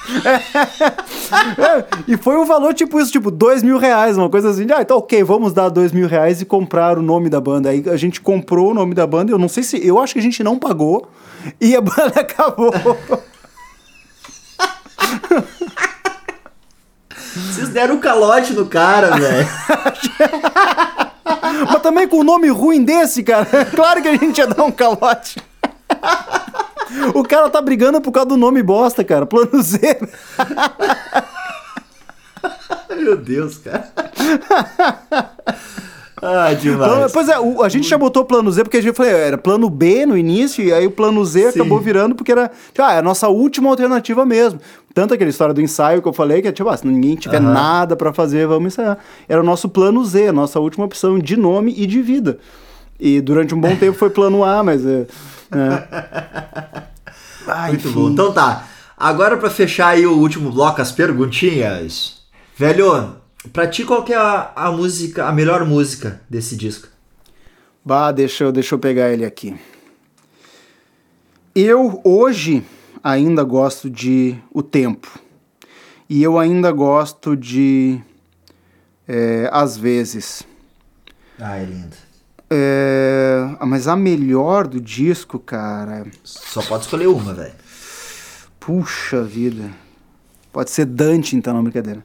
É, 1.59 1.85
e 2.09 2.17
foi 2.17 2.37
um 2.37 2.45
valor 2.45 2.75
tipo 2.75 2.99
isso, 2.99 3.13
tipo 3.13 3.31
dois 3.31 3.63
mil 3.63 3.79
reais, 3.79 4.17
uma 4.19 4.29
coisa 4.29 4.51
assim. 4.51 4.67
Ah, 4.75 4.83
então 4.83 4.97
ok, 4.99 5.23
vamos 5.23 5.53
dar 5.53 5.69
dois 5.69 5.93
mil 5.93 6.09
reais 6.09 6.41
e 6.41 6.45
comprar 6.45 6.99
o 6.99 7.03
nome 7.03 7.29
da 7.29 7.41
banda. 7.41 7.69
Aí 7.69 7.85
a 7.89 7.97
gente 7.97 8.21
comprou 8.21 8.73
o 8.73 8.75
nome 8.75 8.93
da 8.95 9.07
banda, 9.07 9.31
eu 9.31 9.39
não 9.39 9.49
sei 9.49 9.63
se... 9.63 9.87
Eu 9.87 10.01
acho 10.01 10.15
que 10.15 10.19
a 10.19 10.23
gente 10.23 10.43
não 10.43 10.59
pagou 10.59 11.07
e 11.61 11.77
a 11.77 11.81
banda 11.81 12.13
acabou. 12.19 12.73
Vocês 17.49 17.69
deram 17.71 17.97
um 17.97 18.01
calote 18.01 18.53
no 18.53 18.67
cara, 18.67 19.17
velho. 19.17 19.49
Mas 21.71 21.83
também 21.83 22.09
com 22.09 22.19
o 22.19 22.25
nome 22.25 22.49
ruim 22.49 22.85
desse, 22.85 23.23
cara, 23.23 23.47
claro 23.75 24.03
que 24.03 24.09
a 24.09 24.17
gente 24.17 24.39
ia 24.39 24.47
dar 24.47 24.65
um 24.65 24.73
calote. 24.73 25.41
O 27.15 27.23
cara 27.23 27.49
tá 27.49 27.63
brigando 27.63 28.01
por 28.01 28.11
causa 28.11 28.31
do 28.31 28.37
nome 28.37 28.65
bosta, 28.65 29.05
cara. 29.05 29.25
Plano 29.25 29.63
Z. 29.63 30.01
Meu 32.97 33.17
Deus, 33.17 33.59
cara. 33.59 33.93
Ah, 36.23 36.53
demais. 36.53 36.93
Então, 36.93 37.11
pois 37.13 37.29
é, 37.29 37.39
o- 37.39 37.63
a 37.63 37.69
gente 37.69 37.89
já 37.89 37.97
botou 37.97 38.25
plano 38.25 38.51
Z 38.53 38.63
porque 38.65 38.77
a 38.77 38.83
gente 38.83 38.95
falou, 38.95 39.11
era 39.11 39.39
plano 39.39 39.71
B 39.71 40.05
no 40.05 40.19
início, 40.19 40.63
e 40.63 40.73
aí 40.73 40.87
o 40.87 40.91
plano 40.91 41.25
Z 41.25 41.53
Sim. 41.53 41.61
acabou 41.61 41.81
virando 41.81 42.15
porque 42.15 42.33
era, 42.33 42.49
tipo, 42.73 42.83
ah, 42.83 42.93
é 42.93 42.99
a 42.99 43.03
nossa 43.03 43.29
última 43.29 43.71
alternativa 43.71 44.27
mesmo. 44.27 44.61
Tanto 44.93 45.15
aquela 45.15 45.31
história 45.31 45.55
do 45.55 45.63
ensaio 45.63 46.03
que 46.03 46.09
eu 46.09 46.13
falei, 46.13 46.43
que 46.43 46.49
é 46.49 46.53
tipo, 46.53 46.69
ah, 46.69 46.77
se 46.77 46.87
ninguém 46.87 47.15
tiver 47.17 47.41
Aham. 47.41 47.53
nada 47.53 47.97
pra 47.97 48.13
fazer, 48.13 48.47
vamos 48.47 48.75
ensaiar. 48.75 48.99
Era 49.29 49.41
o 49.41 49.45
nosso 49.45 49.69
plano 49.69 50.05
Z, 50.05 50.29
a 50.29 50.33
nossa 50.33 50.61
última 50.61 50.85
opção 50.85 51.19
de 51.19 51.37
nome 51.37 51.73
e 51.77 51.87
de 51.87 52.03
vida. 52.03 52.39
E 52.99 53.21
durante 53.21 53.55
um 53.55 53.61
bom 53.61 53.75
tempo 53.77 53.97
foi 53.97 54.11
plano 54.11 54.45
A, 54.45 54.63
mas 54.63 54.85
é. 54.85 55.07
é. 55.57 56.83
Ah, 57.47 57.69
Muito 57.69 57.89
enfim. 57.89 57.95
bom. 57.99 58.11
Então 58.11 58.33
tá. 58.33 58.67
Agora 58.97 59.37
pra 59.39 59.49
fechar 59.49 59.89
aí 59.89 60.07
o 60.07 60.19
último 60.19 60.51
bloco, 60.51 60.83
as 60.83 60.93
perguntinhas. 60.93 62.17
Velho, 62.57 63.15
pra 63.53 63.67
ti 63.67 63.85
qual 63.85 64.05
que 64.05 64.13
é 64.13 64.17
a, 64.17 64.53
a 64.55 64.73
música, 64.73 65.27
a 65.27 65.33
melhor 65.33 65.65
música 65.65 66.21
desse 66.29 66.57
disco? 66.57 66.89
Bah, 67.85 68.13
deixa 68.13 68.45
eu, 68.45 68.53
deixa 68.53 68.75
eu 68.75 68.79
pegar 68.79 69.11
ele 69.11 69.25
aqui. 69.25 69.57
Eu 71.55 72.01
hoje 72.05 72.65
ainda 73.03 73.43
gosto 73.43 73.89
de 73.91 74.37
O 74.53 74.63
Tempo. 74.63 75.19
E 76.09 76.23
eu 76.23 76.39
ainda 76.39 76.73
gosto 76.73 77.37
de 77.37 78.01
é, 79.07 79.49
Às 79.53 79.77
vezes. 79.77 80.43
Ah, 81.39 81.57
é 81.57 81.65
lindo. 81.65 81.97
É, 82.49 83.57
ah, 83.59 83.67
mas 83.67 83.89
a 83.89 83.97
melhor 83.97 84.67
do 84.67 84.81
disco, 84.81 85.39
cara. 85.39 86.07
Só 86.23 86.63
pode 86.63 86.85
escolher 86.85 87.07
uma, 87.07 87.33
velho. 87.33 87.55
Puxa 88.59 89.23
vida. 89.23 89.71
Pode 90.53 90.71
ser 90.71 90.85
Dante, 90.85 91.37
então, 91.37 91.55
não, 91.55 91.63
brincadeira. 91.63 92.05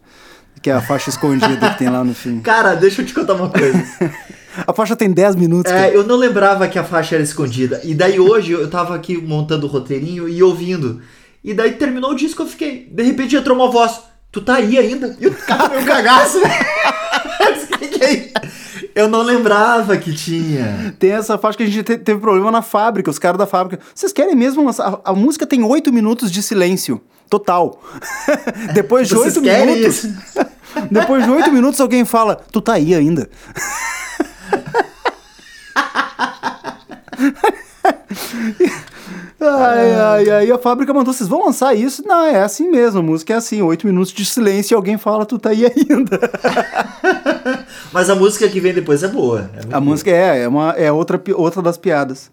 Que 0.66 0.72
é 0.72 0.74
a 0.74 0.82
faixa 0.82 1.11
escondida 1.11 1.70
que 1.70 1.78
tem 1.78 1.89
lá 1.91 2.03
no 2.03 2.16
fim. 2.16 2.39
Cara, 2.39 2.74
deixa 2.74 3.03
eu 3.03 3.05
te 3.05 3.13
contar 3.13 3.36
uma 3.36 3.49
coisa. 3.49 3.86
A 4.66 4.74
faixa 4.74 4.95
tem 4.95 5.11
10 5.11 5.36
minutos. 5.36 5.72
cara. 5.72 5.89
É, 5.89 5.95
eu 5.95 6.03
não 6.03 6.16
lembrava 6.16 6.68
que 6.68 6.80
a 6.80 6.84
faixa 6.84 7.13
era 7.13 7.24
escondida. 7.24 7.82
E 7.84 7.93
daí 7.93 8.20
hoje 8.20 8.53
eu 8.53 8.68
tava 8.68 8.95
aqui 8.95 9.16
montando 9.16 9.68
o 9.68 9.70
roteirinho 9.70 10.28
e 10.28 10.41
ouvindo. 10.41 11.01
E 11.43 11.53
daí 11.53 11.74
terminou 11.74 12.13
o 12.13 12.16
disco, 12.16 12.41
eu 12.41 12.47
fiquei. 12.47 12.89
De 12.91 13.03
repente 13.03 13.36
entrou 13.36 13.55
uma 13.55 13.70
voz. 13.70 13.99
Tu 14.32 14.41
tá 14.41 14.55
aí 14.55 14.76
ainda? 14.80 15.16
E 15.20 15.28
o 15.28 15.36
cara 15.36 15.70
meu 15.70 15.86
cagaço. 15.86 16.39
Eu 18.95 19.09
não 19.09 19.22
lembrava 19.24 19.97
que 19.97 20.13
tinha. 20.13 20.95
Tem 20.97 21.11
essa 21.11 21.38
faixa 21.38 21.57
que 21.57 21.63
a 21.63 21.68
gente 21.68 21.84
te- 21.84 21.97
teve 21.97 22.20
problema 22.22 22.49
na 22.49 22.61
fábrica, 22.61 23.11
os 23.11 23.20
caras 23.20 23.38
da 23.38 23.45
fábrica. 23.45 23.84
Vocês 23.93 24.13
querem 24.13 24.36
mesmo 24.36 24.63
lançar? 24.66 25.01
A, 25.03 25.11
a 25.11 25.13
música 25.13 25.45
tem 25.45 25.63
oito 25.63 25.91
minutos 25.91 26.32
de 26.32 26.41
silêncio. 26.41 27.01
Total. 27.30 27.82
Depois 28.74 29.07
de 29.09 29.16
oito 29.16 29.41
minutos. 29.41 30.03
isso? 30.05 30.16
Depois 30.91 31.23
de 31.23 31.30
oito 31.32 31.51
minutos, 31.51 31.80
alguém 31.80 32.03
fala, 32.05 32.36
tu 32.51 32.61
tá 32.61 32.73
aí 32.73 32.93
ainda. 32.93 33.30
Ai, 39.39 39.93
ai, 39.93 40.30
ai, 40.30 40.51
a 40.51 40.57
fábrica 40.57 40.93
mandou, 40.93 41.13
vocês 41.13 41.30
vão 41.30 41.45
lançar 41.45 41.76
isso? 41.76 42.01
Não, 42.05 42.26
é 42.26 42.41
assim 42.41 42.69
mesmo, 42.71 42.99
a 42.99 43.03
música 43.03 43.34
é 43.34 43.36
assim, 43.38 43.61
oito 43.61 43.86
minutos 43.86 44.11
de 44.13 44.26
silêncio 44.26 44.73
e 44.73 44.76
alguém 44.76 44.97
fala, 44.97 45.26
tu 45.26 45.38
tá 45.38 45.49
aí 45.49 45.65
ainda. 45.65 46.19
Mas 47.93 48.09
a 48.09 48.15
música 48.15 48.47
que 48.49 48.59
vem 48.59 48.73
depois 48.73 49.03
é 49.03 49.07
boa. 49.07 49.49
É 49.55 49.59
A 49.59 49.63
boa. 49.67 49.82
música 49.82 50.09
é, 50.09 50.43
é, 50.43 50.47
uma, 50.47 50.71
é 50.71 50.91
outra, 50.91 51.21
outra 51.36 51.61
das 51.61 51.78
piadas. 51.78 52.32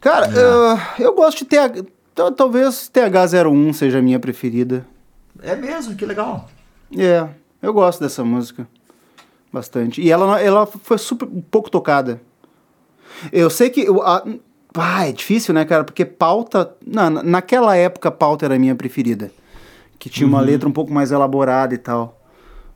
Cara, 0.00 0.28
eu, 0.30 1.06
eu 1.06 1.14
gosto 1.14 1.38
de 1.38 1.44
TH. 1.44 1.82
tal- 2.14 2.32
Talvez 2.32 2.90
TH01 2.92 3.72
seja 3.74 3.98
a 3.98 4.02
minha 4.02 4.18
preferida. 4.18 4.86
É 5.42 5.54
mesmo, 5.54 5.94
que 5.94 6.06
legal. 6.06 6.48
É, 6.96 7.26
eu 7.62 7.72
gosto 7.72 8.00
dessa 8.00 8.24
música. 8.24 8.66
Bastante. 9.52 10.00
E 10.00 10.10
ela, 10.10 10.40
ela 10.40 10.66
foi 10.66 10.98
super 10.98 11.26
pouco 11.50 11.70
tocada. 11.70 12.20
Eu 13.30 13.48
sei 13.50 13.70
que. 13.70 13.86
a- 14.02 14.24
ah, 14.74 15.06
é 15.08 15.12
difícil, 15.12 15.52
né, 15.54 15.64
cara? 15.64 15.84
Porque 15.84 16.04
pauta. 16.04 16.74
Na- 16.86 17.10
naquela 17.10 17.76
época, 17.76 18.10
pauta 18.10 18.46
era 18.46 18.54
a 18.56 18.58
minha 18.58 18.74
preferida. 18.74 19.30
Que 19.98 20.08
tinha 20.08 20.26
uma 20.26 20.40
letra 20.40 20.68
um 20.68 20.72
pouco 20.72 20.92
mais 20.92 21.12
elaborada 21.12 21.74
e 21.74 21.78
tal. 21.78 22.18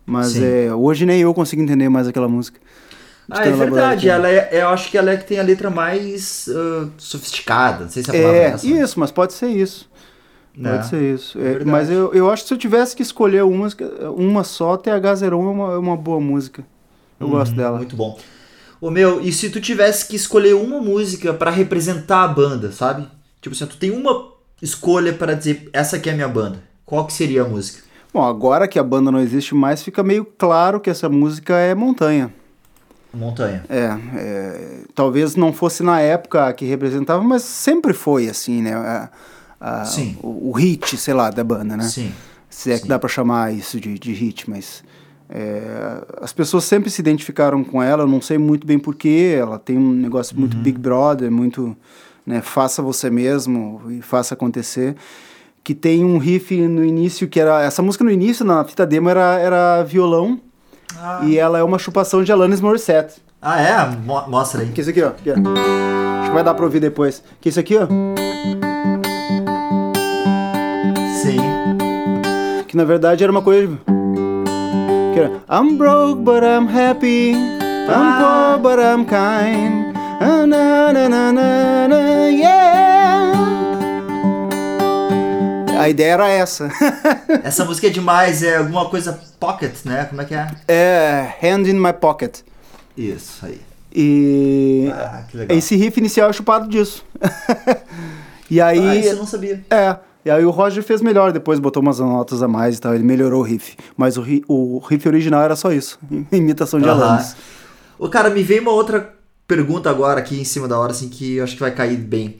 Mas 0.04 0.28
Sim. 0.32 0.44
é, 0.44 0.72
hoje 0.74 1.04
nem 1.04 1.20
eu 1.20 1.34
consigo 1.34 1.60
entender 1.62 1.88
mais 1.88 2.06
aquela 2.06 2.28
música. 2.28 2.60
Ah, 3.28 3.44
é 3.44 3.50
verdade. 3.50 4.02
que 4.02 4.08
é. 4.08 4.12
Ela 4.12 4.28
é, 4.30 4.48
eu 4.62 4.68
acho 4.68 4.88
que 4.90 4.96
ela 4.96 5.10
é 5.10 5.16
que 5.16 5.24
tem 5.24 5.38
a 5.40 5.42
letra 5.42 5.68
mais 5.70 6.48
ah, 6.54 6.88
sofisticada. 6.98 7.84
Não 7.84 7.90
sei 7.90 8.04
se 8.04 8.10
a 8.10 8.12
palavra 8.12 8.36
é 8.36 8.42
É, 8.42 8.44
essa. 8.50 8.66
isso, 8.66 9.00
mas 9.00 9.10
pode 9.10 9.32
ser 9.32 9.48
isso. 9.48 9.90
É, 10.62 10.70
Pode 10.70 10.86
ser 10.86 11.14
isso. 11.14 11.38
é 11.38 11.52
É, 11.60 11.64
mas 11.64 11.90
eu, 11.90 12.14
eu 12.14 12.30
acho 12.30 12.42
que 12.42 12.48
se 12.48 12.54
eu 12.54 12.58
tivesse 12.58 12.96
que 12.96 13.02
escolher 13.02 13.44
uma, 13.44 13.68
uma 14.16 14.42
só, 14.44 14.76
TH01 14.76 15.32
é 15.32 15.34
uma, 15.34 15.72
é 15.74 15.78
uma 15.78 15.96
boa 15.96 16.20
música. 16.20 16.64
Eu 17.20 17.28
gosto 17.28 17.50
Uhum, 17.52 17.56
dela. 17.58 17.76
Muito 17.78 17.96
bom. 17.96 18.18
Ô 18.80 18.90
meu, 18.90 19.20
e 19.20 19.32
se 19.32 19.50
tu 19.50 19.60
tivesse 19.60 20.06
que 20.06 20.16
escolher 20.16 20.54
uma 20.54 20.80
música 20.80 21.32
pra 21.34 21.50
representar 21.50 22.24
a 22.24 22.28
banda, 22.28 22.72
sabe? 22.72 23.06
Tipo 23.40 23.54
assim, 23.54 23.66
tu 23.66 23.76
tem 23.76 23.90
uma 23.90 24.28
escolha 24.62 25.12
pra 25.12 25.34
dizer 25.34 25.68
essa 25.72 25.96
aqui 25.96 26.08
é 26.08 26.12
a 26.12 26.16
minha 26.16 26.28
banda. 26.28 26.58
Qual 26.84 27.06
que 27.06 27.12
seria 27.12 27.42
a 27.42 27.48
música? 27.48 27.82
Bom, 28.12 28.22
agora 28.22 28.66
que 28.68 28.78
a 28.78 28.82
banda 28.82 29.10
não 29.10 29.20
existe 29.20 29.54
mais, 29.54 29.82
fica 29.82 30.02
meio 30.02 30.24
claro 30.24 30.80
que 30.80 30.88
essa 30.88 31.08
música 31.08 31.54
é 31.58 31.74
montanha. 31.74 32.32
Montanha. 33.12 33.64
É, 33.68 33.96
é, 34.16 34.80
talvez 34.94 35.36
não 35.36 35.52
fosse 35.52 35.82
na 35.82 36.00
época 36.00 36.52
que 36.52 36.64
representava, 36.66 37.22
mas 37.22 37.42
sempre 37.42 37.92
foi 37.94 38.28
assim, 38.28 38.60
né? 38.62 38.74
A- 38.74 39.10
a- 39.60 39.84
Sim. 39.84 40.16
O, 40.22 40.50
o 40.50 40.52
hit, 40.52 40.96
sei 40.96 41.14
lá, 41.14 41.30
da 41.30 41.42
banda, 41.44 41.76
né? 41.76 41.84
Sim. 41.84 42.12
Se 42.48 42.72
é 42.72 42.78
que 42.78 42.86
dá 42.88 42.98
pra 42.98 43.08
chamar 43.08 43.52
isso 43.52 43.78
de, 43.80 43.98
de 43.98 44.12
hit, 44.12 44.48
mas 44.48 44.82
é, 45.28 46.02
as 46.20 46.32
pessoas 46.32 46.64
sempre 46.64 46.88
se 46.90 47.00
identificaram 47.00 47.62
com 47.64 47.82
ela, 47.82 48.04
eu 48.04 48.06
não 48.06 48.20
sei 48.20 48.38
muito 48.38 48.66
bem 48.66 48.78
porquê, 48.78 49.36
ela 49.38 49.58
tem 49.58 49.76
um 49.76 49.90
negócio 49.92 50.38
muito 50.38 50.56
Big 50.56 50.78
Brother, 50.78 51.30
muito, 51.30 51.76
né, 52.24 52.40
faça 52.40 52.80
você 52.80 53.10
mesmo 53.10 53.82
e 53.90 54.00
faça 54.00 54.34
acontecer, 54.34 54.94
que 55.64 55.74
tem 55.74 56.04
um 56.04 56.16
riff 56.18 56.56
no 56.68 56.84
início, 56.84 57.26
que 57.28 57.40
era, 57.40 57.60
essa 57.62 57.82
música 57.82 58.04
no 58.04 58.10
início, 58.10 58.44
na 58.44 58.64
fita 58.64 58.86
demo, 58.86 59.08
era, 59.08 59.38
era 59.40 59.82
violão, 59.82 60.40
Ah, 60.96 61.20
e 61.24 61.36
ela 61.36 61.58
é 61.58 61.62
uma 61.64 61.78
chupação 61.78 62.22
de 62.22 62.30
Alanis 62.30 62.60
Morissette. 62.60 63.20
ah, 63.42 63.60
é? 63.60 63.86
Mo- 63.96 64.28
mostra 64.28 64.62
aí. 64.62 64.68
Que 64.68 64.80
isso 64.80 64.90
aqui, 64.90 65.02
ó. 65.02 65.08
Aqui, 65.08 65.30
ó. 65.30 65.34
Acho 66.20 66.28
que 66.30 66.34
vai 66.34 66.44
dar 66.44 66.54
pra 66.54 66.64
ouvir 66.64 66.78
depois. 66.80 67.22
Que 67.40 67.48
isso 67.48 67.58
aqui, 67.60 67.76
ó. 67.76 67.86
Que 72.76 72.82
na 72.82 72.84
verdade 72.84 73.22
era 73.24 73.32
uma 73.32 73.40
coisa. 73.40 73.74
Que 75.14 75.18
era. 75.20 75.30
I'm 75.48 75.78
broke, 75.78 76.20
but 76.20 76.42
I'm 76.44 76.68
happy. 76.68 77.32
I'm 77.32 77.88
Ah. 77.88 78.58
poor, 78.60 78.76
but 78.76 78.78
I'm 78.78 79.06
kind. 79.06 79.96
Ah, 80.20 80.46
na, 80.46 80.92
na, 80.92 81.08
na, 81.08 81.32
na, 81.32 81.88
na, 81.88 82.26
yeah. 82.26 83.32
A 85.80 85.88
ideia 85.88 86.12
era 86.12 86.28
essa. 86.28 86.68
Essa 87.42 87.64
música 87.64 87.86
é 87.86 87.90
demais, 87.90 88.42
é 88.42 88.58
alguma 88.58 88.90
coisa 88.90 89.18
pocket, 89.40 89.72
né? 89.86 90.04
Como 90.10 90.20
é 90.20 90.24
que 90.26 90.34
é? 90.34 90.46
é 90.68 91.34
Hand 91.42 91.66
in 91.68 91.80
My 91.80 91.94
Pocket. 91.94 92.40
Isso 92.94 93.46
aí. 93.46 93.60
E 93.94 94.90
Ah, 94.92 95.22
esse 95.48 95.76
riff 95.76 95.98
inicial 95.98 96.28
é 96.28 96.32
chupado 96.34 96.68
disso. 96.68 97.02
e 98.50 98.60
Ah, 98.60 98.66
aí. 98.66 99.00
isso 99.00 99.08
eu 99.08 99.16
não 99.16 99.26
sabia. 99.26 99.64
É. 99.70 99.96
E 100.26 100.30
aí 100.30 100.44
o 100.44 100.50
Roger 100.50 100.82
fez 100.82 101.00
melhor, 101.00 101.30
depois 101.32 101.60
botou 101.60 101.80
umas 101.80 102.00
notas 102.00 102.42
a 102.42 102.48
mais 102.48 102.76
e 102.76 102.80
tal, 102.80 102.92
ele 102.96 103.04
melhorou 103.04 103.42
o 103.42 103.44
riff. 103.44 103.76
Mas 103.96 104.16
o, 104.16 104.20
ri- 104.22 104.42
o 104.48 104.78
riff 104.80 105.06
original 105.06 105.40
era 105.40 105.54
só 105.54 105.70
isso, 105.72 106.00
imitação 106.32 106.80
de 106.80 106.88
Aham. 106.88 107.00
Alanis. 107.04 107.36
Ô, 107.96 108.08
cara, 108.08 108.28
me 108.28 108.42
veio 108.42 108.60
uma 108.62 108.72
outra 108.72 109.14
pergunta 109.46 109.88
agora 109.88 110.18
aqui 110.18 110.40
em 110.40 110.42
cima 110.42 110.66
da 110.66 110.76
hora, 110.80 110.90
assim, 110.90 111.08
que 111.08 111.36
eu 111.36 111.44
acho 111.44 111.54
que 111.54 111.60
vai 111.60 111.70
cair 111.72 111.96
bem. 111.96 112.38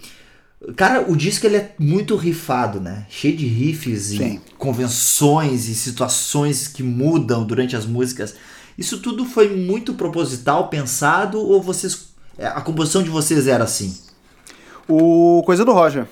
Cara, 0.75 1.05
o 1.09 1.15
disco 1.15 1.47
ele 1.47 1.59
é 1.59 1.75
muito 1.79 2.17
rifado, 2.17 2.81
né? 2.81 3.07
Cheio 3.09 3.37
de 3.37 3.47
riffs 3.47 4.11
e 4.11 4.17
Sim. 4.17 4.41
convenções 4.59 5.69
e 5.69 5.75
situações 5.77 6.67
que 6.67 6.83
mudam 6.83 7.45
durante 7.45 7.77
as 7.77 7.87
músicas. 7.87 8.35
Isso 8.77 8.99
tudo 8.99 9.25
foi 9.25 9.55
muito 9.57 9.95
proposital, 9.95 10.67
pensado, 10.69 11.39
ou 11.39 11.63
vocês. 11.63 12.09
é, 12.37 12.49
A 12.49 12.61
composição 12.63 13.01
de 13.01 13.11
vocês 13.11 13.47
era 13.47 13.63
assim? 13.63 13.97
O 14.89 15.43
coisa 15.47 15.65
do 15.65 15.73
Roger. 15.73 16.07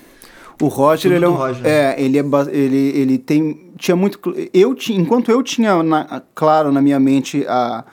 O 0.62 0.68
Roger, 0.68 1.10
Tudo 1.10 1.14
ele 1.16 1.24
é, 1.24 1.28
Roger. 1.28 1.66
é, 1.66 1.94
ele 2.00 2.18
é 2.18 2.24
ele, 2.52 2.76
ele 2.98 3.18
tem 3.18 3.72
tinha 3.76 3.96
muito 3.96 4.18
eu 4.52 4.76
enquanto 4.90 5.30
eu 5.30 5.42
tinha 5.42 5.82
na- 5.82 6.22
claro 6.34 6.70
na 6.70 6.80
minha 6.80 7.00
mente 7.00 7.44
a, 7.48 7.84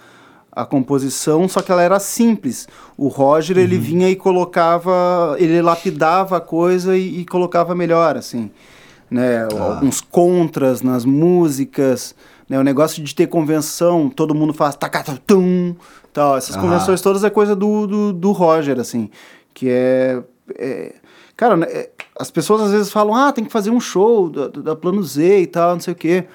a 0.52 0.66
composição, 0.66 1.48
só 1.50 1.62
que 1.62 1.72
ela 1.72 1.82
era 1.82 2.00
simples. 2.00 2.68
O 2.96 3.08
Roger 3.08 3.58
ele 3.58 3.76
Uhum. 3.78 3.82
vinha 3.82 4.10
e 4.10 4.16
colocava, 4.16 5.36
ele 5.40 5.62
lapidava 5.62 6.38
a 6.38 6.42
coisa 6.42 6.96
e, 6.96 7.22
e 7.22 7.26
colocava 7.26 7.74
melhor 7.74 8.16
assim, 8.16 8.52
né? 9.10 9.48
Ah. 9.58 9.64
Alguns 9.76 10.00
contras 10.02 10.82
nas 10.82 11.04
músicas, 11.06 12.14
Né? 12.48 12.60
O 12.60 12.64
negócio 12.64 13.02
de 13.02 13.16
ter 13.16 13.28
convenção, 13.28 14.10
todo 14.10 14.36
mundo 14.36 14.54
faz 14.54 14.76
tacatum, 14.76 15.74
tal. 16.12 16.36
Essas 16.38 16.56
Aham. 16.58 16.66
convenções 16.66 17.02
todas 17.02 17.24
é 17.24 17.30
coisa 17.30 17.56
do, 17.56 17.88
do, 17.88 18.14
do 18.14 18.32
Roger, 18.34 18.78
assim. 18.78 19.10
Que 19.54 19.70
é. 19.70 20.22
é- 20.60 20.96
cara, 21.36 21.58
né, 21.58 21.68
é- 21.70 21.90
as 22.20 22.30
pessoas 22.30 22.62
às 22.62 22.72
vezes 22.72 22.92
falam, 22.92 23.16
ah, 23.16 23.32
tem 23.32 23.44
que 23.44 23.52
fazer 23.52 23.70
um 23.72 23.80
show 23.80 24.30
da, 24.30 24.48
da 24.48 24.76
Plano 24.76 25.02
Z 25.04 25.42
e 25.42 25.48
tal, 25.48 25.74
não 25.74 25.80
sei 25.80 25.94
o 25.94 25.96
quê. 25.96 26.26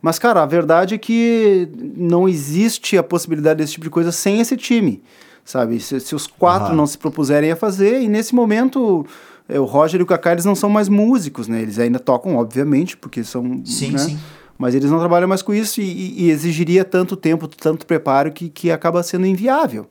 Mas, 0.00 0.18
cara, 0.18 0.42
a 0.42 0.46
verdade 0.46 0.94
é 0.94 0.98
que 0.98 1.68
não 1.96 2.28
existe 2.28 2.98
a 2.98 3.02
possibilidade 3.02 3.58
desse 3.58 3.72
tipo 3.74 3.84
de 3.84 3.90
coisa 3.90 4.10
sem 4.10 4.40
esse 4.40 4.56
time, 4.56 5.00
sabe? 5.44 5.78
Se, 5.80 6.00
se 6.00 6.14
os 6.14 6.26
quatro 6.26 6.68
Aham. 6.68 6.76
não 6.76 6.86
se 6.86 6.98
propuserem 6.98 7.52
a 7.52 7.56
fazer, 7.56 8.02
e 8.02 8.08
nesse 8.08 8.34
momento 8.34 9.06
é, 9.48 9.60
o 9.60 9.64
Roger 9.64 10.00
e 10.00 10.02
o 10.02 10.06
Kaká, 10.06 10.32
eles 10.32 10.44
não 10.44 10.54
são 10.56 10.68
mais 10.68 10.88
músicos, 10.88 11.46
né? 11.46 11.62
Eles 11.62 11.78
ainda 11.78 11.98
tocam, 12.00 12.36
obviamente, 12.36 12.96
porque 12.96 13.22
são... 13.22 13.62
Sim, 13.64 13.92
né? 13.92 13.98
sim. 13.98 14.18
Mas 14.58 14.74
eles 14.74 14.90
não 14.90 14.98
trabalham 14.98 15.28
mais 15.28 15.40
com 15.42 15.54
isso 15.54 15.80
e, 15.80 15.84
e- 15.84 16.24
e 16.24 16.30
exigiria 16.30 16.84
tanto 16.84 17.16
tempo, 17.16 17.46
tanto 17.48 17.86
preparo 17.86 18.30
que, 18.32 18.48
que 18.48 18.70
acaba 18.72 19.02
sendo 19.04 19.24
inviável, 19.26 19.86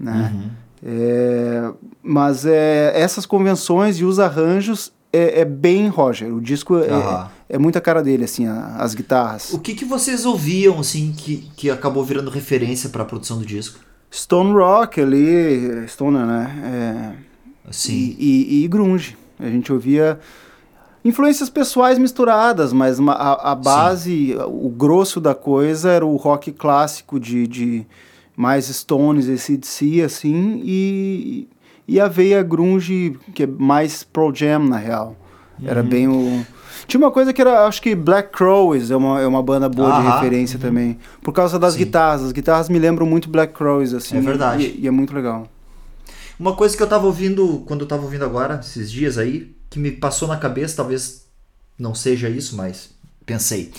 né? 0.00 0.32
Uhum. 0.34 0.50
É, 0.86 1.70
mas 2.02 2.44
é, 2.44 2.92
essas 2.94 3.24
convenções 3.24 3.96
e 3.98 4.04
os 4.04 4.18
arranjos 4.18 4.92
é, 5.12 5.40
é 5.40 5.44
bem 5.44 5.88
Roger. 5.88 6.32
O 6.34 6.40
disco 6.40 6.76
é, 6.78 7.26
é 7.48 7.58
muita 7.58 7.80
cara 7.80 8.02
dele, 8.02 8.24
assim, 8.24 8.46
a- 8.46 8.76
as 8.78 8.94
guitarras. 8.94 9.52
O 9.54 9.58
que, 9.60 9.74
que 9.74 9.84
vocês 9.84 10.26
ouviam, 10.26 10.78
assim, 10.80 11.14
que, 11.16 11.48
que 11.56 11.70
acabou 11.70 12.04
virando 12.04 12.30
referência 12.30 12.90
pra 12.90 13.04
produção 13.04 13.38
do 13.38 13.46
disco? 13.46 13.78
Stone 14.12 14.52
Rock 14.52 15.00
ali, 15.00 15.84
Stoner, 15.88 16.26
né? 16.26 17.14
É, 17.66 17.68
Assim. 17.70 18.14
e, 18.18 18.60
e- 18.60 18.64
e 18.64 18.68
grunge. 18.68 19.16
A 19.40 19.46
gente 19.48 19.72
ouvia 19.72 20.18
influências 21.04 21.48
pessoais 21.48 21.98
misturadas, 21.98 22.72
mas 22.72 22.98
a, 23.00 23.52
a 23.52 23.54
base, 23.54 24.36
o 24.46 24.68
grosso 24.68 25.20
da 25.20 25.34
coisa 25.34 25.90
era 25.90 26.04
o 26.04 26.16
rock 26.16 26.52
clássico 26.52 27.18
de, 27.18 27.46
de 27.46 27.86
mais 28.36 28.66
Stones, 28.66 29.26
esse 29.28 29.56
DC, 29.56 30.02
assim, 30.02 30.60
e, 30.64 31.48
e 31.86 32.00
a 32.00 32.08
veia 32.08 32.42
grunge, 32.42 33.16
que 33.34 33.44
é 33.44 33.46
mais 33.46 34.02
Pro 34.02 34.34
Jam, 34.34 34.60
na 34.60 34.76
real. 34.76 35.16
Era 35.64 35.82
Uhum. 35.82 35.88
bem 35.88 36.08
o... 36.08 36.46
Tinha 36.86 37.00
uma 37.00 37.10
coisa 37.10 37.32
que 37.32 37.40
era, 37.40 37.66
acho 37.66 37.80
que 37.80 37.94
Black 37.94 38.30
Crowes 38.32 38.90
é 38.90 38.96
uma, 38.96 39.20
é 39.20 39.26
uma 39.26 39.42
banda 39.42 39.68
boa 39.68 39.88
de 39.90 39.94
Aham. 39.98 40.04
Uhum. 40.08 40.14
referência 40.16 40.58
também. 40.58 40.98
Por 41.22 41.32
causa 41.32 41.58
das 41.58 41.74
Sim. 41.74 41.78
guitarras. 41.80 42.22
As 42.24 42.32
guitarras 42.32 42.68
me 42.68 42.78
lembram 42.78 43.06
muito 43.06 43.28
Black 43.30 43.54
Crowes, 43.54 43.94
assim. 43.94 44.18
É 44.18 44.20
verdade. 44.20 44.64
E, 44.76 44.80
e 44.82 44.86
é 44.86 44.90
muito 44.90 45.14
legal. 45.14 45.48
Uma 46.38 46.54
coisa 46.54 46.76
que 46.76 46.82
eu 46.82 46.86
tava 46.86 47.06
ouvindo, 47.06 47.62
quando 47.66 47.82
eu 47.82 47.86
tava 47.86 48.02
ouvindo 48.02 48.24
agora, 48.24 48.58
esses 48.60 48.90
dias 48.90 49.16
aí, 49.16 49.54
que 49.70 49.78
me 49.78 49.92
passou 49.92 50.26
na 50.28 50.36
cabeça, 50.36 50.76
talvez 50.76 51.24
não 51.78 51.94
seja 51.94 52.28
isso, 52.28 52.56
mas 52.56 52.90
pensei. 53.24 53.70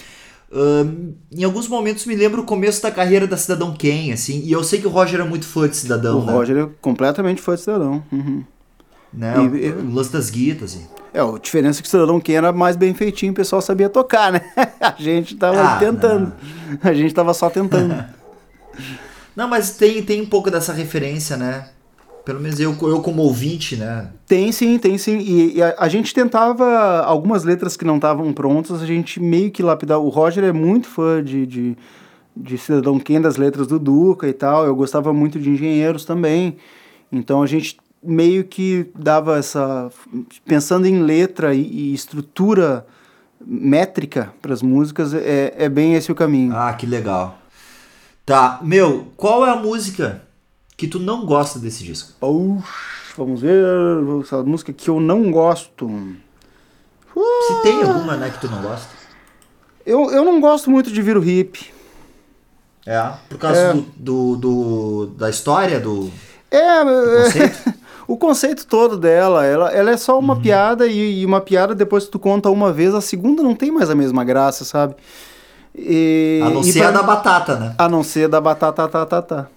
Ahn, 0.55 1.11
em 1.31 1.43
alguns 1.43 1.67
momentos 1.67 2.05
me 2.05 2.15
lembra 2.15 2.39
o 2.39 2.45
começo 2.45 2.81
da 2.81 2.89
carreira 2.89 3.27
da 3.27 3.35
Cidadão 3.35 3.73
Ken, 3.73 4.13
assim, 4.13 4.41
e 4.45 4.51
eu 4.53 4.63
sei 4.63 4.79
que 4.79 4.87
o 4.87 4.89
Roger 4.89 5.19
é 5.19 5.23
muito 5.25 5.45
fã 5.45 5.67
de 5.67 5.75
Cidadão, 5.75 6.19
o 6.21 6.25
né? 6.25 6.31
Roger 6.31 6.57
é 6.57 6.69
completamente 6.81 7.41
fã 7.41 7.55
de 7.55 7.61
Cidadão. 7.61 8.01
Uhum. 8.11 8.43
né? 9.13 9.33
E- 9.53 9.69
o, 9.71 9.79
o 9.81 9.93
lance 9.93 10.11
das 10.13 10.29
guitas, 10.29 10.71
assim. 10.75 10.85
É, 11.13 11.19
a 11.19 11.37
diferença 11.41 11.79
é 11.79 11.81
que 11.81 11.87
o 11.87 11.91
Cidadão 11.91 12.19
Ken 12.21 12.33
era 12.35 12.51
mais 12.53 12.75
bem 12.77 12.93
feitinho, 12.93 13.31
o 13.31 13.35
pessoal 13.35 13.61
sabia 13.61 13.89
tocar, 13.89 14.31
né? 14.31 14.41
A 14.79 14.95
gente 14.97 15.35
tava 15.35 15.61
Ah, 15.61 15.77
tentando. 15.77 16.31
A 16.83 16.93
gente 16.93 17.13
tava 17.13 17.33
só 17.33 17.49
tentando. 17.49 17.93
Não, 19.35 19.47
mas 19.49 19.71
tem, 19.71 20.01
tem 20.03 20.21
um 20.21 20.25
pouco 20.25 20.49
dessa 20.49 20.71
referência, 20.71 21.35
né? 21.35 21.67
Pelo 22.25 22.39
menos 22.39 22.59
eu, 22.59 22.75
eu 22.81 23.01
como 23.01 23.21
ouvinte, 23.21 23.75
né? 23.75 24.09
tem 24.25 24.51
sim, 24.51 24.79
tem 24.79 24.97
sim. 24.97 25.19
E, 25.19 25.57
e 25.57 25.61
a, 25.61 25.75
a 25.77 25.87
gente 25.87 26.13
tentava 26.13 27.01
algumas 27.01 27.43
letras 27.43 27.77
que 27.77 27.85
não 27.85 27.97
estavam 27.97 28.33
prontas, 28.33 28.81
a 28.81 28.85
gente 28.85 29.19
meio 29.19 29.51
que 29.51 29.61
lapidar. 29.61 29.99
O 29.99 30.09
Roger 30.09 30.43
é 30.43 30.51
muito 30.51 30.87
fã 30.87 31.23
de, 31.23 31.45
de, 31.45 31.77
de 32.35 32.57
Cidadão 32.57 32.99
Ken, 32.99 33.21
das 33.21 33.37
letras 33.37 33.67
do 33.67 33.77
Duca 33.77 34.27
e 34.27 34.33
tal. 34.33 34.65
Eu 34.65 34.75
gostava 34.75 35.13
muito 35.13 35.39
de 35.39 35.51
Engenheiros 35.51 36.03
também. 36.03 36.57
Então 37.11 37.43
a 37.43 37.47
gente 37.47 37.77
meio 38.03 38.43
que 38.43 38.87
dava 38.97 39.37
essa. 39.37 39.89
Pensando 40.45 40.87
em 40.87 41.03
letra 41.03 41.53
e, 41.53 41.61
e 41.61 41.93
estrutura 41.93 42.85
métrica 43.45 44.33
para 44.41 44.53
as 44.53 44.63
músicas, 44.63 45.13
é, 45.13 45.53
é 45.55 45.69
bem 45.69 45.93
esse 45.93 46.11
o 46.11 46.15
caminho. 46.15 46.55
Ah, 46.55 46.73
que 46.73 46.87
legal. 46.87 47.37
Tá, 48.25 48.59
meu, 48.63 49.07
qual 49.15 49.45
é 49.45 49.51
a 49.51 49.55
música 49.55 50.23
que 50.77 50.87
tu 50.87 50.99
não 50.99 51.25
gosta 51.25 51.59
desse 51.59 51.83
disco? 51.83 52.11
Oux, 52.21 52.63
vamos 53.17 53.41
ver. 53.41 53.63
Essa 54.23 54.43
música 54.43 54.73
que 54.73 54.89
eu 54.89 54.99
não 54.99 55.31
gosto. 55.31 55.89
Se 57.47 57.61
tem 57.63 57.81
alguma, 57.83 58.17
né, 58.17 58.29
que 58.29 58.41
tu 58.41 58.49
não 58.51 58.61
gosta. 58.61 58.87
Eu, 59.85 60.11
eu 60.11 60.25
não 60.25 60.41
gosto 60.41 60.69
muito 60.69 60.91
de 60.91 61.01
Viro 61.01 61.23
Hip. 61.23 61.71
É, 62.85 63.11
por 63.29 63.37
causa 63.37 63.59
É. 63.59 63.73
do, 63.73 63.81
do, 63.95 64.35
do- 64.35 65.05
da 65.17 65.29
história, 65.29 65.79
do 65.79 66.11
É, 66.51 66.57
é, 66.81 66.83
conceito. 67.23 67.73
o 68.07 68.17
conceito 68.17 68.67
todo 68.67 68.97
dela, 68.97 69.45
ela, 69.45 69.71
ela 69.71 69.91
é 69.91 69.97
só 69.97 70.13
Uhum. 70.13 70.19
uma 70.19 70.39
piada 70.39 70.85
e, 70.85 71.21
e 71.21 71.25
uma 71.25 71.41
piada 71.41 71.73
depois 71.73 72.05
que 72.05 72.11
tu 72.11 72.19
conta 72.19 72.49
uma 72.49 72.71
vez, 72.73 72.93
a 72.93 73.01
segunda 73.01 73.41
não 73.41 73.55
tem 73.55 73.71
mais 73.71 73.89
a 73.89 73.95
mesma 73.95 74.23
graça, 74.23 74.63
sabe? 74.65 74.93
E, 75.73 76.41
a 76.43 76.49
não 76.49 76.61
ser 76.63 76.79
pra- 76.79 76.87
a 76.89 76.91
da 76.91 77.03
batata, 77.03 77.55
né? 77.55 77.75
A 77.77 77.89
não 77.89 78.03
ser 78.03 78.27
da 78.27 78.39
batata 78.39 78.87
tá, 78.87 79.05
tá, 79.05 79.21
tá. 79.21 79.47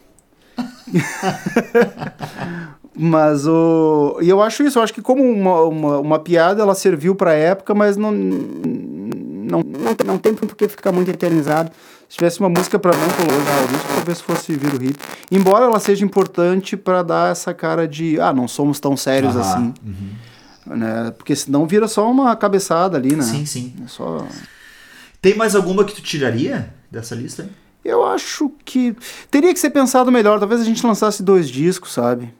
mas 2.96 3.46
o. 3.46 4.18
E 4.20 4.28
eu 4.28 4.42
acho 4.42 4.62
isso, 4.62 4.78
eu 4.78 4.82
acho 4.82 4.92
que 4.92 5.02
como 5.02 5.22
uma, 5.22 5.62
uma, 5.62 5.98
uma 5.98 6.18
piada, 6.18 6.62
ela 6.62 6.74
serviu 6.74 7.14
pra 7.14 7.32
época, 7.32 7.74
mas 7.74 7.96
não. 7.96 8.12
Não, 8.12 9.62
não, 9.62 9.96
não 10.04 10.18
tem 10.18 10.34
por 10.34 10.54
que 10.54 10.68
ficar 10.68 10.92
muito 10.92 11.10
eternizado. 11.10 11.70
Se 12.08 12.16
tivesse 12.16 12.40
uma 12.40 12.48
música 12.48 12.78
pra 12.78 12.92
não 12.92 13.08
colocar 13.08 13.64
o 13.64 13.68
disco, 13.68 13.88
talvez 13.94 14.20
fosse 14.20 14.52
vir 14.52 14.74
o 14.74 14.82
hip. 14.82 14.98
Embora 15.30 15.66
ela 15.66 15.80
seja 15.80 16.04
importante 16.04 16.76
pra 16.76 17.02
dar 17.02 17.32
essa 17.32 17.54
cara 17.54 17.86
de. 17.86 18.20
Ah, 18.20 18.32
não 18.32 18.48
somos 18.48 18.80
tão 18.80 18.96
sérios 18.96 19.36
Aham, 19.36 19.40
assim. 19.40 19.74
uhum. 19.86 20.76
Né? 20.76 21.12
Porque 21.16 21.34
senão 21.34 21.66
vira 21.66 21.88
só 21.88 22.10
uma 22.10 22.36
cabeçada 22.36 22.98
ali, 22.98 23.16
né? 23.16 23.22
Sim, 23.22 23.46
sim. 23.46 23.74
É 23.84 23.88
só. 23.88 24.26
Tem 25.20 25.34
mais 25.34 25.54
alguma 25.54 25.84
que 25.84 25.94
tu 25.94 26.02
tiraria 26.02 26.72
dessa 26.90 27.14
lista? 27.14 27.42
aí? 27.42 27.48
Eu 27.84 28.04
acho 28.04 28.50
que 28.64 28.94
teria 29.30 29.52
que 29.52 29.60
ser 29.60 29.70
pensado 29.70 30.12
melhor. 30.12 30.38
Talvez 30.38 30.60
a 30.60 30.64
gente 30.64 30.86
lançasse 30.86 31.22
dois 31.22 31.48
discos, 31.48 31.92
sabe? 31.92 32.34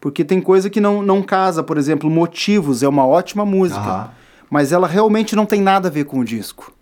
Porque 0.00 0.24
tem 0.24 0.40
coisa 0.40 0.68
que 0.68 0.80
não, 0.80 1.02
não 1.02 1.22
casa. 1.22 1.62
Por 1.62 1.78
exemplo, 1.78 2.10
Motivos 2.10 2.82
é 2.82 2.88
uma 2.88 3.06
ótima 3.06 3.46
música, 3.46 4.10
mas 4.50 4.72
ela 4.72 4.86
realmente 4.86 5.36
não 5.36 5.46
tem 5.46 5.60
nada 5.60 5.88
a 5.88 5.90
ver 5.90 6.04
com 6.04 6.18
o 6.18 6.24
disco. 6.24 6.72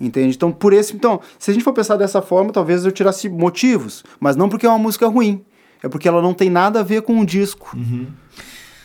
Entende? 0.00 0.34
Então, 0.34 0.50
por 0.50 0.72
esse. 0.72 0.94
Então, 0.94 1.20
se 1.38 1.50
a 1.50 1.54
gente 1.54 1.62
for 1.62 1.72
pensar 1.72 1.96
dessa 1.96 2.20
forma, 2.22 2.52
talvez 2.52 2.84
eu 2.84 2.90
tirasse 2.92 3.28
Motivos. 3.28 4.02
Mas 4.18 4.34
não 4.34 4.48
porque 4.48 4.66
é 4.66 4.68
uma 4.68 4.78
música 4.78 5.06
ruim. 5.06 5.44
É 5.82 5.88
porque 5.88 6.08
ela 6.08 6.20
não 6.20 6.34
tem 6.34 6.50
nada 6.50 6.80
a 6.80 6.82
ver 6.82 7.02
com 7.02 7.20
o 7.20 7.24
disco. 7.24 7.76
Uhum. 7.76 8.06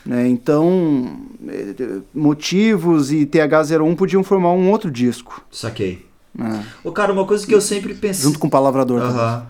Né? 0.06 0.28
Então, 0.28 1.20
eh, 1.48 1.76
eh, 1.80 2.02
Motivos 2.14 3.12
e 3.12 3.26
TH01 3.26 3.96
podiam 3.96 4.24
formar 4.24 4.52
um 4.52 4.70
outro 4.70 4.92
disco. 4.92 5.44
Saquei. 5.50 6.06
Né? 6.38 6.66
Ô, 6.84 6.92
cara, 6.92 7.12
uma 7.14 7.26
coisa 7.26 7.46
que 7.46 7.54
eu 7.56 7.62
sempre 7.62 7.94
pensei. 7.94 8.24
Junto 8.24 8.40
com 8.40 8.48
o 8.48 8.50
Palavrador. 8.50 9.00
talvez. 9.00 9.20
Aham. 9.20 9.46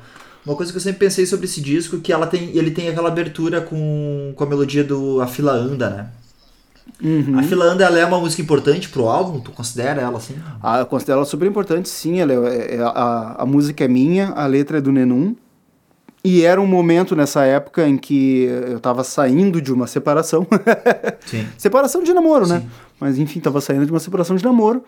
Uma 0.46 0.56
coisa 0.56 0.72
que 0.72 0.78
eu 0.78 0.82
sempre 0.82 1.00
pensei 1.00 1.26
sobre 1.26 1.46
esse 1.48 1.60
disco 1.60 1.98
que 2.00 2.14
ela 2.14 2.28
tem, 2.28 2.56
ele 2.56 2.70
tem 2.70 2.88
aquela 2.88 3.08
abertura 3.08 3.62
com, 3.62 4.32
com 4.36 4.44
a 4.44 4.48
melodia 4.48 4.84
do 4.84 5.20
A 5.20 5.26
Fila 5.26 5.52
Anda, 5.54 5.90
né? 5.90 6.08
Uhum. 7.04 7.40
A 7.40 7.44
Fila 7.44 7.66
Anda 7.66 7.84
ela 7.84 7.98
é 7.98 8.06
uma 8.06 8.20
música 8.20 8.44
importante 8.44 8.88
pro 8.90 9.08
álbum? 9.08 9.40
Tu 9.40 9.52
considera 9.52 10.00
ela 10.02 10.18
assim? 10.20 10.36
Ah, 10.62 10.80
eu 10.80 10.86
considero 10.86 11.18
ela 11.18 11.26
super 11.26 11.48
importante, 11.48 11.90
sim. 11.90 12.20
Ela 12.20 12.34
é, 12.48 12.76
é- 12.76 12.80
a, 12.82 13.36
a 13.40 13.46
música 13.46 13.84
é 13.84 13.88
minha, 13.88 14.30
a 14.30 14.46
letra 14.46 14.78
é 14.78 14.82
do 14.82 14.92
Nenum. 14.92 15.36
E 16.24 16.44
era 16.44 16.62
um 16.62 16.66
momento 16.68 17.16
nessa 17.16 17.44
época 17.44 17.88
em 17.88 17.98
que 17.98 18.44
eu 18.68 18.80
tava 18.80 19.04
saindo 19.04 19.60
de 19.62 19.74
uma 19.74 19.88
separação. 19.88 20.46
Separação 21.58 22.02
de 22.04 22.14
namoro, 22.14 22.48
né? 22.48 22.60
Sim. 22.62 22.70
Mas 23.00 23.18
enfim, 23.20 23.40
tava 23.40 23.62
saindo 23.62 23.86
de 23.86 23.92
uma 23.92 24.00
separação 24.00 24.36
de 24.36 24.44
namoro. 24.44 24.84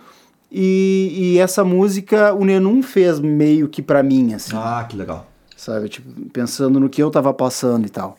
E, 0.51 1.33
e 1.35 1.39
essa 1.39 1.63
música 1.63 2.33
o 2.33 2.45
Nenum 2.45 2.81
fez 2.81 3.19
meio 3.19 3.67
que 3.67 3.81
pra 3.81 4.01
mim, 4.01 4.33
assim. 4.33 4.51
Ah, 4.55 4.85
que 4.87 4.95
legal. 4.95 5.27
Sabe? 5.55 5.89
Tipo, 5.89 6.09
pensando 6.29 6.79
no 6.79 6.87
que 6.89 7.01
eu 7.01 7.09
tava 7.11 7.33
passando 7.33 7.85
e 7.85 7.89
tal. 7.89 8.17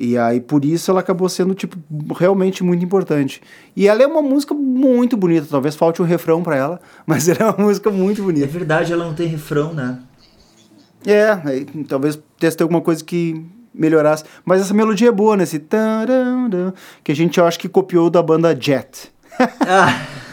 E 0.00 0.16
aí, 0.16 0.40
por 0.40 0.64
isso, 0.64 0.90
ela 0.90 1.00
acabou 1.00 1.28
sendo, 1.28 1.54
tipo, 1.54 1.76
realmente 2.14 2.62
muito 2.62 2.84
importante. 2.84 3.42
E 3.74 3.88
ela 3.88 4.00
é 4.02 4.06
uma 4.06 4.22
música 4.22 4.54
muito 4.54 5.16
bonita. 5.16 5.46
Talvez 5.50 5.74
falte 5.74 6.00
um 6.00 6.04
refrão 6.04 6.42
pra 6.42 6.56
ela, 6.56 6.80
mas 7.06 7.28
ela 7.28 7.38
é 7.40 7.44
uma 7.44 7.64
música 7.66 7.90
muito 7.90 8.22
É 8.22 8.24
bonita. 8.24 8.46
verdade, 8.46 8.92
ela 8.92 9.04
não 9.04 9.14
tem 9.14 9.26
refrão, 9.26 9.72
né? 9.72 9.98
É, 11.06 11.36
talvez 11.88 12.18
teste 12.38 12.62
alguma 12.62 12.80
coisa 12.80 13.04
que 13.04 13.44
melhorasse. 13.72 14.24
Mas 14.44 14.60
essa 14.60 14.74
melodia 14.74 15.08
é 15.08 15.12
boa, 15.12 15.36
né? 15.36 15.44
Esse 15.44 15.58
tararã, 15.58 16.72
que 17.04 17.12
a 17.12 17.14
gente, 17.14 17.38
eu 17.38 17.46
acho 17.46 17.58
que 17.58 17.68
copiou 17.68 18.10
da 18.10 18.22
banda 18.22 18.56
Jet. 18.58 19.10
Ah. 19.60 20.06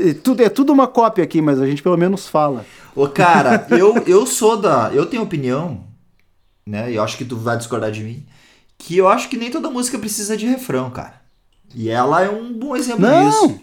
É 0.00 0.14
tudo, 0.22 0.42
é 0.42 0.48
tudo 0.48 0.72
uma 0.72 0.86
cópia 0.86 1.24
aqui, 1.24 1.40
mas 1.40 1.60
a 1.60 1.66
gente 1.66 1.82
pelo 1.82 1.96
menos 1.96 2.26
fala. 2.28 2.64
Ô, 2.94 3.06
cara, 3.08 3.66
eu, 3.70 3.96
eu 4.06 4.26
sou 4.26 4.56
da. 4.56 4.90
Eu 4.92 5.06
tenho 5.06 5.22
opinião, 5.22 5.84
né? 6.66 6.90
E 6.90 6.96
eu 6.96 7.02
acho 7.02 7.16
que 7.16 7.24
tu 7.24 7.36
vai 7.36 7.56
discordar 7.56 7.90
de 7.90 8.02
mim. 8.02 8.26
Que 8.76 8.96
eu 8.96 9.08
acho 9.08 9.28
que 9.28 9.36
nem 9.36 9.50
toda 9.50 9.70
música 9.70 9.98
precisa 9.98 10.36
de 10.36 10.46
refrão, 10.46 10.90
cara. 10.90 11.14
E 11.74 11.90
ela 11.90 12.22
é 12.22 12.30
um 12.30 12.52
bom 12.52 12.76
exemplo 12.76 13.06
Não! 13.06 13.28
disso. 13.28 13.60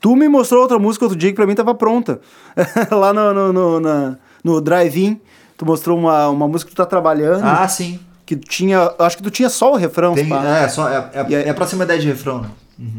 Tu 0.00 0.14
me 0.14 0.28
mostrou 0.28 0.62
outra 0.62 0.78
música 0.78 1.04
outro 1.04 1.18
dia 1.18 1.30
que 1.30 1.36
pra 1.36 1.46
mim 1.46 1.54
tava 1.54 1.74
pronta. 1.74 2.20
Lá 2.90 3.12
no, 3.12 3.32
no, 3.34 3.52
no, 3.52 3.80
na- 3.80 4.16
no 4.44 4.60
drive-in, 4.60 5.20
tu 5.56 5.66
mostrou 5.66 5.98
uma, 5.98 6.28
uma 6.28 6.46
música 6.46 6.68
que 6.68 6.74
tu 6.74 6.78
tá 6.78 6.86
trabalhando. 6.86 7.42
Ah, 7.44 7.66
sim. 7.66 7.98
Que 8.24 8.36
tinha. 8.36 8.92
Acho 8.98 9.16
que 9.16 9.22
tu 9.22 9.30
tinha 9.30 9.48
só 9.48 9.72
o 9.72 9.76
refrão, 9.76 10.14
Tem, 10.14 10.32
é, 10.32 10.68
só, 10.68 10.88
é, 10.88 11.10
é, 11.12 11.20
aí- 11.20 11.34
é 11.34 11.52
pra 11.52 11.66
ideia 11.66 11.98
de 12.00 12.06
refrão, 12.06 12.42
né? 12.42 12.50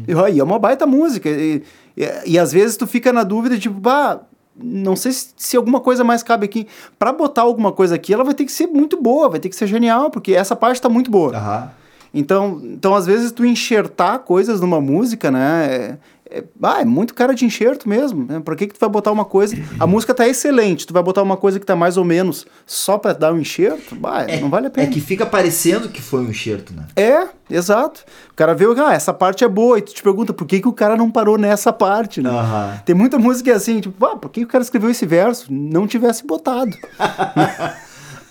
E, 0.06 0.14
ó, 0.14 0.28
e 0.28 0.40
é 0.40 0.44
uma 0.44 0.58
baita 0.58 0.86
música. 0.86 1.28
E, 1.28 1.62
e, 1.96 2.32
e 2.32 2.38
às 2.38 2.52
vezes 2.52 2.76
tu 2.76 2.86
fica 2.86 3.12
na 3.12 3.22
dúvida, 3.22 3.58
tipo, 3.58 3.78
bah, 3.78 4.20
não 4.56 4.96
sei 4.96 5.12
se, 5.12 5.28
se 5.36 5.56
alguma 5.56 5.80
coisa 5.80 6.02
mais 6.02 6.22
cabe 6.22 6.44
aqui. 6.44 6.66
Pra 6.98 7.12
botar 7.12 7.42
alguma 7.42 7.72
coisa 7.72 7.94
aqui, 7.94 8.12
ela 8.12 8.24
vai 8.24 8.34
ter 8.34 8.44
que 8.44 8.52
ser 8.52 8.66
muito 8.66 9.00
boa, 9.00 9.28
vai 9.28 9.40
ter 9.40 9.48
que 9.48 9.56
ser 9.56 9.66
genial, 9.66 10.10
porque 10.10 10.34
essa 10.34 10.56
parte 10.56 10.80
tá 10.80 10.88
muito 10.88 11.10
boa. 11.10 11.36
Aham. 11.36 11.70
Então, 12.12 12.60
então, 12.64 12.94
às 12.94 13.06
vezes, 13.06 13.30
tu 13.30 13.44
enxertar 13.44 14.20
coisas 14.20 14.60
numa 14.60 14.80
música, 14.80 15.30
né? 15.30 15.98
É, 16.30 16.38
é, 16.38 16.44
ah, 16.62 16.80
é 16.80 16.84
muito 16.84 17.14
cara 17.14 17.34
de 17.34 17.44
enxerto 17.44 17.88
mesmo. 17.88 18.26
Né? 18.26 18.40
Pra 18.40 18.54
que, 18.54 18.66
que 18.66 18.74
tu 18.74 18.80
vai 18.80 18.88
botar 18.88 19.12
uma 19.12 19.24
coisa. 19.24 19.56
A 19.78 19.86
música 19.86 20.14
tá 20.14 20.26
excelente, 20.28 20.86
tu 20.86 20.92
vai 20.92 21.02
botar 21.02 21.22
uma 21.22 21.36
coisa 21.36 21.58
que 21.58 21.66
tá 21.66 21.74
mais 21.74 21.96
ou 21.96 22.04
menos 22.04 22.46
só 22.66 22.98
pra 22.98 23.12
dar 23.12 23.32
um 23.32 23.38
enxerto? 23.38 23.94
Bah, 23.94 24.26
não 24.40 24.48
vale 24.48 24.66
a 24.66 24.70
pena. 24.70 24.86
É 24.86 24.90
que 24.90 25.00
fica 25.00 25.24
parecendo 25.26 25.88
que 25.88 26.00
foi 26.00 26.20
um 26.20 26.30
enxerto, 26.30 26.72
né? 26.74 26.86
É, 26.96 27.28
exato. 27.50 28.04
O 28.30 28.34
cara 28.34 28.54
vê, 28.54 28.66
ah, 28.78 28.92
essa 28.92 29.12
parte 29.12 29.44
é 29.44 29.48
boa, 29.48 29.78
e 29.78 29.82
tu 29.82 29.94
te 29.94 30.02
pergunta 30.02 30.32
por 30.32 30.46
que, 30.46 30.60
que 30.60 30.68
o 30.68 30.72
cara 30.72 30.96
não 30.96 31.10
parou 31.10 31.38
nessa 31.38 31.72
parte, 31.72 32.20
né? 32.20 32.30
Aham. 32.30 32.80
Tem 32.84 32.94
muita 32.94 33.18
música 33.18 33.50
é 33.50 33.54
assim, 33.54 33.80
tipo, 33.80 34.04
ah, 34.04 34.16
por 34.16 34.30
que, 34.30 34.40
que 34.40 34.46
o 34.46 34.48
cara 34.48 34.62
escreveu 34.62 34.90
esse 34.90 35.06
verso? 35.06 35.52
Não 35.52 35.86
tivesse 35.86 36.26
botado. 36.26 36.76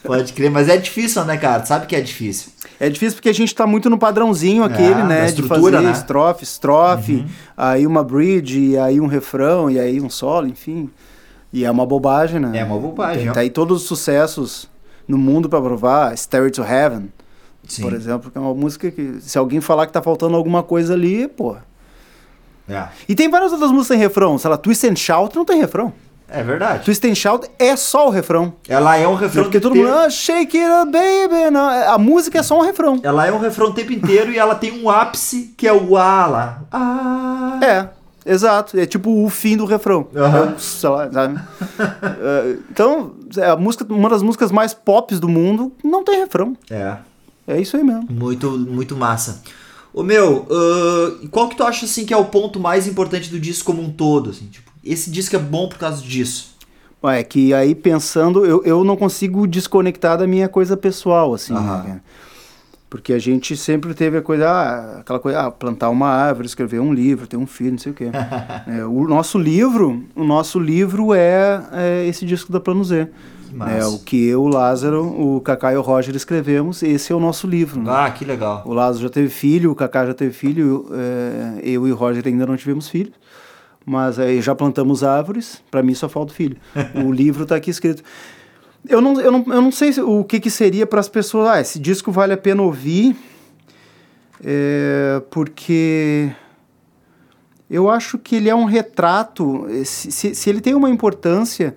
Pode 0.08 0.34
crer, 0.34 0.50
mas 0.50 0.70
é 0.70 0.78
difícil, 0.78 1.24
né, 1.26 1.38
cara? 1.38 1.62
Tu 1.62 1.68
sabe 1.68 1.86
que 1.86 1.96
é 1.96 2.02
difícil. 2.02 2.52
É 2.80 2.90
difícil 2.90 3.16
porque 3.16 3.30
a 3.30 3.34
gente 3.34 3.54
tá 3.54 3.68
muito 3.68 3.90
no 3.90 3.98
padrãozinho 3.98 4.64
aquele, 4.64 5.02
É, 5.02 5.04
né? 5.04 5.32
De 5.32 5.44
fazer 5.44 5.82
né? 5.82 5.92
estrofe, 5.92 6.44
estrofe, 6.44 7.26
aí 7.56 7.86
uma 7.86 8.04
bridge, 8.04 8.60
e 8.60 8.78
aí 8.78 9.00
um 9.02 9.08
refrão, 9.08 9.70
e 9.70 9.80
aí 9.80 10.00
um 10.00 10.10
solo, 10.10 10.48
enfim. 10.48 10.90
E 11.52 11.64
é 11.66 11.72
uma 11.72 11.86
bobagem, 11.86 12.40
né? 12.40 12.58
É 12.60 12.64
uma 12.64 12.78
bobagem, 12.78 13.32
tá 13.32 13.40
aí 13.40 13.50
todos 13.50 13.82
os 13.82 13.88
sucessos 13.88 14.70
no 15.08 15.18
mundo 15.18 15.48
pra 15.50 15.62
provar, 15.62 16.16
Stairway 16.16 16.52
to 16.52 16.62
Heaven, 16.64 17.10
Sim. 17.68 17.82
por 17.82 17.94
exemplo, 17.94 18.30
que 18.30 18.38
é 18.38 18.42
uma 18.42 18.54
música 18.54 18.92
que 18.92 19.16
se 19.22 19.38
alguém 19.38 19.62
falar 19.62 19.88
que 19.88 19.94
tá 19.94 20.02
faltando 20.02 20.36
alguma 20.36 20.62
coisa 20.62 20.94
ali, 20.94 21.28
pô. 21.28 21.56
É. 22.70 22.88
E 23.08 23.16
tem 23.16 23.30
várias 23.30 23.54
outras 23.54 23.72
músicas 23.72 23.98
em 23.98 24.02
refrão, 24.02 24.38
sei 24.38 24.50
lá, 24.50 24.58
Twist 24.58 24.86
and 24.86 24.96
Shout 24.98 25.36
não 25.36 25.46
tem 25.46 25.60
refrão. 25.60 25.94
É 26.30 26.44
verdade. 26.44 26.84
Twist 26.84 27.06
and 27.08 27.16
Shout 27.16 27.50
é 27.58 27.76
só 27.76 28.08
o 28.08 28.10
refrão. 28.10 28.54
Ela 28.68 28.98
é 28.98 29.08
um 29.08 29.16
refrão 29.16 29.44
Porque 29.44 29.60
todo 29.60 29.74
mundo, 29.76 29.88
inteiro. 29.88 30.06
ah, 30.06 30.10
shake 30.10 30.58
it 30.58 30.72
up, 30.72 30.92
baby. 30.92 31.50
Não, 31.52 31.70
a 31.70 31.98
música 31.98 32.40
é 32.40 32.44
só 32.44 32.60
um 32.60 32.62
refrão. 32.64 33.00
Ela 33.02 33.28
é 33.28 33.32
um 33.32 33.40
refrão 33.40 33.68
o 33.70 33.74
tempo 33.74 33.94
inteiro 33.94 34.32
e 34.32 34.38
ela 34.38 34.54
tem 34.56 34.84
um 34.84 34.90
ápice 34.90 35.54
que 35.56 35.66
é 35.68 35.72
o 35.74 35.96
A 35.96 36.26
lá. 36.28 36.62
Ah. 36.72 37.60
É, 37.64 37.88
exato. 38.32 38.78
É 38.78 38.86
tipo 38.86 39.24
o 39.24 39.30
fim 39.30 39.56
do 39.56 39.66
refrão. 39.66 40.08
Aham. 40.16 40.54
É, 40.56 40.60
sei 40.60 40.90
lá, 40.90 41.12
sabe? 41.12 41.40
É, 41.80 42.56
então, 42.72 43.14
é 43.38 43.50
a 43.50 43.56
música, 43.56 43.86
uma 43.90 44.10
das 44.10 44.22
músicas 44.22 44.52
mais 44.52 44.74
pops 44.74 45.20
do 45.20 45.30
mundo 45.30 45.72
não 45.84 46.04
tem 46.04 46.20
refrão. 46.20 46.58
É. 46.70 46.98
É 47.48 47.62
isso 47.62 47.78
aí 47.78 47.84
mesmo. 47.84 48.06
Muito, 48.10 48.52
muito 48.52 48.98
massa. 48.98 49.42
Ô 49.94 50.04
meu, 50.04 50.46
ahn, 50.52 51.28
qual 51.32 51.48
que 51.48 51.56
tu 51.56 51.64
acha 51.64 51.86
assim 51.86 52.06
que 52.06 52.14
é 52.14 52.18
o 52.18 52.26
ponto 52.26 52.60
mais 52.60 52.86
importante 52.86 53.30
do 53.30 53.40
disco 53.40 53.66
como 53.72 53.82
um 53.82 53.90
todo? 53.90 54.30
Assim, 54.32 54.46
tipo, 54.48 54.67
esse 54.92 55.10
disco 55.12 55.36
é 55.36 55.40
bom 55.40 55.68
por 55.68 55.78
causa 55.78 56.02
disso. 56.02 56.56
É 57.04 57.24
que 57.24 57.54
aí 57.54 57.74
pensando, 57.74 58.46
eu, 58.46 58.62
eu 58.66 58.84
não 58.84 58.98
consigo 58.98 59.48
desconectar 59.48 60.18
da 60.18 60.28
minha 60.28 60.50
coisa 60.50 60.76
pessoal, 60.76 61.34
assim. 61.34 61.54
Né? 61.54 62.02
Porque 62.90 63.14
a 63.14 63.20
gente 63.20 63.56
sempre 63.56 63.94
teve 63.94 64.18
a 64.18 64.22
coisa, 64.22 64.50
ah, 64.50 65.00
aquela 65.00 65.20
coisa, 65.20 65.42
ah, 65.42 65.52
plantar 65.52 65.90
uma 65.90 66.08
árvore, 66.08 66.48
escrever 66.48 66.80
um 66.80 66.94
livro, 66.94 67.28
ter 67.28 67.38
um 67.38 67.46
filho, 67.46 67.72
não 67.72 67.78
sei 67.78 67.92
o 67.92 67.96
quê. 67.96 68.10
É, 68.68 68.84
o 68.86 69.08
nosso 69.08 69.38
livro, 69.38 70.04
o 70.16 70.24
nosso 70.24 70.60
livro 70.60 71.14
é, 71.14 71.64
é 71.72 72.06
esse 72.08 72.26
disco 72.26 72.52
da 72.52 72.60
Plano 72.60 72.84
Z. 72.84 73.08
massa. 73.54 73.72
É, 73.72 73.86
o 73.86 74.00
que 74.00 74.26
eu, 74.28 74.42
o 74.44 74.48
Lázaro, 74.48 75.06
o 75.06 75.40
Cacá 75.42 75.72
e 75.74 75.78
o 75.78 75.82
Roger 75.82 76.16
escrevemos, 76.16 76.82
esse 76.84 77.12
é 77.12 77.16
o 77.16 77.20
nosso 77.20 77.46
livro. 77.48 77.82
né? 77.82 77.90
Ah, 77.94 78.10
que 78.12 78.26
legal. 78.26 78.64
O 78.66 78.74
Lázaro 78.74 79.04
já 79.04 79.10
teve 79.10 79.30
filho, 79.30 79.72
o 79.72 79.76
Cacá 79.76 80.06
já 80.06 80.14
teve 80.14 80.34
filho, 80.34 80.88
é, 80.92 81.62
eu 81.64 81.88
e 81.88 81.92
o 81.92 81.96
Roger 81.96 82.24
ainda 82.26 82.46
não 82.46 82.58
tivemos 82.58 82.90
filho. 82.90 83.12
Mas 83.90 84.20
aí 84.20 84.42
já 84.42 84.54
plantamos 84.54 85.02
árvores, 85.02 85.64
para 85.72 85.82
mim 85.82 85.94
só 85.94 86.10
falta 86.10 86.34
o 86.34 86.36
filho. 86.36 86.58
O 87.06 87.10
livro 87.10 87.44
está 87.44 87.56
aqui 87.56 87.70
escrito. 87.70 88.04
Eu 88.88 89.00
não, 89.00 89.20
eu 89.22 89.32
não, 89.32 89.46
eu 89.48 89.62
não 89.62 89.72
sei 89.72 89.94
se- 89.94 90.02
o 90.02 90.26
que, 90.26 90.42
que 90.42 90.50
seria 90.50 90.86
para 90.86 91.00
as 91.00 91.08
pessoas. 91.08 91.48
Ah, 91.48 91.62
esse 91.62 91.80
disco 91.80 92.12
vale 92.12 92.34
a 92.34 92.38
pena 92.38 92.62
ouvir, 92.62 93.16
é, 94.44 95.22
porque 95.32 96.32
eu 97.70 97.90
acho 97.90 98.18
que 98.18 98.36
ele 98.36 98.50
é 98.50 98.56
um 98.56 98.66
retrato. 98.66 99.66
Se, 99.86 100.12
se, 100.12 100.36
se 100.36 100.50
ele 100.50 100.60
tem 100.62 100.74
uma 100.76 100.90
importância, 100.90 101.76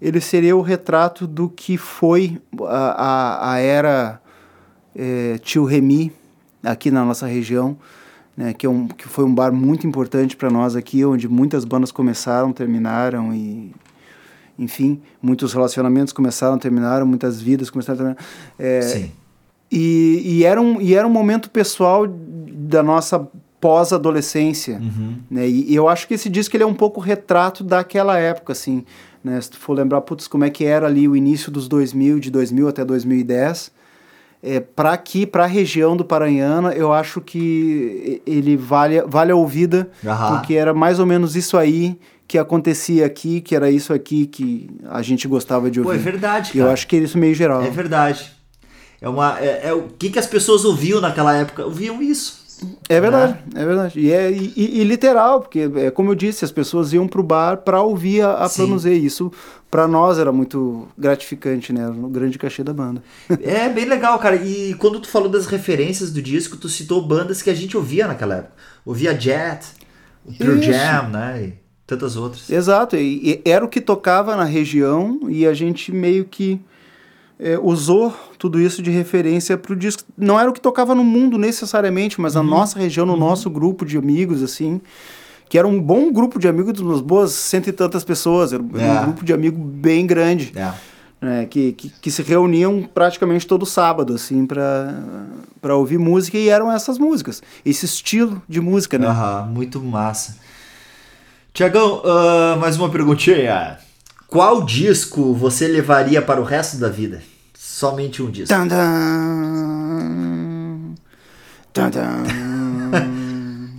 ele 0.00 0.20
seria 0.20 0.56
o 0.56 0.62
retrato 0.62 1.26
do 1.26 1.48
que 1.48 1.76
foi 1.76 2.40
a, 2.62 3.04
a, 3.44 3.52
a 3.52 3.58
era 3.58 4.20
é, 4.96 5.38
Tio 5.42 5.64
Remy 5.64 6.10
aqui 6.62 6.90
na 6.90 7.04
nossa 7.04 7.26
região, 7.26 7.76
né, 8.40 8.54
que, 8.54 8.64
é 8.64 8.70
um, 8.70 8.88
que 8.88 9.06
foi 9.06 9.22
um 9.22 9.34
bar 9.34 9.52
muito 9.52 9.86
importante 9.86 10.34
para 10.34 10.48
nós 10.48 10.74
aqui, 10.74 11.04
onde 11.04 11.28
muitas 11.28 11.62
bandas 11.66 11.92
começaram, 11.92 12.52
terminaram 12.54 13.34
e 13.34 13.70
enfim, 14.58 15.00
muitos 15.22 15.52
relacionamentos 15.52 16.10
começaram, 16.10 16.58
terminaram, 16.58 17.06
muitas 17.06 17.38
vidas 17.40 17.68
começaram, 17.68 17.98
terminaram. 17.98 18.24
É, 18.58 18.80
Sim. 18.80 19.10
e, 19.70 20.22
e, 20.24 20.44
era 20.44 20.60
um, 20.60 20.80
e 20.80 20.94
era 20.94 21.06
um 21.06 21.10
momento 21.10 21.50
pessoal 21.50 22.06
da 22.06 22.82
nossa 22.82 23.28
pós-adolescência, 23.60 24.78
Uhum. 24.78 25.16
né? 25.30 25.46
E, 25.46 25.70
e 25.72 25.74
eu 25.74 25.86
acho 25.86 26.08
que 26.08 26.14
esse 26.14 26.30
disco 26.30 26.56
ele 26.56 26.64
é 26.64 26.66
um 26.66 26.74
pouco 26.74 26.98
retrato 26.98 27.62
daquela 27.62 28.18
época, 28.18 28.52
assim, 28.52 28.84
né? 29.22 29.38
Se 29.38 29.50
tu 29.50 29.58
for 29.58 29.74
lembrar, 29.74 30.00
putz, 30.00 30.26
como 30.26 30.44
é 30.44 30.50
que 30.50 30.64
era 30.64 30.86
ali 30.86 31.06
o 31.06 31.14
início 31.14 31.52
dos 31.52 31.68
2000, 31.68 32.18
de 32.20 32.30
2000 32.30 32.68
até 32.68 32.84
2010, 32.86 33.70
é, 34.42 34.60
para 34.60 34.92
aqui, 34.92 35.26
para 35.26 35.44
a 35.44 35.46
região 35.46 35.96
do 35.96 36.04
Paranhana, 36.04 36.72
eu 36.72 36.92
acho 36.92 37.20
que 37.20 38.22
ele 38.26 38.56
vale, 38.56 39.02
vale 39.02 39.32
a 39.32 39.36
ouvida, 39.36 39.90
Aham. 40.04 40.36
porque 40.38 40.54
era 40.54 40.72
mais 40.72 40.98
ou 40.98 41.06
menos 41.06 41.36
isso 41.36 41.56
aí 41.58 41.98
que 42.26 42.38
acontecia 42.38 43.04
aqui, 43.06 43.40
que 43.40 43.54
era 43.56 43.70
isso 43.70 43.92
aqui 43.92 44.26
que 44.26 44.70
a 44.88 45.02
gente 45.02 45.26
gostava 45.26 45.70
de 45.70 45.80
Pô, 45.80 45.88
ouvir. 45.88 45.98
é 46.00 46.02
verdade, 46.02 46.52
E 46.54 46.58
eu 46.58 46.64
cara. 46.64 46.72
acho 46.74 46.86
que 46.86 46.96
é 46.96 47.00
isso 47.00 47.18
meio 47.18 47.34
geral. 47.34 47.62
É 47.62 47.70
verdade. 47.70 48.30
É 49.00 49.08
uma 49.08 49.38
é, 49.40 49.68
é 49.68 49.72
o 49.72 49.88
que 49.98 50.10
que 50.10 50.18
as 50.18 50.26
pessoas 50.26 50.64
ouviam 50.64 51.00
naquela 51.00 51.34
época? 51.34 51.64
Ouviam 51.64 52.00
isso. 52.02 52.38
É 52.90 53.00
verdade, 53.00 53.38
é 53.54 53.64
verdade. 53.64 53.98
E, 53.98 54.12
é, 54.12 54.30
e, 54.30 54.52
e- 54.80 54.84
literal, 54.84 55.40
porque, 55.40 55.70
é, 55.76 55.90
como 55.90 56.10
eu 56.10 56.14
disse, 56.14 56.44
as 56.44 56.52
pessoas 56.52 56.92
iam 56.92 57.08
pro 57.08 57.22
bar 57.22 57.58
para 57.58 57.80
ouvir 57.82 58.20
a, 58.20 58.44
a. 58.44 58.48
Isso, 58.92 59.32
para 59.70 59.86
nós, 59.86 60.18
era 60.18 60.32
muito 60.32 60.88
gratificante, 60.98 61.72
né? 61.72 61.82
Era 61.82 61.92
grande 61.92 62.38
cachê 62.38 62.64
da 62.64 62.72
banda. 62.72 63.02
É 63.40 63.68
bem 63.68 63.84
legal, 63.84 64.18
cara. 64.18 64.36
E 64.36 64.74
quando 64.74 64.98
tu 64.98 65.08
falou 65.08 65.28
das 65.28 65.46
referências 65.46 66.10
do 66.10 66.20
disco, 66.20 66.56
tu 66.56 66.68
citou 66.68 67.06
bandas 67.06 67.40
que 67.40 67.50
a 67.50 67.54
gente 67.54 67.76
ouvia 67.76 68.08
naquela 68.08 68.36
época. 68.36 68.54
Ouvia 68.84 69.18
Jet, 69.18 69.66
o 70.24 70.32
Pearl 70.32 70.56
Isso. 70.56 70.72
Jam, 70.72 71.08
né? 71.10 71.42
E 71.44 71.60
tantas 71.86 72.16
outras. 72.16 72.48
Exato, 72.50 72.96
e, 72.96 73.40
e 73.44 73.48
era 73.48 73.64
o 73.64 73.68
que 73.68 73.80
tocava 73.80 74.36
na 74.36 74.44
região 74.44 75.20
e 75.28 75.46
a 75.46 75.52
gente 75.52 75.92
meio 75.92 76.24
que 76.24 76.60
é, 77.38 77.58
usou 77.58 78.14
tudo 78.38 78.60
isso 78.60 78.82
de 78.82 78.90
referência 78.90 79.56
para 79.56 79.72
o 79.72 79.76
disco. 79.76 80.02
Não 80.16 80.38
era 80.38 80.48
o 80.48 80.52
que 80.52 80.60
tocava 80.60 80.94
no 80.94 81.02
mundo 81.02 81.38
necessariamente, 81.38 82.20
mas 82.20 82.34
na 82.34 82.42
nossa 82.42 82.78
região, 82.78 83.06
no 83.06 83.16
nosso 83.16 83.48
grupo 83.50 83.84
de 83.84 83.96
amigos, 83.96 84.42
assim, 84.42 84.80
que 85.50 85.58
era 85.58 85.66
um 85.68 85.78
bom 85.82 86.10
grupo 86.12 86.38
de 86.38 86.46
amigos, 86.48 86.78
umas 86.80 87.00
boas 87.00 87.32
cento 87.32 87.68
e 87.68 87.72
tantas 87.72 88.04
pessoas, 88.04 88.52
era, 88.52 88.62
É. 88.62 89.00
um 89.00 89.02
grupo 89.02 89.24
de 89.24 89.32
amigos 89.34 89.60
bem 89.60 90.06
grande. 90.06 90.52
É. 90.56 90.72
né, 91.20 91.44
que, 91.44 91.72
que, 91.72 91.90
que 92.00 92.10
se 92.10 92.22
reuniam 92.22 92.88
praticamente 92.94 93.46
todo 93.46 93.66
sábado, 93.66 94.14
assim, 94.14 94.46
para 94.46 95.76
ouvir 95.76 95.98
música, 95.98 96.38
e 96.38 96.48
eram 96.48 96.72
essas 96.72 96.96
músicas, 96.98 97.42
esse 97.66 97.84
estilo 97.84 98.40
de 98.48 98.58
música, 98.58 98.96
né? 98.96 99.06
Aham, 99.06 99.46
muito 99.52 99.78
massa. 99.82 100.36
Tiagão, 101.52 102.00
ah, 102.06 102.56
mais 102.58 102.76
uma 102.78 102.88
perguntinha. 102.88 103.76
Qual 104.28 104.62
disco 104.64 105.34
você 105.34 105.68
levaria 105.68 106.22
para 106.22 106.40
o 106.40 106.44
resto 106.44 106.78
da 106.78 106.88
vida? 106.88 107.20
Somente 107.52 108.22
um 108.22 108.30
disco. 108.30 108.48
Tan, 111.72 111.90
tan. 111.90 112.22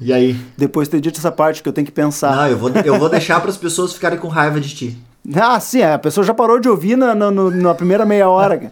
E 0.02 0.12
aí? 0.12 0.36
Depois 0.58 0.88
ter 0.88 1.00
dito 1.00 1.20
essa 1.20 1.32
parte 1.32 1.62
que 1.62 1.70
eu 1.70 1.74
tenho 1.74 1.86
que 1.86 1.92
pensar. 1.92 2.36
Não, 2.36 2.48
eu 2.48 2.58
vou, 2.58 2.72
eu 2.72 2.98
vou 2.98 3.08
deixar 3.08 3.40
para 3.40 3.52
as 3.52 3.58
pessoas 3.58 3.94
ficarem 3.94 4.18
com 4.18 4.28
raiva 4.28 4.60
de 4.60 4.74
ti. 4.74 4.98
Ah, 5.36 5.60
sim, 5.60 5.84
a 5.84 6.00
pessoa 6.00 6.26
já 6.26 6.34
parou 6.34 6.60
de 6.60 6.68
ouvir 6.68 6.98
na, 6.98 7.14
na, 7.14 7.30
na 7.30 7.76
primeira 7.76 8.04
meia 8.04 8.28
hora. 8.28 8.60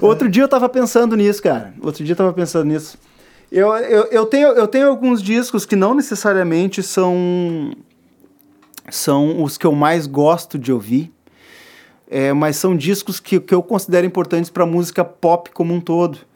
Outro 0.00 0.28
dia 0.28 0.44
eu 0.44 0.48
tava 0.48 0.68
pensando 0.68 1.16
nisso, 1.16 1.42
cara. 1.42 1.74
Outro 1.82 2.04
dia 2.04 2.12
eu 2.12 2.16
tava 2.16 2.32
pensando 2.32 2.66
nisso. 2.66 2.96
Eu, 3.50 3.74
eu, 3.74 4.04
eu, 4.04 4.26
tenho, 4.26 4.48
eu 4.50 4.68
tenho 4.68 4.86
alguns 4.86 5.20
discos 5.20 5.66
que 5.66 5.74
não 5.74 5.92
necessariamente 5.92 6.84
são, 6.84 7.72
são 8.88 9.42
os 9.42 9.58
que 9.58 9.66
eu 9.66 9.72
mais 9.72 10.06
gosto 10.06 10.56
de 10.56 10.72
ouvir, 10.72 11.12
é, 12.08 12.32
mas 12.32 12.54
são 12.54 12.76
discos 12.76 13.18
que, 13.18 13.40
que 13.40 13.52
eu 13.52 13.60
considero 13.60 14.06
importantes 14.06 14.48
para 14.48 14.64
música 14.64 15.04
pop 15.04 15.50
como 15.50 15.74
um 15.74 15.80
todo. 15.80 16.29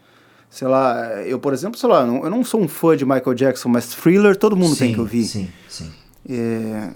Sei 0.54 0.68
lá, 0.68 1.20
eu, 1.26 1.38
por 1.40 1.52
exemplo, 1.52 1.76
sei 1.76 1.88
lá, 1.88 2.02
eu 2.06 2.30
não 2.30 2.44
sou 2.44 2.60
um 2.60 2.68
fã 2.68 2.96
de 2.96 3.04
Michael 3.04 3.34
Jackson, 3.34 3.68
mas 3.68 3.88
Thriller 3.88 4.36
todo 4.36 4.54
mundo 4.56 4.74
sim, 4.76 4.84
tem 4.84 4.94
que 4.94 5.00
ouvir. 5.00 5.24
Sim, 5.24 5.48
sim. 5.68 5.90
É, 6.30 6.90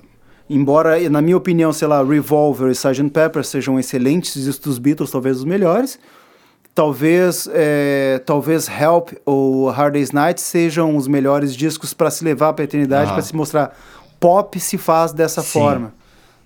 embora, 0.48 1.10
na 1.10 1.20
minha 1.20 1.36
opinião, 1.36 1.72
sei 1.72 1.88
lá, 1.88 2.00
Revolver 2.04 2.68
e 2.68 2.72
Sgt. 2.72 3.10
Pepper 3.10 3.44
sejam 3.44 3.76
excelentes 3.76 4.34
discos 4.34 4.58
dos 4.64 4.78
Beatles, 4.78 5.10
talvez 5.10 5.38
os 5.38 5.44
melhores. 5.44 5.98
Talvez, 6.72 7.48
é, 7.52 8.22
talvez 8.24 8.68
Help 8.68 9.10
ou 9.26 9.68
Hard 9.70 9.94
Day's 9.94 10.12
Night 10.12 10.40
sejam 10.40 10.96
os 10.96 11.08
melhores 11.08 11.56
discos 11.56 11.92
para 11.92 12.08
se 12.12 12.22
levar 12.22 12.52
para 12.52 12.62
a 12.62 12.66
eternidade, 12.66 13.10
Ah. 13.10 13.14
para 13.14 13.22
se 13.22 13.34
mostrar 13.34 13.76
pop 14.20 14.58
se 14.60 14.78
faz 14.78 15.12
dessa 15.12 15.42
Sim. 15.42 15.48
forma, 15.58 15.92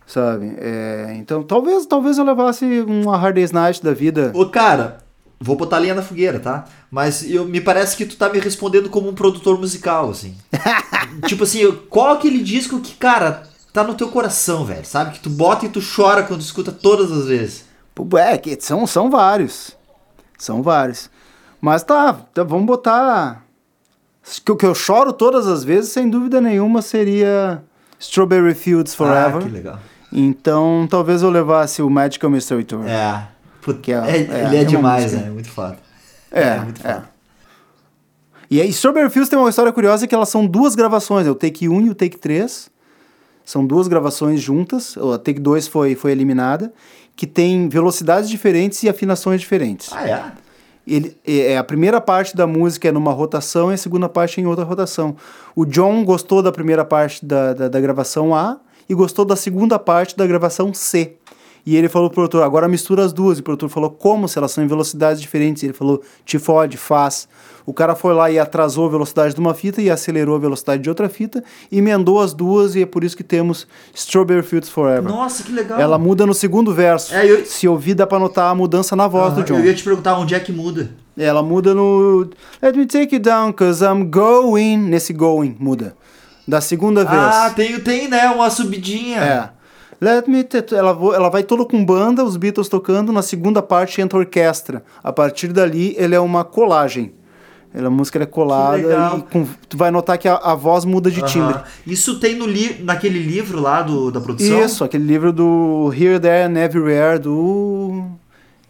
sabe? 0.06 0.55
É, 0.59 1.14
então, 1.18 1.43
talvez, 1.43 1.84
talvez 1.84 2.16
eu 2.16 2.24
levasse 2.24 2.64
uma 2.80 3.18
Hard 3.18 3.34
Day's 3.34 3.52
Night 3.52 3.82
da 3.84 3.93
vida. 3.93 4.32
Ô, 4.34 4.47
cara, 4.47 4.98
vou 5.43 5.56
botar 5.56 5.81
linha 5.81 5.94
na 5.94 6.02
fogueira, 6.02 6.39
tá? 6.39 6.64
Mas 6.90 7.28
eu, 7.28 7.44
me 7.44 7.60
parece 7.60 7.97
que 7.97 8.06
tu 8.06 8.16
tá 8.16 8.28
me 8.28 8.39
respondendo 8.39 8.89
como 8.89 9.09
um 9.09 9.14
produtor 9.14 9.59
musical, 9.59 10.10
assim. 10.10 10.36
tipo 11.27 11.43
assim, 11.43 11.70
qual 11.90 12.14
aquele 12.14 12.43
disco 12.43 12.81
que, 12.81 12.94
cara, 12.94 13.43
tá 13.73 13.82
no 13.82 13.94
teu 13.94 14.09
coração, 14.09 14.64
velho, 14.64 14.85
sabe? 14.85 15.12
Que 15.12 15.20
tu 15.20 15.28
bota 15.28 15.66
e 15.66 15.69
tu 15.69 15.81
chora 15.81 16.23
quando 16.23 16.40
escuta 16.40 16.70
todas 16.70 17.10
as 17.10 17.27
vezes. 17.27 17.64
É, 18.16 18.39
que 18.39 18.56
são, 18.60 18.86
são 18.86 19.10
vários. 19.10 19.77
São 20.39 20.62
vários. 20.62 21.10
Mas 21.60 21.82
tá, 21.82 22.12
tá, 22.12 22.44
vamos 22.44 22.66
botar. 22.66 23.44
Que 24.44 24.52
o 24.52 24.56
que 24.56 24.66
eu 24.66 24.74
choro 24.74 25.12
todas 25.12 25.48
as 25.48 25.64
vezes, 25.64 25.90
sem 25.90 26.09
dúvida 26.09 26.40
nenhuma, 26.40 26.81
seria 26.81 27.62
Strawberry 27.98 28.55
Fields 28.55 28.94
Forever. 28.94 29.43
Ah, 29.43 29.44
que 29.44 29.48
legal. 29.48 29.78
Então 30.12 30.86
talvez 30.89 31.23
eu 31.23 31.31
levasse 31.31 31.82
o 31.82 31.90
Magical 31.90 32.31
Mystery 32.31 32.64
Tour. 32.64 32.86
É. 32.86 33.31
Puta, 33.62 33.80
Que 33.80 33.93
é- 33.93 33.97
é- 33.97 34.10
é- 34.10 34.44
ele 34.47 34.56
é, 34.56 34.60
é 34.60 34.64
demais, 34.64 35.12
né? 35.12 35.24
É 35.28 35.30
muito 35.30 35.48
foda. 35.48 35.78
É, 36.30 36.59
muito 36.60 36.80
foda. 36.80 37.09
E 38.51 38.60
aí, 38.60 38.68
Strawberry 38.68 39.09
Fields 39.09 39.30
tem 39.30 39.39
uma 39.39 39.48
história 39.48 39.72
curiosa 39.72 40.06
que 40.06 40.14
elas 40.14 40.28
são 40.28 40.47
duas 40.47 40.74
gravações, 40.74 41.26
o 41.26 41.34
take 41.34 41.68
1 41.68 41.80
e 41.86 41.90
o 41.90 41.94
take 41.94 42.18
3. 42.18 42.70
São 43.44 43.66
duas 43.66 43.89
gravações 43.89 44.40
juntas, 44.43 44.94
a 44.98 45.18
take 45.18 45.40
2 45.40 45.66
foi, 45.66 45.94
foi 45.94 46.12
eliminada, 46.12 46.70
que 47.16 47.26
tem 47.26 47.68
velocidades 47.68 48.28
diferentes 48.28 48.82
e 48.82 48.89
afinações 48.90 49.40
diferentes. 49.40 49.89
Ah, 49.93 50.06
é? 50.09 50.22
Ele, 50.86 51.16
é, 51.26 51.56
a 51.56 51.64
primeira 51.64 52.01
parte 52.01 52.36
da 52.36 52.47
música 52.47 52.89
é 52.89 52.93
numa 52.93 53.12
rotação 53.12 53.70
e 53.70 53.74
a 53.74 53.78
segunda 53.78 54.09
parte 54.09 54.40
é 54.40 54.44
em 54.44 54.47
outra 54.47 54.64
rotação. 54.64 55.16
O 55.55 55.64
John 55.64 56.05
gostou 56.05 56.43
da 56.43 56.51
primeira 56.52 56.84
parte 56.84 57.24
da, 57.24 57.55
da, 57.55 57.68
da 57.68 57.80
gravação 57.80 58.34
A 58.34 58.59
e 58.89 58.94
gostou 58.94 59.24
da 59.24 59.36
segunda 59.36 59.78
parte 59.78 60.16
da 60.16 60.26
gravação 60.26 60.74
C. 60.74 61.16
E 61.64 61.76
ele 61.76 61.89
falou 61.89 62.09
pro 62.10 62.16
produtor, 62.16 62.43
agora 62.43 62.66
mistura 62.66 63.05
as 63.05 63.12
duas. 63.12 63.39
E 63.39 63.40
o 63.40 63.44
produtor 63.44 63.68
falou, 63.68 63.89
como 63.89 64.26
se 64.26 64.36
elas 64.36 64.51
são 64.51 64.64
em 64.64 64.66
velocidades 64.66 65.20
diferentes? 65.22 65.62
E 65.62 65.66
ele 65.66 65.72
falou, 65.72 66.02
te 66.24 66.36
fode, 66.39 66.76
faz. 66.76 67.28
O 67.64 67.72
cara 67.72 67.94
foi 67.94 68.12
lá 68.12 68.28
e 68.28 68.36
atrasou 68.40 68.86
a 68.86 68.90
velocidade 68.90 69.34
de 69.34 69.40
uma 69.40 69.55
fita 69.55 69.80
e 69.80 69.89
acelerou 69.89 70.34
a 70.34 70.39
velocidade 70.40 70.82
de 70.82 70.89
outra 70.89 71.09
fita, 71.09 71.44
emendou 71.70 72.20
as 72.20 72.34
duas 72.34 72.74
e 72.74 72.82
é 72.82 72.86
por 72.86 73.05
isso 73.05 73.16
que 73.16 73.22
temos 73.22 73.68
Strawberry 73.94 74.43
Fields 74.43 74.68
Forever. 74.68 75.05
Nossa, 75.05 75.44
que 75.44 75.52
legal. 75.52 75.78
Ela 75.78 75.97
muda 75.97 76.26
no 76.26 76.34
segundo 76.34 76.74
verso. 76.74 77.14
É, 77.14 77.24
eu- 77.30 77.47
Se 77.47 77.68
ouvir, 77.68 77.94
dá 77.94 78.05
pra 78.09 78.18
notar 78.18 78.51
a 78.51 78.55
mudança 78.56 78.97
na 78.97 79.06
voz 79.06 79.32
do 79.34 79.44
John. 79.44 79.59
Eu 79.59 79.64
ia 79.64 79.74
te 79.74 79.84
perguntar 79.84 80.18
onde 80.18 80.34
é 80.34 80.40
que 80.40 80.51
muda. 80.51 80.90
Ela 81.16 81.43
muda 81.44 81.72
no. 81.72 82.28
Let 82.60 82.74
me 82.74 82.86
take 82.86 83.14
you 83.14 83.20
down, 83.20 83.52
cause 83.52 83.84
I'm 83.84 84.06
going. 84.10 84.78
Nesse 84.78 85.12
going, 85.12 85.55
muda. 85.60 85.94
Da 86.48 86.60
segunda 86.60 87.05
vez. 87.05 87.16
Ah, 87.22 87.52
tem, 87.55 87.78
tem, 87.78 88.09
né? 88.09 88.28
Uma 88.30 88.51
subidinha. 88.51 89.20
É. 89.20 89.61
Let 90.01 90.27
me. 90.28 90.47
Ela, 90.73 90.90
ela 91.14 91.28
vai 91.28 91.43
todo 91.43 91.64
com 91.66 91.85
banda, 91.85 92.24
os 92.24 92.36
Beatles 92.36 92.69
tocando. 92.69 93.12
Na 93.12 93.23
segunda 93.23 93.62
parte 93.62 94.01
entra 94.01 94.19
orquestra. 94.19 94.82
A 95.02 95.12
partir 95.12 95.48
dali, 95.48 95.94
ele 95.98 96.14
é 96.14 96.20
uma 96.20 96.44
colagem. 96.44 97.12
Ela, 97.74 97.86
a 97.86 97.90
música 97.90 98.23
é 98.23 98.27
colada 98.27 98.78
e 99.19 99.23
com- 99.32 99.47
tu 99.69 99.78
vai 99.78 99.90
notar 99.90 100.19
que 100.19 100.28
a, 100.28 100.35
a 100.36 100.55
voz 100.55 100.85
muda 100.85 101.10
de 101.10 101.20
Aham. 101.20 101.27
timbre. 101.28 101.60
Isso 101.86 102.20
tem 102.20 102.35
no 102.36 102.47
li 102.47 102.82
naquele 102.82 103.19
livro 103.19 103.60
lá 103.60 103.81
do, 103.81 104.10
da 104.10 104.20
produção? 104.20 104.62
Isso, 104.62 104.85
aquele 104.85 105.05
livro 105.05 105.32
do 105.32 105.90
Here, 105.97 106.20
There 106.20 106.43
and 106.52 106.59
Everywhere 106.62 107.19
do 107.19 108.05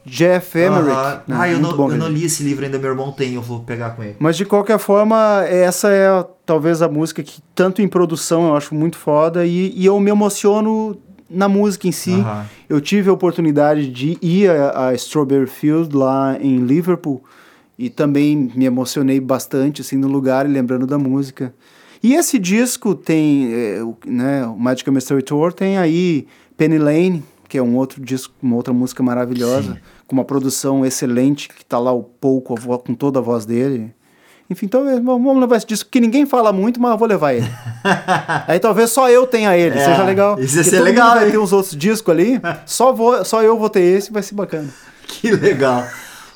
Jeff 0.06 0.56
Emerick. 0.56 0.90
Aham. 0.90 1.22
né? 1.26 1.36
Ah, 1.36 1.48
eu, 1.48 1.58
não, 1.58 1.70
eu 1.90 1.96
não 1.96 2.08
li 2.08 2.26
esse 2.26 2.44
livro 2.44 2.64
ainda, 2.64 2.78
meu 2.78 2.90
irmão 2.90 3.10
tem, 3.10 3.34
eu 3.34 3.42
vou 3.42 3.60
pegar 3.60 3.90
com 3.90 4.04
ele. 4.04 4.14
Mas 4.20 4.36
de 4.36 4.44
qualquer 4.44 4.78
forma, 4.78 5.44
essa 5.48 5.88
é 5.90 6.24
talvez 6.46 6.80
a 6.80 6.88
música 6.88 7.24
que, 7.24 7.40
tanto 7.56 7.82
em 7.82 7.88
produção, 7.88 8.48
eu 8.48 8.56
acho 8.56 8.72
muito 8.72 8.96
foda 8.98 9.44
e, 9.44 9.72
e 9.76 9.84
eu 9.84 9.98
me 9.98 10.10
emociono 10.12 10.96
na 11.32 11.48
música 11.48 11.88
em 11.88 11.92
si. 11.92 12.12
Aham. 12.12 12.46
Eu 12.68 12.80
tive 12.80 13.08
a 13.10 13.12
oportunidade 13.12 13.88
de 13.90 14.18
ir 14.22 14.50
a, 14.50 14.88
a 14.88 14.94
Strawberry 14.94 15.46
Field 15.46 15.94
lá 15.96 16.36
em 16.40 16.58
Liverpool 16.58 17.22
e 17.78 17.88
também 17.90 18.50
me 18.54 18.64
emocionei 18.64 19.18
bastante 19.20 19.80
assim 19.80 19.96
no 19.96 20.08
lugar 20.08 20.44
e 20.48 20.52
lembrando 20.52 20.86
da 20.86 20.98
música. 20.98 21.54
E 22.02 22.14
esse 22.14 22.38
disco 22.38 22.94
tem, 22.94 23.52
é, 23.52 23.82
o, 23.82 23.96
né, 24.06 24.44
o 24.46 24.58
Magical 24.58 24.92
Mystery 24.92 25.22
Tour 25.22 25.52
tem 25.52 25.78
aí 25.78 26.26
Penny 26.56 26.78
Lane, 26.78 27.22
que 27.48 27.56
é 27.58 27.62
um 27.62 27.76
outro 27.76 28.02
disco, 28.02 28.34
uma 28.42 28.56
outra 28.56 28.72
música 28.72 29.02
maravilhosa, 29.02 29.74
Sim. 29.74 29.80
com 30.06 30.16
uma 30.16 30.24
produção 30.24 30.84
excelente, 30.84 31.48
que 31.48 31.64
tá 31.64 31.78
lá 31.78 31.92
o 31.92 32.02
Paul 32.02 32.40
com, 32.42 32.54
a 32.54 32.56
vo- 32.60 32.78
com 32.78 32.94
toda 32.94 33.18
a 33.18 33.22
voz 33.22 33.44
dele. 33.46 33.92
Enfim, 34.52 34.66
então 34.66 34.84
vamos 35.04 35.40
levar 35.40 35.56
esse 35.56 35.66
disco, 35.66 35.88
que 35.90 35.98
ninguém 36.00 36.24
fala 36.26 36.52
muito, 36.52 36.80
mas 36.80 36.92
eu 36.92 36.98
vou 36.98 37.08
levar 37.08 37.32
ele. 37.34 37.50
Aí 38.46 38.58
talvez 38.60 38.90
só 38.90 39.08
eu 39.10 39.26
tenha 39.26 39.56
ele, 39.56 39.78
É, 39.78 39.84
seja 39.84 40.02
legal. 40.04 40.38
isso 40.38 40.56
ia 40.56 40.64
ser 40.64 40.80
legal, 40.80 41.14
vai 41.14 41.30
ter 41.30 41.38
uns 41.38 41.52
outros 41.52 41.74
discos 41.76 42.12
ali, 42.12 42.40
só, 42.66 42.92
vou, 42.92 43.24
só 43.24 43.42
eu 43.42 43.58
vou 43.58 43.68
ter 43.68 43.80
esse, 43.82 44.12
vai 44.12 44.22
ser 44.22 44.34
bacana. 44.34 44.68
Que 45.06 45.30
legal. 45.32 45.84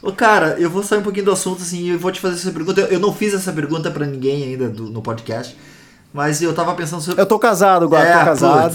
Ô, 0.02 0.12
cara, 0.12 0.56
eu 0.58 0.68
vou 0.70 0.82
sair 0.82 0.98
um 0.98 1.02
pouquinho 1.02 1.24
do 1.26 1.32
assunto, 1.32 1.62
assim, 1.62 1.90
eu 1.90 1.98
vou 1.98 2.10
te 2.12 2.20
fazer 2.20 2.34
essa 2.36 2.50
pergunta. 2.52 2.80
Eu, 2.82 2.86
eu 2.88 3.00
não 3.00 3.12
fiz 3.12 3.32
essa 3.34 3.52
pergunta 3.52 3.90
pra 3.90 4.04
ninguém 4.06 4.44
ainda 4.44 4.68
do- 4.68 4.90
no 4.90 5.00
podcast, 5.02 5.56
mas 6.12 6.40
eu 6.42 6.52
tava 6.54 6.74
pensando 6.74 7.00
sobre... 7.02 7.20
Eu 7.20 7.26
tô 7.26 7.38
casado 7.38 7.84
agora, 7.86 8.04
É, 8.08 8.18
tô 8.18 8.24
casado. 8.24 8.74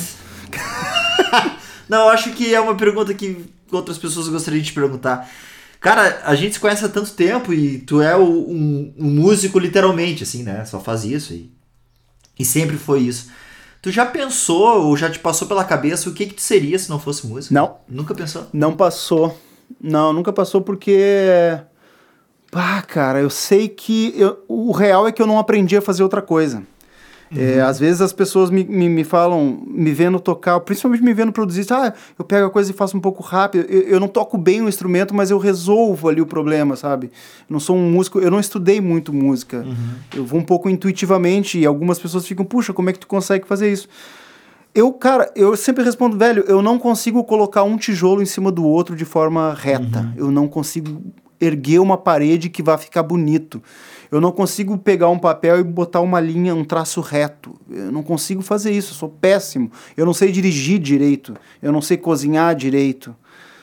não, 1.87 2.01
eu 2.03 2.09
acho 2.09 2.31
que 2.31 2.53
é 2.53 2.59
uma 2.59 2.75
pergunta 2.75 3.13
que 3.13 3.45
outras 3.71 3.97
pessoas 3.97 4.27
gostariam 4.27 4.61
de 4.61 4.67
te 4.69 4.73
perguntar. 4.73 5.29
Cara, 5.81 6.21
a 6.25 6.35
gente 6.35 6.53
se 6.53 6.59
conhece 6.59 6.85
há 6.85 6.89
tanto 6.89 7.11
tempo 7.13 7.51
e 7.53 7.79
tu 7.79 8.01
é 8.01 8.15
o- 8.15 8.23
um, 8.23 8.93
um 8.97 9.09
músico 9.09 9.57
literalmente, 9.59 10.23
assim, 10.23 10.43
né? 10.43 10.63
Só 10.63 10.79
faz 10.79 11.03
isso 11.03 11.33
e, 11.33 11.51
e 12.39 12.45
sempre 12.45 12.77
foi 12.77 12.99
isso. 12.99 13.29
Tu 13.81 13.91
já 13.91 14.05
pensou 14.05 14.83
ou 14.85 14.95
já 14.95 15.09
te 15.09 15.17
passou 15.17 15.47
pela 15.47 15.63
cabeça 15.65 16.07
o 16.07 16.13
que 16.13 16.27
que 16.27 16.35
tu 16.35 16.41
seria 16.41 16.77
se 16.77 16.87
não 16.87 16.99
fosse 16.99 17.25
músico? 17.25 17.51
Não. 17.53 17.77
Nunca 17.89 18.13
pensou? 18.13 18.45
Não 18.53 18.73
passou. 18.77 19.35
Não, 19.81 20.13
nunca 20.13 20.31
passou 20.31 20.61
porque. 20.61 20.99
Ah, 22.53 22.81
cara, 22.83 23.19
eu 23.19 23.29
sei 23.31 23.67
que. 23.67 24.13
eu- 24.15 24.43
o 24.47 24.71
real 24.71 25.07
é 25.07 25.11
que 25.11 25.19
eu 25.21 25.25
não 25.25 25.39
aprendi 25.39 25.75
a 25.75 25.81
fazer 25.81 26.03
outra 26.03 26.21
coisa. 26.21 26.61
É, 27.35 27.61
às 27.61 27.79
vezes 27.79 28.01
as 28.01 28.11
pessoas 28.11 28.49
me, 28.49 28.63
me, 28.63 28.89
me 28.89 29.03
falam, 29.03 29.63
me 29.65 29.91
vendo 29.93 30.19
tocar, 30.19 30.59
principalmente 30.59 31.03
me 31.03 31.13
vendo 31.13 31.31
produzir, 31.31 31.65
ah, 31.71 31.93
eu 32.17 32.25
pego 32.25 32.47
a 32.47 32.49
coisa 32.49 32.71
e 32.71 32.73
faço 32.73 32.97
um 32.97 32.99
pouco 32.99 33.23
rápido. 33.23 33.65
Eu, 33.69 33.81
eu 33.83 33.99
não 33.99 34.07
toco 34.07 34.37
bem 34.37 34.61
o 34.61 34.67
instrumento, 34.67 35.13
mas 35.13 35.31
eu 35.31 35.37
resolvo 35.37 36.09
ali 36.09 36.21
o 36.21 36.25
problema, 36.25 36.75
sabe? 36.75 37.07
Eu 37.07 37.53
não 37.53 37.59
sou 37.59 37.75
um 37.75 37.89
músico, 37.89 38.19
eu 38.19 38.29
não 38.29 38.39
estudei 38.39 38.81
muito 38.81 39.13
música. 39.13 39.65
Eu 40.13 40.25
vou 40.25 40.39
um 40.39 40.43
pouco 40.43 40.69
intuitivamente 40.69 41.57
e 41.57 41.65
algumas 41.65 41.99
pessoas 41.99 42.27
ficam, 42.27 42.43
puxa, 42.43 42.73
como 42.73 42.89
é 42.89 42.93
que 42.93 42.99
tu 42.99 43.07
consegue 43.07 43.47
fazer 43.47 43.71
isso? 43.71 43.87
Eu, 44.73 44.91
cara, 44.93 45.29
eu 45.35 45.55
sempre 45.57 45.83
respondo, 45.83 46.17
velho, 46.17 46.45
eu 46.47 46.61
não 46.61 46.79
consigo 46.79 47.23
colocar 47.25 47.63
um 47.63 47.75
tijolo 47.77 48.21
em 48.21 48.25
cima 48.25 48.51
do 48.51 48.65
outro 48.65 48.95
de 48.95 49.03
forma 49.03 49.53
reta. 49.53 50.13
Eu 50.15 50.31
não 50.31 50.47
consigo 50.47 51.01
erguer 51.41 51.79
uma 51.79 51.97
parede 51.97 52.49
que 52.49 52.61
vai 52.61 52.77
ficar 52.77 53.03
bonito. 53.03 53.61
Eu 54.11 54.19
não 54.19 54.31
consigo 54.31 54.77
pegar 54.77 55.07
um 55.07 55.17
papel 55.17 55.59
e 55.59 55.63
botar 55.63 56.01
uma 56.01 56.19
linha, 56.19 56.53
um 56.53 56.65
traço 56.65 56.99
reto. 56.99 57.55
Eu 57.69 57.93
não 57.93 58.03
consigo 58.03 58.41
fazer 58.41 58.71
isso, 58.71 58.91
eu 58.91 58.95
sou 58.95 59.09
péssimo. 59.09 59.71
Eu 59.95 60.05
não 60.05 60.13
sei 60.13 60.33
dirigir 60.33 60.79
direito, 60.79 61.33
eu 61.61 61.71
não 61.71 61.81
sei 61.81 61.95
cozinhar 61.95 62.53
direito. 62.53 63.15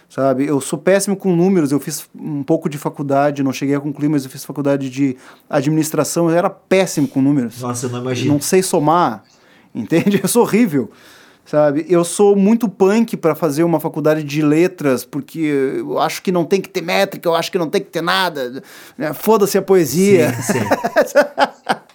Sabe, 0.08 0.46
eu 0.46 0.58
sou 0.58 0.78
péssimo 0.78 1.14
com 1.14 1.36
números. 1.36 1.70
Eu 1.70 1.78
fiz 1.78 2.08
um 2.18 2.42
pouco 2.42 2.66
de 2.66 2.78
faculdade, 2.78 3.42
não 3.42 3.52
cheguei 3.52 3.74
a 3.74 3.80
concluir, 3.80 4.08
mas 4.08 4.24
eu 4.24 4.30
fiz 4.30 4.42
faculdade 4.42 4.88
de 4.88 5.18
administração. 5.50 6.30
Eu 6.30 6.36
era 6.36 6.48
péssimo 6.48 7.06
com 7.06 7.20
números. 7.20 7.60
Nossa, 7.60 7.84
eu 7.84 7.90
não 7.90 8.00
imagino. 8.00 8.32
não 8.32 8.40
sei 8.40 8.62
somar, 8.62 9.22
entende? 9.74 10.18
Eu 10.24 10.28
sou 10.28 10.42
horrível, 10.42 10.90
sabe? 11.50 11.84
Eu 11.88 12.04
sou 12.04 12.36
muito 12.36 12.68
punk 12.68 13.16
para 13.16 13.34
fazer 13.34 13.64
uma 13.64 13.80
faculdade 13.80 14.22
de 14.22 14.42
letras, 14.42 15.04
porque 15.04 15.38
eu 15.78 15.98
acho 15.98 16.22
que 16.22 16.30
não 16.30 16.44
tem 16.44 16.60
que 16.60 16.68
ter 16.68 16.82
métrica, 16.82 17.28
eu 17.28 17.34
acho 17.34 17.50
que 17.50 17.58
não 17.58 17.68
tem 17.68 17.80
que 17.80 17.90
ter 17.90 18.02
nada. 18.02 18.62
né? 18.96 19.12
Foda-se 19.12 19.56
a 19.58 19.62
poesia. 19.62 20.32
Sim, 20.34 20.52
sim. 20.52 20.58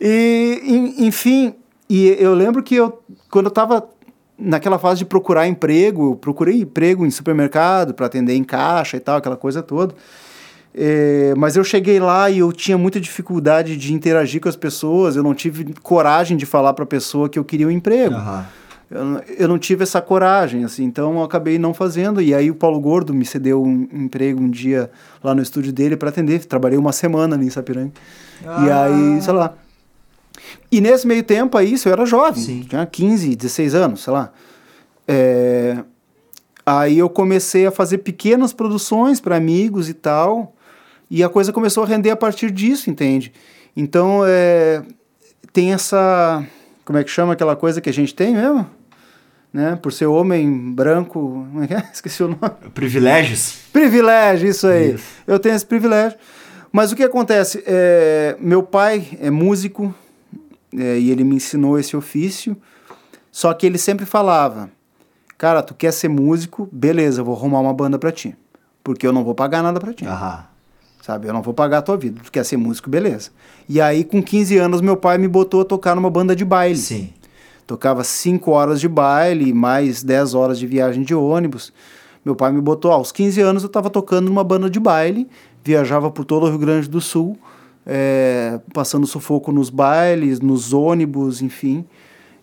E, 0.00 0.60
en- 0.64 1.06
enfim, 1.06 1.54
e 1.88 2.08
eu 2.18 2.34
lembro 2.34 2.62
que 2.62 2.74
eu, 2.74 3.00
quando 3.30 3.46
eu 3.46 3.50
tava 3.52 3.88
naquela 4.36 4.78
fase 4.78 4.98
de 5.00 5.04
procurar 5.04 5.46
emprego, 5.46 6.10
eu 6.12 6.16
procurei 6.16 6.60
emprego 6.62 7.06
em 7.06 7.10
supermercado 7.10 7.94
para 7.94 8.06
atender 8.06 8.34
em 8.34 8.42
caixa 8.44 8.96
e 8.96 9.00
tal, 9.00 9.16
aquela 9.18 9.36
coisa 9.36 9.62
toda. 9.62 9.94
É, 10.80 11.34
mas 11.36 11.56
eu 11.56 11.64
cheguei 11.64 11.98
lá 11.98 12.30
e 12.30 12.38
eu 12.38 12.52
tinha 12.52 12.78
muita 12.78 13.00
dificuldade 13.00 13.76
de 13.76 13.92
interagir 13.92 14.40
com 14.40 14.48
as 14.48 14.54
pessoas, 14.54 15.16
eu 15.16 15.24
não 15.24 15.34
tive 15.34 15.74
coragem 15.82 16.36
de 16.36 16.46
falar 16.46 16.72
para 16.72 16.84
a 16.84 16.86
pessoa 16.86 17.28
que 17.28 17.36
eu 17.36 17.44
queria 17.44 17.66
um 17.66 17.70
emprego. 17.70 18.14
Aham. 18.14 18.46
eu, 18.88 19.00
eu 19.38 19.48
não 19.48 19.58
tive 19.58 19.82
essa 19.82 20.00
coragem, 20.00 20.62
assim, 20.62 20.84
então 20.84 21.14
eu 21.14 21.24
acabei 21.24 21.58
não 21.58 21.74
fazendo. 21.74 22.22
E 22.22 22.32
aí 22.32 22.48
o 22.48 22.54
Paulo 22.54 22.78
Gordo 22.78 23.12
me 23.12 23.24
cedeu 23.24 23.60
um 23.60 23.88
emprego 23.92 24.40
um 24.40 24.48
dia 24.48 24.88
lá 25.20 25.34
no 25.34 25.42
estúdio 25.42 25.72
dele 25.72 25.96
para 25.96 26.10
atender. 26.10 26.44
Trabalhei 26.44 26.78
uma 26.78 26.92
semana 26.92 27.34
ali 27.34 27.46
em 27.46 27.50
Sapiranga. 27.50 27.90
Ah. 28.46 28.64
E 28.64 28.70
aí, 28.70 29.20
sei 29.20 29.32
lá. 29.32 29.54
E 30.70 30.80
nesse 30.80 31.08
meio 31.08 31.24
tempo 31.24 31.58
aí, 31.58 31.72
isso 31.72 31.88
eu 31.88 31.92
era 31.92 32.06
jovem, 32.06 32.40
Sim. 32.40 32.66
tinha 32.68 32.86
15, 32.86 33.34
16 33.34 33.74
anos, 33.74 34.04
sei 34.04 34.12
lá. 34.12 34.30
É, 35.08 35.78
aí 36.64 36.98
eu 36.98 37.10
comecei 37.10 37.66
a 37.66 37.72
fazer 37.72 37.98
pequenas 37.98 38.52
produções 38.52 39.20
para 39.20 39.34
amigos 39.34 39.88
e 39.88 39.94
tal. 39.94 40.54
E 41.10 41.22
a 41.22 41.28
coisa 41.28 41.52
começou 41.52 41.84
a 41.84 41.86
render 41.86 42.10
a 42.10 42.16
partir 42.16 42.50
disso, 42.50 42.90
entende? 42.90 43.32
Então, 43.74 44.22
é, 44.26 44.82
tem 45.52 45.72
essa. 45.72 46.44
Como 46.84 46.98
é 46.98 47.04
que 47.04 47.10
chama 47.10 47.32
aquela 47.32 47.56
coisa 47.56 47.80
que 47.80 47.88
a 47.88 47.92
gente 47.92 48.14
tem 48.14 48.34
mesmo? 48.34 48.68
Né? 49.52 49.76
Por 49.76 49.92
ser 49.92 50.06
homem 50.06 50.74
branco. 50.74 51.46
Como 51.50 51.62
é 51.62 51.66
que 51.66 51.74
é? 51.74 51.84
Esqueci 51.92 52.22
o 52.22 52.28
nome. 52.28 52.70
Privilégios? 52.74 53.60
Privilégio, 53.72 54.48
isso 54.48 54.66
aí. 54.66 54.94
Isso. 54.94 55.04
Eu 55.26 55.38
tenho 55.38 55.54
esse 55.54 55.64
privilégio. 55.64 56.18
Mas 56.70 56.92
o 56.92 56.96
que 56.96 57.02
acontece? 57.02 57.62
É, 57.66 58.36
meu 58.38 58.62
pai 58.62 59.18
é 59.20 59.30
músico 59.30 59.94
é, 60.76 60.98
e 60.98 61.10
ele 61.10 61.24
me 61.24 61.36
ensinou 61.36 61.78
esse 61.78 61.96
ofício. 61.96 62.54
Só 63.32 63.54
que 63.54 63.64
ele 63.64 63.78
sempre 63.78 64.04
falava: 64.04 64.70
Cara, 65.38 65.62
tu 65.62 65.74
quer 65.74 65.92
ser 65.92 66.08
músico? 66.08 66.68
Beleza, 66.70 67.22
eu 67.22 67.24
vou 67.24 67.34
arrumar 67.34 67.60
uma 67.60 67.72
banda 67.72 67.98
pra 67.98 68.12
ti. 68.12 68.36
Porque 68.84 69.06
eu 69.06 69.12
não 69.12 69.24
vou 69.24 69.34
pagar 69.34 69.62
nada 69.62 69.80
pra 69.80 69.94
ti. 69.94 70.04
Aham 70.04 70.57
sabe? 71.08 71.26
Eu 71.26 71.32
não 71.32 71.40
vou 71.40 71.54
pagar 71.54 71.78
a 71.78 71.82
tua 71.82 71.96
vida. 71.96 72.20
Tu 72.22 72.30
quer 72.30 72.44
ser 72.44 72.58
músico, 72.58 72.90
beleza. 72.90 73.30
E 73.66 73.80
aí, 73.80 74.04
com 74.04 74.22
15 74.22 74.58
anos, 74.58 74.82
meu 74.82 74.94
pai 74.94 75.16
me 75.16 75.26
botou 75.26 75.62
a 75.62 75.64
tocar 75.64 75.96
numa 75.96 76.10
banda 76.10 76.36
de 76.36 76.44
baile. 76.44 76.76
Sim. 76.76 77.08
Tocava 77.66 78.04
5 78.04 78.50
horas 78.50 78.78
de 78.78 78.86
baile, 78.86 79.54
mais 79.54 80.02
10 80.02 80.34
horas 80.34 80.58
de 80.58 80.66
viagem 80.66 81.02
de 81.02 81.14
ônibus. 81.14 81.72
Meu 82.22 82.36
pai 82.36 82.52
me 82.52 82.60
botou, 82.60 82.92
aos 82.92 83.10
15 83.10 83.40
anos 83.40 83.62
eu 83.62 83.68
estava 83.68 83.88
tocando 83.88 84.26
numa 84.26 84.44
banda 84.44 84.68
de 84.68 84.78
baile, 84.78 85.26
viajava 85.64 86.10
por 86.10 86.26
todo 86.26 86.44
o 86.44 86.50
Rio 86.50 86.58
Grande 86.58 86.90
do 86.90 87.00
Sul, 87.00 87.38
é, 87.86 88.60
passando 88.74 89.06
sufoco 89.06 89.50
nos 89.50 89.70
bailes, 89.70 90.40
nos 90.40 90.74
ônibus, 90.74 91.40
enfim. 91.40 91.86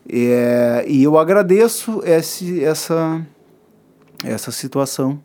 É, 0.10 0.86
e 0.88 1.04
eu 1.04 1.20
agradeço 1.20 2.02
esse, 2.04 2.64
essa, 2.64 3.24
essa 4.24 4.52
situação 4.52 5.20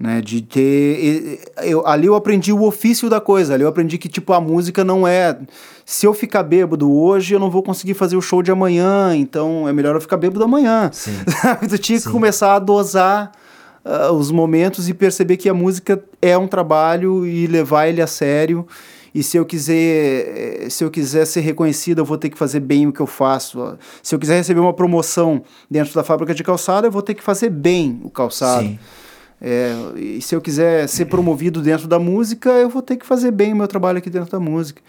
né, 0.00 0.22
de 0.22 0.40
ter 0.40 1.40
eu, 1.62 1.86
ali 1.86 2.06
eu 2.06 2.14
aprendi 2.14 2.54
o 2.54 2.62
ofício 2.62 3.10
da 3.10 3.20
coisa 3.20 3.52
ali 3.52 3.62
eu 3.62 3.68
aprendi 3.68 3.98
que 3.98 4.08
tipo 4.08 4.32
a 4.32 4.40
música 4.40 4.82
não 4.82 5.06
é 5.06 5.38
se 5.84 6.06
eu 6.06 6.14
ficar 6.14 6.42
bêbado 6.42 6.90
hoje 6.90 7.34
eu 7.34 7.38
não 7.38 7.50
vou 7.50 7.62
conseguir 7.62 7.92
fazer 7.92 8.16
o 8.16 8.22
show 8.22 8.42
de 8.42 8.50
amanhã 8.50 9.14
então 9.14 9.68
é 9.68 9.72
melhor 9.74 9.94
eu 9.94 10.00
ficar 10.00 10.16
bêbado 10.16 10.42
amanhã 10.42 10.88
Sim. 10.90 11.12
tu 11.68 11.76
tinha 11.76 11.98
Sim. 11.98 12.06
que 12.06 12.10
começar 12.10 12.54
a 12.54 12.58
dosar 12.58 13.30
uh, 13.84 14.10
os 14.14 14.30
momentos 14.30 14.88
e 14.88 14.94
perceber 14.94 15.36
que 15.36 15.50
a 15.50 15.54
música 15.54 16.02
é 16.22 16.36
um 16.38 16.48
trabalho 16.48 17.26
e 17.26 17.46
levar 17.46 17.86
ele 17.86 18.00
a 18.00 18.06
sério 18.06 18.66
e 19.14 19.22
se 19.22 19.36
eu 19.36 19.44
quiser 19.44 20.70
se 20.70 20.82
eu 20.82 20.90
quiser 20.90 21.26
ser 21.26 21.40
reconhecido 21.40 21.98
eu 21.98 22.06
vou 22.06 22.16
ter 22.16 22.30
que 22.30 22.38
fazer 22.38 22.60
bem 22.60 22.86
o 22.86 22.92
que 22.92 23.00
eu 23.00 23.06
faço 23.06 23.76
se 24.02 24.14
eu 24.14 24.18
quiser 24.18 24.36
receber 24.36 24.60
uma 24.60 24.72
promoção 24.72 25.42
dentro 25.70 25.92
da 25.92 26.02
fábrica 26.02 26.32
de 26.32 26.42
calçado 26.42 26.86
eu 26.86 26.90
vou 26.90 27.02
ter 27.02 27.12
que 27.12 27.22
fazer 27.22 27.50
bem 27.50 28.00
o 28.02 28.08
calçado 28.08 28.62
Sim. 28.62 28.78
É, 29.40 29.74
e 29.96 30.20
se 30.20 30.34
eu 30.34 30.40
quiser 30.40 30.86
ser 30.86 31.06
promovido 31.06 31.62
dentro 31.62 31.88
da 31.88 31.98
música, 31.98 32.50
eu 32.50 32.68
vou 32.68 32.82
ter 32.82 32.96
que 32.96 33.06
fazer 33.06 33.30
bem 33.30 33.52
o 33.52 33.56
meu 33.56 33.66
trabalho 33.66 33.98
aqui 33.98 34.10
dentro 34.10 34.30
da 34.30 34.40
música. 34.40 34.82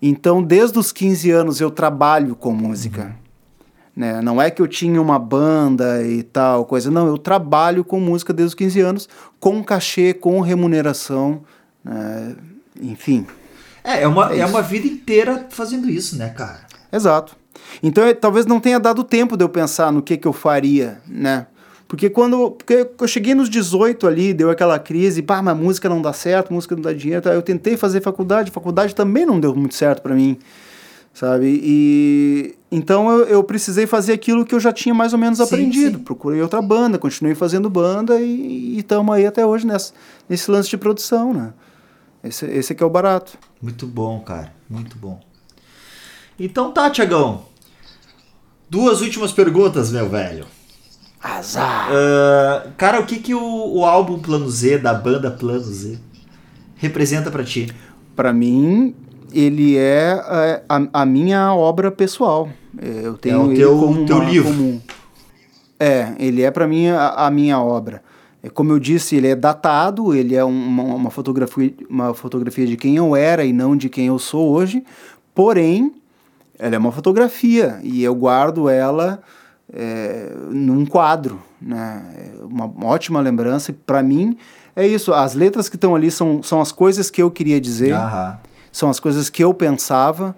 Então, 0.00 0.42
desde 0.42 0.78
os 0.78 0.90
15 0.90 1.30
anos, 1.30 1.60
eu 1.60 1.70
trabalho 1.70 2.34
com 2.34 2.52
música. 2.52 3.14
Né? 3.94 4.22
Não 4.22 4.40
é 4.40 4.50
que 4.50 4.62
eu 4.62 4.66
tinha 4.66 5.00
uma 5.00 5.18
banda 5.18 6.02
e 6.02 6.22
tal 6.22 6.64
coisa. 6.64 6.90
Não, 6.90 7.06
eu 7.06 7.18
trabalho 7.18 7.84
com 7.84 8.00
música 8.00 8.32
desde 8.32 8.48
os 8.48 8.54
15 8.54 8.80
anos, 8.80 9.08
com 9.38 9.62
cachê, 9.62 10.14
com 10.14 10.40
remuneração, 10.40 11.42
né? 11.84 12.34
enfim. 12.80 13.26
É, 13.84 14.02
é 14.02 14.08
uma, 14.08 14.32
é, 14.32 14.38
é 14.38 14.46
uma 14.46 14.62
vida 14.62 14.86
inteira 14.86 15.46
fazendo 15.50 15.88
isso, 15.90 16.16
né, 16.16 16.30
cara? 16.30 16.60
Exato. 16.90 17.36
Então, 17.82 18.06
eu, 18.06 18.14
talvez 18.14 18.46
não 18.46 18.58
tenha 18.58 18.80
dado 18.80 19.04
tempo 19.04 19.36
de 19.36 19.44
eu 19.44 19.48
pensar 19.48 19.92
no 19.92 20.02
que, 20.02 20.16
que 20.16 20.26
eu 20.26 20.32
faria, 20.32 21.00
né? 21.06 21.46
Porque 21.92 22.08
quando 22.08 22.52
porque 22.52 22.88
eu 22.98 23.06
cheguei 23.06 23.34
nos 23.34 23.50
18 23.50 24.06
ali, 24.06 24.32
deu 24.32 24.48
aquela 24.48 24.78
crise, 24.78 25.20
pá, 25.20 25.42
mas 25.42 25.54
música 25.54 25.90
não 25.90 26.00
dá 26.00 26.10
certo, 26.14 26.50
música 26.50 26.74
não 26.74 26.80
dá 26.80 26.90
dinheiro. 26.90 27.20
Tá? 27.20 27.34
Eu 27.34 27.42
tentei 27.42 27.76
fazer 27.76 28.00
faculdade, 28.00 28.50
faculdade 28.50 28.94
também 28.94 29.26
não 29.26 29.38
deu 29.38 29.54
muito 29.54 29.74
certo 29.74 30.00
para 30.00 30.14
mim, 30.14 30.38
sabe? 31.12 31.60
E 31.62 32.54
então 32.70 33.10
eu, 33.10 33.26
eu, 33.26 33.44
precisei 33.44 33.86
fazer 33.86 34.14
aquilo 34.14 34.42
que 34.46 34.54
eu 34.54 34.58
já 34.58 34.72
tinha 34.72 34.94
mais 34.94 35.12
ou 35.12 35.18
menos 35.18 35.36
sim, 35.36 35.44
aprendido. 35.44 35.98
Sim. 35.98 36.04
Procurei 36.04 36.40
outra 36.40 36.62
banda, 36.62 36.98
continuei 36.98 37.34
fazendo 37.34 37.68
banda 37.68 38.18
e 38.18 38.78
estamos 38.78 39.14
aí 39.14 39.26
até 39.26 39.44
hoje 39.44 39.66
nessa, 39.66 39.92
nesse 40.26 40.50
lance 40.50 40.70
de 40.70 40.78
produção, 40.78 41.34
né? 41.34 41.52
Esse, 42.24 42.46
esse 42.46 42.72
aqui 42.72 42.82
é 42.82 42.86
o 42.86 42.88
barato. 42.88 43.36
Muito 43.60 43.86
bom, 43.86 44.18
cara. 44.20 44.50
Muito 44.66 44.96
bom. 44.96 45.20
Então 46.40 46.72
tá, 46.72 46.88
Tiagão. 46.88 47.42
Duas 48.70 49.02
últimas 49.02 49.30
perguntas, 49.30 49.92
meu 49.92 50.08
velho. 50.08 50.46
Azar. 51.22 51.88
Uh, 51.90 52.72
cara, 52.76 53.00
o 53.00 53.06
que, 53.06 53.20
que 53.20 53.34
o, 53.34 53.76
o 53.76 53.84
álbum 53.84 54.18
Plano 54.18 54.50
Z, 54.50 54.78
da 54.78 54.92
banda 54.92 55.30
Plano 55.30 55.60
Z, 55.60 55.98
representa 56.74 57.30
para 57.30 57.44
ti? 57.44 57.72
Para 58.16 58.32
mim, 58.32 58.94
ele 59.32 59.76
é 59.76 60.12
a, 60.12 60.62
a, 60.68 61.02
a, 61.02 61.06
minha 61.06 61.54
obra 61.54 61.92
pessoal. 61.92 62.48
É, 62.76 63.06
eu 63.06 63.14
tenho 63.14 63.36
é 63.36 63.38
o 63.38 63.54
teu, 63.54 63.78
como 63.78 64.04
teu 64.04 64.16
uma, 64.16 64.24
livro. 64.24 64.52
Como, 64.52 64.82
é, 65.78 66.12
ele 66.18 66.42
é 66.42 66.50
para 66.50 66.66
mim 66.66 66.88
a, 66.88 67.26
a, 67.26 67.30
minha 67.30 67.60
obra. 67.60 68.02
É, 68.42 68.50
como 68.50 68.72
eu 68.72 68.80
disse, 68.80 69.14
ele 69.14 69.28
é 69.28 69.36
datado, 69.36 70.14
ele 70.14 70.34
é 70.34 70.42
uma, 70.42 70.82
uma, 70.82 71.10
fotografia, 71.10 71.72
uma 71.88 72.12
fotografia 72.14 72.66
de 72.66 72.76
quem 72.76 72.96
eu 72.96 73.14
era 73.14 73.44
e 73.44 73.52
não 73.52 73.76
de 73.76 73.88
quem 73.88 74.06
eu 74.06 74.18
sou 74.18 74.50
hoje. 74.50 74.84
Porém, 75.32 75.94
ela 76.58 76.74
é 76.74 76.78
uma 76.78 76.92
fotografia 76.92 77.78
e 77.82 78.02
eu 78.02 78.14
guardo 78.14 78.68
ela 78.68 79.22
é, 79.72 80.32
num 80.50 80.84
quadro, 80.84 81.40
né? 81.60 82.02
É 82.16 82.44
uma, 82.44 82.66
uma 82.66 82.86
ótima 82.86 83.20
lembrança. 83.20 83.74
Para 83.86 84.02
mim, 84.02 84.36
é 84.76 84.86
isso. 84.86 85.12
As 85.12 85.34
letras 85.34 85.68
que 85.68 85.76
estão 85.76 85.94
ali 85.94 86.10
são, 86.10 86.42
são 86.42 86.60
as 86.60 86.70
coisas 86.70 87.10
que 87.10 87.22
eu 87.22 87.30
queria 87.30 87.60
dizer, 87.60 87.94
Aham. 87.94 88.38
são 88.70 88.90
as 88.90 89.00
coisas 89.00 89.30
que 89.30 89.42
eu 89.42 89.54
pensava, 89.54 90.36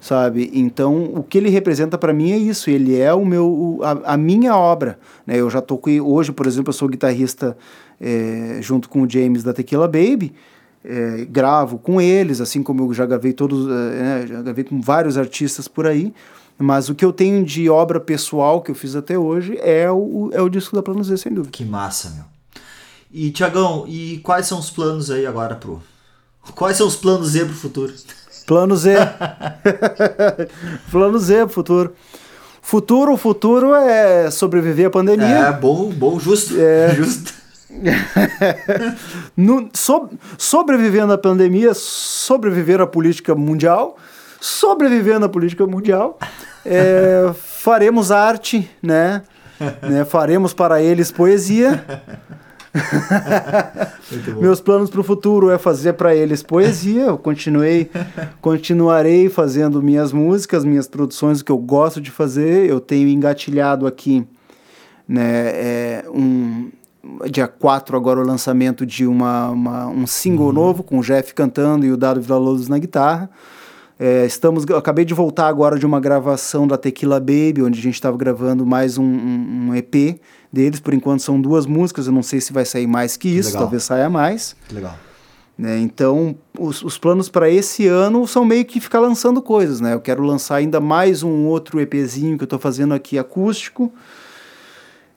sabe? 0.00 0.50
Então, 0.54 1.12
o 1.14 1.22
que 1.22 1.38
ele 1.38 1.48
representa 1.48 1.98
para 1.98 2.12
mim 2.12 2.30
é 2.30 2.38
isso. 2.38 2.70
Ele 2.70 2.98
é 2.98 3.12
o 3.12 3.24
meu, 3.24 3.80
a, 3.82 4.14
a, 4.14 4.16
minha 4.16 4.56
obra. 4.56 4.98
Né? 5.26 5.36
Eu 5.36 5.50
já 5.50 5.60
toquei 5.60 6.00
hoje, 6.00 6.30
por 6.30 6.46
exemplo, 6.46 6.70
eu 6.70 6.74
sou 6.74 6.88
guitarrista 6.88 7.56
é, 8.00 8.58
junto 8.60 8.88
com 8.88 9.02
o 9.02 9.10
James 9.10 9.42
da 9.42 9.52
Tequila 9.52 9.88
Baby. 9.88 10.32
É, 10.84 11.26
gravo 11.28 11.76
com 11.76 12.00
eles, 12.00 12.40
assim 12.40 12.62
como 12.62 12.84
eu 12.84 12.94
já 12.94 13.04
gravei 13.04 13.32
todos, 13.32 13.66
é, 13.66 13.70
né? 13.70 14.26
já 14.28 14.42
gravei 14.42 14.62
com 14.62 14.80
vários 14.80 15.18
artistas 15.18 15.66
por 15.66 15.86
aí. 15.86 16.14
Mas 16.58 16.88
o 16.88 16.94
que 16.94 17.04
eu 17.04 17.12
tenho 17.12 17.44
de 17.44 17.70
obra 17.70 18.00
pessoal 18.00 18.60
que 18.60 18.72
eu 18.72 18.74
fiz 18.74 18.96
até 18.96 19.16
hoje 19.16 19.56
é 19.62 19.88
o, 19.90 20.30
é 20.32 20.42
o 20.42 20.48
disco 20.48 20.74
da 20.74 20.82
Plano 20.82 21.04
Z, 21.04 21.16
sem 21.18 21.32
dúvida. 21.32 21.52
Que 21.52 21.64
massa, 21.64 22.10
meu. 22.10 22.24
E, 23.12 23.30
Tiagão, 23.30 23.84
e 23.86 24.18
quais 24.18 24.46
são 24.46 24.58
os 24.58 24.68
planos 24.68 25.10
aí 25.10 25.24
agora 25.24 25.54
pro. 25.54 25.80
Quais 26.54 26.76
são 26.76 26.86
os 26.86 26.96
planos 26.96 27.28
Z 27.28 27.44
pro 27.44 27.54
futuro? 27.54 27.94
Plano 28.44 28.76
Z. 28.76 28.96
Plano 30.90 31.18
Z 31.18 31.44
pro 31.44 31.54
futuro. 31.54 31.94
Futuro, 32.60 33.16
futuro 33.16 33.74
é 33.74 34.30
sobreviver 34.30 34.88
à 34.88 34.90
pandemia. 34.90 35.26
É, 35.26 35.52
bom, 35.52 35.90
bom, 35.90 36.18
justo. 36.18 36.54
É. 36.58 36.92
Justo. 36.96 37.32
no, 39.36 39.68
so, 39.72 40.10
sobrevivendo 40.36 41.12
à 41.12 41.18
pandemia, 41.18 41.72
sobreviver 41.74 42.80
à 42.80 42.86
política 42.86 43.34
mundial 43.34 43.96
sobrevivendo 44.40 45.20
na 45.20 45.28
política 45.28 45.66
mundial. 45.66 46.18
É, 46.64 47.30
faremos 47.34 48.10
arte, 48.10 48.70
né? 48.82 49.22
né? 49.82 50.04
Faremos 50.04 50.52
para 50.52 50.82
eles 50.82 51.10
poesia. 51.10 51.84
Meus 54.40 54.60
planos 54.60 54.90
para 54.90 55.00
o 55.00 55.04
futuro 55.04 55.50
é 55.50 55.58
fazer 55.58 55.94
para 55.94 56.14
eles 56.14 56.42
poesia. 56.42 57.02
Eu 57.02 57.18
continuei, 57.18 57.90
continuarei 58.40 59.28
fazendo 59.28 59.82
minhas 59.82 60.12
músicas, 60.12 60.64
minhas 60.64 60.86
produções, 60.86 61.40
o 61.40 61.44
que 61.44 61.52
eu 61.52 61.58
gosto 61.58 62.00
de 62.00 62.10
fazer. 62.10 62.68
Eu 62.68 62.80
tenho 62.80 63.08
engatilhado 63.08 63.86
aqui, 63.86 64.26
né, 65.06 65.48
é, 65.48 66.04
um, 66.08 66.70
dia 67.30 67.48
4 67.48 67.96
agora 67.96 68.20
o 68.20 68.24
lançamento 68.24 68.84
de 68.84 69.06
uma, 69.06 69.48
uma 69.50 69.86
um 69.86 70.06
single 70.06 70.48
uhum. 70.48 70.52
novo 70.52 70.82
com 70.82 70.98
o 70.98 71.02
Jeff 71.02 71.34
cantando 71.34 71.86
e 71.86 71.92
o 71.92 71.96
Dado 71.96 72.20
Villa 72.20 72.38
na 72.68 72.78
guitarra. 72.78 73.30
É, 74.00 74.24
estamos, 74.24 74.64
acabei 74.76 75.04
de 75.04 75.12
voltar 75.12 75.48
agora 75.48 75.76
de 75.76 75.84
uma 75.84 75.98
gravação 75.98 76.68
da 76.68 76.78
Tequila 76.78 77.18
Baby, 77.18 77.62
onde 77.62 77.80
a 77.80 77.82
gente 77.82 77.94
estava 77.94 78.16
gravando 78.16 78.64
mais 78.64 78.96
um, 78.96 79.02
um, 79.04 79.68
um, 79.70 79.74
EP 79.74 80.20
deles. 80.52 80.78
Por 80.78 80.94
enquanto 80.94 81.20
são 81.20 81.40
duas 81.40 81.66
músicas, 81.66 82.06
eu 82.06 82.12
não 82.12 82.22
sei 82.22 82.40
se 82.40 82.52
vai 82.52 82.64
sair 82.64 82.86
mais 82.86 83.16
que 83.16 83.28
isso, 83.28 83.50
que 83.50 83.58
talvez 83.58 83.82
saia 83.82 84.08
mais. 84.08 84.54
Legal. 84.70 84.94
Né? 85.58 85.80
Então, 85.80 86.36
os, 86.56 86.80
os 86.84 86.96
planos 86.96 87.28
para 87.28 87.50
esse 87.50 87.88
ano 87.88 88.24
são 88.28 88.44
meio 88.44 88.64
que 88.64 88.78
ficar 88.78 89.00
lançando 89.00 89.42
coisas. 89.42 89.80
Né? 89.80 89.94
Eu 89.94 90.00
quero 90.00 90.22
lançar 90.22 90.56
ainda 90.56 90.78
mais 90.78 91.24
um 91.24 91.46
outro 91.46 91.80
EPzinho 91.80 92.38
que 92.38 92.44
eu 92.44 92.46
estou 92.46 92.60
fazendo 92.60 92.94
aqui 92.94 93.18
acústico. 93.18 93.92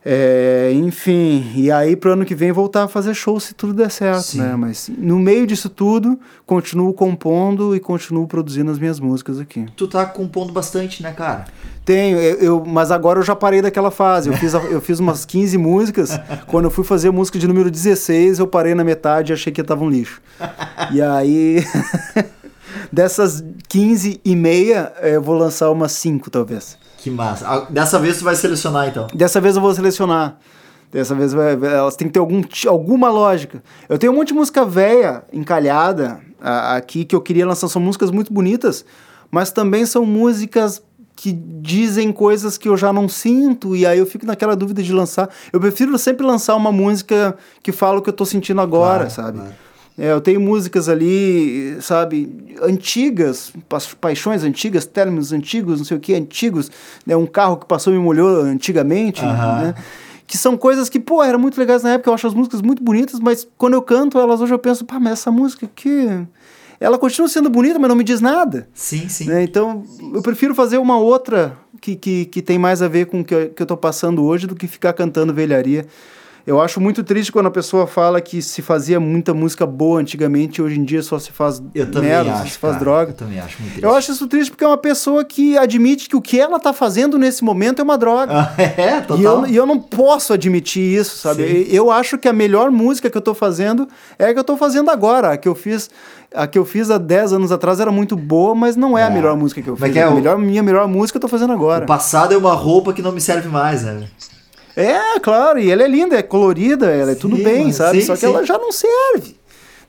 É, 0.03 0.71
enfim, 0.73 1.51
e 1.55 1.71
aí 1.71 1.95
pro 1.95 2.13
ano 2.13 2.25
que 2.25 2.33
vem 2.33 2.51
voltar 2.51 2.83
a 2.83 2.87
fazer 2.87 3.13
show 3.13 3.39
se 3.39 3.53
tudo 3.53 3.73
der 3.73 3.91
certo, 3.91 4.23
Sim. 4.23 4.39
né? 4.39 4.55
Mas 4.55 4.89
no 4.97 5.19
meio 5.19 5.45
disso 5.45 5.69
tudo, 5.69 6.19
continuo 6.45 6.91
compondo 6.93 7.75
e 7.75 7.79
continuo 7.79 8.27
produzindo 8.27 8.71
as 8.71 8.79
minhas 8.79 8.99
músicas 8.99 9.39
aqui. 9.39 9.65
Tu 9.75 9.87
tá 9.87 10.05
compondo 10.05 10.51
bastante, 10.51 11.03
né, 11.03 11.11
cara? 11.11 11.45
Tenho, 11.85 12.17
eu, 12.17 12.35
eu, 12.37 12.63
mas 12.65 12.89
agora 12.89 13.19
eu 13.19 13.23
já 13.23 13.35
parei 13.35 13.61
daquela 13.61 13.91
fase. 13.91 14.29
Eu 14.29 14.37
fiz, 14.37 14.53
eu 14.53 14.81
fiz 14.81 14.99
umas 14.99 15.23
15 15.23 15.57
músicas. 15.57 16.19
Quando 16.47 16.65
eu 16.65 16.71
fui 16.71 16.83
fazer 16.83 17.11
música 17.11 17.37
de 17.37 17.47
número 17.47 17.69
16, 17.69 18.39
eu 18.39 18.47
parei 18.47 18.73
na 18.73 18.83
metade 18.83 19.31
e 19.31 19.33
achei 19.33 19.53
que 19.53 19.63
tava 19.63 19.83
um 19.83 19.89
lixo. 19.89 20.21
E 20.91 21.01
aí. 21.01 21.63
dessas 22.91 23.43
15 23.67 24.21
e 24.23 24.35
meia, 24.35 24.91
eu 25.01 25.21
vou 25.21 25.37
lançar 25.37 25.69
umas 25.71 25.91
5, 25.93 26.29
talvez. 26.29 26.77
Que 27.01 27.09
massa. 27.09 27.47
Ah, 27.47 27.65
dessa 27.67 27.97
vez 27.97 28.19
tu 28.19 28.23
vai 28.23 28.35
selecionar, 28.35 28.87
então? 28.87 29.07
Dessa 29.13 29.41
vez 29.41 29.55
eu 29.55 29.61
vou 29.61 29.73
selecionar. 29.73 30.37
Dessa 30.91 31.15
vez 31.15 31.33
vai, 31.33 31.53
elas 31.53 31.95
têm 31.95 32.07
que 32.07 32.13
ter 32.13 32.19
algum, 32.19 32.43
alguma 32.67 33.09
lógica. 33.09 33.63
Eu 33.89 33.97
tenho 33.97 34.13
um 34.13 34.15
monte 34.17 34.27
de 34.27 34.33
música 34.35 34.63
velha, 34.63 35.23
encalhada, 35.33 36.19
aqui, 36.39 37.03
que 37.03 37.15
eu 37.15 37.21
queria 37.21 37.47
lançar. 37.47 37.67
São 37.69 37.81
músicas 37.81 38.11
muito 38.11 38.31
bonitas, 38.31 38.85
mas 39.31 39.51
também 39.51 39.83
são 39.83 40.05
músicas 40.05 40.83
que 41.15 41.31
dizem 41.31 42.11
coisas 42.11 42.55
que 42.55 42.69
eu 42.69 42.77
já 42.77 42.93
não 42.93 43.09
sinto, 43.09 43.75
e 43.75 43.85
aí 43.85 43.97
eu 43.97 44.05
fico 44.05 44.25
naquela 44.25 44.55
dúvida 44.55 44.83
de 44.83 44.93
lançar. 44.93 45.29
Eu 45.51 45.59
prefiro 45.59 45.97
sempre 45.97 46.25
lançar 46.25 46.55
uma 46.55 46.71
música 46.71 47.35
que 47.63 47.71
fala 47.71 47.97
o 47.97 48.01
que 48.01 48.09
eu 48.09 48.13
tô 48.13 48.25
sentindo 48.25 48.61
agora, 48.61 49.05
claro, 49.05 49.11
sabe? 49.11 49.37
Claro. 49.39 49.53
É, 49.97 50.11
eu 50.11 50.21
tenho 50.21 50.39
músicas 50.39 50.87
ali, 50.87 51.77
sabe, 51.81 52.55
antigas, 52.61 53.53
paixões 53.99 54.43
antigas, 54.43 54.85
términos 54.85 55.33
antigos, 55.33 55.79
não 55.79 55.85
sei 55.85 55.97
o 55.97 55.99
que, 55.99 56.13
antigos, 56.13 56.71
né? 57.05 57.15
Um 57.15 57.27
carro 57.27 57.57
que 57.57 57.65
passou 57.65 57.93
e 57.93 57.97
me 57.97 58.03
molhou 58.03 58.41
antigamente, 58.41 59.21
né? 59.21 59.75
Que 60.25 60.37
são 60.37 60.55
coisas 60.55 60.87
que, 60.87 60.99
pô, 60.99 61.21
eram 61.21 61.37
muito 61.37 61.59
legais 61.59 61.83
na 61.83 61.91
época, 61.91 62.09
eu 62.09 62.13
acho 62.13 62.25
as 62.25 62.33
músicas 62.33 62.61
muito 62.61 62.81
bonitas, 62.81 63.19
mas 63.19 63.45
quando 63.57 63.73
eu 63.73 63.81
canto 63.81 64.17
elas 64.17 64.39
hoje 64.39 64.53
eu 64.53 64.59
penso, 64.59 64.85
pá, 64.85 64.99
mas 64.99 65.13
essa 65.13 65.31
música 65.31 65.65
aqui 65.65 66.07
ela 66.81 66.97
continua 66.97 67.29
sendo 67.29 67.47
bonita, 67.47 67.77
mas 67.77 67.87
não 67.87 67.95
me 67.95 68.03
diz 68.03 68.19
nada. 68.19 68.67
Sim, 68.73 69.07
sim. 69.07 69.25
Né? 69.25 69.43
Então, 69.43 69.83
eu 70.15 70.21
prefiro 70.23 70.55
fazer 70.55 70.79
uma 70.79 70.97
outra 70.97 71.55
que, 71.79 71.95
que, 71.95 72.25
que 72.25 72.41
tem 72.41 72.57
mais 72.57 72.81
a 72.81 72.87
ver 72.87 73.05
com 73.05 73.21
o 73.21 73.23
que 73.23 73.35
eu, 73.35 73.49
que 73.49 73.61
eu 73.61 73.67
tô 73.67 73.77
passando 73.77 74.23
hoje 74.23 74.47
do 74.47 74.55
que 74.55 74.67
ficar 74.67 74.93
cantando 74.93 75.31
velharia. 75.31 75.85
Eu 76.45 76.59
acho 76.59 76.81
muito 76.81 77.03
triste 77.03 77.31
quando 77.31 77.47
a 77.47 77.51
pessoa 77.51 77.85
fala 77.85 78.19
que 78.19 78.41
se 78.41 78.61
fazia 78.61 78.99
muita 78.99 79.33
música 79.33 79.65
boa 79.65 79.99
antigamente 79.99 80.59
e 80.59 80.63
hoje 80.63 80.79
em 80.79 80.83
dia 80.83 81.03
só 81.03 81.19
se 81.19 81.31
faz 81.31 81.61
eu 81.75 81.85
merda, 82.01 82.33
acho, 82.33 82.53
se 82.53 82.57
faz 82.57 82.73
cara, 82.73 82.83
droga. 82.83 83.11
Eu 83.11 83.15
também 83.15 83.39
acho 83.39 83.59
muito 83.59 83.73
triste. 83.73 83.83
Eu 83.83 83.95
acho 83.95 84.11
isso 84.11 84.27
triste 84.27 84.51
porque 84.51 84.63
é 84.63 84.67
uma 84.67 84.77
pessoa 84.77 85.23
que 85.23 85.57
admite 85.57 86.09
que 86.09 86.15
o 86.15 86.21
que 86.21 86.39
ela 86.39 86.59
tá 86.59 86.73
fazendo 86.73 87.17
nesse 87.17 87.43
momento 87.43 87.79
é 87.79 87.83
uma 87.83 87.97
droga. 87.97 88.33
Ah, 88.33 88.53
é, 88.61 89.01
total. 89.01 89.19
E 89.19 89.23
eu, 89.23 89.47
e 89.47 89.55
eu 89.55 89.65
não 89.65 89.79
posso 89.79 90.33
admitir 90.33 90.81
isso, 90.81 91.17
sabe? 91.17 91.47
Sim. 91.47 91.71
Eu 91.71 91.91
acho 91.91 92.17
que 92.17 92.27
a 92.27 92.33
melhor 92.33 92.71
música 92.71 93.09
que 93.09 93.17
eu 93.17 93.21
tô 93.21 93.33
fazendo 93.33 93.87
é 94.17 94.25
a 94.25 94.33
que 94.33 94.39
eu 94.39 94.43
tô 94.43 94.57
fazendo 94.57 94.89
agora, 94.89 95.33
a 95.33 95.37
que 95.37 95.47
eu 95.47 95.55
fiz 95.55 95.89
a 96.33 96.47
que 96.47 96.57
eu 96.57 96.63
fiz 96.63 96.89
há 96.89 96.97
10 96.97 97.33
anos 97.33 97.51
atrás 97.51 97.79
era 97.79 97.91
muito 97.91 98.15
boa, 98.15 98.55
mas 98.55 98.77
não 98.77 98.97
é, 98.97 99.01
é. 99.01 99.05
a 99.05 99.09
melhor 99.09 99.35
música 99.35 99.61
que 99.61 99.69
eu 99.69 99.75
fiz. 99.75 99.95
É, 99.95 99.99
é 99.99 100.03
a 100.03 100.11
melhor, 100.11 100.37
minha 100.37 100.63
melhor 100.63 100.87
música 100.87 101.17
eu 101.17 101.21
tô 101.21 101.27
fazendo 101.27 101.51
agora. 101.51 101.83
O 101.83 101.87
passado 101.87 102.33
é 102.33 102.37
uma 102.37 102.53
roupa 102.53 102.93
que 102.93 103.01
não 103.01 103.11
me 103.11 103.19
serve 103.19 103.49
mais, 103.49 103.83
né? 103.83 104.07
É, 104.75 105.19
claro, 105.19 105.59
e 105.59 105.69
ela 105.69 105.83
é 105.83 105.87
linda, 105.87 106.15
é 106.15 106.21
colorida, 106.21 106.87
ela 106.87 107.11
é 107.11 107.15
tudo 107.15 107.35
bem, 107.37 107.71
sabe? 107.71 108.01
Sim, 108.01 108.07
Só 108.07 108.13
que 108.13 108.19
sim. 108.21 108.25
ela 108.27 108.45
já 108.45 108.57
não 108.57 108.71
serve. 108.71 109.35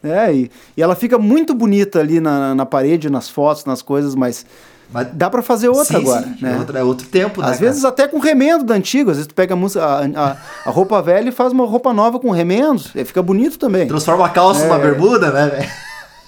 Né? 0.03 0.35
E, 0.35 0.51
e 0.77 0.83
ela 0.83 0.97
fica 0.97 1.19
muito 1.19 1.55
bonita 1.55 2.01
ali 2.01 2.21
na, 2.21 2.55
na 2.55 2.67
parede, 2.67 3.09
nas 3.09 3.29
fotos, 3.29 3.65
nas 3.65 3.83
coisas, 3.83 4.15
mas. 4.15 4.45
Mas 4.93 5.09
dá 5.15 5.31
para 5.31 5.41
fazer 5.41 5.69
outra 5.71 5.85
sim, 5.85 5.97
agora, 5.97 6.23
sim. 6.23 6.37
né? 6.43 6.53
É 6.53 6.59
outro, 6.59 6.79
é 6.79 6.85
outro 6.85 7.07
tempo, 7.07 7.41
né? 7.41 7.49
Às 7.49 7.59
vezes 7.59 7.81
cara? 7.81 7.95
até 7.95 8.09
com 8.09 8.19
remendo 8.19 8.63
da 8.63 8.75
antiga. 8.75 9.11
Às 9.11 9.17
vezes 9.17 9.27
tu 9.27 9.35
pega 9.35 9.55
a, 9.55 9.57
música, 9.57 9.83
a, 9.83 10.05
a, 10.05 10.37
a, 10.67 10.71
roupa 10.71 11.01
velha 11.01 11.31
e 11.31 11.33
faz 11.33 11.51
uma 11.51 11.65
roupa 11.65 11.95
nova 11.95 12.21
com 12.21 12.31
remendos. 12.31 12.91
E 12.95 13.03
fica 13.03 13.23
bonito 13.23 13.59
também. 13.59 13.89
Transforma 13.89 14.27
a 14.27 14.29
calça 14.29 14.65
é. 14.65 14.67
numa 14.67 14.79
bermuda, 14.79 15.31
né? 15.31 15.67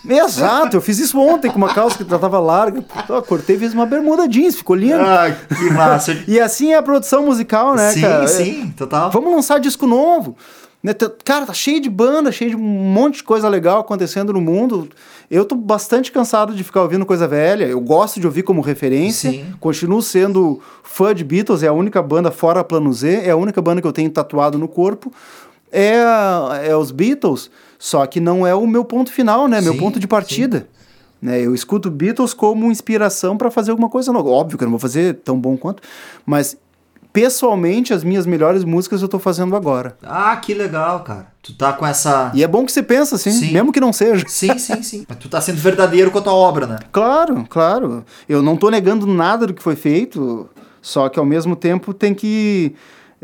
Exato, 0.09 0.77
eu 0.77 0.81
fiz 0.81 0.99
isso 0.99 1.19
ontem 1.19 1.51
com 1.51 1.57
uma 1.57 1.73
calça 1.73 2.03
que 2.03 2.11
já 2.11 2.19
tava 2.19 2.39
larga. 2.39 2.85
Eu 3.09 3.23
cortei 3.23 3.57
e 3.57 3.59
fiz 3.59 3.73
uma 3.73 3.87
bermuda 3.87 4.29
jeans, 4.29 4.57
ficou 4.57 4.77
lindo. 4.77 5.01
Ah, 5.01 5.35
que 5.49 5.71
massa. 5.71 6.17
e 6.29 6.39
assim 6.39 6.73
é 6.73 6.77
a 6.77 6.83
produção 6.83 7.25
musical, 7.25 7.75
né, 7.75 7.93
sim, 7.93 8.01
cara? 8.01 8.27
Sim, 8.27 8.45
sim, 8.45 8.75
total. 8.77 9.11
Vamos 9.11 9.33
lançar 9.33 9.59
disco 9.59 9.87
novo. 9.87 10.37
Né, 10.83 10.93
cara, 11.25 11.47
tá 11.47 11.55
cheio 11.55 11.81
de 11.81 11.89
banda, 11.89 12.31
cheio 12.31 12.51
de 12.51 12.57
um 12.57 12.61
monte 12.61 13.17
de 13.17 13.25
coisa 13.25 13.49
legal 13.49 13.81
acontecendo 13.81 14.35
no 14.35 14.41
mundo. 14.41 14.91
Eu 15.31 15.47
tô 15.47 15.55
bastante 15.55 16.13
cansado 16.13 16.55
de 16.55 16.63
ficar 16.63 16.83
ouvindo 16.83 17.07
coisa 17.07 17.27
velha. 17.27 17.65
Eu 17.65 17.81
gosto 17.81 18.21
de 18.21 18.27
ouvir 18.27 18.43
como 18.43 18.61
referência. 18.61 19.31
Sim. 19.31 19.47
Continuo 19.59 20.03
sendo 20.03 20.61
fã 20.83 21.15
de 21.15 21.25
Beatles, 21.25 21.63
é 21.63 21.69
a 21.69 21.73
única 21.73 22.03
banda 22.03 22.31
fora 22.31 22.63
Plano 22.63 22.93
Z, 22.93 23.23
é 23.25 23.31
a 23.31 23.37
única 23.37 23.63
banda 23.63 23.81
que 23.81 23.87
eu 23.87 23.93
tenho 23.93 24.11
tatuado 24.11 24.59
no 24.59 24.69
corpo. 24.69 25.11
É, 25.73 26.03
é 26.67 26.77
os 26.77 26.91
Beatles. 26.91 27.51
Só 27.79 28.07
que 28.07 28.21
não 28.21 28.47
é 28.47 28.55
o 28.55 28.67
meu 28.67 28.85
ponto 28.85 29.13
final, 29.13 29.49
né? 29.49 29.61
Sim, 29.61 29.71
meu 29.71 29.77
ponto 29.77 29.99
de 29.99 30.07
partida. 30.07 30.69
Né? 31.21 31.41
Eu 31.41 31.55
escuto 31.55 31.91
Beatles 31.91 32.35
como 32.35 32.71
inspiração 32.71 33.37
para 33.37 33.51
fazer 33.51 33.71
alguma 33.71 33.89
coisa 33.89 34.13
nova. 34.13 34.29
Óbvio 34.29 34.59
que 34.59 34.65
eu 34.65 34.67
não 34.67 34.73
vou 34.73 34.81
fazer 34.81 35.15
tão 35.25 35.39
bom 35.39 35.57
quanto, 35.57 35.83
mas 36.27 36.57
pessoalmente 37.15 37.95
as 37.95 38.03
minhas 38.03 38.27
melhores 38.27 38.65
músicas 38.65 39.01
eu 39.01 39.09
tô 39.09 39.21
fazendo 39.21 39.55
agora. 39.55 39.97
Ah, 40.03 40.37
que 40.37 40.53
legal, 40.53 41.01
cara. 41.05 41.29
Tu 41.41 41.55
tá 41.55 41.73
com 41.73 41.87
essa. 41.87 42.33
E 42.35 42.43
é 42.43 42.49
bom 42.49 42.67
que 42.67 42.73
você 42.73 42.83
pensa 42.83 43.15
assim, 43.15 43.31
sim. 43.31 43.53
mesmo 43.53 43.73
que 43.73 43.81
não 43.81 43.93
seja. 43.93 44.27
Sim, 44.29 44.59
sim, 44.59 44.83
sim. 44.83 45.07
Mas 45.09 45.19
tu 45.19 45.29
tá 45.29 45.41
sendo 45.41 45.59
verdadeiro 45.59 46.11
com 46.11 46.19
a 46.19 46.23
tua 46.23 46.35
obra, 46.35 46.67
né? 46.67 46.79
Claro, 46.91 47.47
claro. 47.49 48.05
Eu 48.29 48.43
não 48.43 48.57
tô 48.57 48.69
negando 48.69 49.07
nada 49.07 49.47
do 49.47 49.55
que 49.55 49.63
foi 49.63 49.77
feito, 49.77 50.49
só 50.83 51.09
que 51.09 51.19
ao 51.19 51.25
mesmo 51.25 51.55
tempo 51.55 51.95
tem 51.95 52.13
que 52.13 52.75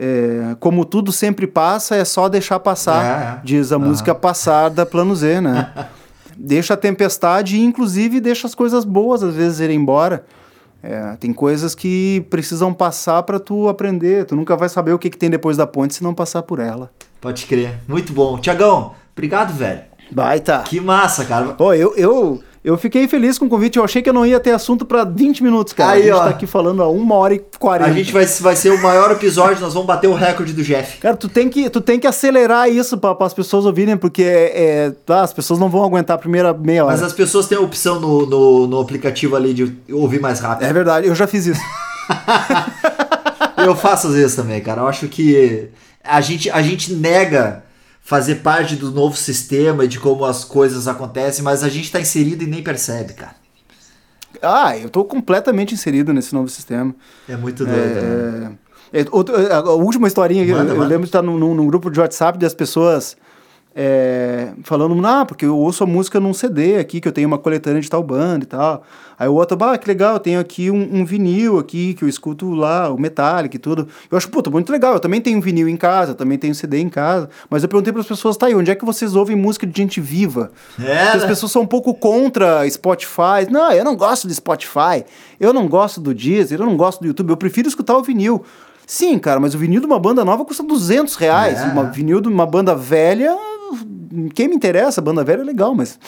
é, 0.03 0.57
como 0.59 0.87
tudo 0.87 1.13
sempre 1.13 1.47
passa, 1.47 1.95
é 1.95 2.07
só 2.07 2.27
deixar 2.27 2.59
passar, 2.59 3.05
é, 3.05 3.41
diz 3.45 3.71
a 3.71 3.79
música 3.79 4.15
Passar 4.15 4.71
da 4.71 4.87
Plano 4.87 5.15
Z, 5.15 5.43
né? 5.43 5.71
deixa 6.35 6.73
a 6.73 6.77
tempestade 6.77 7.57
e, 7.57 7.61
inclusive, 7.63 8.19
deixa 8.19 8.47
as 8.47 8.55
coisas 8.55 8.83
boas 8.87 9.23
às 9.23 9.35
vezes 9.35 9.61
irem 9.61 9.77
embora. 9.77 10.25
É, 10.83 11.17
tem 11.21 11.35
coisas 11.35 11.75
que 11.75 12.25
precisam 12.31 12.73
passar 12.73 13.23
para 13.25 13.39
tu 13.39 13.69
aprender. 13.69 14.25
Tu 14.25 14.35
nunca 14.35 14.57
vai 14.57 14.71
saber 14.71 14.95
o 14.95 14.99
que, 14.99 15.11
que 15.11 15.19
tem 15.19 15.29
depois 15.29 15.59
da 15.59 15.67
ponte 15.67 15.95
se 15.95 16.03
não 16.03 16.15
passar 16.15 16.43
por 16.45 16.61
ela. 16.61 16.91
Pode 17.21 17.45
crer. 17.45 17.75
Muito 17.87 18.15
bom. 18.15 18.39
Tiagão, 18.39 18.95
obrigado, 19.13 19.53
velho. 19.53 19.83
Baita. 20.11 20.63
Que 20.65 20.81
massa, 20.81 21.27
cara. 21.27 21.49
Pô, 21.49 21.75
eu, 21.75 21.95
eu, 21.97 22.43
eu 22.63 22.77
fiquei 22.77 23.09
feliz 23.09 23.39
com 23.39 23.47
o 23.47 23.49
convite. 23.49 23.79
Eu 23.79 23.85
achei 23.85 24.03
que 24.03 24.09
eu 24.09 24.13
não 24.13 24.27
ia 24.27 24.39
ter 24.39 24.51
assunto 24.51 24.85
para 24.85 25.03
20 25.05 25.43
minutos, 25.43 25.73
cara. 25.73 25.93
Aí, 25.93 26.03
a 26.03 26.05
gente 26.05 26.13
ó, 26.13 26.25
tá 26.25 26.31
aqui 26.31 26.47
falando 26.47 26.83
há 26.83 26.91
1 26.91 27.13
hora 27.13 27.35
e 27.35 27.43
40. 27.59 27.91
A 27.91 27.95
gente 27.95 28.13
vai, 28.13 28.27
vai 28.27 28.57
ser 28.57 28.71
o 28.71 28.83
maior 28.83 29.11
episódio, 29.11 29.61
nós 29.61 29.73
vamos 29.73 29.87
bater 29.87 30.09
o 30.09 30.15
recorde 30.15 30.53
do 30.53 30.63
Jeff. 30.63 30.99
Cara, 30.99 31.17
tu 31.17 31.29
tem 31.29 31.49
que, 31.49 31.71
tu 31.71 31.81
tem 31.81 31.99
que 31.99 32.07
acelerar 32.07 32.69
isso 32.69 32.99
para 32.99 33.17
as 33.21 33.33
pessoas 33.33 33.65
ouvirem, 33.65 33.97
porque 33.97 34.23
é, 34.23 34.53
é, 34.87 34.91
tá, 35.07 35.23
as 35.23 35.33
pessoas 35.33 35.59
não 35.59 35.71
vão 35.71 35.83
aguentar 35.83 36.17
a 36.17 36.19
primeira 36.19 36.53
meia 36.53 36.85
hora. 36.85 36.93
Mas 36.93 37.03
as 37.03 37.13
pessoas 37.13 37.49
têm 37.49 37.57
a 37.57 37.63
opção 37.63 37.99
no, 37.99 38.27
no, 38.27 38.67
no 38.67 38.81
aplicativo 38.81 39.37
ali 39.37 39.55
de 39.55 39.75
ouvir 39.91 40.21
mais 40.21 40.41
rápido. 40.41 40.69
É 40.69 40.73
verdade, 40.73 41.07
eu 41.07 41.15
já 41.15 41.27
fiz 41.27 41.47
isso. 41.47 41.63
eu 43.65 43.75
faço 43.75 44.09
às 44.09 44.15
vezes 44.15 44.37
também, 44.37 44.61
cara. 44.61 44.83
Eu 44.83 44.89
acho 44.89 45.09
que 45.09 45.69
a 46.03 46.21
gente, 46.21 46.51
a 46.51 46.63
gente 46.63 46.93
nega 46.93 47.63
fazer 48.03 48.37
parte 48.37 48.77
do 48.77 48.91
novo 48.91 49.17
sistema 49.17 49.85
e 49.85 49.89
de 49.89 50.01
como 50.01 50.25
as 50.25 50.45
coisas 50.45 50.89
acontecem, 50.89 51.45
mas 51.45 51.63
a 51.63 51.69
gente 51.69 51.85
está 51.85 52.01
inserido 52.01 52.43
e 52.43 52.47
nem 52.47 52.63
percebe, 52.63 53.13
cara. 53.13 53.37
Ah, 54.43 54.77
eu 54.77 54.87
estou 54.87 55.05
completamente 55.05 55.75
inserido 55.75 56.13
nesse 56.13 56.33
novo 56.35 56.49
sistema. 56.49 56.95
É 57.29 57.37
muito 57.37 57.65
doido. 57.65 57.79
É, 57.79 58.41
né? 58.41 58.53
é, 58.93 59.07
outra, 59.11 59.57
a 59.57 59.73
última 59.73 60.07
historinha 60.07 60.45
que 60.45 60.51
eu, 60.51 60.57
eu 60.57 60.81
lembro 60.81 61.01
de 61.01 61.09
estar 61.09 61.23
num, 61.23 61.37
num, 61.37 61.67
grupo 61.67 61.91
de 61.91 62.01
WhatsApp 62.01 62.39
das 62.39 62.55
pessoas 62.55 63.17
é, 63.75 64.49
falando, 64.65 65.07
ah, 65.07 65.25
porque 65.25 65.45
eu 65.45 65.57
ouço 65.57 65.85
a 65.85 65.87
música 65.87 66.19
num 66.19 66.35
CD 66.35 66.77
aqui, 66.77 67.01
que 67.01 67.07
eu 67.07 67.13
tenho 67.13 67.29
uma 67.29 67.39
coletânea 67.39 67.81
de 67.81 67.89
tal 67.89 68.03
banda 68.03 68.45
e 68.45 68.47
tal. 68.47 68.83
Aí 69.17 69.29
o 69.29 69.35
outro, 69.35 69.57
ah, 69.63 69.79
que 69.79 69.87
legal, 69.87 70.15
eu 70.15 70.19
tenho 70.19 70.41
aqui 70.41 70.71
um, 70.71 71.01
um, 71.01 71.05
vinil 71.05 71.59
aqui, 71.59 71.95
que 71.95 72.03
eu 72.03 72.09
escuto 72.09 72.51
lá, 72.53 72.91
o 72.91 72.99
Metallic 72.99 73.55
e 73.55 73.59
tudo. 73.59 73.87
Eu 74.11 74.19
acho, 74.19 74.29
puta, 74.29 74.51
muito 74.51 74.73
legal, 74.73 74.95
eu 74.95 75.01
também 75.01 75.21
tenho 75.21 75.39
um 75.39 75.41
vinil 75.41 75.69
em 75.69 75.77
casa, 75.77 76.13
eu 76.13 76.15
também 76.15 76.37
tenho 76.37 76.55
CD 76.55 76.79
em 76.79 76.89
casa. 76.89 77.29
Mas 77.49 77.63
eu 77.63 77.69
perguntei 77.69 77.93
para 77.93 78.01
as 78.01 78.09
pessoas, 78.09 78.37
tá 78.37 78.47
aí, 78.47 78.55
onde 78.55 78.71
é 78.71 78.75
que 78.75 78.85
vocês 78.85 79.15
ouvem 79.15 79.37
música 79.37 79.67
de 79.67 79.77
gente 79.77 80.01
viva? 80.01 80.51
É, 80.79 80.83
Porque 80.83 81.17
as 81.17 81.23
né? 81.23 81.29
pessoas 81.29 81.53
são 81.53 81.63
um 81.63 81.67
pouco 81.67 81.95
contra 81.95 82.69
Spotify. 82.69 83.47
Não, 83.51 83.71
eu 83.71 83.85
não 83.85 83.95
gosto 83.95 84.27
de 84.27 84.35
Spotify, 84.35 85.05
eu 85.39 85.53
não 85.53 85.69
gosto 85.69 86.01
do 86.01 86.13
Deezer, 86.13 86.59
eu 86.59 86.67
não 86.67 86.77
gosto 86.77 87.01
do 87.01 87.07
YouTube, 87.07 87.31
eu 87.31 87.37
prefiro 87.37 87.69
escutar 87.69 87.97
o 87.97 88.03
vinil. 88.03 88.45
Sim, 88.87 89.19
cara, 89.19 89.39
mas 89.39 89.55
o 89.55 89.59
vinil 89.59 89.81
de 89.81 89.87
uma 89.87 89.99
banda 89.99 90.25
nova 90.25 90.45
custa 90.45 90.63
200 90.63 91.15
reais. 91.17 91.61
É. 91.61 91.65
Uma 91.65 91.85
vinil 91.85 92.21
de 92.21 92.29
uma 92.29 92.47
banda 92.47 92.75
velha 92.75 93.37
quem 94.35 94.49
me 94.49 94.57
interessa, 94.57 95.01
banda 95.01 95.25
velha 95.25 95.43
é 95.43 95.45
legal, 95.45 95.75
mas. 95.75 95.99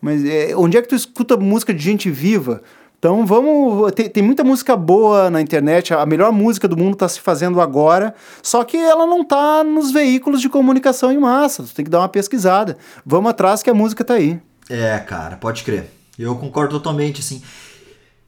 Mas 0.00 0.24
é, 0.24 0.54
onde 0.54 0.76
é 0.76 0.82
que 0.82 0.88
tu 0.88 0.94
escuta 0.94 1.36
música 1.36 1.72
de 1.72 1.82
gente 1.82 2.10
viva? 2.10 2.62
Então 2.98 3.24
vamos. 3.24 3.92
Tem, 3.92 4.08
tem, 4.08 4.22
muita 4.22 4.44
música 4.44 4.76
boa 4.76 5.30
na 5.30 5.40
internet, 5.40 5.94
a 5.94 6.04
melhor 6.04 6.32
música 6.32 6.68
do 6.68 6.76
mundo 6.76 6.94
está 6.94 7.08
se 7.08 7.20
fazendo 7.20 7.60
agora, 7.60 8.14
só 8.42 8.62
que 8.64 8.76
ela 8.76 9.06
não 9.06 9.22
está 9.22 9.64
nos 9.64 9.90
veículos 9.92 10.40
de 10.40 10.48
comunicação 10.48 11.12
em 11.12 11.18
massa. 11.18 11.64
Você 11.64 11.74
tem 11.74 11.84
que 11.84 11.90
dar 11.90 12.00
uma 12.00 12.08
pesquisada. 12.08 12.76
Vamos 13.04 13.30
atrás 13.30 13.62
que 13.62 13.70
a 13.70 13.74
música 13.74 14.02
está 14.02 14.14
aí. 14.14 14.40
É, 14.68 14.98
cara, 14.98 15.36
pode 15.36 15.62
crer. 15.62 15.90
Eu 16.18 16.34
concordo 16.34 16.74
totalmente, 16.78 17.20
assim. 17.20 17.42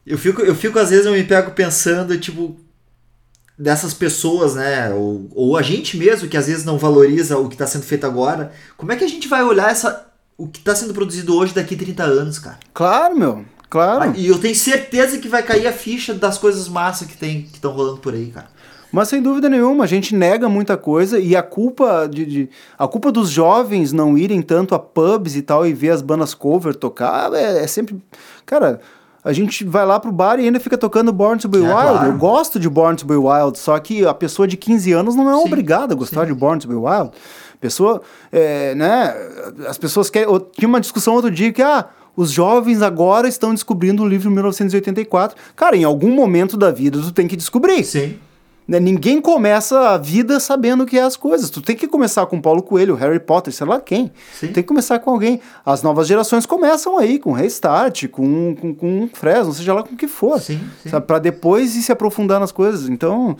Eu 0.05 0.17
fico, 0.17 0.41
eu 0.41 0.55
fico, 0.55 0.79
às 0.79 0.89
vezes, 0.89 1.05
eu 1.05 1.11
me 1.11 1.23
pego 1.23 1.51
pensando, 1.51 2.17
tipo, 2.17 2.55
dessas 3.59 3.93
pessoas, 3.93 4.55
né? 4.55 4.89
Ou, 4.93 5.27
ou 5.35 5.57
a 5.57 5.61
gente 5.61 5.97
mesmo, 5.97 6.29
que 6.29 6.37
às 6.37 6.47
vezes 6.47 6.63
não 6.63 6.77
valoriza 6.77 7.37
o 7.37 7.49
que 7.49 7.55
está 7.55 7.67
sendo 7.67 7.83
feito 7.83 8.05
agora. 8.05 8.53
Como 8.77 8.91
é 8.93 8.95
que 8.95 9.03
a 9.03 9.07
gente 9.07 9.27
vai 9.27 9.43
olhar 9.43 9.69
essa, 9.69 10.07
o 10.37 10.47
que 10.47 10.59
está 10.59 10.73
sendo 10.73 10.93
produzido 10.93 11.35
hoje 11.35 11.53
daqui 11.53 11.75
30 11.75 12.03
anos, 12.03 12.39
cara? 12.39 12.57
Claro, 12.73 13.17
meu. 13.17 13.45
Claro. 13.69 14.13
E 14.15 14.25
eu 14.25 14.39
tenho 14.39 14.55
certeza 14.55 15.19
que 15.19 15.27
vai 15.27 15.43
cair 15.43 15.67
a 15.67 15.73
ficha 15.73 16.13
das 16.13 16.37
coisas 16.37 16.67
massa 16.69 17.05
que 17.05 17.15
tem 17.15 17.43
que 17.43 17.55
estão 17.55 17.71
rolando 17.71 17.97
por 17.97 18.13
aí, 18.13 18.27
cara. 18.27 18.47
Mas 18.91 19.09
sem 19.09 19.21
dúvida 19.21 19.47
nenhuma, 19.47 19.83
a 19.83 19.87
gente 19.87 20.15
nega 20.15 20.49
muita 20.49 20.75
coisa 20.75 21.19
e 21.19 21.35
a 21.35 21.43
culpa 21.43 22.09
de, 22.11 22.25
de, 22.25 22.49
a 22.75 22.87
culpa 22.87 23.11
dos 23.11 23.29
jovens 23.29 23.93
não 23.93 24.17
irem 24.17 24.41
tanto 24.41 24.73
a 24.73 24.79
pubs 24.79 25.35
e 25.35 25.43
tal 25.43 25.67
e 25.67 25.73
ver 25.73 25.91
as 25.91 26.01
bandas 26.01 26.33
cover 26.33 26.73
tocar 26.73 27.31
é, 27.33 27.63
é 27.63 27.67
sempre, 27.67 28.01
cara, 28.47 28.81
a 29.23 29.33
gente 29.33 29.63
vai 29.63 29.85
lá 29.85 29.99
pro 29.99 30.11
bar 30.11 30.39
e 30.39 30.45
ainda 30.45 30.59
fica 30.59 30.77
tocando 30.77 31.11
Born 31.11 31.39
to 31.39 31.47
Be 31.47 31.57
é, 31.57 31.61
Wild. 31.61 31.73
Claro. 31.73 32.07
Eu 32.07 32.17
gosto 32.17 32.59
de 32.59 32.69
Born 32.69 32.97
to 32.97 33.05
Be 33.05 33.15
Wild, 33.15 33.57
só 33.57 33.77
que 33.79 34.05
a 34.05 34.13
pessoa 34.13 34.47
de 34.47 34.55
15 34.57 34.91
anos 34.93 35.15
não 35.15 35.29
é 35.29 35.35
sim, 35.35 35.45
obrigada 35.45 35.93
a 35.93 35.97
gostar 35.97 36.21
sim. 36.21 36.27
de 36.27 36.33
Born 36.33 36.59
to 36.61 36.67
Be 36.67 36.75
Wild. 36.75 37.11
Pessoa, 37.59 38.01
é, 38.31 38.73
né? 38.75 39.13
As 39.67 39.77
pessoas 39.77 40.09
querem. 40.09 40.29
Tinha 40.53 40.67
uma 40.67 40.79
discussão 40.79 41.13
outro 41.13 41.29
dia 41.29 41.51
que, 41.51 41.61
ah, 41.61 41.85
os 42.15 42.31
jovens 42.31 42.81
agora 42.81 43.27
estão 43.27 43.53
descobrindo 43.53 44.03
o 44.03 44.07
livro 44.07 44.31
1984. 44.31 45.37
Cara, 45.55 45.75
em 45.75 45.83
algum 45.83 46.11
momento 46.11 46.55
da 46.55 46.71
vida 46.71 46.99
tu 46.99 47.11
tem 47.11 47.27
que 47.27 47.35
descobrir. 47.35 47.83
Sim. 47.83 48.17
Né? 48.69 48.79
Ninguém 48.79 49.19
começa 49.19 49.79
a 49.79 49.97
vida 49.97 50.39
sabendo 50.39 50.83
o 50.83 50.85
que 50.85 50.95
é 50.95 51.01
as 51.01 51.17
coisas. 51.17 51.49
Tu 51.49 51.59
tem 51.59 51.75
que 51.75 51.87
começar 51.87 52.27
com 52.27 52.39
Paulo 52.39 52.61
Coelho, 52.61 52.93
Harry 52.93 53.19
Potter, 53.19 53.51
sei 53.51 53.65
lá 53.65 53.81
quem. 53.81 54.11
Sim. 54.31 54.47
Tem 54.53 54.61
que 54.61 54.67
começar 54.67 54.99
com 54.99 55.09
alguém. 55.09 55.41
As 55.65 55.81
novas 55.81 56.07
gerações 56.07 56.45
começam 56.45 56.95
aí, 56.95 57.17
com 57.17 57.31
Restart, 57.31 58.07
com, 58.09 58.55
com, 58.55 58.75
com 58.75 59.09
Fresno, 59.11 59.53
seja 59.53 59.73
lá 59.73 59.81
com 59.81 59.95
o 59.95 59.97
que 59.97 60.07
for. 60.07 60.39
Sim, 60.39 60.61
sim. 60.83 60.89
Para 61.01 61.17
depois 61.17 61.75
ir 61.75 61.81
se 61.81 61.91
aprofundar 61.91 62.39
nas 62.39 62.51
coisas. 62.51 62.87
Então, 62.87 63.35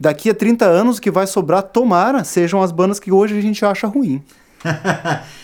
daqui 0.00 0.28
a 0.28 0.34
30 0.34 0.64
anos, 0.64 0.98
o 0.98 1.00
que 1.00 1.12
vai 1.12 1.28
sobrar, 1.28 1.62
tomara, 1.62 2.24
sejam 2.24 2.60
as 2.60 2.72
bandas 2.72 2.98
que 2.98 3.12
hoje 3.12 3.38
a 3.38 3.40
gente 3.40 3.64
acha 3.64 3.86
ruim. 3.86 4.20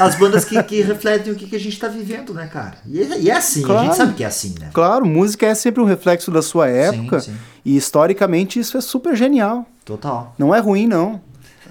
As 0.00 0.14
bandas 0.16 0.44
que, 0.44 0.60
que 0.62 0.82
refletem 0.82 1.32
o 1.32 1.36
que, 1.36 1.46
que 1.46 1.56
a 1.56 1.60
gente 1.60 1.72
está 1.72 1.88
vivendo, 1.88 2.34
né, 2.34 2.46
cara? 2.46 2.74
E 2.86 3.00
é, 3.00 3.20
e 3.20 3.30
é 3.30 3.36
assim, 3.36 3.62
claro, 3.62 3.80
a 3.80 3.84
gente 3.84 3.96
sabe 3.96 4.14
que 4.14 4.24
é 4.24 4.26
assim, 4.26 4.54
né? 4.58 4.70
Claro, 4.72 5.06
música 5.06 5.46
é 5.46 5.54
sempre 5.54 5.82
um 5.82 5.86
reflexo 5.86 6.30
da 6.30 6.42
sua 6.42 6.68
época. 6.68 7.20
Sim, 7.20 7.32
sim. 7.32 7.38
E 7.64 7.76
historicamente 7.76 8.58
isso 8.58 8.76
é 8.76 8.80
super 8.80 9.14
genial. 9.14 9.66
Total. 9.84 10.34
Não 10.38 10.54
é 10.54 10.58
ruim, 10.58 10.86
não. 10.86 11.20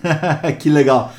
que 0.59 0.69
legal. 0.69 1.13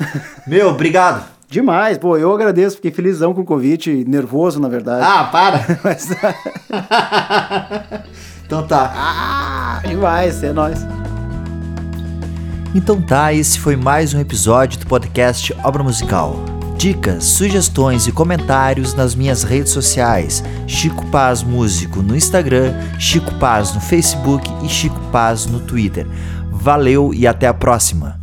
Meu, 0.47 0.69
obrigado. 0.69 1.25
Demais, 1.49 1.97
pô, 1.97 2.15
eu 2.15 2.31
agradeço, 2.31 2.75
fiquei 2.75 2.91
felizão 2.91 3.33
com 3.33 3.41
o 3.41 3.45
convite, 3.45 4.05
nervoso, 4.07 4.59
na 4.59 4.69
verdade. 4.69 5.03
Ah, 5.03 5.23
para! 5.31 5.65
Mas... 5.83 6.07
então 8.45 8.67
tá. 8.67 8.93
Ah, 8.95 9.81
demais, 9.83 10.43
é 10.43 10.53
nóis. 10.53 10.85
Então 12.75 13.01
tá, 13.01 13.33
esse 13.33 13.59
foi 13.59 13.75
mais 13.75 14.13
um 14.13 14.19
episódio 14.19 14.79
do 14.79 14.85
podcast 14.85 15.51
Obra 15.63 15.81
Musical. 15.81 16.58
Dicas, 16.79 17.25
sugestões 17.25 18.07
e 18.07 18.11
comentários 18.13 18.93
nas 18.93 19.13
minhas 19.13 19.43
redes 19.43 19.73
sociais: 19.73 20.41
Chico 20.65 21.05
Paz 21.07 21.43
Músico 21.43 22.01
no 22.01 22.15
Instagram, 22.15 22.73
Chico 22.97 23.35
Paz 23.35 23.73
no 23.73 23.81
Facebook 23.81 24.49
e 24.63 24.69
Chico 24.69 24.97
Paz 25.11 25.45
no 25.45 25.59
Twitter. 25.59 26.07
Valeu 26.49 27.13
e 27.13 27.27
até 27.27 27.47
a 27.47 27.53
próxima! 27.53 28.18